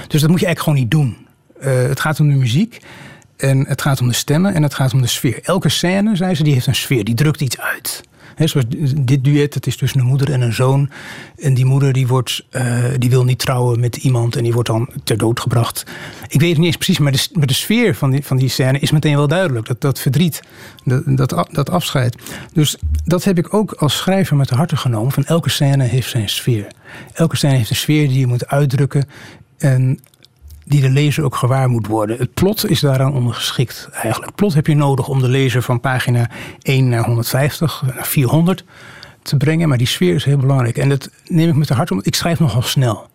Dus 0.07 0.21
dat 0.21 0.29
moet 0.29 0.39
je 0.39 0.45
eigenlijk 0.45 0.59
gewoon 0.59 0.79
niet 0.79 0.91
doen. 0.91 1.27
Eh, 1.59 1.87
het 1.87 1.99
gaat 1.99 2.19
om 2.19 2.29
de 2.29 2.35
muziek. 2.35 2.79
En 3.37 3.65
het 3.67 3.81
gaat 3.81 4.01
om 4.01 4.07
de 4.07 4.13
stemmen 4.13 4.53
en 4.53 4.63
het 4.63 4.73
gaat 4.73 4.93
om 4.93 5.01
de 5.01 5.07
sfeer. 5.07 5.39
Elke 5.41 5.69
scène, 5.69 6.15
zei 6.15 6.35
ze, 6.35 6.43
die 6.43 6.53
heeft 6.53 6.67
een 6.67 6.75
sfeer. 6.75 7.03
Die 7.03 7.15
drukt 7.15 7.41
iets 7.41 7.59
uit. 7.59 8.03
He, 8.35 8.47
zoals 8.47 8.65
dit 8.97 9.23
duet, 9.23 9.53
het 9.53 9.67
is 9.67 9.77
tussen 9.77 9.99
een 9.99 10.05
moeder 10.05 10.31
en 10.31 10.41
een 10.41 10.53
zoon. 10.53 10.89
En 11.37 11.53
die 11.53 11.65
moeder 11.65 11.93
die, 11.93 12.07
wordt, 12.07 12.45
uh, 12.51 12.83
die 12.97 13.09
wil 13.09 13.23
niet 13.23 13.39
trouwen 13.39 13.79
met 13.79 13.95
iemand 13.95 14.35
en 14.35 14.43
die 14.43 14.53
wordt 14.53 14.69
dan 14.69 14.89
ter 15.03 15.17
dood 15.17 15.39
gebracht. 15.39 15.83
Ik 16.27 16.39
weet 16.39 16.49
het 16.49 16.57
niet 16.57 16.67
eens 16.67 16.75
precies, 16.75 16.99
maar 16.99 17.11
de, 17.11 17.45
de 17.45 17.53
sfeer 17.53 17.95
van 17.95 18.11
die, 18.11 18.23
van 18.23 18.37
die 18.37 18.49
scène 18.49 18.79
is 18.79 18.91
meteen 18.91 19.15
wel 19.15 19.27
duidelijk. 19.27 19.67
Dat, 19.67 19.81
dat 19.81 19.99
verdriet, 19.99 20.41
dat, 20.83 21.03
dat, 21.05 21.47
dat 21.51 21.69
afscheid. 21.69 22.15
Dus 22.53 22.77
dat 23.05 23.23
heb 23.23 23.37
ik 23.37 23.53
ook 23.53 23.71
als 23.71 23.97
schrijver 23.97 24.35
met 24.35 24.47
de 24.47 24.55
harte 24.55 24.77
genomen. 24.77 25.11
Van 25.11 25.25
elke 25.25 25.49
scène 25.49 25.83
heeft 25.83 26.09
zijn 26.09 26.29
sfeer. 26.29 26.67
Elke 27.13 27.37
scène 27.37 27.55
heeft 27.55 27.69
een 27.69 27.75
sfeer 27.75 28.07
die 28.07 28.19
je 28.19 28.27
moet 28.27 28.47
uitdrukken. 28.47 29.07
En 29.57 29.99
die 30.65 30.81
de 30.81 30.89
lezer 30.89 31.23
ook 31.23 31.35
gewaar 31.35 31.69
moet 31.69 31.87
worden. 31.87 32.17
Het 32.17 32.33
plot 32.33 32.69
is 32.69 32.79
daaraan 32.79 33.13
ondergeschikt 33.13 33.89
eigenlijk. 33.93 34.35
Plot 34.35 34.53
heb 34.53 34.67
je 34.67 34.75
nodig 34.75 35.07
om 35.07 35.19
de 35.19 35.29
lezer 35.29 35.61
van 35.61 35.79
pagina 35.79 36.29
1 36.61 36.89
naar 36.89 37.05
150, 37.05 37.83
naar 37.95 38.07
400 38.07 38.63
te 39.21 39.37
brengen. 39.37 39.69
Maar 39.69 39.77
die 39.77 39.87
sfeer 39.87 40.15
is 40.15 40.25
heel 40.25 40.37
belangrijk. 40.37 40.77
En 40.77 40.89
dat 40.89 41.09
neem 41.27 41.49
ik 41.49 41.55
met 41.55 41.67
de 41.67 41.73
hart 41.73 41.91
om. 41.91 41.99
Ik 42.03 42.15
schrijf 42.15 42.39
nogal 42.39 42.61
snel. 42.61 43.11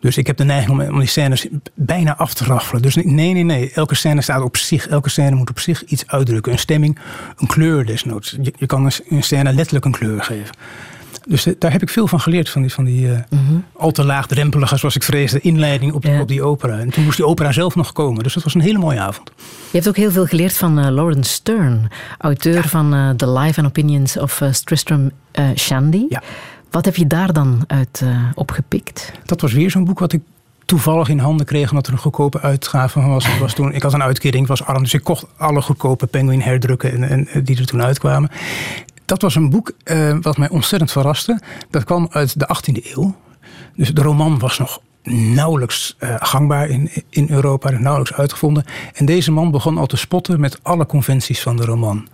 Dus 0.00 0.16
ik 0.16 0.26
heb 0.26 0.36
de 0.36 0.44
neiging 0.44 0.90
om, 0.90 0.98
die 0.98 1.08
scènes 1.08 1.46
bijna 1.74 2.16
af 2.16 2.34
te 2.34 2.44
raffelen. 2.44 2.82
Dus 2.82 2.94
nee, 2.94 3.04
nee, 3.04 3.42
nee. 3.42 3.70
Elke 3.74 3.94
scène 3.94 4.22
staat 4.22 4.42
op 4.42 4.56
zich. 4.56 4.88
Elke 4.88 5.08
scène 5.08 5.36
moet 5.36 5.50
op 5.50 5.58
zich 5.58 5.84
iets 5.84 6.06
uitdrukken. 6.06 6.52
Een 6.52 6.58
stemming, 6.58 6.98
een 7.36 7.46
kleur 7.46 7.86
desnoods. 7.86 8.36
Je 8.56 8.66
kan 8.66 8.90
een 9.08 9.22
scène 9.22 9.52
letterlijk 9.52 9.84
een 9.84 9.92
kleur 9.92 10.22
geven. 10.22 10.54
Dus 11.26 11.46
daar 11.58 11.72
heb 11.72 11.82
ik 11.82 11.88
veel 11.88 12.06
van 12.06 12.20
geleerd, 12.20 12.48
van 12.50 12.62
die, 12.62 12.72
van 12.72 12.84
die 12.84 13.06
uh, 13.06 13.18
al 13.76 13.90
te 13.90 14.04
laagdrempelige, 14.04 14.76
zoals 14.76 14.96
ik 14.96 15.02
vreesde, 15.02 15.40
inleiding 15.40 15.92
op, 15.92 16.04
Ja. 16.04 16.20
op 16.20 16.28
die 16.28 16.42
opera. 16.42 16.78
En 16.78 16.90
toen 16.90 17.04
moest 17.04 17.16
die 17.16 17.26
opera 17.26 17.52
zelf 17.52 17.74
nog 17.74 17.92
komen. 17.92 18.22
Dus 18.22 18.34
dat 18.34 18.42
was 18.42 18.54
een 18.54 18.60
hele 18.60 18.78
mooie 18.78 19.00
avond. 19.00 19.30
Je 19.36 19.44
hebt 19.76 19.88
ook 19.88 19.96
heel 19.96 20.10
veel 20.10 20.26
geleerd 20.26 20.56
van 20.56 20.78
eh, 20.78 20.90
Lawrence 20.90 21.30
Stern, 21.32 21.88
auteur 22.18 22.68
van 22.68 22.94
eh, 22.94 23.10
The 23.10 23.30
Life 23.30 23.58
and 23.60 23.68
Opinions 23.68 24.18
of 24.18 24.40
eh, 24.40 24.48
Tristram 24.50 25.10
eh, 25.30 25.44
Shandy. 25.56 26.04
Ja. 26.08 26.22
Wat 26.70 26.84
heb 26.84 26.96
je 26.96 27.06
daar 27.06 27.32
dan 27.32 27.64
uit 27.66 28.00
eh, 28.04 28.08
opgepikt? 28.34 29.12
Dat 29.24 29.40
was 29.40 29.52
weer 29.52 29.70
zo'n 29.70 29.84
boek 29.84 29.98
wat 29.98 30.12
ik 30.12 30.20
toevallig 30.64 31.08
in 31.08 31.18
handen 31.18 31.46
kreeg, 31.46 31.70
omdat 31.70 31.86
er 31.86 31.92
een 31.92 31.98
goedkope 31.98 32.40
uitgave 32.40 33.00
van 33.00 33.10
was. 33.10 33.26
Ik, 33.28 33.38
was 33.38 33.54
toen, 33.54 33.72
ik 33.72 33.82
had 33.82 33.92
een 33.92 34.02
uitkering, 34.02 34.42
ik 34.42 34.48
was 34.48 34.64
arm, 34.64 34.82
dus 34.82 34.94
ik 34.94 35.04
kocht 35.04 35.26
alle 35.36 35.62
goedkope 35.62 36.06
Penguin 36.06 36.40
herdrukken 36.42 36.92
en, 36.92 37.02
en, 37.08 37.26
eh, 37.28 37.40
die 37.44 37.58
er 37.58 37.66
toen 37.66 37.82
uitkwamen. 37.82 38.30
Dat 39.04 39.22
was 39.22 39.34
een 39.34 39.50
boek 39.50 39.72
eh, 39.84 40.16
wat 40.20 40.36
mij 40.36 40.48
ontzettend 40.48 40.92
verraste. 40.92 41.40
Dat 41.70 41.84
kwam 41.84 42.08
uit 42.10 42.38
de 42.38 42.56
18e 42.56 42.94
eeuw. 42.94 43.14
Dus 43.76 43.94
de 43.94 44.02
roman 44.02 44.38
was 44.38 44.58
nog 44.58 44.80
nauwelijks 45.34 45.96
eh, 45.98 46.14
gangbaar 46.18 46.68
in, 46.68 46.90
in 47.10 47.26
Europa, 47.30 47.70
nauwelijks 47.70 48.14
uitgevonden. 48.14 48.64
En 48.92 49.06
deze 49.06 49.32
man 49.32 49.50
begon 49.50 49.78
al 49.78 49.86
te 49.86 49.96
spotten 49.96 50.40
met 50.40 50.58
alle 50.62 50.86
conventies 50.86 51.42
van 51.42 51.56
de 51.56 51.64
roman. 51.64 52.08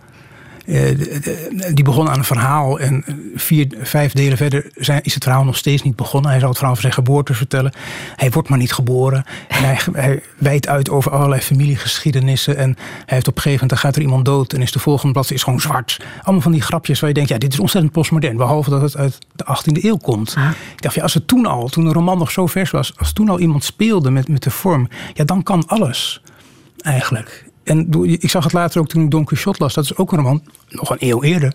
Eh, 0.71 1.73
die 1.73 1.83
begon 1.83 2.09
aan 2.09 2.17
een 2.17 2.23
verhaal 2.23 2.79
en 2.79 3.03
vier, 3.35 3.67
vijf 3.81 4.11
delen 4.11 4.37
verder 4.37 4.69
zijn, 4.75 5.01
is 5.03 5.13
het 5.13 5.23
verhaal 5.23 5.43
nog 5.43 5.57
steeds 5.57 5.83
niet 5.83 5.95
begonnen. 5.95 6.31
Hij 6.31 6.39
zal 6.39 6.49
het 6.49 6.57
verhaal 6.57 6.75
van 6.75 6.83
zijn 6.83 6.93
geboorte 6.93 7.33
vertellen. 7.33 7.71
Hij 8.15 8.31
wordt 8.31 8.49
maar 8.49 8.57
niet 8.57 8.73
geboren. 8.73 9.25
En 9.47 9.63
hij, 9.63 9.79
hij 10.03 10.23
wijdt 10.37 10.67
uit 10.67 10.89
over 10.89 11.11
allerlei 11.11 11.41
familiegeschiedenissen. 11.41 12.57
En 12.57 12.75
hij 12.77 13.03
heeft 13.05 13.27
op 13.27 13.35
een 13.35 13.41
gegeven 13.41 13.51
moment, 13.51 13.69
dan 13.69 13.77
gaat 13.77 13.95
er 13.95 14.01
iemand 14.01 14.25
dood 14.25 14.53
en 14.53 14.61
is 14.61 14.71
de 14.71 14.79
volgende 14.79 15.13
bladzijde 15.13 15.39
is 15.39 15.43
gewoon 15.43 15.61
zwart. 15.61 15.99
Allemaal 16.21 16.41
van 16.41 16.51
die 16.51 16.61
grapjes 16.61 16.99
waar 16.99 17.09
je 17.09 17.15
denkt, 17.15 17.29
ja, 17.29 17.37
dit 17.37 17.53
is 17.53 17.59
ontzettend 17.59 17.93
postmodern. 17.93 18.37
Behalve 18.37 18.69
dat 18.69 18.81
het 18.81 18.97
uit 18.97 19.17
de 19.35 19.45
18e 19.45 19.83
eeuw 19.83 19.97
komt. 19.97 20.35
Ah. 20.37 20.49
Ik 20.75 20.81
dacht, 20.81 20.95
ja, 20.95 21.01
als 21.01 21.13
het 21.13 21.27
toen 21.27 21.45
al, 21.45 21.67
toen 21.67 21.83
de 21.83 21.93
roman 21.93 22.17
nog 22.17 22.31
zo 22.31 22.47
vers 22.47 22.71
was, 22.71 22.93
als 22.97 23.13
toen 23.13 23.29
al 23.29 23.39
iemand 23.39 23.63
speelde 23.63 24.11
met, 24.11 24.27
met 24.27 24.43
de 24.43 24.51
vorm, 24.51 24.87
ja, 25.13 25.23
dan 25.23 25.43
kan 25.43 25.67
alles 25.67 26.21
eigenlijk. 26.77 27.49
En 27.63 27.87
ik 28.03 28.29
zag 28.29 28.43
het 28.43 28.53
later 28.53 28.79
ook 28.81 28.87
toen 28.87 29.03
ik 29.03 29.11
Don 29.11 29.25
Quixote 29.25 29.61
las. 29.61 29.73
Dat 29.73 29.83
is 29.83 29.97
ook 29.97 30.11
een 30.11 30.17
roman, 30.17 30.43
nog 30.69 30.89
een 30.89 30.97
eeuw 30.99 31.23
eerder. 31.23 31.53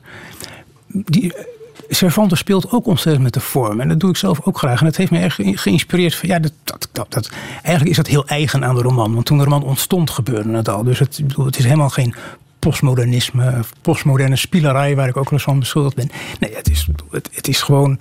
Die, 0.86 1.34
eh, 1.34 1.44
Cervantes 1.88 2.38
speelt 2.38 2.70
ook 2.70 2.86
ontzettend 2.86 3.24
met 3.24 3.32
de 3.34 3.40
vorm. 3.40 3.80
En 3.80 3.88
dat 3.88 4.00
doe 4.00 4.10
ik 4.10 4.16
zelf 4.16 4.40
ook 4.44 4.58
graag. 4.58 4.78
En 4.78 4.84
dat 4.84 4.96
heeft 4.96 5.10
me 5.10 5.30
ge- 5.30 5.56
geïnspireerd. 5.56 6.18
Ja, 6.22 6.38
dat, 6.38 6.52
dat, 6.92 7.08
dat, 7.08 7.30
eigenlijk 7.52 7.88
is 7.88 7.96
dat 7.96 8.06
heel 8.06 8.26
eigen 8.26 8.64
aan 8.64 8.74
de 8.74 8.82
roman. 8.82 9.14
Want 9.14 9.26
toen 9.26 9.38
de 9.38 9.44
roman 9.44 9.62
ontstond 9.62 10.10
gebeurde 10.10 10.52
het 10.56 10.68
al. 10.68 10.82
Dus 10.84 10.98
het, 10.98 11.22
het 11.36 11.58
is 11.58 11.64
helemaal 11.64 11.88
geen 11.88 12.14
postmodernisme, 12.58 13.60
postmoderne 13.82 14.36
spielerij... 14.36 14.96
waar 14.96 15.08
ik 15.08 15.16
ook 15.16 15.24
wel 15.24 15.32
eens 15.32 15.42
van 15.42 15.58
beschuldigd 15.58 15.96
ben. 15.96 16.10
Nee, 16.40 16.54
het 16.54 16.70
is, 16.70 16.88
het 17.32 17.48
is 17.48 17.62
gewoon 17.62 17.98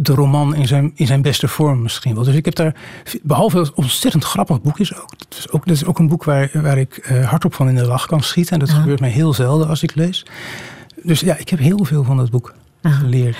de 0.00 0.14
roman 0.14 0.54
in 0.54 0.66
zijn, 0.66 0.92
in 0.94 1.06
zijn 1.06 1.22
beste 1.22 1.48
vorm 1.48 1.82
misschien 1.82 2.14
wel. 2.14 2.24
Dus 2.24 2.34
ik 2.34 2.44
heb 2.44 2.54
daar, 2.54 2.74
behalve 3.22 3.56
dat 3.56 3.66
het 3.66 3.76
een 3.76 3.82
ontzettend 3.82 4.24
grappig 4.24 4.60
boek 4.60 4.78
is 4.78 4.94
ook. 4.94 5.18
Dat 5.18 5.38
is 5.38 5.50
ook, 5.50 5.66
dat 5.66 5.76
is 5.76 5.84
ook 5.84 5.98
een 5.98 6.08
boek 6.08 6.24
waar, 6.24 6.50
waar 6.52 6.78
ik 6.78 6.96
eh, 6.96 7.28
hardop 7.28 7.54
van 7.54 7.68
in 7.68 7.74
de 7.74 7.86
lach 7.86 8.06
kan 8.06 8.22
schieten. 8.22 8.52
En 8.52 8.58
dat 8.58 8.70
gebeurt 8.70 9.00
mij 9.00 9.10
heel 9.10 9.34
zelden 9.34 9.68
als 9.68 9.82
ik 9.82 9.94
lees. 9.94 10.26
Dus 11.02 11.20
ja, 11.20 11.36
ik 11.36 11.48
heb 11.48 11.58
heel 11.58 11.84
veel 11.84 12.04
van 12.04 12.16
dat 12.16 12.30
boek 12.30 12.54
geleerd. 12.82 13.36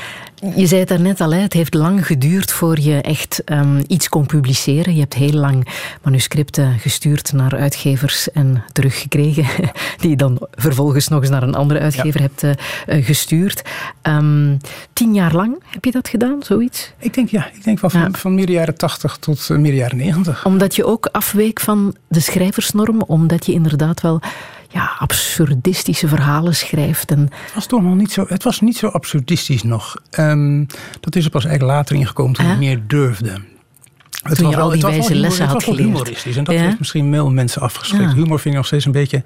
Je 0.56 0.66
zei 0.66 0.80
het 0.80 0.88
daarnet 0.88 1.20
al, 1.20 1.32
het 1.32 1.52
heeft 1.52 1.74
lang 1.74 2.06
geduurd 2.06 2.52
voor 2.52 2.80
je 2.80 3.00
echt 3.00 3.44
ehm, 3.44 3.82
iets 3.86 4.08
kon 4.08 4.26
publiceren. 4.26 4.94
Je 4.94 5.00
hebt 5.00 5.14
heel 5.14 5.32
lang 5.32 5.68
manuscripten 6.02 6.78
gestuurd 6.78 7.32
naar 7.32 7.56
uitgevers 7.56 8.30
en 8.32 8.64
teruggekregen, 8.72 9.46
die 10.00 10.10
je 10.10 10.16
dan 10.16 10.46
vervolgens 10.50 11.08
nog 11.08 11.20
eens 11.20 11.30
naar 11.30 11.42
een 11.42 11.54
andere 11.54 11.80
uitgever 11.80 12.20
hebt 12.20 12.42
eh, 12.42 12.50
eh, 12.86 13.04
gestuurd. 13.04 13.62
Ehm, 14.02 14.56
tien 14.92 15.14
jaar 15.14 15.34
lang 15.34 15.62
heb 15.66 15.84
je 15.84 15.90
dat 15.90 16.08
gedaan, 16.08 16.42
zoiets? 16.42 16.92
Ik 16.98 17.14
denk 17.14 17.28
ja, 17.28 17.50
ik 17.52 17.64
denk 17.64 17.78
van, 17.78 17.90
Ja. 17.92 18.08
van 18.12 18.34
midden 18.34 18.54
jaren 18.54 18.76
80 18.76 19.16
tot 19.16 19.48
uh, 19.50 19.56
midden 19.58 19.80
jaren 19.80 19.96
90. 19.96 20.44
Omdat 20.44 20.76
je 20.76 20.84
ook 20.84 21.06
afweek 21.06 21.60
van 21.60 21.96
de 22.08 22.20
schrijversnorm, 22.20 23.02
omdat 23.02 23.46
je 23.46 23.52
inderdaad 23.52 24.00
wel 24.00 24.20
ja, 24.68 24.90
absurdistische 24.98 26.08
verhalen 26.08 26.54
schrijft. 26.56 27.10
En 27.10 27.20
Het 27.20 27.54
was 27.54 27.66
toch 27.66 27.82
nog 27.82 27.94
niet 27.94 28.12
zo, 28.12 28.24
het 28.28 28.42
was 28.44 28.60
niet 28.60 28.76
zo 28.76 28.86
absurdistisch 28.86 29.62
nog. 29.62 29.96
Ehm, 30.10 30.64
dat 31.00 31.16
is 31.16 31.24
er 31.24 31.30
pas 31.30 31.44
eigenlijk 31.44 31.74
later 31.76 31.96
ingekomen 31.96 32.32
toen 32.34 32.44
Huh? 32.44 32.54
ik 32.54 32.58
meer 32.60 32.80
durfde. 32.86 33.40
Het 34.22 34.38
Toen 34.38 34.50
je 34.50 34.56
al 34.56 34.70
die 34.70 34.80
wel 34.80 34.90
wijze 34.90 35.06
humor- 35.08 35.22
lessen 35.22 35.46
had 35.46 35.64
geleerd. 35.64 35.82
humoristisch. 35.84 36.36
En 36.36 36.44
dat 36.44 36.54
Ja? 36.54 36.60
heeft 36.60 36.78
misschien 36.78 37.10
wel 37.10 37.30
mensen 37.30 37.62
afgeschrikt. 37.62 38.02
Ja. 38.10 38.14
Humor 38.14 38.38
vind 38.38 38.44
ik 38.44 38.54
nog 38.60 38.66
steeds 38.66 38.84
een 38.84 38.92
beetje 38.92 39.16
een 39.16 39.24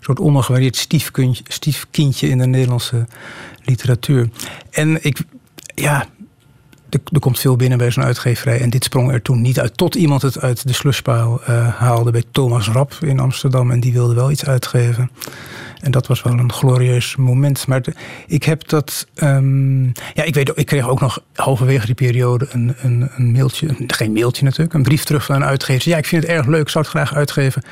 soort 0.00 0.18
ongevarieerd 0.20 0.76
stiefkindje, 0.76 1.44
stiefkindje 1.48 2.28
in 2.28 2.38
de 2.38 2.46
Nederlandse 2.46 3.06
literatuur. 3.64 4.28
En 4.70 5.04
ik, 5.04 5.18
ja, 5.74 6.06
er, 6.90 7.20
komt 7.20 7.38
veel 7.40 7.56
binnen 7.56 7.78
bij 7.78 7.90
zo'n 7.90 8.04
uitgeverij. 8.04 8.60
En 8.60 8.70
dit 8.70 8.84
sprong 8.84 9.12
er 9.12 9.22
toen 9.22 9.40
niet 9.40 9.60
uit. 9.60 9.76
Tot 9.76 9.94
iemand 9.94 10.22
het 10.22 10.40
uit 10.40 10.66
de 10.66 10.72
slushpaal 10.72 11.42
eh, 11.42 11.74
haalde 11.74 12.10
bij 12.10 12.22
Thomas 12.30 12.68
Rap 12.68 12.92
in 13.00 13.20
Amsterdam. 13.20 13.70
En 13.70 13.80
die 13.80 13.92
wilde 13.92 14.14
wel 14.14 14.30
iets 14.30 14.44
uitgeven. 14.44 15.10
En 15.80 15.90
dat 15.90 16.06
was 16.06 16.22
wel 16.22 16.32
een 16.32 16.52
glorieus 16.52 17.16
moment. 17.16 17.66
Maar 17.66 17.82
ik 18.26 18.42
heb 18.42 18.68
dat. 18.68 19.06
ehm, 19.14 19.84
ja, 19.84 20.22
ik 20.24 20.34
weet, 20.34 20.52
ik 20.54 20.66
kreeg 20.66 20.88
ook 20.88 21.00
nog 21.00 21.22
halverwege 21.42 21.86
die 21.86 21.94
periode 21.94 22.46
een, 22.50 22.74
een, 22.82 23.10
een 23.16 23.32
mailtje. 23.32 23.68
een- 23.68 23.84
Geen 23.86 24.12
mailtje 24.12 24.44
natuurlijk, 24.44 24.72
een 24.74 24.82
brief 24.82 25.04
terug 25.04 25.24
van 25.24 25.34
een 25.34 25.44
uitgever. 25.44 25.88
Ja, 25.90 25.96
ik 25.96 26.06
vind 26.06 26.22
het 26.22 26.32
erg 26.32 26.46
leuk, 26.46 26.60
ik 26.60 26.68
zou 26.68 26.84
het 26.84 26.92
graag 26.94 27.14
uitgeven. 27.14 27.62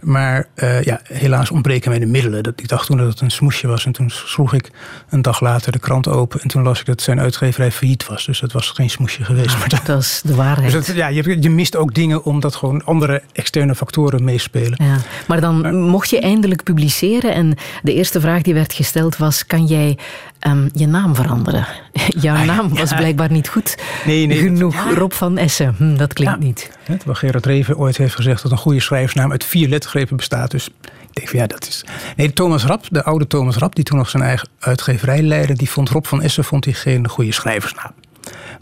Maar 0.00 0.46
eh, 0.54 0.82
ja, 0.82 1.00
helaas 1.04 1.50
ontbreken 1.50 1.90
mij 1.90 1.98
de 1.98 2.06
middelen. 2.06 2.42
Dat, 2.42 2.52
ik 2.60 2.68
dacht 2.68 2.86
toen 2.86 2.96
dat 2.96 3.06
het 3.08 3.20
een 3.20 3.30
smoesje 3.30 3.66
was. 3.66 3.86
En 3.86 3.92
toen 3.92 4.10
sloeg 4.10 4.54
ik 4.54 4.70
een 5.08 5.22
dag 5.22 5.40
later 5.40 5.72
de 5.72 5.78
krant 5.78 6.08
open. 6.08 6.40
En 6.40 6.48
toen 6.48 6.62
las 6.62 6.80
ik 6.80 6.86
dat 6.86 7.02
zijn 7.02 7.20
uitgeverij 7.20 7.72
failliet 7.72 8.06
was. 8.06 8.24
Dus 8.26 8.40
dat 8.40 8.52
was 8.52 8.70
geen 8.70 8.90
smoesje 8.90 9.24
geweest. 9.24 9.58
Maar 9.58 9.68
dat, 9.68 9.86
Dat 9.86 10.00
is 10.02 10.20
de 10.24 10.34
waarheid. 10.34 10.72
dus 10.72 10.86
dat, 10.86 10.96
ja, 10.96 11.06
je, 11.08 11.36
je 11.42 11.50
mist 11.50 11.76
ook 11.76 11.94
dingen 11.94 12.24
omdat 12.24 12.54
gewoon 12.54 12.84
andere 12.84 13.22
externe 13.32 13.74
factoren 13.74 14.24
meespelen. 14.24 14.84
Ja, 14.84 14.96
maar 15.26 15.40
dan 15.40 15.74
mocht 15.80 16.10
je 16.10 16.20
eindelijk 16.20 16.62
publiceren 16.62 17.34
en 17.34 17.56
de 17.82 17.94
eerste 17.94 18.20
vraag 18.20 18.42
die 18.42 18.54
werd 18.54 18.72
gesteld 18.72 19.16
was, 19.16 19.46
kan 19.46 19.64
jij 19.66 19.98
ehm, 20.42 20.68
je 20.72 20.86
naam 20.86 21.14
veranderen? 21.14 21.66
Jouw 22.20 22.44
naam 22.44 22.68
was 22.74 22.94
blijkbaar 22.94 23.30
niet 23.30 23.48
goed 23.48 23.76
Nee, 24.04 24.26
nee, 24.26 24.38
genoeg. 24.38 24.94
Rob 24.94 25.12
van 25.12 25.38
Essen, 25.38 25.74
hm, 25.78 25.96
dat 25.96 26.12
klinkt 26.12 26.34
Ja. 26.34 26.44
niet. 26.46 26.70
Hè, 26.84 26.96
Terwijl 26.96 27.18
Gerard 27.18 27.46
Reven 27.46 27.76
ooit 27.78 27.96
heeft 27.96 28.14
gezegd 28.14 28.42
dat 28.42 28.52
een 28.52 28.58
goede 28.58 28.80
schrijversnaam 28.80 29.30
uit 29.30 29.44
vier 29.44 29.68
lettergrepen 29.68 30.16
bestaat. 30.16 30.50
Dus 30.50 30.66
ik 30.66 31.12
denk 31.12 31.28
van 31.28 31.38
ja, 31.38 31.46
dat 31.46 31.66
is... 31.68 31.84
Nee, 32.16 32.32
Thomas 32.32 32.64
Rap, 32.64 32.84
de 32.90 33.04
oude 33.04 33.26
Thomas 33.26 33.56
Rap, 33.56 33.74
die 33.74 33.84
toen 33.84 33.98
nog 33.98 34.08
zijn 34.08 34.22
eigen 34.22 34.48
uitgeverij 34.58 35.22
leidde, 35.22 35.54
die 35.54 35.70
vond 35.70 35.88
Rob 35.88 36.04
van 36.04 36.22
Essen 36.22 36.44
vond 36.44 36.64
hij 36.64 36.74
geen 36.74 37.08
goede 37.08 37.32
schrijversnaam. 37.32 37.90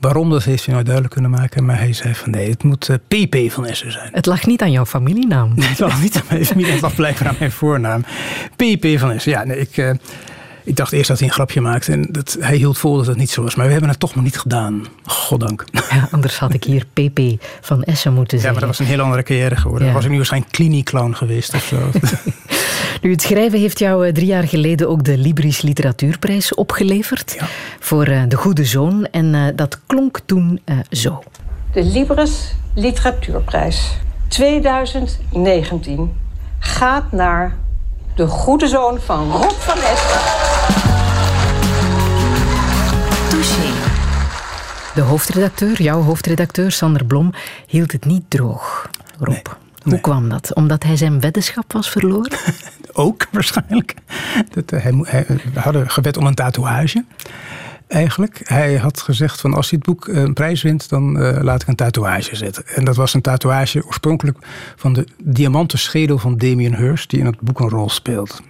Waarom, 0.00 0.30
dat 0.30 0.44
heeft 0.44 0.64
hij 0.64 0.72
nou 0.74 0.84
duidelijk 0.84 1.14
kunnen 1.14 1.30
maken. 1.30 1.64
Maar 1.64 1.78
hij 1.78 1.92
zei 1.92 2.14
van 2.14 2.30
nee, 2.30 2.50
het 2.50 2.62
moet 2.62 2.88
eh, 2.88 2.96
PP 3.26 3.52
van 3.52 3.66
Essen 3.66 3.92
zijn. 3.92 4.08
Het 4.12 4.26
lag 4.26 4.46
niet 4.46 4.62
aan 4.62 4.70
jouw 4.70 4.86
familienaam. 4.86 5.52
Het 5.60 5.78
lag 5.78 6.00
niet 6.02 6.16
aan 6.16 6.22
mijn 6.30 6.46
familie, 6.46 6.72
het 6.72 6.80
lag 6.80 6.94
blijkbaar 6.94 7.28
aan 7.28 7.36
mijn 7.38 7.52
voornaam. 7.52 8.04
PP 8.56 8.98
van 8.98 9.10
Essen. 9.10 9.32
Ja, 9.32 9.44
nee, 9.44 9.58
ik, 9.58 9.76
eh, 9.76 9.90
ik 10.64 10.76
dacht 10.76 10.92
eerst 10.92 11.08
dat 11.08 11.18
hij 11.18 11.28
een 11.28 11.34
grapje 11.34 11.60
maakte. 11.60 11.92
En 11.92 12.08
dat, 12.10 12.36
hij 12.40 12.56
hield 12.56 12.78
vol 12.78 12.96
dat 12.96 13.06
het 13.06 13.16
niet 13.16 13.30
zo 13.30 13.42
was. 13.42 13.54
Maar 13.54 13.66
we 13.66 13.72
hebben 13.72 13.90
het 13.90 14.00
toch 14.00 14.14
nog 14.14 14.24
niet 14.24 14.38
gedaan. 14.38 14.86
Goddank. 15.04 15.64
Ja, 15.90 16.08
anders 16.10 16.38
had 16.38 16.54
ik 16.54 16.64
hier 16.64 16.86
PP 16.92 17.20
van 17.60 17.82
Essen 17.82 18.12
moeten 18.14 18.36
Ja, 18.36 18.42
zeggen. 18.42 18.60
maar 18.60 18.68
dat 18.68 18.78
was 18.78 18.78
een 18.78 18.94
heel 18.94 19.04
andere 19.04 19.22
carrière 19.22 19.56
geworden. 19.56 19.88
Ja. 19.88 19.94
Was 19.94 20.04
ik 20.04 20.10
nu 20.10 20.16
waarschijnlijk 20.16 20.52
klinieclown 20.52 21.12
geweest 21.12 21.54
of 21.54 21.62
zo. 21.62 21.76
Nu, 23.02 23.10
het 23.10 23.22
schrijven 23.22 23.58
heeft 23.58 23.78
jou 23.78 24.06
eh, 24.06 24.12
drie 24.12 24.26
jaar 24.26 24.48
geleden 24.48 24.88
ook 24.88 25.04
de 25.04 25.18
Libris 25.18 25.62
Literatuurprijs 25.62 26.54
opgeleverd 26.54 27.34
Ja. 27.38 27.46
voor 27.78 28.04
eh, 28.06 28.22
De 28.28 28.36
Goede 28.36 28.64
Zoon. 28.64 29.06
En 29.10 29.34
eh, 29.34 29.42
dat 29.56 29.78
klonk 29.86 30.20
toen 30.26 30.60
eh, 30.64 30.76
zo. 30.90 31.22
De 31.72 31.82
Libris 31.84 32.54
Literatuurprijs 32.74 33.90
2019 34.28 36.12
gaat 36.58 37.12
naar 37.12 37.56
de 38.14 38.26
goede 38.26 38.66
zoon 38.68 38.98
van 39.00 39.30
Rob 39.30 39.50
van 39.50 39.76
Essen. 39.76 40.49
Touché. 43.30 43.72
De 44.94 45.00
hoofdredacteur, 45.00 45.82
jouw 45.82 46.00
hoofdredacteur 46.02 46.72
Sander 46.72 47.04
Blom, 47.04 47.32
hield 47.66 47.92
het 47.92 48.04
niet 48.04 48.22
droog. 48.28 48.90
Rob, 49.18 49.46
hoe 49.82 49.92
nee. 49.92 50.00
kwam 50.00 50.28
dat? 50.28 50.54
Omdat 50.54 50.82
hij 50.82 50.96
zijn 50.96 51.20
weddenschap 51.20 51.72
was 51.72 51.90
verloren? 51.90 52.38
ook 52.92 53.26
waarschijnlijk. 53.32 53.94
Dat, 54.54 54.72
eh, 54.72 54.82
hij, 54.82 54.92
hij- 55.02 55.26
we 55.54 55.60
hadden 55.60 55.90
gewet 55.90 56.16
om 56.16 56.26
een 56.26 56.34
tatoeage. 56.34 57.04
Eigenlijk. 57.88 58.40
Hij 58.44 58.76
had 58.76 59.00
gezegd 59.00 59.40
van 59.40 59.54
als 59.54 59.70
hij 59.70 59.78
het 59.82 59.94
boek 59.94 60.08
eh, 60.08 60.22
een 60.22 60.32
prijs 60.32 60.62
wint, 60.62 60.88
dan 60.88 61.20
eh, 61.20 61.42
laat 61.42 61.62
ik 61.62 61.68
een 61.68 61.74
tatoeage 61.74 62.36
zetten. 62.36 62.66
En 62.66 62.84
dat 62.84 62.96
was 62.96 63.14
een 63.14 63.20
tatoeage 63.20 63.86
oorspronkelijk 63.86 64.38
van 64.76 64.92
de 64.92 65.06
diamanten 65.22 65.78
schedel 65.78 66.18
van 66.18 66.36
Damien 66.38 66.76
Hirst, 66.76 67.10
die 67.10 67.20
in 67.20 67.26
het 67.26 67.40
boek 67.40 67.60
een 67.60 67.68
rol 67.68 67.88
speelt. 67.90 68.42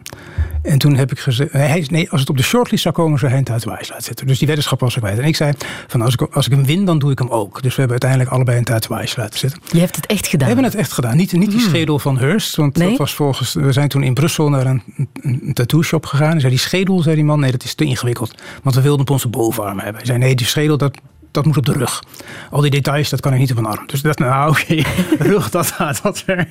En 0.63 0.79
toen 0.79 0.97
heb 0.97 1.11
ik 1.11 1.19
gezegd, 1.19 1.53
nee, 1.53 1.63
hij, 1.63 1.87
nee, 1.91 2.11
als 2.11 2.21
het 2.21 2.31
op 2.31 2.37
de 2.37 2.43
shortlist 2.43 2.83
zou 2.83 2.95
komen, 2.95 3.19
zou 3.19 3.31
hij 3.31 3.41
een 3.41 3.47
tatoeage 3.47 3.87
laten 3.89 4.05
zetten. 4.05 4.27
Dus 4.27 4.39
die 4.39 4.47
weddenschap 4.47 4.81
was 4.81 4.95
ik 4.97 5.03
kwijt. 5.03 5.19
En 5.19 5.25
ik 5.25 5.37
zei, 5.37 5.53
van 5.87 6.03
als 6.03 6.15
ik, 6.15 6.21
als 6.23 6.47
ik 6.47 6.53
hem 6.53 6.65
win, 6.65 6.85
dan 6.85 6.99
doe 6.99 7.11
ik 7.11 7.19
hem 7.19 7.29
ook. 7.29 7.63
Dus 7.63 7.75
we 7.75 7.81
hebben 7.81 7.91
uiteindelijk 7.91 8.31
allebei 8.31 8.59
een 8.59 8.65
tatoeage 8.65 9.21
laten 9.21 9.39
zetten. 9.39 9.61
Je 9.73 9.79
hebt 9.81 9.97
het 9.97 10.07
echt 10.07 10.27
gedaan. 10.27 10.49
We 10.49 10.55
hebben 10.55 10.71
het 10.71 10.81
echt 10.81 10.93
gedaan. 10.93 11.17
Niet, 11.17 11.33
niet 11.33 11.51
die 11.51 11.61
schedel 11.61 11.99
van 11.99 12.19
Hearst. 12.19 12.57
Want 12.57 12.77
Nee? 12.77 12.89
dat 12.89 12.99
was 12.99 13.15
volgens. 13.15 13.53
We 13.55 13.73
zijn 13.73 13.89
toen 13.89 14.03
in 14.03 14.15
Brussel 14.15 14.49
naar 14.49 14.67
een, 14.67 14.83
een, 14.97 15.09
een 15.23 15.53
tattoo 15.53 15.83
shop 15.83 16.07
gegaan. 16.07 16.33
En 16.33 16.41
zei 16.41 16.53
die 16.53 16.61
schedel, 16.61 17.03
zei 17.03 17.15
die 17.15 17.25
man, 17.25 17.41
nee, 17.41 17.51
dat 17.51 17.65
is 17.65 17.75
te 17.75 17.85
ingewikkeld. 17.85 18.35
Want 18.63 18.75
we 18.77 18.83
wilden 18.83 19.01
op 19.01 19.11
onze 19.11 19.29
bovenarm 19.29 19.79
hebben. 19.79 19.97
Hij 19.97 20.07
zei, 20.07 20.19
nee, 20.19 20.35
die 20.35 20.47
schedel, 20.47 20.77
dat, 20.77 20.99
dat 21.31 21.45
moet 21.45 21.57
op 21.57 21.67
de 21.67 21.73
rug. 21.73 22.03
Al 22.51 22.61
die 22.61 22.71
details, 22.71 23.09
dat 23.11 23.21
kan 23.21 23.33
ik 23.33 23.39
niet 23.39 23.51
op 23.51 23.57
een 23.59 23.67
arm. 23.67 23.87
Dus 23.87 24.03
dat, 24.03 24.19
nou 24.19 24.51
oké, 24.51 24.83
rug, 25.33 25.51
dat 25.51 25.67
gaat 25.67 26.19
ver. 26.25 26.49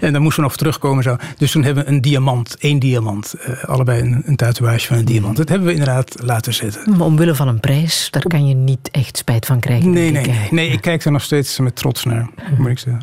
En 0.00 0.12
dan 0.12 0.22
moesten 0.22 0.42
we 0.42 0.48
nog 0.48 0.56
terugkomen. 0.58 1.02
Zo. 1.02 1.16
Dus 1.36 1.50
toen 1.50 1.62
hebben 1.64 1.84
we 1.84 1.90
een 1.90 2.00
diamant, 2.00 2.56
één 2.58 2.78
diamant. 2.78 3.34
eh, 3.34 3.64
allebei 3.64 4.00
een, 4.00 4.22
een 4.24 4.36
tatoeage 4.36 4.86
van 4.86 4.96
een 4.96 5.04
diamant. 5.04 5.36
Dat 5.36 5.48
hebben 5.48 5.66
we 5.66 5.72
inderdaad 5.72 6.14
laten 6.22 6.54
zetten. 6.54 6.90
Maar 6.90 7.06
omwille 7.06 7.34
van 7.34 7.48
een 7.48 7.60
prijs, 7.60 8.08
daar 8.10 8.22
kan 8.22 8.46
je 8.46 8.54
niet 8.54 8.90
echt 8.90 9.16
spijt 9.16 9.46
van 9.46 9.60
krijgen. 9.60 9.90
Nee, 9.90 10.10
nee, 10.10 10.22
ik, 10.22 10.28
nee. 10.28 10.48
nee. 10.50 10.68
Ik 10.68 10.80
kijk 10.80 11.04
er 11.04 11.12
nog 11.12 11.22
steeds 11.22 11.58
met 11.58 11.76
trots 11.76 12.04
naar, 12.04 12.28
moet 12.58 12.70
ik 12.70 12.78
zeggen. 12.78 13.02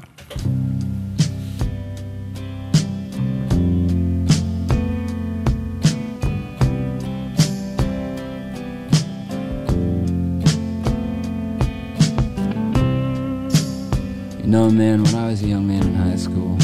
You 14.46 14.52
know, 14.52 14.70
man, 14.70 15.02
when 15.02 15.16
I 15.16 15.30
was 15.30 15.42
a 15.42 15.48
young 15.48 15.66
man 15.66 15.82
in 15.82 15.96
high 15.96 16.18
school, 16.18 16.56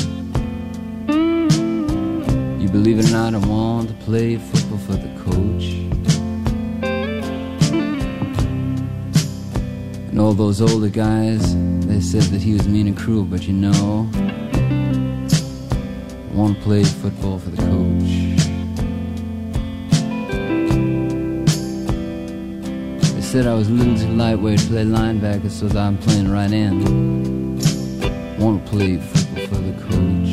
you 2.61 2.69
believe 2.69 2.99
it 2.99 3.09
or 3.09 3.11
not, 3.11 3.33
I 3.33 3.39
wanted 3.39 3.99
to 3.99 4.05
play 4.05 4.37
football 4.37 4.77
for 4.77 4.91
the 4.91 5.09
coach. 5.23 5.63
And 10.09 10.19
all 10.19 10.33
those 10.33 10.61
older 10.61 10.89
guys, 10.89 11.55
they 11.87 12.01
said 12.01 12.21
that 12.31 12.39
he 12.43 12.53
was 12.53 12.67
mean 12.67 12.85
and 12.85 12.95
cruel, 12.95 13.23
but 13.23 13.47
you 13.47 13.53
know, 13.53 14.07
I 16.29 16.35
want 16.35 16.57
to 16.57 16.63
play 16.63 16.83
football 16.83 17.39
for 17.39 17.49
the 17.49 17.57
coach. 17.63 18.11
They 23.15 23.21
said 23.21 23.47
I 23.47 23.55
was 23.55 23.69
a 23.69 23.71
little 23.71 23.97
too 23.97 24.13
lightweight 24.13 24.59
to 24.59 24.67
play 24.67 24.85
linebacker, 24.85 25.49
so 25.49 25.67
that 25.67 25.77
I'm 25.77 25.97
playing 25.97 26.29
right 26.29 26.51
end 26.51 27.40
want 28.41 28.65
to 28.65 28.71
play 28.71 28.97
football 28.97 29.45
for 29.45 29.55
the 29.61 29.73
coach. 29.83 30.31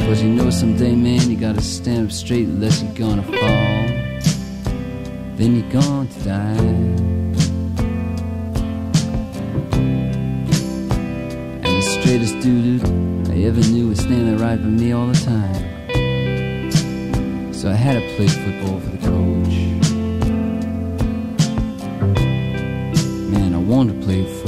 Cause 0.00 0.20
you 0.20 0.30
know 0.30 0.50
someday, 0.50 0.96
man, 0.96 1.30
you 1.30 1.36
gotta 1.36 1.60
stand 1.60 2.06
up 2.06 2.12
straight 2.12 2.48
unless 2.48 2.82
you're 2.82 2.92
gonna 2.94 3.22
fall. 3.22 3.86
Then 5.36 5.54
you're 5.54 5.70
going 5.70 6.08
to 6.08 6.20
die. 6.24 6.56
And 11.62 11.64
the 11.64 11.82
straightest 11.82 12.40
dude 12.40 12.84
I 13.30 13.44
ever 13.44 13.60
knew 13.60 13.90
was 13.90 14.00
standing 14.00 14.38
right 14.38 14.58
by 14.58 14.66
me 14.66 14.90
all 14.90 15.06
the 15.06 15.20
time. 15.24 15.54
So 17.54 17.70
I 17.70 17.74
had 17.74 18.00
to 18.00 18.16
play 18.16 18.26
football 18.26 18.80
for 18.80 18.90
the 18.90 18.98
coach. 19.06 19.65
Want 23.66 23.90
to 23.90 24.06
play 24.06 24.45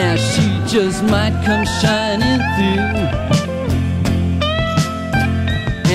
now 0.00 0.16
she 0.16 0.46
just 0.66 1.02
might 1.04 1.34
come 1.44 1.64
shining 1.80 2.40
through. 2.54 3.00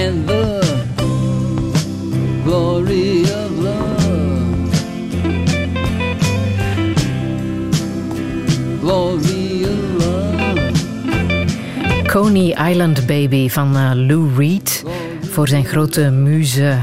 And 0.03 0.17
the 0.31 0.45
glory 2.43 3.23
of 3.39 3.49
love. 3.67 4.71
Glory 8.81 9.63
of 9.73 9.79
love. 10.01 10.73
Coney 12.07 12.49
Island 12.71 13.05
Baby 13.07 13.49
van 13.49 13.77
eh, 13.77 13.91
Lou 13.93 14.35
Reed. 14.37 14.83
Voor 15.21 15.47
zijn 15.47 15.65
grote 15.65 16.09
muze 16.09 16.77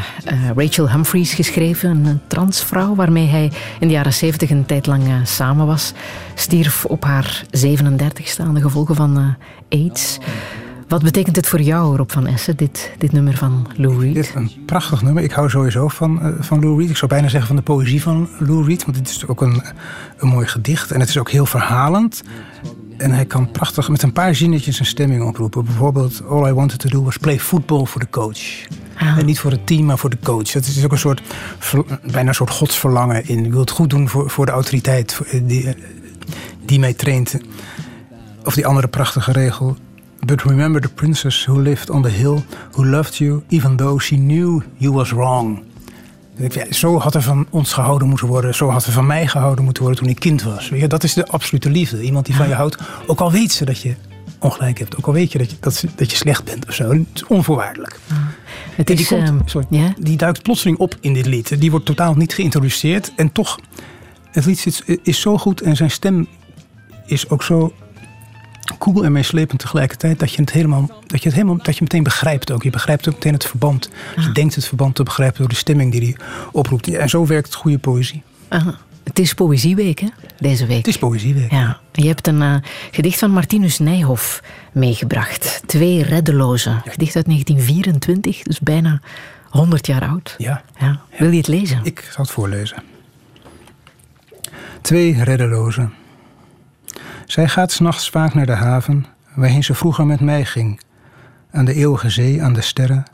Rachel 0.57 0.91
Humphreys 0.91 1.35
geschreven. 1.35 2.05
Een 2.05 2.21
transvrouw 2.27 2.95
waarmee 2.95 3.27
hij 3.27 3.53
in 3.81 3.87
de 3.87 3.95
jaren 3.95 4.13
70 4.13 4.51
een 4.51 4.67
tijd 4.67 4.87
lang 4.87 5.07
eh, 5.07 5.15
samen 5.25 5.67
was. 5.67 5.93
Stierf 6.35 6.85
op 6.85 7.05
haar 7.05 7.45
37ste 7.47 8.41
aan 8.41 8.55
de 8.55 8.61
gevolgen 8.61 8.95
van 8.95 9.19
eh, 9.19 9.81
AIDS. 9.85 10.19
Wat 10.89 11.03
betekent 11.03 11.37
het 11.37 11.47
voor 11.47 11.61
jou, 11.61 11.97
Rob 11.97 12.11
van 12.11 12.27
Essen, 12.27 12.57
dit, 12.57 12.93
dit 12.99 13.13
nummer 13.13 13.37
van 13.37 13.67
Lou 13.77 14.01
Reed? 14.01 14.15
Dit 14.15 14.25
is 14.25 14.35
een 14.35 14.51
prachtig 14.67 15.03
nummer. 15.03 15.23
Ik 15.23 15.33
hou 15.33 15.51
sowieso 15.51 15.89
van, 15.89 16.23
eh, 16.23 16.31
van 16.41 16.61
Lou 16.61 16.81
Reed. 16.81 16.91
Ik 16.91 16.97
zou 16.97 17.11
bijna 17.11 17.29
zeggen 17.29 17.47
van 17.47 17.57
de 17.57 17.63
poëzie 17.63 18.03
van 18.03 18.29
Lou 18.39 18.65
Reed. 18.65 18.85
Want 18.85 18.97
dit 18.97 19.09
is 19.09 19.27
ook 19.27 19.41
een, 19.41 19.63
een 20.19 20.29
mooi 20.29 20.47
gedicht. 20.47 20.91
En 20.91 21.01
het 21.01 21.09
is 21.09 21.19
ook 21.19 21.31
heel 21.31 21.47
verhalend. 21.47 22.23
En 23.03 23.11
hij 23.11 23.25
kan 23.25 23.51
prachtig 23.51 23.89
met 23.89 24.03
een 24.03 24.13
paar 24.13 24.35
zinnetjes 24.35 24.79
een 24.79 24.87
stemming 24.87 25.23
oproepen. 25.23 25.65
Bijvoorbeeld, 25.65 26.23
all 26.29 26.49
I 26.49 26.53
wanted 26.53 26.79
to 26.79 26.89
do 26.89 27.03
was 27.03 27.17
play 27.17 27.41
football 27.41 27.85
for 27.85 28.01
the 28.01 28.11
coach. 28.11 28.39
Ah. 28.99 29.19
En 29.19 29.27
niet 29.27 29.39
voor 29.39 29.51
het 29.51 29.67
team, 29.67 29.85
maar 29.85 29.99
voor 29.99 30.11
de 30.11 30.19
coach. 30.23 30.51
Dat 30.51 30.67
is 30.67 30.85
ook 30.85 30.93
een 30.93 30.99
soort, 30.99 31.23
bijna 32.13 32.29
een 32.29 32.35
soort 32.35 32.51
godsverlangen 32.51 33.29
in. 33.29 33.45
Ik 33.45 33.51
wil 33.51 33.61
het 33.61 33.71
goed 33.71 33.91
doen 33.91 34.09
voor, 34.09 34.31
voor 34.31 34.47
de 34.47 34.53
autoriteit 34.53 35.15
voor- 35.15 35.27
die, 35.43 35.69
eh, 35.69 35.75
die 36.65 36.79
mij 36.79 36.93
traint. 36.93 37.39
Of 38.45 38.55
die 38.55 38.67
andere 38.67 38.89
prachtige 38.89 39.33
regel. 39.33 39.77
But 40.27 40.43
remember 40.43 40.81
the 40.81 40.89
princess 40.89 41.45
who 41.45 41.61
lived 41.61 41.91
on 41.91 42.03
the 42.03 42.09
hill, 42.09 42.43
who 42.71 42.87
loved 42.87 43.17
you, 43.17 43.43
even 43.49 43.77
though 43.77 44.01
she 44.01 44.15
knew 44.15 44.63
you 44.77 44.93
was 44.93 45.11
wrong. 45.11 45.63
Ja, 46.49 46.73
zo 46.73 46.99
had 46.99 47.15
er 47.15 47.23
van 47.23 47.47
ons 47.51 47.73
gehouden 47.73 48.09
moeten 48.09 48.27
worden. 48.27 48.55
Zo 48.55 48.69
had 48.69 48.87
er 48.87 48.93
van 48.93 49.07
mij 49.07 49.27
gehouden 49.27 49.65
moeten 49.65 49.83
worden 49.83 50.01
toen 50.03 50.11
ik 50.11 50.21
kind 50.21 50.43
was. 50.43 50.69
Je, 50.69 50.87
dat 50.87 51.05
is 51.05 51.15
de 51.15 51.27
absolute 51.27 51.71
liefde. 51.71 52.03
Iemand 52.03 52.27
die 52.27 52.35
van 52.35 52.49
je 52.49 52.55
houdt, 52.55 52.79
ook 53.07 53.21
al 53.21 53.31
weet 53.31 53.53
ze 53.53 53.65
dat 53.65 53.81
je 53.81 53.95
ongelijk 54.39 54.79
hebt. 54.79 54.97
Ook 54.97 55.07
al 55.07 55.13
weet 55.13 55.33
je 55.33 55.39
dat 55.39 55.51
je, 55.51 55.57
dat, 55.61 55.85
dat 55.95 56.11
je 56.11 56.17
slecht 56.17 56.45
bent 56.45 56.69
of 56.69 56.75
zo. 56.75 56.91
Het 56.91 57.07
is 57.15 57.27
onvoorwaardelijk. 57.27 57.99
Het 58.75 58.91
En 58.91 58.97
die, 58.97 59.05
is, 59.05 59.09
komt, 59.09 59.29
ehm, 59.29 59.39
sorry, 59.45 59.67
ja? 59.71 59.95
die 59.99 60.17
duikt 60.17 60.43
plotseling 60.43 60.79
op 60.79 60.97
in 61.01 61.13
dit 61.13 61.27
lied. 61.27 61.61
Die 61.61 61.71
wordt 61.71 61.87
totaal 61.87 62.15
niet 62.15 62.35
geïntroduceerd. 62.35 63.13
En 63.17 63.33
toch, 63.33 63.59
het 64.31 64.45
lied 64.45 64.67
is, 64.67 64.83
is 65.03 65.21
zo 65.21 65.39
goed 65.39 65.61
en 65.61 65.77
zijn 65.77 65.91
stem 65.91 66.29
is 67.07 67.29
ook 67.29 67.43
zo 67.43 67.73
cool 68.79 69.05
en 69.05 69.13
meeslepend 69.13 69.61
tegelijkertijd 69.61 70.19
dat 70.19 70.33
je 70.33 70.41
het 70.41 70.53
helemaal, 70.53 70.87
dat 71.07 71.23
je 71.23 71.29
het 71.29 71.37
helemaal, 71.37 71.57
dat 71.63 71.75
je 71.77 71.83
meteen 71.83 72.03
begrijpt 72.03 72.51
ook. 72.53 72.63
Je 72.63 72.71
begrijpt 72.71 73.09
ook 73.09 73.15
meteen 73.15 73.33
het 73.33 73.47
verband. 73.47 73.91
Ah. 74.17 74.25
Je 74.25 74.33
denkt 74.33 74.55
het 74.55 74.67
verband 74.67 74.95
te 74.95 75.03
begrijpen 75.03 75.39
door 75.39 75.49
de 75.49 75.55
stemming 75.55 75.93
die 75.93 76.01
hij 76.01 76.17
oproept. 76.53 76.89
En 76.89 77.09
zo 77.09 77.27
werkt 77.27 77.55
goede 77.55 77.79
poëzie. 77.79 78.23
ah, 78.49 78.67
het 79.05 79.19
is 79.19 79.35
Poëzieweek, 79.35 80.01
hè, 80.01 80.09
deze 80.39 80.67
week. 80.67 80.77
Het 80.77 80.87
is 80.87 80.99
poëzieweek. 80.99 81.51
Ja, 81.51 81.81
je 81.93 82.07
hebt 82.07 82.27
een 82.27 82.43
eh, 82.43 82.55
gedicht 82.91 83.19
van 83.19 83.31
Martinus 83.31 83.79
Nijhoff 83.79 84.43
meegebracht. 84.73 85.63
Twee 85.67 86.03
reddelozen. 86.03 86.83
Gedicht 86.85 87.17
uit 87.17 87.25
1924, 87.27 88.43
dus 88.43 88.61
bijna 88.61 89.01
100 89.49 89.87
jaar 89.87 90.09
oud. 90.09 90.35
Ja, 90.39 90.63
Ja. 90.81 91.01
Wil 91.19 91.31
je 91.31 91.37
het 91.37 91.47
lezen? 91.49 91.81
ik 91.83 92.09
zal 92.11 92.25
het 92.25 92.33
voorlezen. 92.33 92.83
Twee 94.81 95.25
reddelozen. 95.25 95.93
Zij 97.27 97.49
gaat 97.49 97.73
s'nachts 97.73 98.11
vaak 98.11 98.35
naar 98.35 98.47
de 98.47 98.53
haven, 98.53 99.07
waarheen 99.35 99.65
ze 99.65 99.75
vroeger 99.75 100.07
met 100.07 100.21
mij 100.21 100.45
ging. 100.45 100.81
Aan 101.51 101.65
de 101.65 101.75
eeuwige 101.75 102.11
zee, 102.11 102.43
aan 102.43 102.53
de 102.53 102.61
sterren, 102.61 103.05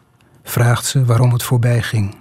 vraagt 0.42 0.84
ze 0.84 1.04
waarom 1.04 1.32
het 1.32 1.42
voorbij 1.42 1.82
ging. 1.82 2.16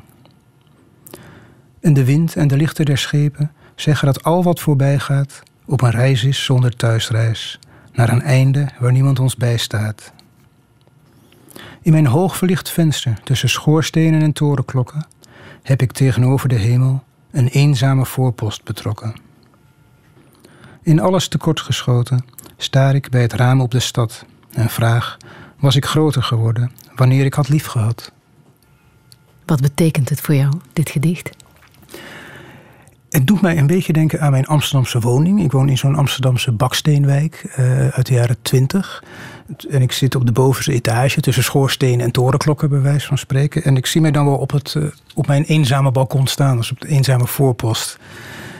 En 1.80 1.94
de 1.94 2.06
wind 2.06 2.36
en 2.36 2.48
de 2.48 2.58
lichten 2.58 2.86
der 2.86 2.98
schepen 2.98 3.52
zeggen 3.76 4.06
dat 4.06 4.24
al 4.24 4.44
wat 4.44 4.60
voorbij 4.60 5.00
gaat 5.00 5.44
op 5.66 5.82
een 5.82 5.92
reis 5.92 6.24
is 6.24 6.44
zonder 6.44 6.76
thuisreis, 6.76 7.60
naar 7.94 8.10
een 8.10 8.22
einde 8.22 8.68
waar 8.80 8.92
niemand 8.92 9.20
ons 9.20 9.36
bijstaat. 9.36 10.12
In 11.82 11.92
mijn 11.92 12.08
hoogverlicht 12.08 12.70
venster 12.70 13.20
tussen 13.24 13.50
schoorstenen 13.50 14.22
en 14.22 14.34
torenklokken 14.34 15.08
heb 15.64 15.82
ik 15.82 15.92
tegenover 15.92 16.50
de 16.50 16.56
hemel 16.56 17.04
een 17.32 17.48
eenzame 17.48 18.06
voorpost 18.06 18.64
betrokken. 18.64 19.27
In 20.88 21.00
alles 21.00 21.28
tekortgeschoten 21.28 22.26
staar 22.58 22.96
ik 22.96 23.10
bij 23.10 23.22
het 23.22 23.34
raam 23.34 23.62
op 23.62 23.72
de 23.72 23.80
stad 23.80 24.26
en 24.52 24.70
vraag: 24.70 25.18
was 25.60 25.76
ik 25.76 25.86
groter 25.86 26.24
geworden 26.24 26.72
wanneer 26.96 27.26
ik 27.26 27.34
had 27.34 27.50
liefgehad? 27.50 28.12
Wat 29.46 29.62
betekent 29.62 30.10
het 30.10 30.22
voor 30.22 30.36
jou, 30.36 30.54
dit 30.74 30.90
gedicht? 30.90 31.30
Het 33.10 33.28
doet 33.28 33.42
mij 33.42 33.58
een 33.58 33.68
beetje 33.68 33.94
denken 33.94 34.22
aan 34.22 34.32
mijn 34.32 34.46
Amsterdamse 34.46 35.00
woning. 35.00 35.44
Ik 35.44 35.52
woon 35.52 35.70
in 35.70 35.78
zo'n 35.78 35.96
Amsterdamse 35.96 36.52
baksteenwijk 36.52 37.52
eh, 37.56 37.88
uit 37.88 38.06
de 38.06 38.14
jaren 38.14 38.42
twintig. 38.42 39.04
En 39.70 39.82
ik 39.82 39.92
zit 39.92 40.16
op 40.16 40.26
de 40.26 40.32
bovenste 40.32 40.74
etage 40.74 41.22
tussen 41.22 41.44
schoorstenen 41.44 42.06
en 42.06 42.12
torenklokken, 42.12 42.70
bij 42.70 42.82
wijze 42.82 43.08
van 43.08 43.18
spreken. 43.18 43.64
En 43.64 43.78
ik 43.78 43.86
zie 43.86 44.02
mij 44.02 44.12
dan 44.12 44.26
wel 44.26 44.38
op, 44.38 44.52
het, 44.52 44.76
eh, 44.76 44.84
op 45.14 45.28
mijn 45.28 45.44
eenzame 45.44 45.92
balkon 45.92 46.28
staan, 46.28 46.58
dus 46.58 46.72
op 46.72 46.82
de 46.82 46.88
eenzame 46.88 47.28
voorpost. 47.28 48.00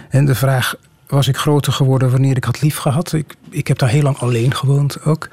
En 0.10 0.26
de 0.26 0.36
vraag, 0.36 0.76
was 1.08 1.28
ik 1.28 1.38
groter 1.38 1.74
geworden 1.74 2.12
wanneer 2.12 2.38
ik 2.38 2.44
had 2.44 2.62
lief 2.62 2.78
gehad? 2.78 3.14
Ik, 3.14 3.36
ik 3.50 3.68
heb 3.68 3.78
daar 3.78 3.90
heel 3.90 4.02
lang 4.02 4.18
alleen 4.18 4.54
gewoond 4.54 5.04
ook. 5.04 5.30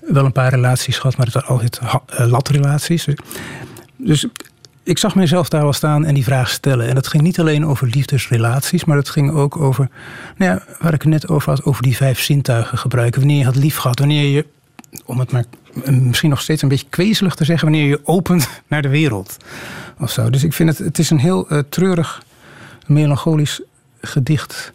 Wel 0.00 0.24
een 0.24 0.32
paar 0.32 0.50
relaties 0.50 0.98
gehad, 0.98 1.16
maar 1.16 1.26
het 1.26 1.34
waren 1.34 1.50
altijd 1.50 1.80
eh, 2.06 2.26
latrelaties. 2.26 3.06
Dus 3.96 4.26
ik 4.82 4.98
zag 4.98 5.14
mezelf 5.14 5.48
daar 5.48 5.62
wel 5.62 5.72
staan 5.72 6.04
en 6.04 6.14
die 6.14 6.24
vraag 6.24 6.50
stellen. 6.50 6.88
En 6.88 6.94
dat 6.94 7.06
ging 7.06 7.22
niet 7.22 7.40
alleen 7.40 7.66
over 7.66 7.86
liefdesrelaties, 7.86 8.84
maar 8.84 8.96
het 8.96 9.10
ging 9.10 9.30
ook 9.30 9.56
over, 9.56 9.88
nou 10.36 10.52
ja, 10.52 10.62
waar 10.80 10.94
ik 10.94 11.02
het 11.02 11.10
net 11.10 11.28
over 11.28 11.50
had, 11.50 11.64
over 11.64 11.82
die 11.82 11.96
vijf 11.96 12.20
zintuigen 12.20 12.78
gebruiken. 12.78 13.20
Wanneer 13.20 13.38
je 13.38 13.44
had 13.44 13.56
lief 13.56 13.76
gehad, 13.76 13.98
wanneer 13.98 14.24
je, 14.24 14.46
om 15.04 15.18
het 15.18 15.32
maar 15.32 15.44
eh, 15.84 15.94
misschien 15.94 16.30
nog 16.30 16.40
steeds 16.40 16.62
een 16.62 16.68
beetje 16.68 16.86
kwezelig 16.88 17.34
te 17.34 17.44
zeggen, 17.44 17.70
wanneer 17.70 17.88
je 17.88 18.00
opent 18.04 18.48
naar 18.68 18.82
de 18.82 18.88
wereld. 18.88 19.36
Of 19.98 20.10
zo. 20.10 20.30
Dus 20.30 20.44
ik 20.44 20.52
vind 20.52 20.68
het, 20.68 20.78
het 20.78 20.98
is 20.98 21.10
een 21.10 21.18
heel 21.18 21.48
eh, 21.48 21.58
treurig, 21.68 22.22
melancholisch 22.86 23.60
gedicht. 24.00 24.72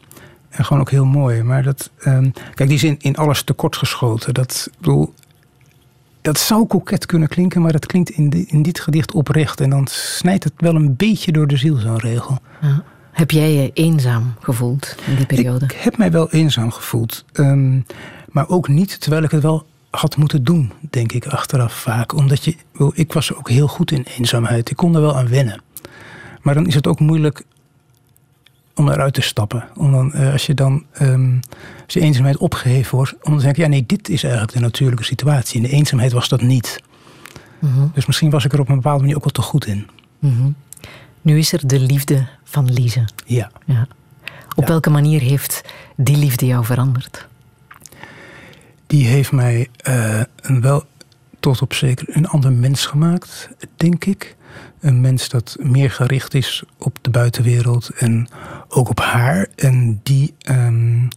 En 0.50 0.66
gewoon 0.66 0.82
ook 0.82 0.92
heel 0.92 1.06
mooi. 1.06 1.44
Maar 1.44 1.64
dat, 1.64 1.90
ehm, 2.00 2.30
kijk, 2.54 2.70
die 2.70 2.80
zin 2.80 2.96
in 3.00 3.16
alles 3.16 3.44
tekortgeschoten. 3.44 4.34
Dat, 4.34 4.70
bedoel, 4.78 5.14
dat 6.22 6.40
zou 6.40 6.66
koket 6.66 7.06
kunnen 7.06 7.28
klinken, 7.28 7.62
maar 7.62 7.72
dat 7.72 7.86
klinkt 7.86 8.10
in, 8.10 8.48
in 8.48 8.62
dit 8.62 8.80
gedicht 8.80 9.14
oprecht. 9.14 9.62
En 9.62 9.70
dan 9.70 9.88
snijdt 9.90 10.44
het 10.44 10.54
wel 10.58 10.76
een 10.76 10.96
beetje 10.96 11.32
door 11.32 11.48
de 11.48 11.58
ziel, 11.58 11.78
zo'n 11.78 12.00
regel. 12.00 12.38
Ja. 12.62 12.84
Heb 13.12 13.32
jij 13.32 13.54
je 13.54 13.72
eenzaam 13.74 14.34
gevoeld 14.40 14.96
in 15.08 15.16
die 15.16 15.26
periode? 15.26 15.66
Ik 15.66 15.72
heb 15.72 15.98
mij 15.98 16.12
wel 16.12 16.32
eenzaam 16.32 16.72
gevoeld. 16.72 17.26
Ehm, 17.34 17.80
maar 18.30 18.50
ook 18.50 18.68
niet 18.68 19.02
terwijl 19.02 19.24
ik 19.24 19.32
het 19.32 19.42
wel 19.42 19.66
had 19.90 20.18
moeten 20.18 20.44
doen, 20.44 20.72
denk 20.90 21.12
ik 21.12 21.26
achteraf 21.26 21.74
vaak. 21.74 22.14
Omdat 22.14 22.44
je, 22.44 22.56
ik 22.94 23.14
was 23.14 23.34
ook 23.34 23.50
heel 23.50 23.68
goed 23.68 23.92
in 23.92 24.06
eenzaamheid. 24.18 24.70
Ik 24.70 24.76
kon 24.76 24.96
er 24.96 25.02
wel 25.02 25.18
aan 25.18 25.28
wennen. 25.28 25.62
Maar 26.42 26.54
dan 26.54 26.68
is 26.68 26.76
het 26.76 26.88
ook 26.88 27.00
moeilijk 27.00 27.44
om 28.78 28.90
eruit 28.90 29.14
te 29.14 29.22
stappen. 29.22 29.64
Om 29.76 29.92
dan, 29.92 30.14
eh, 30.14 30.32
als 30.32 30.46
je 30.46 30.54
dan, 30.54 30.86
als 31.86 31.94
je 31.94 32.00
eenzaamheid 32.00 32.38
opgeheven 32.38 32.96
wordt, 32.96 33.12
om 33.14 33.20
dan 33.24 33.36
te 33.38 33.42
zeggen, 33.44 33.64
ja 33.64 33.70
nee, 33.70 33.84
dit 33.88 34.10
is 34.10 34.24
eigenlijk 34.24 34.54
de 34.54 34.60
natuurlijke 34.60 35.04
situatie. 35.04 35.56
In 35.56 35.62
de 35.62 35.70
eenzaamheid 35.70 36.12
was 36.12 36.28
dat 36.30 36.42
niet. 36.42 36.82
Mhm, 37.60 37.88
Dus 37.94 38.06
misschien 38.06 38.30
was 38.30 38.46
ik 38.46 38.54
er 38.54 38.60
op 38.60 38.70
een 38.70 38.76
bepaalde 38.76 39.00
manier 39.00 39.16
ook 39.16 39.24
wel 39.24 39.32
te 39.32 39.42
goed 39.42 39.66
in. 39.66 39.88
mhm. 40.20 40.50
Nu 41.22 41.38
is 41.38 41.54
er 41.54 41.68
de 41.68 41.80
liefde 41.80 42.28
van 42.44 42.74
Lise. 42.74 43.06
Ja. 43.26 43.52
Ja. 43.66 43.88
Op 44.56 44.64
Ja. 44.64 44.70
welke 44.70 44.90
manier 44.90 45.22
heeft 45.22 45.62
die 45.96 46.18
liefde 46.18 46.46
jou 46.46 46.66
veranderd? 46.66 47.28
die 48.88 49.06
heeft 49.08 49.32
mij 49.32 49.68
eh, 49.78 50.22
een 50.42 50.62
wel 50.62 50.84
tot 51.40 51.62
op 51.62 51.74
zeker 51.74 52.06
een 52.10 52.28
ander 52.28 52.52
mens 52.52 52.86
gemaakt, 52.86 53.50
denk 53.76 54.06
ik. 54.06 54.36
Een 54.80 55.02
mens 55.02 55.30
dat 55.30 55.56
meer 55.60 55.92
gericht 55.92 56.34
is 56.34 56.64
op 56.78 56.98
de 57.02 57.10
buitenwereld 57.10 57.90
en 57.98 58.28
ook 58.68 58.90
op 58.90 59.00
haar. 59.00 59.48
En 59.56 60.00
die 60.04 60.34
ehm, 60.40 61.08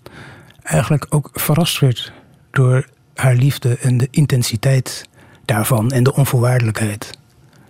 eigenlijk 0.62 1.06
ook 1.08 1.28
verrast 1.32 1.78
werd 1.80 2.12
door 2.50 2.86
haar 3.14 3.34
liefde 3.34 3.76
en 3.80 3.98
de 3.98 4.08
intensiteit 4.10 5.08
daarvan 5.44 5.90
en 5.90 6.02
de 6.02 6.14
onvoorwaardelijkheid. 6.14 7.18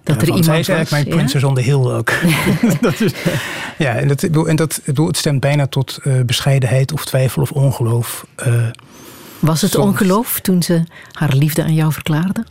Dat 0.03 0.17
er 0.23 0.27
iemand 0.27 0.45
Zij 0.45 0.59
is 0.59 0.69
eigenlijk 0.69 0.81
was, 0.91 0.91
mijn 0.91 1.07
ja? 1.07 1.15
princess 1.15 1.45
on 1.45 1.55
the 1.55 1.61
hill 1.63 1.93
ook. 1.93 2.13
dat 2.91 3.01
is, 3.01 3.13
ja, 3.79 3.95
en, 3.95 4.09
dat, 4.09 4.23
en 4.23 4.57
dat, 4.57 4.81
het 4.85 5.17
stemt 5.17 5.41
bijna 5.41 5.67
tot 5.67 5.99
eh, 6.03 6.21
bescheidenheid 6.21 6.93
of 6.93 7.05
twijfel 7.05 7.43
of 7.43 7.53
ongeloof. 7.53 8.27
eh, 8.37 8.69
Was 9.39 9.61
het 9.63 9.71
Soms. 9.71 9.87
ongeloof 9.87 10.41
toen 10.41 10.63
ze 10.63 10.85
haar 11.13 11.35
liefde 11.35 11.63
aan 11.63 11.75
jou 11.75 11.93
verklaarde? 11.93 12.45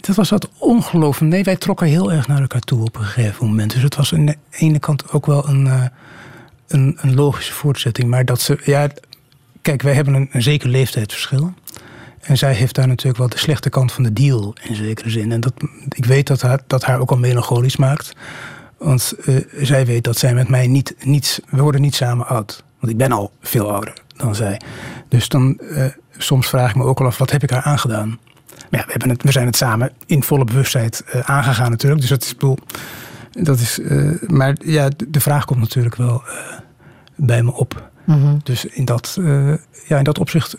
Dat 0.00 0.16
was 0.16 0.30
wat 0.30 0.48
ongeloof. 0.58 1.20
Nee, 1.20 1.44
wij 1.44 1.56
trokken 1.56 1.86
heel 1.86 2.12
erg 2.12 2.26
naar 2.26 2.40
elkaar 2.40 2.60
toe 2.60 2.84
op 2.84 2.96
een 2.96 3.04
gegeven 3.04 3.46
moment. 3.46 3.72
Dus 3.72 3.82
het 3.82 3.96
was 3.96 4.14
aan 4.14 4.26
de 4.26 4.36
ene 4.50 4.78
kant 4.78 5.12
ook 5.12 5.26
wel 5.26 5.48
een, 5.48 5.66
eh, 5.66 5.84
een, 6.68 6.98
een 7.00 7.14
logische 7.14 7.52
voortzetting. 7.52 8.08
Maar 8.08 8.24
dat 8.24 8.40
ze, 8.40 8.58
ja, 8.64 8.88
kijk, 9.62 9.82
wij 9.82 9.94
hebben 9.94 10.14
een, 10.14 10.28
een 10.32 10.42
zeker 10.42 10.68
leeftijdsverschil. 10.68 11.54
En 12.20 12.38
zij 12.38 12.54
heeft 12.54 12.74
daar 12.74 12.86
natuurlijk 12.86 13.18
wel 13.18 13.28
de 13.28 13.38
slechte 13.38 13.70
kant 13.70 13.92
van 13.92 14.02
de 14.02 14.12
deal 14.12 14.54
in 14.62 14.74
zekere 14.74 15.10
zin. 15.10 15.32
En 15.32 15.40
dat, 15.40 15.52
ik 15.88 16.04
weet 16.04 16.26
dat 16.26 16.40
haar, 16.40 16.60
dat 16.66 16.84
haar 16.84 17.00
ook 17.00 17.10
al 17.10 17.18
melancholisch 17.18 17.76
maakt. 17.76 18.12
Want 18.78 19.14
eh, 19.24 19.36
zij 19.60 19.86
weet 19.86 20.04
dat 20.04 20.18
zij 20.18 20.34
met 20.34 20.48
mij 20.48 20.66
niet, 20.66 20.94
niet. 21.04 21.42
We 21.50 21.62
worden 21.62 21.80
niet 21.80 21.94
samen 21.94 22.26
oud. 22.26 22.64
Want 22.78 22.92
ik 22.92 22.98
ben 22.98 23.12
al 23.12 23.32
veel 23.40 23.72
ouder 23.72 23.92
dan 24.16 24.34
zij. 24.34 24.60
Dus 25.08 25.28
dan 25.28 25.58
eh, 25.58 25.84
soms 26.16 26.48
vraag 26.48 26.70
ik 26.70 26.76
me 26.76 26.84
ook 26.84 27.00
al 27.00 27.06
af: 27.06 27.18
wat 27.18 27.30
heb 27.30 27.42
ik 27.42 27.50
haar 27.50 27.62
aangedaan? 27.62 28.18
Maar 28.70 28.80
ja, 28.80 28.86
we, 28.86 28.90
hebben 28.90 29.08
het, 29.08 29.22
we 29.22 29.32
zijn 29.32 29.46
het 29.46 29.56
samen 29.56 29.92
in 30.06 30.22
volle 30.22 30.44
bewustzijn 30.44 30.90
eh, 31.06 31.20
aangegaan 31.20 31.70
natuurlijk. 31.70 32.00
Dus 32.00 32.10
dat 32.10 32.22
is, 32.22 32.32
bedoel, 32.32 32.58
dat 33.30 33.58
is 33.58 33.80
eh, 33.80 34.22
maar 34.26 34.56
ja, 34.64 34.88
de 35.08 35.20
vraag 35.20 35.44
komt 35.44 35.60
natuurlijk 35.60 35.94
wel 35.94 36.22
eh, 36.26 36.58
bij 37.16 37.42
me 37.42 37.52
op. 37.52 37.90
Mhm. 38.04 38.36
Dus 38.42 38.64
in 38.64 38.84
dat, 38.84 39.18
ja, 39.86 39.98
in 39.98 40.04
dat 40.04 40.18
opzicht 40.18 40.56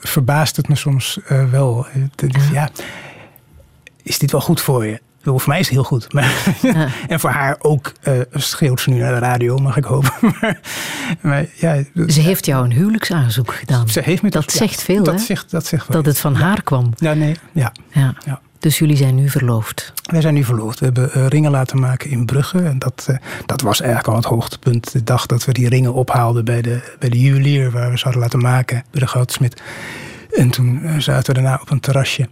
verbaast 0.00 0.56
het 0.56 0.68
me 0.68 0.76
soms 0.76 1.18
wel. 1.50 1.86
Ja. 2.52 2.70
is 4.02 4.18
dit 4.18 4.30
wel 4.30 4.40
goed 4.40 4.60
voor 4.60 4.86
je? 4.86 5.00
Bedoel, 5.26 5.40
voor 5.40 5.52
mij 5.52 5.60
is 5.60 5.66
het 5.66 5.74
heel 5.74 5.84
goed. 5.84 6.12
Maar, 6.14 6.56
Ja. 6.62 6.88
en 7.08 7.20
voor 7.20 7.30
haar 7.30 7.56
ook 7.58 7.92
eh, 8.02 8.12
schreeuwt 8.32 8.80
ze 8.80 8.90
nu 8.90 8.98
naar 8.98 9.12
de 9.12 9.18
radio, 9.18 9.56
mag 9.58 9.76
ik 9.76 9.84
hopen. 9.84 10.10
maar, 10.40 10.60
maar 11.20 11.46
ja, 11.54 11.82
Ze 12.06 12.20
heeft 12.20 12.46
jou 12.46 12.64
een 12.64 12.72
huwelijksaanzoek 12.72 13.54
gedaan. 13.54 13.88
ze 13.88 14.00
heeft 14.00 14.22
me 14.22 14.30
dat 14.30 14.52
zegt 14.52 14.82
veel, 14.82 15.02
dat 15.02 15.14
hè? 15.14 15.20
Zegt, 15.20 15.50
dat 15.50 15.66
zegt 15.66 15.86
wel 15.86 15.96
Dat 15.96 16.06
het 16.06 16.18
van 16.20 16.34
haar 16.34 16.62
kwam. 16.62 16.92
Ja, 16.96 17.14
nee, 17.14 17.36
ja. 17.52 17.72
Ja. 17.90 18.14
Dus 18.58 18.78
jullie 18.78 18.96
zijn 18.96 19.14
nu 19.14 19.28
verloofd. 19.30 19.92
Wij 20.02 20.20
zijn 20.20 20.34
nu 20.34 20.44
verloofd. 20.44 20.78
We 20.78 20.84
hebben 20.84 21.12
eh, 21.12 21.26
ringen 21.26 21.50
laten 21.50 21.80
maken 21.80 22.10
in 22.10 22.24
Brugge. 22.26 22.58
En 22.62 22.78
dat, 22.78 23.06
eh, 23.08 23.16
dat 23.46 23.60
was 23.60 23.80
eigenlijk 23.80 24.10
al 24.10 24.16
het 24.16 24.24
hoogtepunt. 24.24 24.92
De 24.92 25.04
dag 25.04 25.26
dat 25.26 25.44
we 25.44 25.52
die 25.52 25.68
ringen 25.68 25.92
ophaalden 25.94 26.44
bij 26.44 26.62
de, 26.62 26.94
bij 26.98 27.08
de 27.08 27.20
juwelier 27.20 27.70
waar 27.70 27.90
we 27.90 27.98
ze 27.98 28.04
hadden 28.04 28.22
laten 28.22 28.40
maken. 28.40 28.84
Bij 28.90 29.00
de 29.00 29.06
goudsmid. 29.06 29.62
En 30.36 30.50
toen 30.50 30.82
zaten 30.98 31.34
we 31.34 31.40
daarna 31.40 31.58
op 31.62 31.70
een 31.70 31.80
terrasje. 31.80 32.28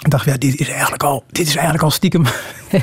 Dachten 0.00 0.32
we, 0.32 0.38
ja, 0.40 0.50
dit 0.50 0.60
is 0.60 0.68
eigenlijk 0.68 1.02
al, 1.02 1.24
dit 1.30 1.46
is 1.46 1.54
eigenlijk 1.54 1.84
al 1.84 1.90
stiekem 1.90 2.24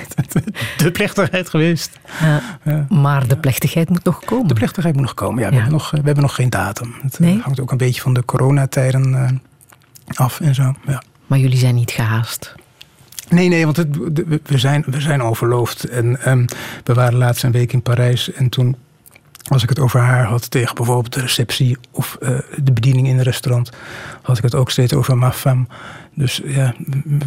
de 0.78 0.92
plechtigheid 0.92 1.50
geweest. 1.50 2.00
Ja. 2.22 2.42
Ja. 2.64 2.86
Maar 2.90 3.28
de 3.28 3.38
plechtigheid 3.38 3.90
moet 3.90 4.04
nog 4.04 4.20
komen. 4.26 4.48
De 4.48 4.54
plechtigheid 4.54 4.94
moet 4.96 5.04
nog 5.04 5.14
komen. 5.14 5.44
Ja, 5.44 5.50
we. 5.50 5.56
Hebben, 5.56 5.72
nog, 5.74 5.86
eh, 5.86 6.00
we 6.00 6.06
hebben 6.06 6.24
nog 6.24 6.36
geen 6.36 6.50
datum. 6.50 6.96
Het 7.02 7.14
eh, 7.14 7.20
Nee? 7.20 7.40
hangt 7.40 7.60
ook 7.60 7.72
een 7.72 7.78
beetje 7.78 8.02
van 8.02 8.14
de 8.14 8.26
coronatijden 8.26 9.16
eh, 9.16 10.18
af 10.18 10.40
en 10.40 10.56
zo. 10.56 10.76
Ja. 10.88 11.04
Maar 11.28 11.40
jullie 11.40 11.58
zijn 11.58 11.76
niet 11.76 11.92
gehaast. 11.92 12.56
Nee, 13.30 13.48
nee, 13.50 13.64
want 13.66 13.78
het, 13.78 13.98
we- 14.44 14.58
zijn, 14.58 14.84
we 14.88 15.02
zijn 15.02 15.22
al 15.22 15.36
verloofd. 15.36 15.84
En 15.84 16.22
ehm, 16.24 16.46
we 16.84 16.94
waren 16.94 17.16
laatst 17.18 17.44
een 17.44 17.52
week 17.52 17.74
in 17.74 17.82
Parijs. 17.82 18.32
En 18.32 18.50
toen, 18.50 18.76
als 19.48 19.64
ik 19.64 19.70
het 19.70 19.80
over 19.80 20.00
haar 20.00 20.26
had 20.26 20.52
tegen 20.52 20.76
bijvoorbeeld 20.76 21.14
de 21.14 21.22
receptie 21.22 21.78
of 21.92 22.18
eh, 22.22 22.30
de 22.64 22.72
bediening 22.72 23.08
in 23.08 23.18
een 23.18 23.24
restaurant, 23.24 23.70
had 24.22 24.38
ik 24.38 24.44
het 24.44 24.56
ook 24.56 24.72
steeds 24.72 24.94
over 24.94 25.18
ma 25.18 25.32
femme. 25.32 25.66
Dus 26.16 26.42
ja, 26.46 26.74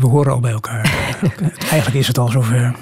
we- 0.00 0.06
horen 0.06 0.32
al 0.32 0.40
bij 0.40 0.52
elkaar. 0.52 0.94
Eigenlijk 1.70 1.94
is 1.94 2.06
het 2.06 2.18
al 2.18 2.28
zover. 2.28 2.74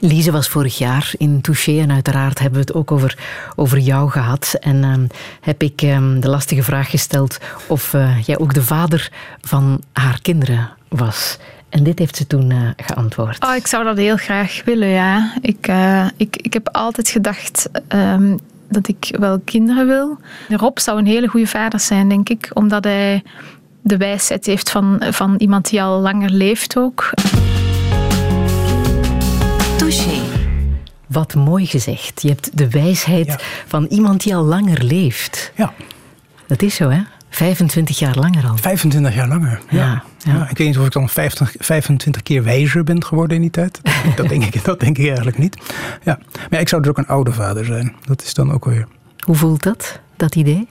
Lise 0.00 0.30
was 0.32 0.48
vorig 0.48 0.78
jaar 0.78 1.12
in 1.18 1.40
Touché 1.40 1.80
en 1.80 1.92
uiteraard 1.92 2.38
hebben 2.38 2.58
we 2.60 2.66
het 2.66 2.74
ook 2.74 2.92
over, 2.92 3.18
over 3.56 3.78
jou 3.78 4.10
gehad. 4.10 4.56
En 4.60 4.84
ehm, 4.84 5.06
heb 5.40 5.62
ik 5.62 5.82
ehm, 5.82 6.20
de 6.20 6.28
lastige 6.28 6.62
vraag 6.62 6.90
gesteld 6.90 7.38
of 7.66 7.94
eh, 7.94 8.22
jij 8.22 8.38
ook 8.38 8.54
de 8.54 8.62
vader 8.62 9.12
van 9.40 9.82
haar 9.92 10.18
kinderen 10.22 10.70
was. 10.88 11.38
En 11.68 11.82
dit 11.82 11.98
heeft 11.98 12.16
ze 12.16 12.26
toen 12.26 12.50
eh, 12.50 12.58
geantwoord. 12.76 13.44
Oh, 13.44 13.54
ik 13.54 13.66
zou 13.66 13.84
dat 13.84 13.96
heel 13.96 14.16
graag 14.16 14.62
willen, 14.64 14.88
ja. 14.88 15.34
Ik, 15.40 15.66
eh, 15.66 16.06
ik, 16.16 16.36
ik 16.36 16.52
heb 16.52 16.68
altijd 16.72 17.08
gedacht 17.08 17.68
ehm, 17.88 18.36
dat 18.68 18.88
ik 18.88 19.16
wel 19.18 19.40
kinderen 19.44 19.86
wil. 19.86 20.18
Rob 20.48 20.78
zou 20.78 20.98
een 20.98 21.06
hele 21.06 21.26
goede 21.28 21.46
vader 21.46 21.80
zijn, 21.80 22.08
denk 22.08 22.28
ik. 22.28 22.50
Omdat 22.52 22.84
hij 22.84 23.22
de 23.82 23.96
wijsheid 23.96 24.46
heeft 24.46 24.70
van, 24.70 25.02
van 25.10 25.34
iemand 25.38 25.70
die 25.70 25.82
al 25.82 26.00
langer 26.00 26.30
leeft 26.30 26.76
ook. 26.76 27.10
Touché. 29.76 30.20
Wat 31.06 31.34
mooi 31.34 31.66
gezegd. 31.66 32.22
Je 32.22 32.28
hebt 32.28 32.58
de 32.58 32.70
wijsheid 32.70 33.26
Ja. 33.26 33.38
van 33.66 33.84
iemand 33.88 34.22
die 34.22 34.34
al 34.36 34.44
langer 34.44 34.82
leeft. 34.84 35.52
Ja, 35.56 35.72
Dat 36.46 36.62
is 36.62 36.74
zo, 36.74 36.88
hè? 36.90 37.00
25 37.34 37.98
jaar 37.98 38.14
langer 38.14 38.46
al. 38.46 38.56
25 38.56 39.14
jaar 39.14 39.28
langer. 39.28 39.60
Ja. 39.70 39.78
Ja, 39.78 40.02
ja. 40.18 40.34
Ja, 40.34 40.48
ik 40.50 40.58
weet 40.58 40.66
niet 40.66 40.78
of 40.78 40.86
ik 40.86 40.92
dan 40.92 41.08
50, 41.08 41.54
25 41.58 42.22
keer 42.22 42.42
wijzer 42.42 42.84
ben 42.84 43.04
geworden 43.04 43.36
in 43.36 43.42
die 43.42 43.50
tijd. 43.50 43.80
Dat 44.16 44.28
denk 44.28 44.44
ik, 44.44 44.64
dat 44.64 44.80
denk 44.80 44.98
ik 44.98 45.06
eigenlijk 45.06 45.38
niet. 45.38 45.56
Ja. 46.02 46.18
Maar 46.50 46.60
ik 46.60 46.68
zou 46.68 46.82
dus 46.82 46.90
ook 46.90 46.98
een 46.98 47.06
oude 47.06 47.32
vader 47.32 47.64
zijn. 47.64 47.94
Dat 48.04 48.22
is 48.22 48.34
dan 48.34 48.52
ook 48.52 48.64
weer. 48.64 48.86
Hoe 49.18 49.34
voelt 49.34 49.62
dat, 49.62 50.00
dat 50.16 50.34
idee? 50.34 50.68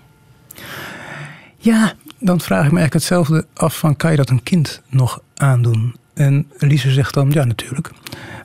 Ja, 1.58 1.94
dan 2.20 2.40
vraag 2.42 2.66
ik 2.66 2.72
me 2.72 2.80
eigenlijk 2.80 2.94
hetzelfde 2.94 3.46
af 3.54 3.78
van... 3.78 3.96
kan 3.96 4.12
je 4.12 4.18
dat 4.18 4.30
een 4.30 4.44
kind 4.44 4.82
nog 4.90 5.22
aandoen? 5.36 5.96
En 6.14 6.52
Lise 6.58 6.92
zegt 6.92 7.14
dan, 7.14 7.32
ja, 7.32 7.44
natuurlijk. 7.44 7.92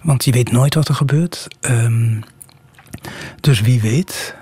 Want 0.02 0.24
je 0.24 0.32
weet 0.32 0.52
nooit 0.52 0.74
wat 0.74 0.88
er 0.88 0.94
gebeurt. 0.94 1.46
Ehm, 1.60 2.20
dus 3.40 3.60
wie 3.60 3.80
weet... 3.80 4.36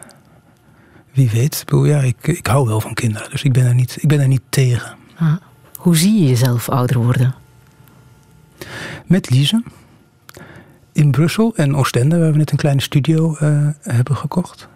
Wie 1.17 1.31
weet. 1.31 1.55
Ik, 1.61 1.65
bedoel, 1.65 1.85
ja, 1.85 2.01
ik, 2.01 2.27
ik 2.27 2.47
hou 2.47 2.67
wel 2.67 2.81
van 2.81 2.95
kinderen. 2.95 3.31
Dus 3.31 3.43
ik 3.43 3.53
ben 3.53 3.67
er 3.67 3.75
niet, 3.75 3.97
ik 4.01 4.09
ben 4.09 4.21
er 4.21 4.29
niet 4.29 4.43
tegen. 4.49 4.97
Ah, 5.19 5.35
hoe 5.77 5.97
zie 5.97 6.23
je 6.23 6.29
jezelf 6.29 6.69
ouder 6.69 6.99
worden? 6.99 7.35
Met 9.07 9.31
Lise. 9.31 9.63
In 10.93 11.11
Brussel 11.11 11.57
en 11.57 11.77
Oostende, 11.77 12.19
waar 12.19 12.33
we 12.33 12.39
net 12.39 12.51
een 12.51 12.57
kleine 12.57 12.81
studio 12.81 13.37
eh, 13.37 13.69
hebben 13.81 14.17
gekocht. 14.17 14.69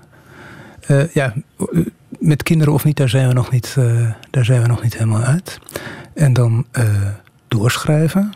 Eh, 0.80 1.08
ja, 1.08 1.34
eh, 1.58 1.86
met 2.18 2.42
kinderen 2.42 2.72
of 2.74 2.84
niet, 2.84 2.96
daar 2.96 3.08
zijn 3.08 3.28
we 3.28 3.34
nog 3.34 3.50
niet, 3.50 3.76
daar 4.30 4.44
zijn 4.44 4.62
we 4.62 4.68
nog 4.68 4.82
niet 4.82 4.94
helemaal 4.94 5.22
uit. 5.22 5.58
En 6.14 6.32
dan 6.32 6.66
doorschrijven. 7.48 8.32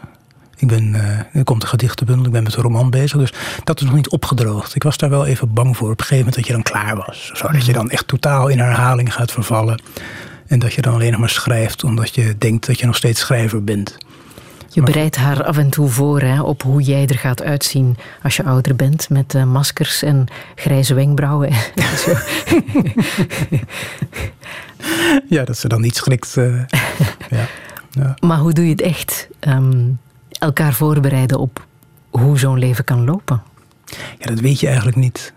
Ik 0.56 0.68
ben, 0.68 0.94
eh, 0.94 1.38
er 1.38 1.44
komt 1.44 1.62
een 1.62 1.68
gedichtenbundel, 1.68 2.26
ik 2.26 2.32
ben 2.32 2.42
met 2.42 2.54
een 2.56 2.62
roman 2.62 2.90
bezig. 2.90 3.18
Dus 3.18 3.32
dat 3.64 3.80
is 3.80 3.86
nog 3.86 3.94
niet 3.94 4.08
opgedroogd. 4.10 4.74
Ik 4.74 4.82
was 4.82 4.96
daar 4.96 5.10
wel 5.10 5.26
even 5.26 5.52
bang 5.52 5.76
voor 5.76 5.90
op 5.90 5.98
een 6.00 6.04
gegeven 6.06 6.16
moment 6.16 6.34
dat 6.36 6.46
je 6.46 6.52
dan 6.52 6.62
klaar 6.62 6.96
was. 7.06 7.30
Zo, 7.34 7.48
dat 7.48 7.66
je 7.66 7.72
dan 7.72 7.90
echt 7.90 8.06
totaal 8.08 8.48
in 8.48 8.58
herhaling 8.58 9.14
gaat 9.14 9.32
vervallen. 9.32 9.82
En 10.46 10.58
dat 10.58 10.72
je 10.74 10.82
dan 10.82 10.94
alleen 10.94 11.10
nog 11.10 11.20
maar 11.20 11.28
schrijft 11.28 11.84
omdat 11.84 12.14
je 12.14 12.34
denkt 12.38 12.66
dat 12.66 12.78
je 12.80 12.86
nog 12.86 12.96
steeds 12.96 13.20
schrijver 13.20 13.64
bent. 13.64 13.96
Je 14.68 14.82
bereidt 14.82 15.16
haar 15.16 15.44
af 15.44 15.56
en 15.58 15.70
toe 15.70 15.88
voor 15.88 16.20
hè, 16.20 16.42
op 16.42 16.62
hoe 16.62 16.82
jij 16.82 17.06
er 17.06 17.18
gaat 17.18 17.42
uitzien 17.42 17.96
als 18.22 18.36
je 18.36 18.44
ouder 18.44 18.76
bent. 18.76 19.08
Met 19.10 19.34
eh, 19.34 19.44
maskers 19.44 20.02
en 20.02 20.26
grijze 20.54 20.94
wenkbrauwen. 20.94 21.50
Ja, 25.28 25.44
dat 25.44 25.58
ze 25.58 25.68
dan 25.68 25.80
niet 25.80 25.96
schrikt. 25.96 26.36
eh, 26.36 26.56
ja. 27.30 27.46
Ja. 27.90 28.14
maar 28.20 28.38
hoe 28.38 28.52
doe 28.52 28.64
je 28.64 28.70
het 28.70 28.80
echt? 28.80 29.28
Ehm, 29.40 29.86
elkaar 30.44 30.72
voorbereiden 30.72 31.38
op 31.38 31.66
hoe 32.10 32.38
zo'n 32.38 32.58
leven 32.58 32.84
kan 32.84 33.04
lopen. 33.04 33.42
ja, 34.18 34.26
dat 34.26 34.40
weet 34.40 34.60
je 34.60 34.66
eigenlijk 34.66 34.96
niet. 34.96 35.32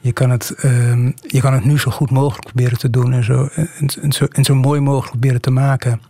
Je 0.00 0.12
kan, 0.12 0.30
het, 0.30 0.54
ehm, 0.56 1.10
je 1.26 1.40
kan 1.40 1.52
het 1.52 1.64
nu 1.64 1.78
zo 1.78 1.90
goed 1.90 2.10
mogelijk 2.10 2.44
proberen 2.44 2.78
te 2.78 2.90
doen 2.90 3.12
en 3.12 3.24
zo, 3.24 3.48
en, 3.54 3.88
en 4.02 4.12
zo, 4.12 4.24
en 4.24 4.44
zo 4.44 4.54
mooi 4.54 4.80
mogelijk 4.80 5.10
proberen 5.10 5.40
te 5.40 5.50
maken. 5.50 6.00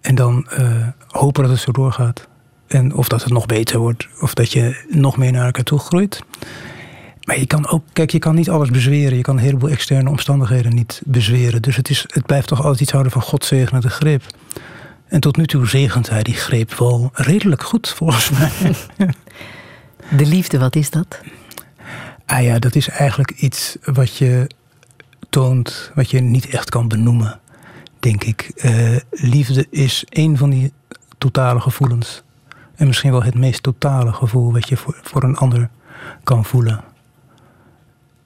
En 0.00 0.14
dan 0.14 0.48
eh, 0.48 0.86
hopen 1.06 1.42
dat 1.42 1.52
het 1.52 1.60
zo 1.60 1.72
doorgaat. 1.72 2.28
En 2.66 2.94
of 2.94 3.08
dat 3.08 3.22
het 3.22 3.32
nog 3.32 3.46
beter 3.46 3.78
wordt, 3.78 4.08
of 4.20 4.34
dat 4.34 4.52
je 4.52 4.84
nog 4.88 5.16
meer 5.16 5.32
naar 5.32 5.44
elkaar 5.44 5.64
toe 5.64 5.78
groeit. 5.78 6.22
Maar 7.24 7.38
je 7.38 7.46
kan 7.46 7.68
ook, 7.68 7.84
kijk, 7.92 8.10
je 8.10 8.18
kan 8.18 8.34
niet 8.34 8.50
alles 8.50 8.70
bezweren. 8.70 9.16
Je 9.16 9.22
kan 9.22 9.36
een 9.36 9.42
heleboel 9.42 9.70
externe 9.70 10.10
omstandigheden 10.10 10.74
niet 10.74 11.02
bezweren. 11.04 11.62
Dus 11.62 11.76
het, 11.76 11.90
is, 11.90 12.04
het 12.06 12.26
blijft 12.26 12.48
toch 12.48 12.62
altijd 12.62 12.80
iets 12.80 12.90
houden 12.90 13.12
van 13.12 13.22
God 13.22 13.44
zegene 13.44 13.80
de 13.80 13.90
greep. 13.90 14.22
En 15.10 15.20
tot 15.20 15.36
nu 15.36 15.46
toe 15.46 15.66
zegent 15.66 16.08
hij 16.08 16.22
die 16.22 16.34
greep 16.34 16.74
wel 16.74 17.10
redelijk 17.12 17.62
goed, 17.62 17.88
volgens 17.88 18.30
mij. 18.30 18.50
De 20.16 20.26
liefde, 20.26 20.58
wat 20.58 20.76
is 20.76 20.90
dat? 20.90 21.20
Ah 22.26 22.42
ja, 22.42 22.58
dat 22.58 22.74
is 22.74 22.88
eigenlijk 22.88 23.30
iets 23.30 23.76
wat 23.84 24.16
je 24.16 24.50
toont, 25.28 25.90
wat 25.94 26.10
je 26.10 26.20
niet 26.20 26.46
echt 26.46 26.70
kan 26.70 26.88
benoemen, 26.88 27.40
denk 27.98 28.24
ik. 28.24 28.52
Eh, 28.56 28.96
liefde 29.10 29.66
is 29.70 30.04
een 30.08 30.36
van 30.36 30.50
die 30.50 30.72
totale 31.18 31.60
gevoelens. 31.60 32.22
En 32.74 32.86
misschien 32.86 33.10
wel 33.10 33.22
het 33.22 33.34
meest 33.34 33.62
totale 33.62 34.12
gevoel 34.12 34.52
wat 34.52 34.68
je 34.68 34.76
voor, 34.76 34.98
voor 35.02 35.22
een 35.22 35.36
ander 35.36 35.68
kan 36.24 36.44
voelen. 36.44 36.84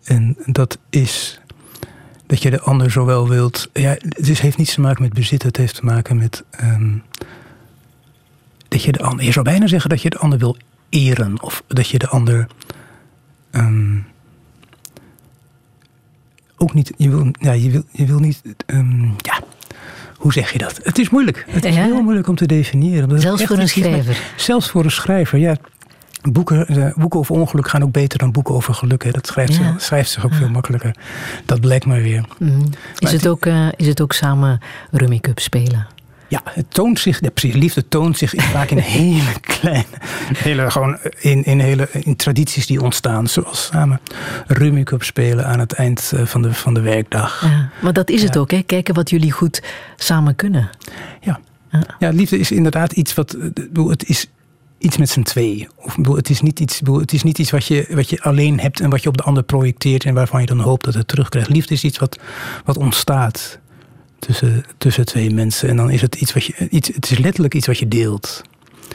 En 0.05 0.36
dat 0.47 0.78
is 0.90 1.40
dat 2.26 2.42
je 2.42 2.51
de 2.51 2.60
ander 2.60 2.90
zowel 2.90 3.28
wilt. 3.28 3.68
Ja, 3.72 3.90
het 4.09 4.28
is, 4.28 4.40
heeft 4.40 4.56
niets 4.56 4.74
te 4.74 4.80
maken 4.80 5.02
met 5.02 5.12
bezit, 5.12 5.42
het 5.42 5.56
heeft 5.56 5.74
te 5.74 5.84
maken 5.84 6.16
met. 6.16 6.44
ehm, 6.51 6.92
dat 8.68 8.82
je 8.82 8.92
de 8.92 9.02
ander. 9.02 9.24
Je 9.24 9.32
zou 9.32 9.44
bijna 9.44 9.66
zeggen 9.66 9.90
dat 9.90 10.02
je 10.02 10.10
de 10.10 10.18
ander 10.18 10.38
wil 10.38 10.56
eren. 10.88 11.42
Of 11.42 11.62
dat 11.66 11.88
je 11.88 11.98
de 11.98 12.09
ander. 12.09 12.46
ehm, 13.51 13.96
ook 16.56 16.74
niet. 16.74 16.92
Je 16.96 17.09
wil, 17.10 17.28
ja, 17.40 17.52
je 17.52 17.70
wil, 17.70 17.82
je 17.90 18.06
wil 18.06 18.18
niet. 18.18 18.42
ehm, 18.66 19.02
ja, 19.05 19.40
hoe 20.16 20.32
zeg 20.32 20.52
je 20.52 20.59
dat? 20.59 20.80
Het 20.82 20.98
is 20.98 21.10
moeilijk. 21.10 21.44
Het 21.48 21.64
is 21.64 21.74
Ja. 21.74 21.82
heel 21.82 22.02
moeilijk 22.02 22.28
om 22.28 22.34
te 22.34 22.46
definiëren. 22.46 23.20
Zelfs 23.20 23.42
voor 23.44 23.56
een 23.56 23.62
met- 23.62 23.70
schrijver. 23.70 24.18
zelfs 24.36 24.70
voor 24.70 24.84
een 24.84 24.90
schrijver, 24.90 25.38
ja. 25.38 25.56
Boeken, 26.32 26.66
eh, 26.66 26.94
boeken 26.94 27.18
over 27.18 27.34
ongeluk 27.34 27.68
gaan 27.68 27.82
ook 27.82 27.92
beter 27.92 28.18
dan 28.18 28.32
boeken 28.32 28.55
over 28.55 28.74
geluk. 28.74 29.05
Hè. 29.05 29.10
Dat 29.10 29.26
schrijft, 29.26 29.55
Ja. 29.55 29.74
schrijft 29.78 30.10
zich 30.10 30.24
ook 30.24 30.34
veel 30.34 30.48
makkelijker. 30.48 30.94
Dat 31.46 31.60
blijkt 31.60 31.86
maar 31.86 32.02
weer. 32.02 32.24
Mhm. 32.38 32.59
Is, 32.60 32.64
Maar 33.01 33.12
het 33.12 33.20
het- 33.20 33.26
ook, 33.26 33.46
eh, 33.46 33.68
is 33.76 33.86
het 33.86 34.01
ook 34.01 34.12
samen 34.12 34.59
Rummy 34.90 35.18
Cup 35.18 35.38
spelen? 35.38 35.86
Ja, 36.28 36.40
het 36.44 36.66
toont 36.68 36.98
zich, 37.01 37.20
ja, 37.20 37.30
liefde 37.34 37.88
toont 37.88 38.18
zich 38.18 38.32
vaak 38.36 38.70
in 38.70 38.78
hele 38.98 39.40
kleine, 39.40 39.84
hele, 40.36 40.70
gewoon 40.70 40.98
in, 41.20 41.44
in, 41.44 41.60
hele, 41.60 41.88
in 41.92 42.16
tradities 42.16 42.66
die 42.66 42.82
ontstaan. 42.82 43.26
Zoals 43.26 43.64
samen 43.72 44.01
Rummy 44.46 44.82
Cup 44.82 45.02
spelen 45.02 45.46
aan 45.46 45.59
het 45.59 45.72
eind 45.72 46.12
eh, 46.16 46.24
van 46.26 46.42
de, 46.42 46.55
van 46.55 46.74
de 46.74 46.80
werkdag. 46.80 47.40
Ja, 47.42 47.68
maar 47.82 47.92
dat 47.92 48.10
is 48.10 48.22
het 48.22 48.34
Ja. 48.34 48.40
ook, 48.40 48.51
hè? 48.51 48.62
kijken 48.62 48.94
wat 48.94 49.10
jullie 49.10 49.32
goed 49.32 49.62
samen 49.96 50.36
kunnen. 50.36 50.70
Ja. 51.20 51.40
ja, 51.98 52.09
liefde 52.10 52.38
is 52.38 52.51
inderdaad 52.51 52.92
iets 52.92 53.14
wat. 53.14 53.36
Het 53.88 54.09
is 54.09 54.26
iets 54.85 54.97
met 54.97 55.09
z'n 55.09 55.23
twee. 55.23 55.69
Of, 55.77 55.97
het, 55.97 56.31
is 56.31 56.40
niet 56.40 56.61
iets, 56.61 56.81
het 56.85 57.12
is 57.12 57.23
niet 57.23 57.39
iets 57.39 57.51
wat 57.51 57.66
je, 57.66 57.86
wat 57.90 58.11
je 58.11 58.23
alleen 58.23 58.61
hebt 58.61 58.81
en 58.81 58.90
wat 58.90 59.02
je 59.02 59.09
op 59.09 59.16
de 59.16 59.23
ander 59.23 59.43
projecteert 59.43 60.05
en 60.05 60.15
waarvan 60.15 60.40
je 60.40 60.47
dan 60.47 60.61
hoopt 60.61 60.85
dat 60.85 60.94
het 60.94 61.09
terugkrijgt. 61.09 61.48
Liefde 61.48 61.74
is 61.74 61.85
iets 61.85 61.98
wat, 61.98 62.19
wat 62.65 62.77
ontstaat 62.77 63.59
tussen, 64.19 64.65
tussen 64.78 65.05
twee 65.05 65.31
mensen. 65.31 65.69
En 65.69 65.77
dan 65.77 65.90
is 65.90 66.01
het 66.01 66.15
iets 66.15 66.32
wat 66.32 66.44
je. 66.44 66.69
Iets, 66.70 66.89
het 66.89 67.11
is 67.11 67.19
letterlijk 67.19 67.55
iets 67.55 67.66
wat 67.66 67.78
je 67.78 67.89
deelt. 67.89 68.43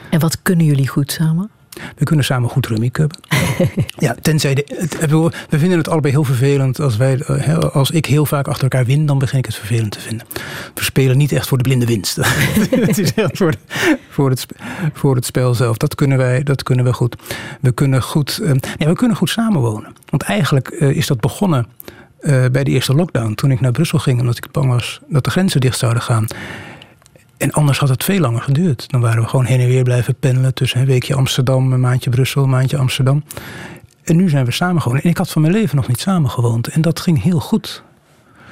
En 0.10 0.20
wat 0.20 0.41
kunnen 0.41 0.66
jullie 0.66 0.88
goed 0.88 1.11
samen? 1.11 1.49
We 1.96 2.06
kunnen 2.06 2.26
samen 2.26 2.50
goed 2.50 2.68
rummy 2.68 2.90
cubben. 2.90 3.20
ja, 3.98 4.16
tenzij 4.22 4.54
de, 4.54 4.64
het, 4.76 5.10
we 5.50 5.60
vinden 5.60 5.78
het 5.78 5.88
allebei 5.88 6.14
heel 6.14 6.24
vervelend. 6.24 6.80
Als, 6.80 6.98
wij, 6.98 7.20
eh, 7.20 7.58
als 7.58 7.91
ik 7.91 8.06
heel 8.06 8.26
vaak 8.26 8.48
achter 8.48 8.64
elkaar 8.64 8.86
win, 8.86 9.06
dan 9.06 9.20
begin 9.20 9.38
ik 9.38 9.46
het 9.46 9.56
vervelend 9.56 9.91
te 9.91 10.00
vinden. 10.00 10.28
We 10.74 10.84
spelen 10.84 11.18
niet 11.18 11.32
echt 11.32 11.48
voor 11.48 11.58
de 11.58 11.64
blinde 11.64 11.86
winst. 11.86 12.16
het 12.70 12.98
is 12.98 13.14
echt 13.14 13.38
voor, 13.38 13.54
voor, 14.10 14.30
het, 14.30 14.46
voor 14.94 15.16
het 15.16 15.26
spel 15.26 15.54
zelf. 15.54 15.78
Dat 15.78 15.96
kunnen 15.96 16.18
wij, 16.18 16.44
dat 16.44 16.64
kunnen 16.64 16.86
we 16.86 16.94
goed. 16.94 17.16
We 17.62 17.72
kunnen 17.72 18.02
goed, 18.02 18.41
ja, 18.78 18.88
we 18.88 18.94
kunnen 18.94 19.18
goed 19.18 19.30
samenwonen. 19.30 19.94
Want 20.10 20.24
eigenlijk 20.24 20.68
eh, 20.68 20.90
is 20.90 21.08
dat 21.08 21.20
begonnen 21.20 21.68
eh, 22.20 22.46
bij 22.52 22.64
de 22.64 22.72
eerste 22.72 22.94
lockdown. 22.94 23.34
Toen 23.34 23.52
ik 23.52 23.60
naar 23.60 23.72
Brussel 23.72 24.00
ging, 24.00 24.20
omdat 24.20 24.38
ik 24.38 24.52
bang 24.52 24.70
was 24.70 25.00
dat 25.08 25.24
de 25.24 25.30
grenzen 25.30 25.62
dicht 25.62 25.78
zouden 25.78 26.02
gaan. 26.02 26.28
En 27.40 27.52
anders 27.52 27.80
had 27.80 27.90
het 27.90 28.03
veel 28.03 28.20
langer 28.20 28.41
geduurd. 28.41 28.90
Dan 28.90 29.02
waren 29.02 29.22
we 29.22 29.28
gewoon 29.28 29.45
heen 29.45 29.60
en 29.60 29.68
weer 29.68 29.84
blijven 29.84 30.16
pendelen 30.16 30.53
tussen 30.53 30.80
een 30.80 30.86
weekje 30.86 31.16
Amsterdam, 31.16 31.74
een 31.74 31.80
maandje 31.80 32.10
Brussel, 32.10 32.44
een 32.44 32.49
maandje 32.49 32.78
Amsterdam. 32.78 33.24
En 34.03 34.16
nu 34.16 34.30
zijn 34.30 34.45
we 34.45 34.52
samen 34.52 34.82
gewoond. 34.82 35.03
En 35.03 35.10
ik 35.10 35.18
had 35.18 35.30
van 35.30 35.41
mijn 35.41 35.53
leven 35.53 35.76
nog 35.76 35.88
niet 35.88 35.99
samen 35.99 36.30
gewoond. 36.30 36.68
En 36.68 36.82
dat 36.82 36.99
ging 36.99 37.24
heel 37.24 37.40
goed. 37.40 37.84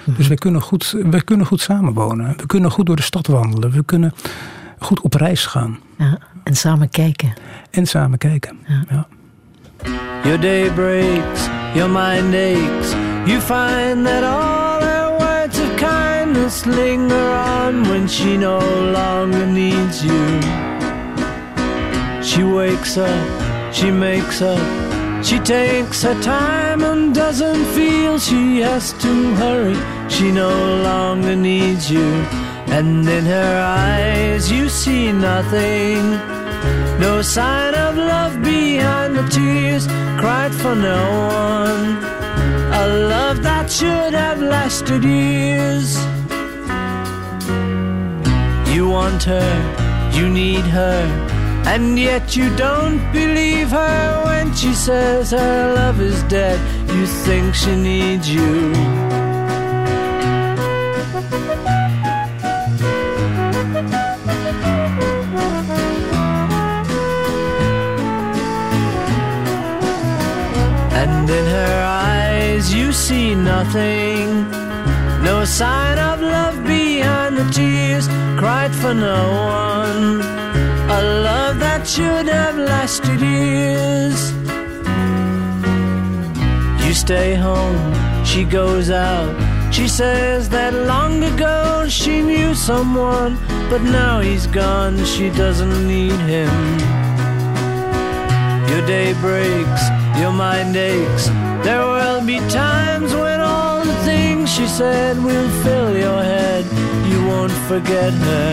Dus 0.05 0.27
we 0.27 0.35
kunnen 0.35 0.61
goed, 0.61 0.95
we 1.09 1.23
kunnen 1.23 1.45
goed 1.45 1.61
samenwonen. 1.61 2.38
We 2.38 2.45
kunnen 2.45 2.72
goed 2.72 2.85
door 2.85 2.95
de 2.95 3.01
stad 3.01 3.27
wandelen. 3.27 3.72
We 3.72 3.84
kunnen 3.84 4.14
goed 4.80 5.01
op 5.01 5.14
reis 5.14 5.45
gaan. 5.45 5.80
Ja, 5.97 6.18
en 6.43 6.55
samen 6.55 6.89
kijken. 6.89 7.34
En 7.72 7.85
samen 7.85 8.18
kijken. 8.18 8.57
Ja. 8.89 9.07
Your 10.23 10.39
day 10.39 10.72
breaks, 10.73 11.47
your 11.73 11.89
mind 11.89 12.34
aches. 12.34 12.91
You 13.26 13.41
find 13.41 14.05
that 14.05 14.23
all 14.23 14.66
kindness 16.38 16.65
linger 16.68 17.30
on 17.31 17.81
when 17.89 18.07
she 18.07 18.38
no 18.38 18.59
longer 18.59 19.45
needs 19.45 20.03
you. 20.03 20.41
She 22.22 22.43
wakes 22.43 22.97
up, 22.97 23.73
she 23.73 23.89
makes 23.89 24.41
up, 24.41 24.61
she 25.26 25.39
takes 25.39 26.03
her 26.03 26.22
time 26.22 26.84
and 26.84 27.15
doesn't 27.15 27.65
feel 27.73 28.19
she 28.19 28.59
has 28.59 28.93
to 29.03 29.14
hurry. 29.35 29.77
She 30.09 30.31
no 30.31 30.53
longer 30.84 31.35
needs 31.35 31.89
you. 31.89 32.09
And 32.77 33.07
in 33.09 33.26
her 33.26 33.55
eyes, 33.64 34.51
you 34.51 34.69
see 34.69 35.11
nothing. 35.11 36.03
No 36.99 37.22
sign 37.23 37.73
of 37.73 37.95
love 37.95 38.43
behind 38.43 39.15
the 39.15 39.27
tears 39.30 39.88
cried 40.22 40.53
for 40.53 40.76
no 40.76 41.01
one. 41.45 41.97
A 42.81 42.85
love 43.15 43.41
that 43.41 43.72
should 43.72 44.14
have 44.14 44.39
lasted 44.39 45.03
years. 45.03 45.97
You 48.77 48.89
want 48.89 49.23
her, 49.23 50.11
you 50.13 50.29
need 50.29 50.65
her, 50.65 51.01
and 51.65 51.97
yet 51.97 52.35
you 52.35 52.55
don't 52.55 53.01
believe 53.11 53.69
her 53.71 54.23
when 54.25 54.53
she 54.53 54.71
says 54.75 55.31
her 55.31 55.73
love 55.73 55.99
is 55.99 56.21
dead. 56.35 56.59
You 56.95 57.07
think 57.07 57.55
she 57.55 57.75
needs 57.75 58.29
you. 58.29 58.73
And 71.01 71.27
in 71.27 71.45
her 71.57 71.83
eyes 71.83 72.71
you 72.71 72.91
see 72.91 73.33
nothing. 73.33 74.16
Sign 75.47 75.97
of 75.97 76.19
love 76.21 76.63
behind 76.65 77.37
the 77.37 77.49
tears 77.51 78.07
cried 78.37 78.75
for 78.75 78.93
no 78.93 79.21
one. 79.63 80.21
A 80.91 81.01
love 81.23 81.59
that 81.59 81.87
should 81.87 82.27
have 82.27 82.57
lasted 82.57 83.19
years. 83.21 84.33
You 86.85 86.93
stay 86.93 87.33
home, 87.33 87.93
she 88.23 88.43
goes 88.43 88.91
out. 88.91 89.33
She 89.73 89.87
says 89.87 90.49
that 90.49 90.73
long 90.73 91.23
ago 91.23 91.87
she 91.89 92.21
knew 92.21 92.53
someone, 92.53 93.37
but 93.69 93.81
now 93.81 94.19
he's 94.19 94.47
gone, 94.47 95.03
she 95.05 95.29
doesn't 95.29 95.87
need 95.87 96.19
him. 96.33 96.53
Your 98.69 98.85
day 98.85 99.13
breaks, 99.21 99.83
your 100.19 100.33
mind 100.33 100.75
aches. 100.75 101.27
There 101.65 101.85
will 101.95 102.23
be 102.23 102.39
times 102.49 103.13
when 103.13 103.39
all 103.39 103.83
the 103.83 103.95
things 104.03 104.36
she 104.47 104.65
said 104.67 105.17
will 105.23 105.49
fill 105.63 105.95
your 105.97 106.23
head. 106.23 106.65
You 107.11 107.19
won't 107.27 107.51
forget 107.67 108.13
her, 108.13 108.49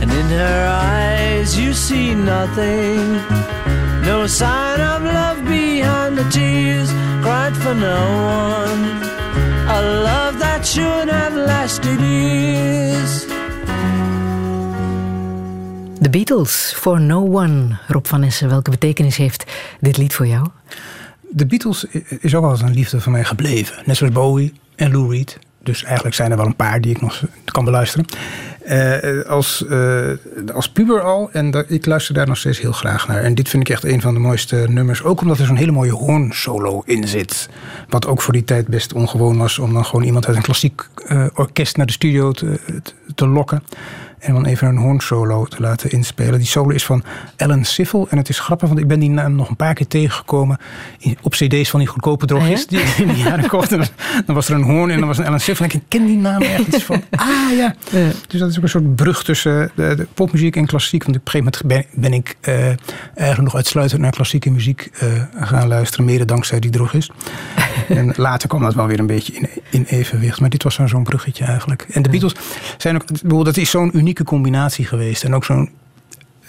and 0.00 0.10
in 0.10 0.26
her 0.26 0.66
eyes 0.68 1.58
you 1.58 1.72
see 1.74 2.14
nothing. 2.14 3.20
No 4.04 4.26
sign 4.26 4.80
of 4.80 5.02
love 5.02 5.44
behind 5.44 6.16
the 6.16 6.26
tears 6.30 6.90
cried 7.22 7.56
for 7.56 7.74
no 7.74 7.98
one. 8.40 8.82
A 9.68 9.80
love 10.02 10.38
that 10.38 10.64
should 10.64 11.08
have 11.10 11.34
lasted 11.34 12.00
years. 12.00 13.26
The 16.00 16.10
Beatles, 16.10 16.72
For 16.74 17.00
No 17.00 17.20
One. 17.20 17.78
Rob 17.88 18.06
van 18.06 18.22
Essen, 18.22 18.48
welke 18.48 18.70
betekenis 18.70 19.16
heeft 19.16 19.44
dit 19.80 19.96
lied 19.96 20.14
voor 20.14 20.26
jou? 20.26 20.48
De 21.20 21.46
Beatles 21.46 21.84
is 22.20 22.34
ook 22.34 22.44
altijd 22.44 22.68
een 22.68 22.74
liefde 22.74 23.00
van 23.00 23.12
mij 23.12 23.24
gebleven. 23.24 23.82
Net 23.84 23.96
zoals 23.96 24.12
Bowie 24.12 24.52
en 24.76 24.92
Lou 24.92 25.10
Reed. 25.10 25.38
Dus 25.62 25.84
eigenlijk 25.84 26.14
zijn 26.14 26.30
er 26.30 26.36
wel 26.36 26.46
een 26.46 26.56
paar 26.56 26.80
die 26.80 26.94
ik 26.94 27.00
nog 27.00 27.22
kan 27.44 27.64
beluisteren. 27.64 28.06
Eh, 28.64 29.22
als, 29.22 29.66
eh, 29.66 30.10
als 30.54 30.68
puber 30.68 31.00
al. 31.00 31.28
En 31.32 31.64
ik 31.68 31.86
luister 31.86 32.14
daar 32.14 32.26
nog 32.26 32.36
steeds 32.36 32.60
heel 32.60 32.72
graag 32.72 33.08
naar. 33.08 33.22
En 33.22 33.34
dit 33.34 33.48
vind 33.48 33.62
ik 33.62 33.68
echt 33.68 33.84
een 33.84 34.00
van 34.00 34.14
de 34.14 34.20
mooiste 34.20 34.66
nummers. 34.68 35.02
Ook 35.02 35.20
omdat 35.20 35.38
er 35.38 35.46
zo'n 35.46 35.56
hele 35.56 35.72
mooie 35.72 35.92
hoornsolo 35.92 36.82
in 36.84 37.08
zit. 37.08 37.48
Wat 37.88 38.06
ook 38.06 38.22
voor 38.22 38.32
die 38.32 38.44
tijd 38.44 38.66
best 38.66 38.92
ongewoon 38.92 39.36
was. 39.36 39.58
Om 39.58 39.72
dan 39.72 39.84
gewoon 39.84 40.04
iemand 40.04 40.26
uit 40.26 40.36
een 40.36 40.42
klassiek 40.42 40.82
eh, 41.06 41.26
orkest 41.34 41.76
naar 41.76 41.86
de 41.86 41.92
studio 41.92 42.32
te, 42.32 42.60
te 43.14 43.26
lokken. 43.26 43.62
En 44.26 44.34
dan 44.34 44.44
even 44.44 44.68
een 44.68 44.76
hoornsolo 44.76 45.44
te 45.44 45.60
laten 45.60 45.90
inspelen. 45.90 46.38
Die 46.38 46.48
solo 46.48 46.68
is 46.68 46.84
van 46.84 47.02
Alan 47.36 47.64
Siffel. 47.64 48.06
En 48.10 48.16
het 48.16 48.28
is 48.28 48.38
grappig, 48.38 48.68
want 48.68 48.80
ik 48.80 48.86
ben 48.86 49.00
die 49.00 49.10
naam 49.10 49.34
nog 49.34 49.48
een 49.48 49.56
paar 49.56 49.74
keer 49.74 49.86
tegengekomen. 49.86 50.58
op 51.22 51.32
cd's 51.32 51.70
van 51.70 51.80
die 51.80 51.88
goedkope 51.88 52.26
drogist. 52.26 52.68
Die 52.68 52.78
ik 52.78 52.98
in 52.98 53.08
die 53.08 53.22
jaren 53.22 53.48
kocht. 53.48 53.72
En 53.72 53.84
dan, 54.26 54.34
was 54.34 54.48
er 54.48 54.54
een 54.54 54.62
hoorn 54.62 54.90
en 54.90 54.98
dan 54.98 55.08
was 55.08 55.18
een 55.18 55.26
Alan 55.26 55.40
Siffel. 55.40 55.64
En 55.64 55.74
ik 55.74 55.82
ken 55.88 56.06
die 56.06 56.16
naam 56.16 56.42
ergens 56.42 56.84
van. 56.84 57.02
Ah 57.10 57.56
ja. 57.56 57.74
Dus 58.26 58.40
dat 58.40 58.50
is 58.50 58.56
ook 58.56 58.62
een 58.62 58.68
soort 58.68 58.94
brug 58.96 59.24
tussen 59.24 59.70
de, 59.74 59.94
de 59.96 60.06
popmuziek 60.14 60.56
en 60.56 60.66
klassiek. 60.66 61.04
Want 61.04 61.16
op 61.16 61.22
een 61.24 61.30
gegeven 61.30 61.60
moment 61.62 61.90
ben, 61.92 62.02
ben 62.02 62.12
ik 62.12 62.36
eh, 62.40 62.64
eigenlijk 63.14 63.42
nog 63.42 63.54
uitsluitend 63.54 64.00
naar 64.00 64.10
klassieke 64.10 64.50
muziek 64.50 64.90
eh, 64.92 65.08
gaan 65.40 65.68
luisteren. 65.68 66.04
Mede 66.04 66.24
dankzij 66.24 66.60
die 66.60 66.70
drogist. 66.70 67.10
En 67.88 68.12
later 68.16 68.48
kwam 68.48 68.62
dat 68.62 68.74
wel 68.74 68.86
weer 68.86 68.98
een 68.98 69.06
beetje 69.06 69.32
in, 69.32 69.48
in 69.70 69.84
evenwicht. 69.88 70.40
Maar 70.40 70.50
dit 70.50 70.62
was 70.62 70.78
zo'n 70.84 71.02
bruggetje 71.02 71.44
eigenlijk. 71.44 71.86
En 71.90 72.02
de 72.02 72.08
Beatles 72.08 72.34
zijn 72.76 72.94
ook... 72.94 73.44
Dat 73.44 73.56
is 73.56 73.70
zo'n 73.70 73.96
unieke 74.16 74.34
combinatie 74.34 74.84
geweest. 74.84 75.24
En 75.24 75.34
ook 75.34 75.44
zo'n... 75.44 75.70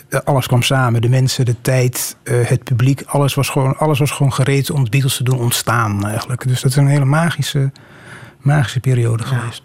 eh, 0.10 0.20
Alles 0.24 0.48
kwam 0.48 0.62
samen. 0.62 1.02
De 1.02 1.10
mensen, 1.10 1.46
de 1.46 1.56
tijd, 1.62 2.16
eh, 2.24 2.46
het 2.46 2.64
publiek. 2.64 3.02
Alles 3.06 3.34
was, 3.34 3.50
gewoon, 3.50 3.78
alles 3.78 4.00
was 4.00 4.12
gewoon 4.12 4.34
gereed 4.34 4.70
om 4.72 4.84
de 4.84 4.90
Beatles 4.90 5.18
te 5.18 5.24
doen 5.24 5.40
ontstaan 5.40 6.06
eigenlijk. 6.06 6.48
Dus 6.48 6.62
dat 6.62 6.72
is 6.72 6.78
een 6.78 6.88
hele 6.88 7.06
magische, 7.06 7.72
magische 8.42 8.80
periode 8.80 9.24
geweest. 9.24 9.62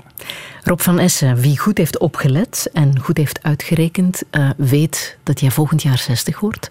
Rob 0.64 0.80
van 0.80 0.98
Essen, 0.98 1.36
wie 1.36 1.58
goed 1.58 1.78
heeft 1.78 1.98
opgelet 1.98 2.70
en 2.72 2.98
goed 3.00 3.16
heeft 3.16 3.42
uitgerekend, 3.42 4.22
eh, 4.30 4.50
weet 4.56 5.18
dat 5.22 5.40
jij 5.40 5.50
volgend 5.50 5.82
jaar 5.82 5.98
60 5.98 6.40
wordt. 6.40 6.70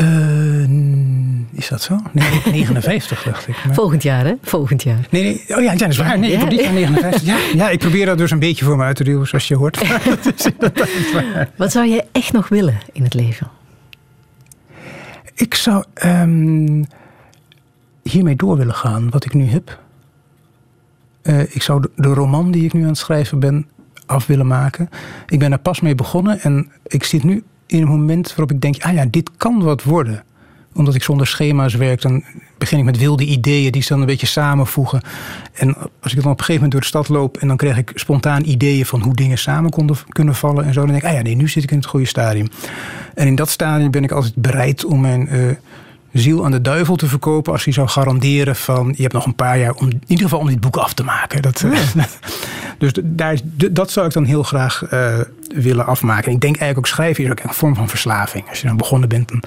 Eh, 0.00 1.58
is 1.58 1.68
dat 1.68 1.82
zo? 1.82 1.98
Nee, 2.12 2.40
59 2.52 3.22
dacht 3.22 3.48
ik. 3.48 3.64
Maar- 3.64 3.74
Volgend 3.74 4.02
jaar, 4.02 4.24
hè? 4.24 4.34
Volgend 4.42 4.82
jaar. 4.82 5.06
Nee, 5.10 5.22
nee. 5.22 5.40
Oh 5.56 5.62
ja, 5.62 5.72
ja, 5.72 5.76
dat 5.76 5.88
is 5.88 5.96
waar. 5.96 6.18
Nee, 6.18 6.32
ik 6.32 6.40
Ja. 6.40 6.48
dit 6.48 6.60
jaar 6.60 6.72
59. 6.72 7.22
Ja, 7.22 7.36
ja, 7.54 7.68
ik 7.70 7.78
probeer 7.78 8.06
dat 8.06 8.18
dus 8.18 8.30
een 8.30 8.38
beetje 8.38 8.64
voor 8.64 8.76
me 8.76 8.82
uit 8.84 8.96
te 8.96 9.04
duwen, 9.04 9.26
zoals 9.26 9.48
je 9.48 9.56
hoort. 9.56 9.78
Dat 10.58 10.88
is 10.88 11.12
waar. 11.12 11.50
Wat 11.56 11.72
zou 11.72 11.88
jij 11.88 12.06
echt 12.12 12.32
nog 12.32 12.48
willen 12.48 12.78
in 12.92 13.02
het 13.02 13.14
leven? 13.14 13.50
Ik 15.34 15.54
zou 15.54 15.84
ehm, 15.94 16.82
hiermee 18.02 18.36
door 18.36 18.56
willen 18.56 18.74
gaan, 18.74 19.10
wat 19.10 19.24
ik 19.24 19.34
nu 19.34 19.44
heb. 19.46 19.78
Eh, 21.22 21.40
ik 21.40 21.62
zou 21.62 21.80
de, 21.80 21.90
de 21.96 22.08
roman 22.08 22.50
die 22.50 22.64
ik 22.64 22.72
nu 22.72 22.82
aan 22.82 22.88
het 22.88 22.98
schrijven 22.98 23.38
ben 23.38 23.66
af 24.06 24.26
willen 24.26 24.46
maken. 24.46 24.88
Ik 25.28 25.38
ben 25.38 25.52
er 25.52 25.58
pas 25.58 25.80
mee 25.80 25.94
begonnen 25.94 26.40
en 26.40 26.70
ik 26.86 27.04
zit 27.04 27.24
nu 27.24 27.42
in 27.70 27.82
een 27.82 27.88
moment 27.88 28.28
waarop 28.28 28.52
ik 28.52 28.60
denk: 28.60 28.82
ah 28.82 28.94
ja, 28.94 29.04
dit 29.10 29.30
kan 29.36 29.62
wat 29.62 29.82
worden. 29.82 30.24
Omdat 30.74 30.94
ik 30.94 31.02
zonder 31.02 31.26
schema's 31.26 31.74
werk, 31.74 32.02
dan 32.02 32.24
begin 32.58 32.78
ik 32.78 32.84
met 32.84 32.98
wilde 32.98 33.24
ideeën 33.24 33.72
die 33.72 33.82
ze 33.82 33.88
dan 33.88 34.00
een 34.00 34.06
beetje 34.06 34.26
samenvoegen. 34.26 35.00
En 35.52 35.76
als 36.00 36.12
ik 36.12 36.22
dan 36.22 36.32
op 36.32 36.38
een 36.38 36.44
gegeven 36.44 36.54
moment 36.54 36.72
door 36.72 36.80
de 36.80 36.86
stad 36.86 37.08
loop 37.08 37.36
en 37.36 37.48
dan 37.48 37.56
krijg 37.56 37.76
ik 37.76 37.92
spontaan 37.94 38.44
ideeën 38.44 38.86
van 38.86 39.00
hoe 39.00 39.14
dingen 39.14 39.38
samen 39.38 39.70
konden, 39.70 39.96
kunnen 40.08 40.34
vallen 40.34 40.64
en 40.64 40.72
zo, 40.72 40.80
dan 40.80 40.90
denk 40.90 41.02
ik: 41.02 41.08
ah 41.08 41.14
ja, 41.14 41.22
nee, 41.22 41.34
nu 41.34 41.48
zit 41.48 41.62
ik 41.62 41.70
in 41.70 41.76
het 41.76 41.86
goede 41.86 42.06
stadium. 42.06 42.48
En 43.14 43.26
in 43.26 43.34
dat 43.34 43.48
stadium 43.50 43.90
ben 43.90 44.04
ik 44.04 44.10
altijd 44.10 44.34
bereid 44.34 44.84
om 44.84 45.00
mijn 45.00 45.28
eh, 45.28 45.40
ziel 46.12 46.44
aan 46.44 46.50
de 46.50 46.60
duivel 46.60 46.96
te 46.96 47.06
verkopen 47.06 47.52
als 47.52 47.64
hij 47.64 47.72
zou 47.72 47.88
garanderen 47.88 48.56
van 48.56 48.92
je 48.96 49.02
hebt 49.02 49.14
nog 49.14 49.26
een 49.26 49.34
paar 49.34 49.58
jaar 49.58 49.72
om 49.74 49.88
in 49.90 50.02
ieder 50.06 50.24
geval 50.24 50.38
om 50.40 50.46
dit 50.48 50.60
boek 50.60 50.76
af 50.76 50.92
te 50.94 51.04
maken. 51.04 51.42
Dat, 51.42 51.64
dus 52.78 52.92
daar, 53.04 53.38
dat 53.70 53.90
zou 53.90 54.06
ik 54.06 54.12
dan 54.12 54.24
heel 54.24 54.42
graag 54.42 54.84
eh, 54.84 55.18
willen 55.54 55.86
afmaken. 55.86 56.24
En 56.24 56.32
ik 56.32 56.40
denk 56.40 56.56
eigenlijk 56.56 56.78
ook 56.78 56.94
schrijven 56.94 57.24
is 57.24 57.30
ook 57.30 57.40
een 57.40 57.54
vorm 57.54 57.74
van 57.74 57.88
verslaving. 57.88 58.48
Als 58.48 58.60
je 58.60 58.66
dan 58.66 58.76
begonnen 58.76 59.08
bent, 59.08 59.28
dan, 59.28 59.42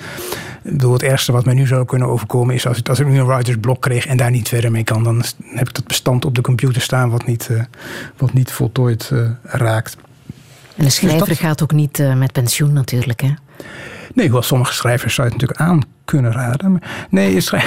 bedoel, 0.64 0.94
het 0.94 1.04
ergste 1.04 1.32
wat 1.32 1.46
mij 1.46 1.54
nu 1.54 1.68
zou 1.68 1.86
kunnen 1.86 2.08
overkomen 2.08 2.56
is 2.56 2.68
als, 2.68 2.78
ik- 2.78 2.90
als 2.90 3.00
ik 3.00 3.08
nu 3.08 3.20
een 3.20 3.26
writers 3.26 3.58
blok 3.62 3.82
kreeg 3.82 4.06
en 4.06 4.18
daar 4.18 4.32
niet 4.32 4.48
verder 4.50 4.72
mee 4.72 4.84
kan, 4.84 5.04
dan 5.04 5.24
heb 5.46 5.68
ik 5.68 5.74
dat 5.76 5.88
bestand 5.88 6.26
op 6.26 6.36
de 6.36 6.42
computer 6.42 6.82
staan 6.82 7.10
wat 7.10 7.26
niet, 7.26 7.48
eh, 7.52 7.62
wat 8.18 8.34
niet 8.34 8.52
voltooid 8.52 9.10
eh, 9.14 9.20
raakt. 9.44 9.98
En 10.76 10.84
de 10.84 10.90
schrijver 10.90 11.28
dat- 11.28 11.38
gaat 11.38 11.64
ook 11.64 11.72
niet 11.72 12.04
met 12.16 12.32
pensioen 12.32 12.74
natuurlijk, 12.74 13.22
hè? 13.22 13.30
Nee, 14.14 14.26
hoewel 14.26 14.42
sommige 14.44 14.74
schrijvers 14.74 15.14
zou 15.16 15.28
je 15.28 15.34
het 15.34 15.42
natuurlijk 15.42 15.70
aan 15.70 15.82
kunnen 16.06 16.32
raden. 16.32 16.72
Maar 16.72 17.08
nee, 17.10 17.34
je 17.34 17.42
schrij- 17.42 17.66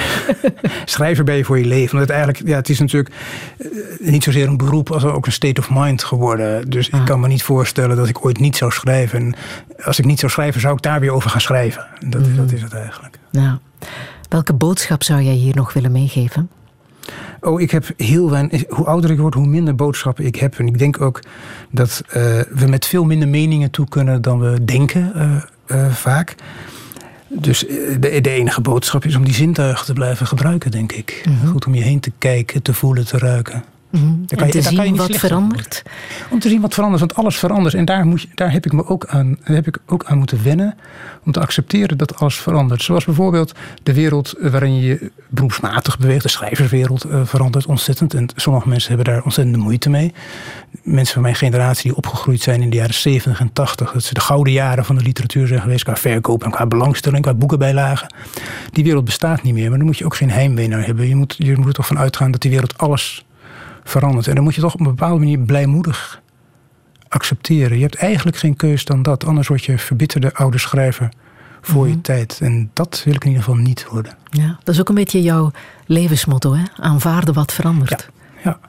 schrijver 0.85 1.23
ben 1.23 1.35
je 1.35 1.43
voor 1.45 1.59
je 1.59 1.65
leven. 1.65 1.95
Want 1.97 2.07
het, 2.07 2.17
eigenlijk, 2.17 2.47
ja, 2.47 2.55
het 2.55 2.69
is 2.69 2.79
natuurlijk 2.79 3.15
eh, 3.57 3.67
niet 3.99 4.23
zozeer 4.23 4.47
een 4.47 4.57
beroep 4.57 4.91
als 4.91 5.03
ook 5.03 5.25
een 5.25 5.31
state 5.31 5.61
of 5.61 5.69
mind 5.71 6.03
geworden. 6.03 6.69
Dus 6.69 6.89
ik 6.89 7.05
kan 7.05 7.19
me 7.19 7.27
niet 7.27 7.43
voorstellen 7.43 7.95
dat 7.95 8.07
ik 8.07 8.25
ooit 8.25 8.39
niet 8.39 8.55
zou 8.57 8.71
schrijven. 8.71 9.19
En 9.19 9.35
als 9.83 9.99
ik 9.99 10.05
niet 10.05 10.19
zou 10.19 10.31
schrijven, 10.31 10.61
zou 10.61 10.75
ik 10.75 10.81
daar 10.81 10.99
weer 10.99 11.11
over 11.11 11.29
gaan 11.29 11.41
schrijven. 11.41 11.85
Dat, 12.07 12.35
dat 12.35 12.51
is 12.51 12.61
het 12.61 12.73
eigenlijk. 12.73 13.19
Nou, 13.31 13.57
welke 14.29 14.53
boodschap 14.53 15.03
zou 15.03 15.21
jij 15.21 15.33
hier 15.33 15.55
nog 15.55 15.73
willen 15.73 15.91
meegeven? 15.91 16.49
Oh, 17.41 17.61
ik 17.61 17.71
heb 17.71 17.85
heel 17.97 18.29
weinig. 18.29 18.63
Hoe 18.69 18.85
ouder 18.85 19.11
ik 19.11 19.19
word, 19.19 19.33
hoe 19.33 19.47
minder 19.47 19.75
boodschappen 19.75 20.25
ik 20.25 20.35
heb. 20.35 20.59
En 20.59 20.67
ik 20.67 20.79
denk 20.79 21.01
ook 21.01 21.19
dat 21.71 22.03
eh, 22.07 22.21
we 22.49 22.67
met 22.67 22.85
veel 22.85 23.03
minder 23.03 23.27
meningen 23.27 23.71
toe 23.71 23.87
kunnen 23.89 24.21
dan 24.21 24.39
we 24.39 24.63
denken, 24.63 25.11
eh, 25.15 25.35
eh, 25.67 25.91
vaak. 25.91 26.35
Dus 27.27 27.65
eh, 27.65 27.75
de, 27.99 28.21
de 28.21 28.29
enige 28.29 28.61
boodschap 28.61 29.05
is 29.05 29.15
om 29.15 29.23
die 29.23 29.33
zintuigen 29.33 29.85
te 29.85 29.93
blijven 29.93 30.27
gebruiken, 30.27 30.71
denk 30.71 30.91
ik. 30.91 31.23
Goed 31.45 31.65
om 31.65 31.75
je 31.75 31.83
heen 31.83 31.99
te 31.99 32.11
kijken, 32.17 32.61
te 32.61 32.73
voelen, 32.73 33.05
te 33.05 33.17
ruiken. 33.17 33.63
Mhm. 33.89 34.03
En 34.05 34.37
kan 34.37 34.47
je- 34.47 34.53
te 34.53 34.61
daar 34.61 34.73
kan 34.73 34.83
je 34.83 34.89
zien 34.89 34.95
wat 34.97 35.15
verandert? 35.15 35.83
Om 36.29 36.39
te 36.39 36.49
zien 36.49 36.61
wat 36.61 36.73
verandert, 36.73 36.99
want 37.01 37.15
alles 37.15 37.37
verandert. 37.37 37.73
En 37.75 37.85
daar, 37.85 38.05
moet 38.05 38.21
je, 38.21 38.27
daar, 38.35 38.51
heb 38.51 38.65
ik 38.65 38.71
me 38.71 38.85
ook 38.87 39.05
aan, 39.05 39.37
heb 39.41 39.67
ik 39.67 39.77
ook 39.85 40.05
aan 40.05 40.17
moeten 40.17 40.43
wennen. 40.43 40.75
Om 41.25 41.31
te 41.31 41.39
accepteren 41.39 41.97
dat 41.97 42.15
alles 42.19 42.35
verandert. 42.35 42.81
Zoals 42.83 43.05
bijvoorbeeld 43.05 43.53
de 43.83 43.93
wereld 43.93 44.33
waarin 44.39 44.75
je 44.75 44.85
je 44.85 45.11
beroepsmatig 45.29 45.99
beweegt. 45.99 46.23
De 46.23 46.29
schrijverswereld 46.29 47.03
eh, 47.03 47.21
verandert 47.25 47.65
ontzettend. 47.65 48.13
En 48.13 48.29
sommige 48.35 48.67
mensen 48.67 48.93
hebben 48.95 49.13
daar 49.13 49.23
ontzettende 49.23 49.59
moeite 49.59 49.89
mee. 49.89 50.13
Mensen 50.83 51.13
van 51.13 51.21
mijn 51.21 51.35
generatie 51.35 51.83
die 51.83 51.95
opgegroeid 51.95 52.41
zijn 52.41 52.61
in 52.61 52.69
de 52.69 52.75
jaren 52.75 52.93
70 52.93 53.39
en 53.39 53.53
80. 53.53 53.91
Dat 53.91 54.03
ze 54.03 54.13
de 54.13 54.19
gouden 54.19 54.53
jaren 54.53 54.85
van 54.85 54.95
de 54.95 55.03
literatuur 55.03 55.47
zijn 55.47 55.61
geweest. 55.61 55.83
Qua 55.83 55.95
verkoop 55.95 56.43
en 56.43 56.51
qua 56.51 56.65
belangstelling, 56.65 57.21
qua 57.23 57.33
boekenbijlagen. 57.33 58.13
Die 58.71 58.83
wereld 58.83 59.05
bestaat 59.05 59.43
niet 59.43 59.53
meer. 59.53 59.69
Maar 59.69 59.77
daar 59.77 59.87
moet 59.87 59.97
je 59.97 60.05
ook 60.05 60.15
geen 60.15 60.31
heimwee 60.31 60.67
naar 60.67 60.85
hebben. 60.85 61.07
Je 61.07 61.15
moet, 61.15 61.35
je 61.37 61.57
moet 61.57 61.67
er 61.67 61.73
toch 61.73 61.87
van 61.87 61.97
uitgaan 61.99 62.31
dat 62.31 62.41
die 62.41 62.51
wereld 62.51 62.77
alles 62.77 63.25
verandert. 63.89 64.27
En 64.27 64.35
dan 64.35 64.43
moet 64.43 64.55
je 64.55 64.61
toch 64.61 64.73
op 64.73 64.79
een 64.79 64.85
bepaalde 64.85 65.19
manier 65.19 65.39
blijmoedig 65.39 66.21
accepteren. 67.07 67.77
Je 67.77 67.83
hebt 67.83 67.95
eigenlijk 67.95 68.37
geen 68.37 68.55
keus 68.55 68.85
dan 68.85 69.01
dat. 69.01 69.25
Anders 69.25 69.47
word 69.47 69.63
je 69.63 69.77
verbitterde 69.77 70.33
oude 70.33 70.57
schrijver 70.57 71.09
voor 71.61 71.87
je 71.87 72.01
tijd. 72.01 72.39
En 72.41 72.69
dat 72.73 73.01
wil 73.05 73.13
ik 73.13 73.23
in 73.23 73.29
ieder 73.29 73.43
geval 73.43 73.59
niet 73.59 73.87
worden. 73.91 74.17
Ja, 74.29 74.57
dat 74.63 74.73
is 74.73 74.79
ook 74.79 74.89
een 74.89 74.95
beetje 74.95 75.21
jouw 75.21 75.51
levensmotto, 75.85 76.53
hè? 76.53 76.63
Aanvaarden 76.75 77.33
wat 77.33 77.53
verandert. 77.53 78.09
Ja. 78.43 78.59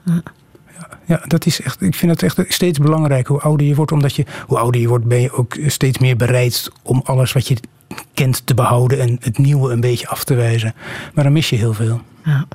Ja, 1.05 1.21
dat 1.27 1.45
is 1.45 1.61
echt, 1.61 1.81
ik 1.81 1.95
vind 1.95 2.11
het 2.11 2.23
echt 2.23 2.53
steeds 2.53 2.79
belangrijker 2.79 3.31
hoe 3.31 3.41
ouder 3.41 3.67
je 3.67 3.75
wordt. 3.75 3.91
Omdat 3.91 4.15
je, 4.15 4.25
hoe 4.47 4.57
ouder 4.57 4.81
je 4.81 4.87
wordt, 4.87 5.05
ben 5.05 5.21
je 5.21 5.31
ook 5.31 5.57
steeds 5.67 5.97
meer 5.97 6.15
bereid 6.15 6.71
om 6.83 7.01
alles 7.03 7.33
wat 7.33 7.47
je 7.47 7.57
kent 8.13 8.45
te 8.45 8.53
behouden 8.53 8.99
en 8.99 9.17
het 9.21 9.37
nieuwe 9.37 9.71
een 9.71 9.79
beetje 9.79 10.07
af 10.07 10.23
te 10.23 10.33
wijzen. 10.33 10.73
Maar 11.13 11.23
dan 11.23 11.33
mis 11.33 11.49
je 11.49 11.55
heel 11.55 11.73
veel. 11.73 12.01
Ja. 12.23 12.47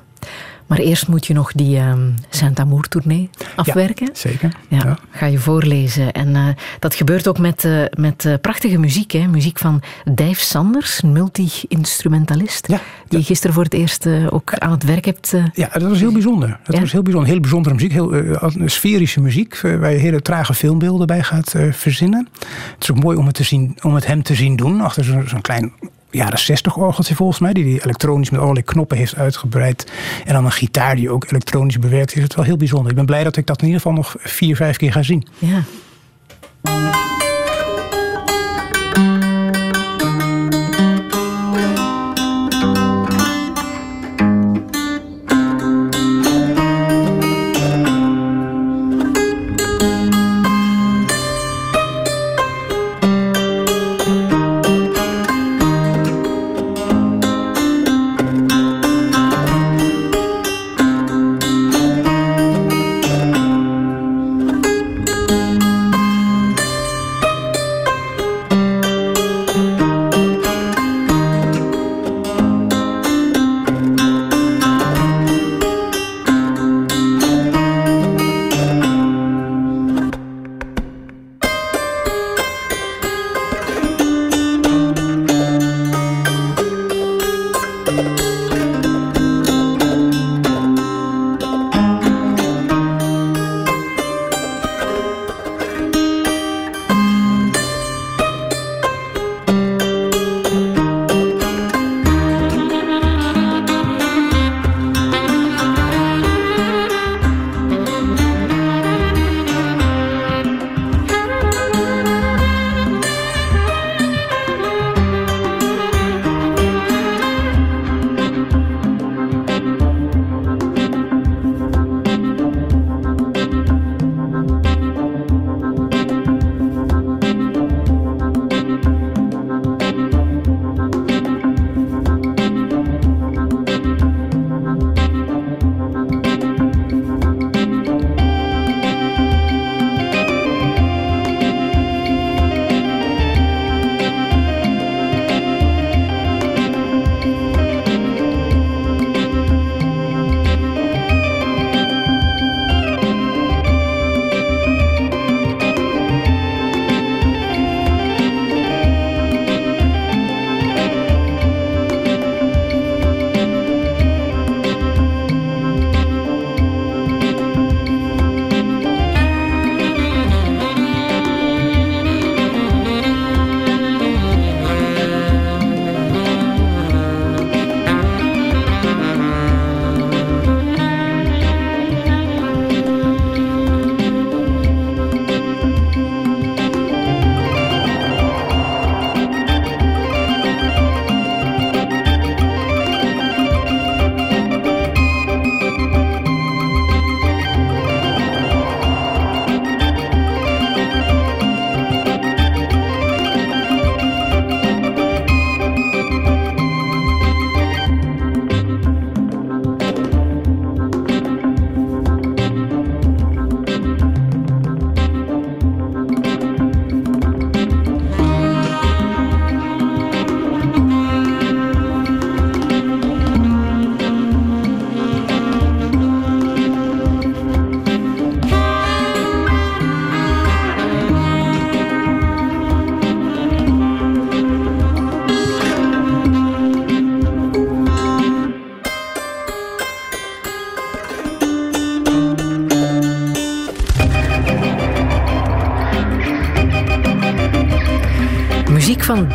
Maar 0.67 0.77
eerst 0.77 1.07
moet 1.07 1.27
je 1.27 1.33
nog 1.33 1.51
die 1.51 1.77
ehm 1.77 2.09
Saint-Amour-tournee 2.29 3.29
afwerken. 3.55 4.09
Zeker. 4.13 4.51
Ja, 4.69 4.97
ga 5.11 5.25
je 5.25 5.37
voorlezen. 5.37 6.11
En 6.11 6.35
eh, 6.35 6.47
dat 6.79 6.95
gebeurt 6.95 7.27
ook 7.27 7.39
met, 7.39 7.63
eh, 7.63 7.83
met 7.97 8.25
eh, 8.25 8.33
prachtige 8.41 8.77
muziek. 8.77 9.11
Hè? 9.11 9.27
Muziek 9.27 9.59
van 9.59 9.81
Dijf 10.13 10.39
Sanders, 10.39 11.01
multi-instrumentalist. 11.01 12.67
die 12.67 13.19
je 13.19 13.23
gisteren 13.23 13.53
voor 13.53 13.63
het 13.63 13.73
eerst 13.73 14.07
ook 14.29 14.53
aan 14.53 14.71
het 14.71 14.83
werk 14.83 15.05
hebt. 15.05 15.33
Ja, 15.53 15.69
dat 15.73 15.81
was 15.81 15.99
heel 15.99 16.11
bijzonder. 16.11 16.59
Dat 16.63 16.79
was 16.79 16.91
heel 16.91 17.01
bijzonder. 17.01 17.31
Heel 17.31 17.39
bijzondere 17.39 17.75
muziek. 17.75 17.91
Heel 17.91 18.51
sferische 18.65 19.21
muziek. 19.21 19.59
waar 19.61 19.91
je 19.91 19.97
hele 19.97 20.21
trage 20.21 20.53
filmbeelden 20.53 21.07
bij 21.07 21.23
gaat 21.23 21.55
verzinnen. 21.71 22.27
Het 22.73 22.83
is 22.83 22.91
ook 22.91 23.03
mooi 23.03 23.17
om 23.17 23.25
het, 23.25 23.35
te 23.35 23.43
zien, 23.43 23.77
om 23.81 23.95
het 23.95 24.07
hem 24.07 24.23
te 24.23 24.35
zien 24.35 24.55
doen. 24.55 24.81
Achter 24.81 25.03
zo'n 25.03 25.27
zo'n 25.27 25.41
klein 25.41 25.71
jaren 26.15 26.39
60 26.39 26.77
orgeltje 26.77 27.15
volgens 27.15 27.39
mij. 27.39 27.53
Die 27.53 27.63
hij 27.63 27.83
elektronisch 27.83 28.29
met 28.29 28.39
allerlei 28.39 28.65
knoppen 28.65 28.97
heeft 28.97 29.15
uitgebreid. 29.15 29.91
En 30.25 30.33
dan 30.33 30.45
een 30.45 30.51
gitaar 30.51 30.95
die 30.95 31.09
ook 31.09 31.25
elektronisch 31.29 31.79
bewerkt 31.79 32.15
is. 32.15 32.23
Het 32.23 32.35
wel 32.35 32.45
heel 32.45 32.57
bijzonder. 32.57 32.89
Ik 32.89 32.95
ben 32.95 33.05
blij 33.05 33.23
dat 33.23 33.37
ik 33.37 33.45
dat 33.45 33.59
in 33.59 33.65
ieder 33.65 33.81
geval 33.81 33.97
nog 33.97 34.15
vier, 34.19 34.55
vijf 34.55 34.77
keer 34.77 34.91
ga 34.91 35.03
zien. 35.03 35.27
Ja. 35.39 35.63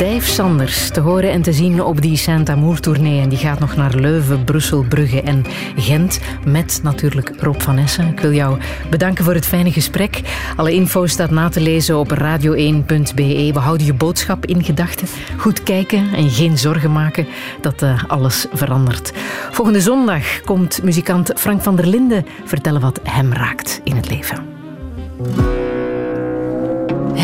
Dave 0.00 0.30
Sanders 0.30 0.90
te 0.90 1.00
horen 1.00 1.30
en 1.30 1.42
te 1.42 1.52
zien 1.52 1.82
op 1.82 2.00
die 2.00 2.16
Saint-Amour-tournee. 2.16 3.20
En 3.20 3.28
die 3.28 3.38
gaat 3.38 3.58
nog 3.58 3.76
naar 3.76 3.94
Leuven, 3.94 4.44
Brussel, 4.44 4.84
Brugge 4.88 5.22
en 5.22 5.44
Gent. 5.76 6.20
Met 6.44 6.80
natuurlijk 6.82 7.32
Rob 7.38 7.60
van 7.60 7.78
Essen. 7.78 8.08
Ik 8.08 8.20
wil 8.20 8.32
jou 8.32 8.58
bedanken 8.90 9.24
voor 9.24 9.34
het 9.34 9.46
fijne 9.46 9.72
gesprek. 9.72 10.20
Alle 10.56 10.72
info 10.72 11.06
staat 11.06 11.30
na 11.30 11.48
te 11.48 11.60
lezen 11.60 11.98
op 11.98 12.12
radio1.be. 12.12 13.50
We 13.52 13.58
houden 13.58 13.86
je 13.86 13.94
boodschap 13.94 14.46
in 14.46 14.64
gedachten. 14.64 15.08
Goed 15.36 15.62
kijken 15.62 16.14
en 16.14 16.30
geen 16.30 16.58
zorgen 16.58 16.92
maken 16.92 17.26
dat 17.60 17.82
eh, 17.82 18.04
alles 18.06 18.46
verandert. 18.52 19.12
Volgende 19.50 19.80
zondag 19.80 20.40
komt 20.40 20.82
muzikant 20.82 21.32
Frank 21.36 21.62
van 21.62 21.76
der 21.76 21.86
Linden 21.86 22.26
vertellen 22.44 22.80
wat 22.80 23.00
hem 23.02 23.32
raakt 23.32 23.80
in 23.84 23.96
het 23.96 24.10
leven. 24.10 24.39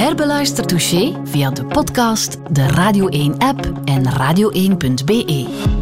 Herbeluister 0.07 0.65
Touché 0.65 1.13
via 1.25 1.51
de 1.51 1.65
podcast, 1.65 2.37
de 2.53 2.63
Radio 2.69 3.09
1-app 3.11 3.67
en 3.87 4.05
radio1.be. 4.05 5.76